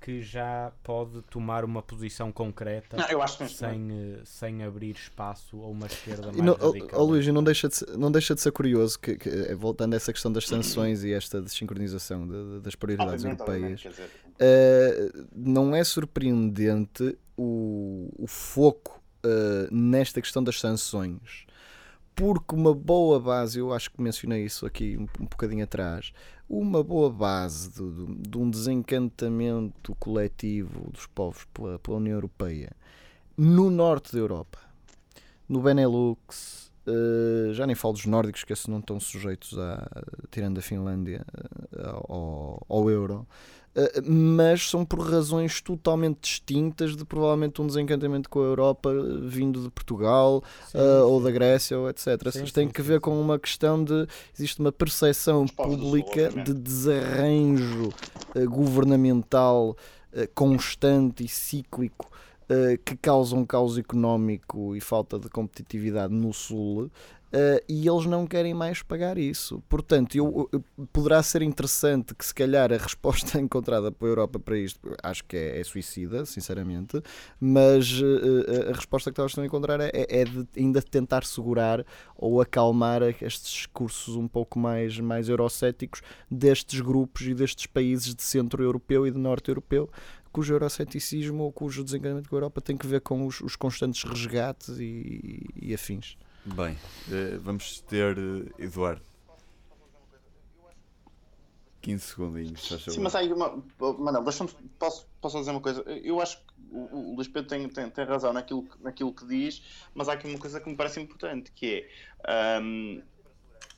que 0.00 0.22
já 0.22 0.72
pode 0.82 1.20
tomar 1.22 1.64
uma 1.64 1.82
posição 1.82 2.32
concreta 2.32 2.96
Não, 2.96 3.48
sem, 3.48 3.88
eh, 3.92 4.20
sem 4.24 4.62
abrir 4.62 4.92
espaço 4.96 5.60
a 5.62 5.66
uma 5.68 5.86
esquerda 5.86 6.32
mais 6.32 6.38
não, 6.38 6.54
radical. 6.54 7.00
ó, 7.00 7.04
Luís, 7.04 7.26
e 7.26 7.32
não 7.32 7.44
deixa 7.44 7.68
de 7.68 7.76
ser, 7.76 7.96
não 7.98 8.10
deixa 8.10 8.34
de 8.34 8.40
ser 8.40 8.50
curioso 8.50 8.98
que, 8.98 9.16
que, 9.16 9.28
eh, 9.28 9.54
voltando 9.54 9.92
a 9.92 9.96
essa 9.96 10.12
questão 10.12 10.32
das 10.32 10.46
sanções 10.46 11.04
e 11.04 11.12
esta 11.12 11.40
desincronização 11.42 12.26
de- 12.26 12.54
de- 12.54 12.60
das 12.60 12.74
prioridades 12.74 13.24
obviamente, 13.24 13.40
europeias, 13.40 13.80
obviamente, 13.86 14.10
dizer, 14.10 14.30
Uh, 14.40 15.28
não 15.36 15.76
é 15.76 15.84
surpreendente 15.84 17.14
o, 17.36 18.10
o 18.18 18.26
foco 18.26 19.02
uh, 19.22 19.74
nesta 19.74 20.18
questão 20.22 20.42
das 20.42 20.58
sanções, 20.58 21.44
porque 22.14 22.54
uma 22.54 22.74
boa 22.74 23.20
base, 23.20 23.58
eu 23.58 23.70
acho 23.72 23.90
que 23.90 24.00
mencionei 24.00 24.44
isso 24.44 24.64
aqui 24.64 24.96
um, 24.96 25.02
um 25.22 25.26
bocadinho 25.26 25.62
atrás, 25.64 26.12
uma 26.50 26.82
boa 26.84 27.10
base 27.10 27.70
de, 27.70 28.28
de- 28.28 28.38
um 28.38 28.50
desencantamento 28.50 29.94
coletivo 30.00 30.90
dos 30.92 31.06
povos 31.06 31.46
pela, 31.54 31.78
pela 31.78 31.98
União 31.98 32.14
Europeia 32.16 32.72
no 33.36 33.70
norte 33.70 34.12
da 34.12 34.18
Europa, 34.18 34.58
no 35.48 35.60
Benelux. 35.62 36.70
uh, 36.86 37.54
já 37.54 37.66
nem 37.66 37.76
falo 37.76 37.94
dos 37.94 38.06
nórdicos, 38.06 38.44
que 38.44 38.52
esses 38.52 38.66
não 38.66 38.80
estão 38.80 39.00
sujeitos 39.00 39.58
a, 39.58 39.88
tirando 40.30 40.58
a 40.58 40.62
Finlândia, 40.62 41.24
uh, 41.76 42.12
ao, 42.12 42.66
ao 42.68 42.90
euro. 42.90 43.26
Uh, 43.72 44.02
mas 44.04 44.68
são 44.68 44.84
por 44.84 44.98
razões 44.98 45.60
totalmente 45.60 46.18
distintas 46.22 46.96
de 46.96 47.04
provavelmente 47.04 47.62
um 47.62 47.66
desencantamento 47.68 48.28
com 48.28 48.40
a 48.40 48.44
Europa 48.44 48.90
vindo 49.22 49.62
de 49.62 49.70
Portugal 49.70 50.42
Sim, 50.66 50.78
uh, 50.78 51.06
ou 51.06 51.22
da 51.22 51.30
Grécia 51.30 51.78
ou 51.78 51.88
etc. 51.88 52.04
Sim, 52.32 52.42
Isto 52.42 52.54
tem 52.54 52.66
sim, 52.66 52.72
que 52.72 52.82
ver 52.82 52.98
com 52.98 53.20
uma 53.20 53.38
questão 53.38 53.84
de 53.84 54.08
existe 54.34 54.58
uma 54.58 54.72
percepção 54.72 55.46
pública 55.46 56.30
de 56.30 56.52
desarranjo 56.52 57.90
uh, 58.34 58.50
governamental 58.50 59.76
uh, 60.12 60.28
constante 60.34 61.24
e 61.24 61.28
cíclico 61.28 62.10
que 62.84 62.96
causa 62.96 63.36
um 63.36 63.46
caos 63.46 63.78
económico 63.78 64.74
e 64.74 64.80
falta 64.80 65.20
de 65.20 65.28
competitividade 65.28 66.12
no 66.12 66.32
Sul. 66.32 66.90
Uh, 67.32 67.62
e 67.68 67.86
eles 67.86 68.06
não 68.06 68.26
querem 68.26 68.52
mais 68.52 68.82
pagar 68.82 69.16
isso. 69.16 69.62
Portanto, 69.68 70.16
eu, 70.16 70.48
eu- 70.52 70.64
poderá 70.92 71.22
ser 71.22 71.42
interessante 71.42 72.12
que, 72.12 72.26
se 72.26 72.34
calhar, 72.34 72.72
a 72.72 72.76
resposta 72.76 73.38
encontrada 73.40 73.92
pela 73.92 74.10
Europa 74.10 74.40
para 74.40 74.58
isto, 74.58 74.80
acho 75.00 75.24
que 75.24 75.36
é, 75.36 75.60
é 75.60 75.64
suicida, 75.64 76.26
sinceramente, 76.26 77.00
mas 77.40 78.00
uh, 78.00 78.70
a 78.70 78.72
resposta 78.72 79.12
que 79.12 79.20
elas 79.20 79.30
estão 79.30 79.44
a 79.44 79.46
encontrar 79.46 79.80
é, 79.80 79.90
é 79.94 80.24
de 80.24 80.44
ainda 80.56 80.82
tentar 80.82 81.24
segurar 81.24 81.86
ou 82.16 82.40
acalmar 82.40 83.00
estes 83.02 83.52
discursos 83.52 84.16
um 84.16 84.26
pouco 84.26 84.58
mais, 84.58 84.98
mais 84.98 85.28
eurocéticos 85.28 86.02
destes 86.28 86.80
grupos 86.80 87.22
e 87.22 87.34
destes 87.34 87.66
países 87.66 88.12
de 88.12 88.22
centro 88.24 88.60
europeu 88.62 89.06
e 89.06 89.10
de 89.10 89.18
norte 89.18 89.50
europeu 89.50 89.88
cujo 90.32 90.52
euroceticismo 90.54 91.44
ou 91.44 91.52
cujo 91.52 91.84
desencantamento 91.84 92.28
com 92.28 92.36
a 92.36 92.38
Europa 92.38 92.60
tem 92.60 92.76
que 92.76 92.86
ver 92.86 93.00
com 93.00 93.26
os, 93.26 93.40
os 93.40 93.56
constantes 93.56 94.02
resgates 94.04 94.78
e, 94.78 95.46
e 95.60 95.74
afins. 95.74 96.16
Bem, 96.44 96.76
eh, 97.10 97.38
vamos 97.38 97.80
ter 97.80 98.16
eh, 98.18 98.64
Eduardo. 98.64 99.02
15 101.82 102.04
segundinhos, 102.04 102.66
favor. 102.68 102.92
Sim, 102.92 103.00
mas 103.00 103.14
há 103.14 103.20
aí 103.20 103.32
uma. 103.32 103.62
Manel, 103.98 104.22
deixa-me. 104.22 104.50
Posso, 104.78 105.06
posso 105.20 105.38
dizer 105.38 105.50
uma 105.50 105.60
coisa? 105.62 105.80
Eu 105.82 106.20
acho 106.20 106.36
que 106.38 106.52
o, 106.70 107.12
o 107.12 107.14
Luís 107.16 107.28
Pedro 107.28 107.48
tem, 107.48 107.68
tem, 107.68 107.88
tem 107.90 108.04
razão 108.04 108.32
naquilo, 108.32 108.68
naquilo 108.80 109.14
que 109.14 109.26
diz, 109.26 109.62
mas 109.94 110.08
há 110.08 110.12
aqui 110.12 110.26
uma 110.26 110.38
coisa 110.38 110.60
que 110.60 110.68
me 110.68 110.76
parece 110.76 111.00
importante, 111.00 111.50
que 111.52 111.88
é. 112.26 112.58
ahm, 112.58 113.00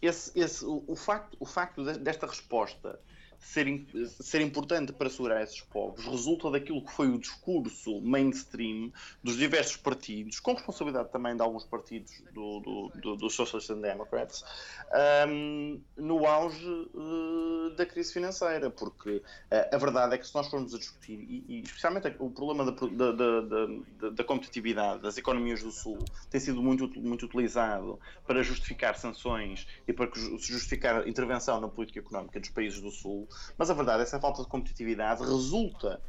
esse, 0.00 0.36
esse, 0.38 0.64
o, 0.64 0.82
o 0.88 0.96
facto, 0.96 1.36
o 1.38 1.46
facto 1.46 1.84
de- 1.84 1.98
desta 1.98 2.26
resposta 2.26 2.98
ser, 3.42 3.66
ser 4.20 4.40
importante 4.40 4.92
para 4.92 5.10
segurar 5.10 5.42
esses 5.42 5.60
povos 5.60 6.04
resulta 6.06 6.50
daquilo 6.50 6.84
que 6.84 6.92
foi 6.92 7.08
o 7.08 7.18
discurso 7.18 8.00
mainstream 8.02 8.90
dos 9.22 9.36
diversos 9.36 9.76
partidos, 9.76 10.38
com 10.40 10.54
responsabilidade 10.54 11.10
também 11.10 11.36
de 11.36 11.42
alguns 11.42 11.64
partidos 11.64 12.12
do, 12.30 12.60
do, 12.60 12.92
do, 13.00 13.16
dos 13.16 13.34
Socialist 13.34 13.70
and 13.70 13.80
Democrats, 13.80 14.42
ahm, 14.92 15.80
no 15.96 16.26
auge 16.26 16.64
eh, 16.66 17.74
da 17.76 17.86
crise 17.86 18.12
financeira, 18.12 18.70
porque 18.70 19.22
eh, 19.50 19.70
a 19.72 19.78
verdade 19.78 20.14
é 20.14 20.18
que 20.18 20.26
se 20.26 20.34
nós 20.34 20.48
formos 20.48 20.74
a 20.74 20.78
discutir, 20.78 21.18
e, 21.18 21.44
e 21.48 21.64
especialmente 21.64 22.14
o 22.18 22.30
problema 22.30 22.64
da, 22.64 22.72
da, 22.72 23.12
da, 23.12 23.40
da- 23.40 24.10
da 24.10 24.24
competitividade 24.24 25.02
das 25.02 25.16
economias 25.16 25.62
do 25.62 25.70
Sul 25.70 26.10
tem 26.30 26.40
sido 26.40 26.62
muito, 26.62 26.88
muito 27.00 27.26
utilizado 27.26 27.98
para 28.26 28.42
justificar 28.42 28.96
sanções 28.96 29.66
e 29.86 29.92
para 29.92 30.10
ju- 30.14 30.38
justificar 30.38 31.06
intervenção 31.08 31.60
na 31.60 31.68
política 31.68 32.00
económica 32.00 32.38
dos 32.40 32.50
países 32.50 32.80
do 32.80 32.90
Sul, 32.90 33.28
mas 33.56 33.70
a 33.70 33.74
verdade 33.74 34.02
é 34.02 34.04
que 34.04 34.08
essa 34.08 34.20
falta 34.20 34.42
de 34.42 34.48
competitividade 34.48 35.22
resulta 35.22 36.00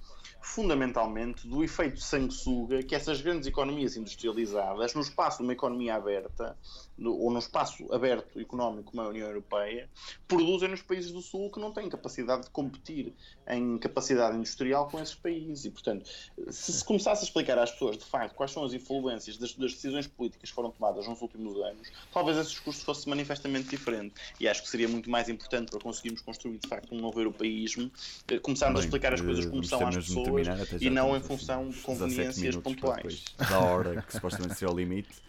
fundamentalmente 0.43 1.47
do 1.47 1.63
efeito 1.63 1.99
sanguessuga 1.99 2.83
que 2.83 2.93
essas 2.93 3.21
grandes 3.21 3.47
economias 3.47 3.95
industrializadas, 3.95 4.93
no 4.93 5.01
espaço 5.01 5.37
de 5.37 5.43
uma 5.43 5.53
economia 5.53 5.95
aberta, 5.95 6.57
no- 6.97 7.15
ou 7.17 7.31
num 7.31 7.39
espaço 7.39 7.91
aberto 7.93 8.39
económico 8.39 8.91
como 8.91 9.01
a 9.01 9.07
União 9.09 9.27
Europeia, 9.27 9.89
produzem 10.27 10.69
nos 10.69 10.81
países 10.81 11.11
do 11.11 11.21
Sul 11.21 11.49
que 11.51 11.59
não 11.59 11.71
têm 11.71 11.89
capacidade 11.89 12.43
de 12.43 12.49
competir 12.49 13.13
em 13.47 13.77
capacidade 13.77 14.37
industrial 14.37 14.87
com 14.89 14.99
esses 15.01 15.15
países. 15.15 15.65
E, 15.65 15.71
portanto, 15.71 16.09
se 16.49 16.73
se 16.73 16.83
começasse 16.85 17.21
a 17.21 17.25
explicar 17.25 17.57
às 17.57 17.71
pessoas, 17.71 17.97
de 17.97 18.05
facto, 18.05 18.35
quais 18.35 18.51
são 18.51 18.63
as 18.63 18.73
influências 18.73 19.37
das, 19.37 19.53
das 19.53 19.73
decisões 19.73 20.07
políticas 20.07 20.49
que 20.49 20.55
foram 20.55 20.69
tomadas 20.71 21.07
nos 21.07 21.21
últimos 21.21 21.55
anos, 21.63 21.89
talvez 22.11 22.37
esse 22.37 22.49
discurso 22.49 22.83
fosse 22.83 23.07
manifestamente 23.07 23.69
diferente. 23.69 24.13
E 24.39 24.47
acho 24.47 24.61
que 24.61 24.69
seria 24.69 24.87
muito 24.87 25.09
mais 25.09 25.29
importante 25.29 25.71
para 25.71 25.79
conseguirmos 25.79 26.21
construir, 26.21 26.57
de 26.57 26.67
facto, 26.67 26.93
um 26.93 26.99
novo 26.99 27.19
europeísmo, 27.19 27.89
eh, 28.27 28.39
começarmos 28.39 28.79
a 28.79 28.81
Bem, 28.81 28.87
explicar 28.87 29.13
as 29.13 29.21
eh, 29.21 29.23
coisas 29.23 29.45
como 29.45 29.55
vamos 29.55 29.69
são 29.69 29.79
ter 29.79 29.85
às 29.85 30.03
de 30.05 30.13
pessoas 30.35 30.47
terminar, 30.47 30.63
até 30.63 30.79
já 30.79 30.85
e 30.85 30.89
não 30.89 31.15
em 31.15 31.21
função 31.21 31.69
de 31.69 31.75
17 31.75 31.85
conveniências 31.85 32.55
pontuais. 32.57 33.25
Da 33.37 33.59
hora 33.59 34.01
que 34.01 34.13
supostamente 34.13 34.55
seria 34.55 34.73
o 34.73 34.77
limite. 34.77 35.21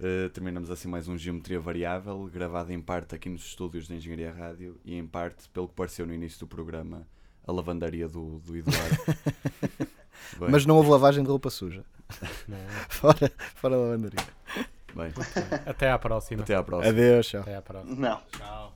Uh, 0.00 0.28
terminamos 0.30 0.70
assim 0.70 0.88
mais 0.88 1.08
um 1.08 1.16
Geometria 1.16 1.58
Variável, 1.60 2.28
gravado 2.32 2.72
em 2.72 2.80
parte 2.80 3.14
aqui 3.14 3.28
nos 3.28 3.44
estúdios 3.44 3.88
da 3.88 3.94
Engenharia 3.94 4.32
Rádio 4.32 4.80
e 4.84 4.94
em 4.94 5.06
parte, 5.06 5.48
pelo 5.50 5.68
que 5.68 5.74
pareceu 5.74 6.06
no 6.06 6.14
início 6.14 6.38
do 6.40 6.46
programa, 6.46 7.06
a 7.46 7.52
lavandaria 7.52 8.08
do, 8.08 8.38
do 8.40 8.56
Eduardo. 8.56 8.96
Bem, 10.38 10.50
Mas 10.50 10.66
não 10.66 10.76
houve 10.76 10.90
lavagem 10.90 11.22
de 11.22 11.30
roupa 11.30 11.48
suja. 11.48 11.84
Não. 12.46 12.58
Fora, 12.88 13.32
fora 13.54 13.74
a 13.74 13.78
lavandaria. 13.78 14.26
bem, 14.94 15.12
Até 15.66 15.90
à 15.90 15.98
próxima. 15.98 16.42
até 16.42 16.54
à 16.54 16.62
próxima. 16.62 16.90
Adeus, 16.90 17.26
tchau. 17.26 17.40
Até 17.42 17.56
à 17.56 17.62
próxima. 17.62 17.94
Não. 17.96 18.22
Tchau. 18.32 18.74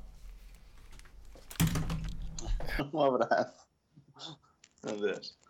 Um 2.92 3.00
abraço. 3.00 3.66
Adeus. 4.84 5.41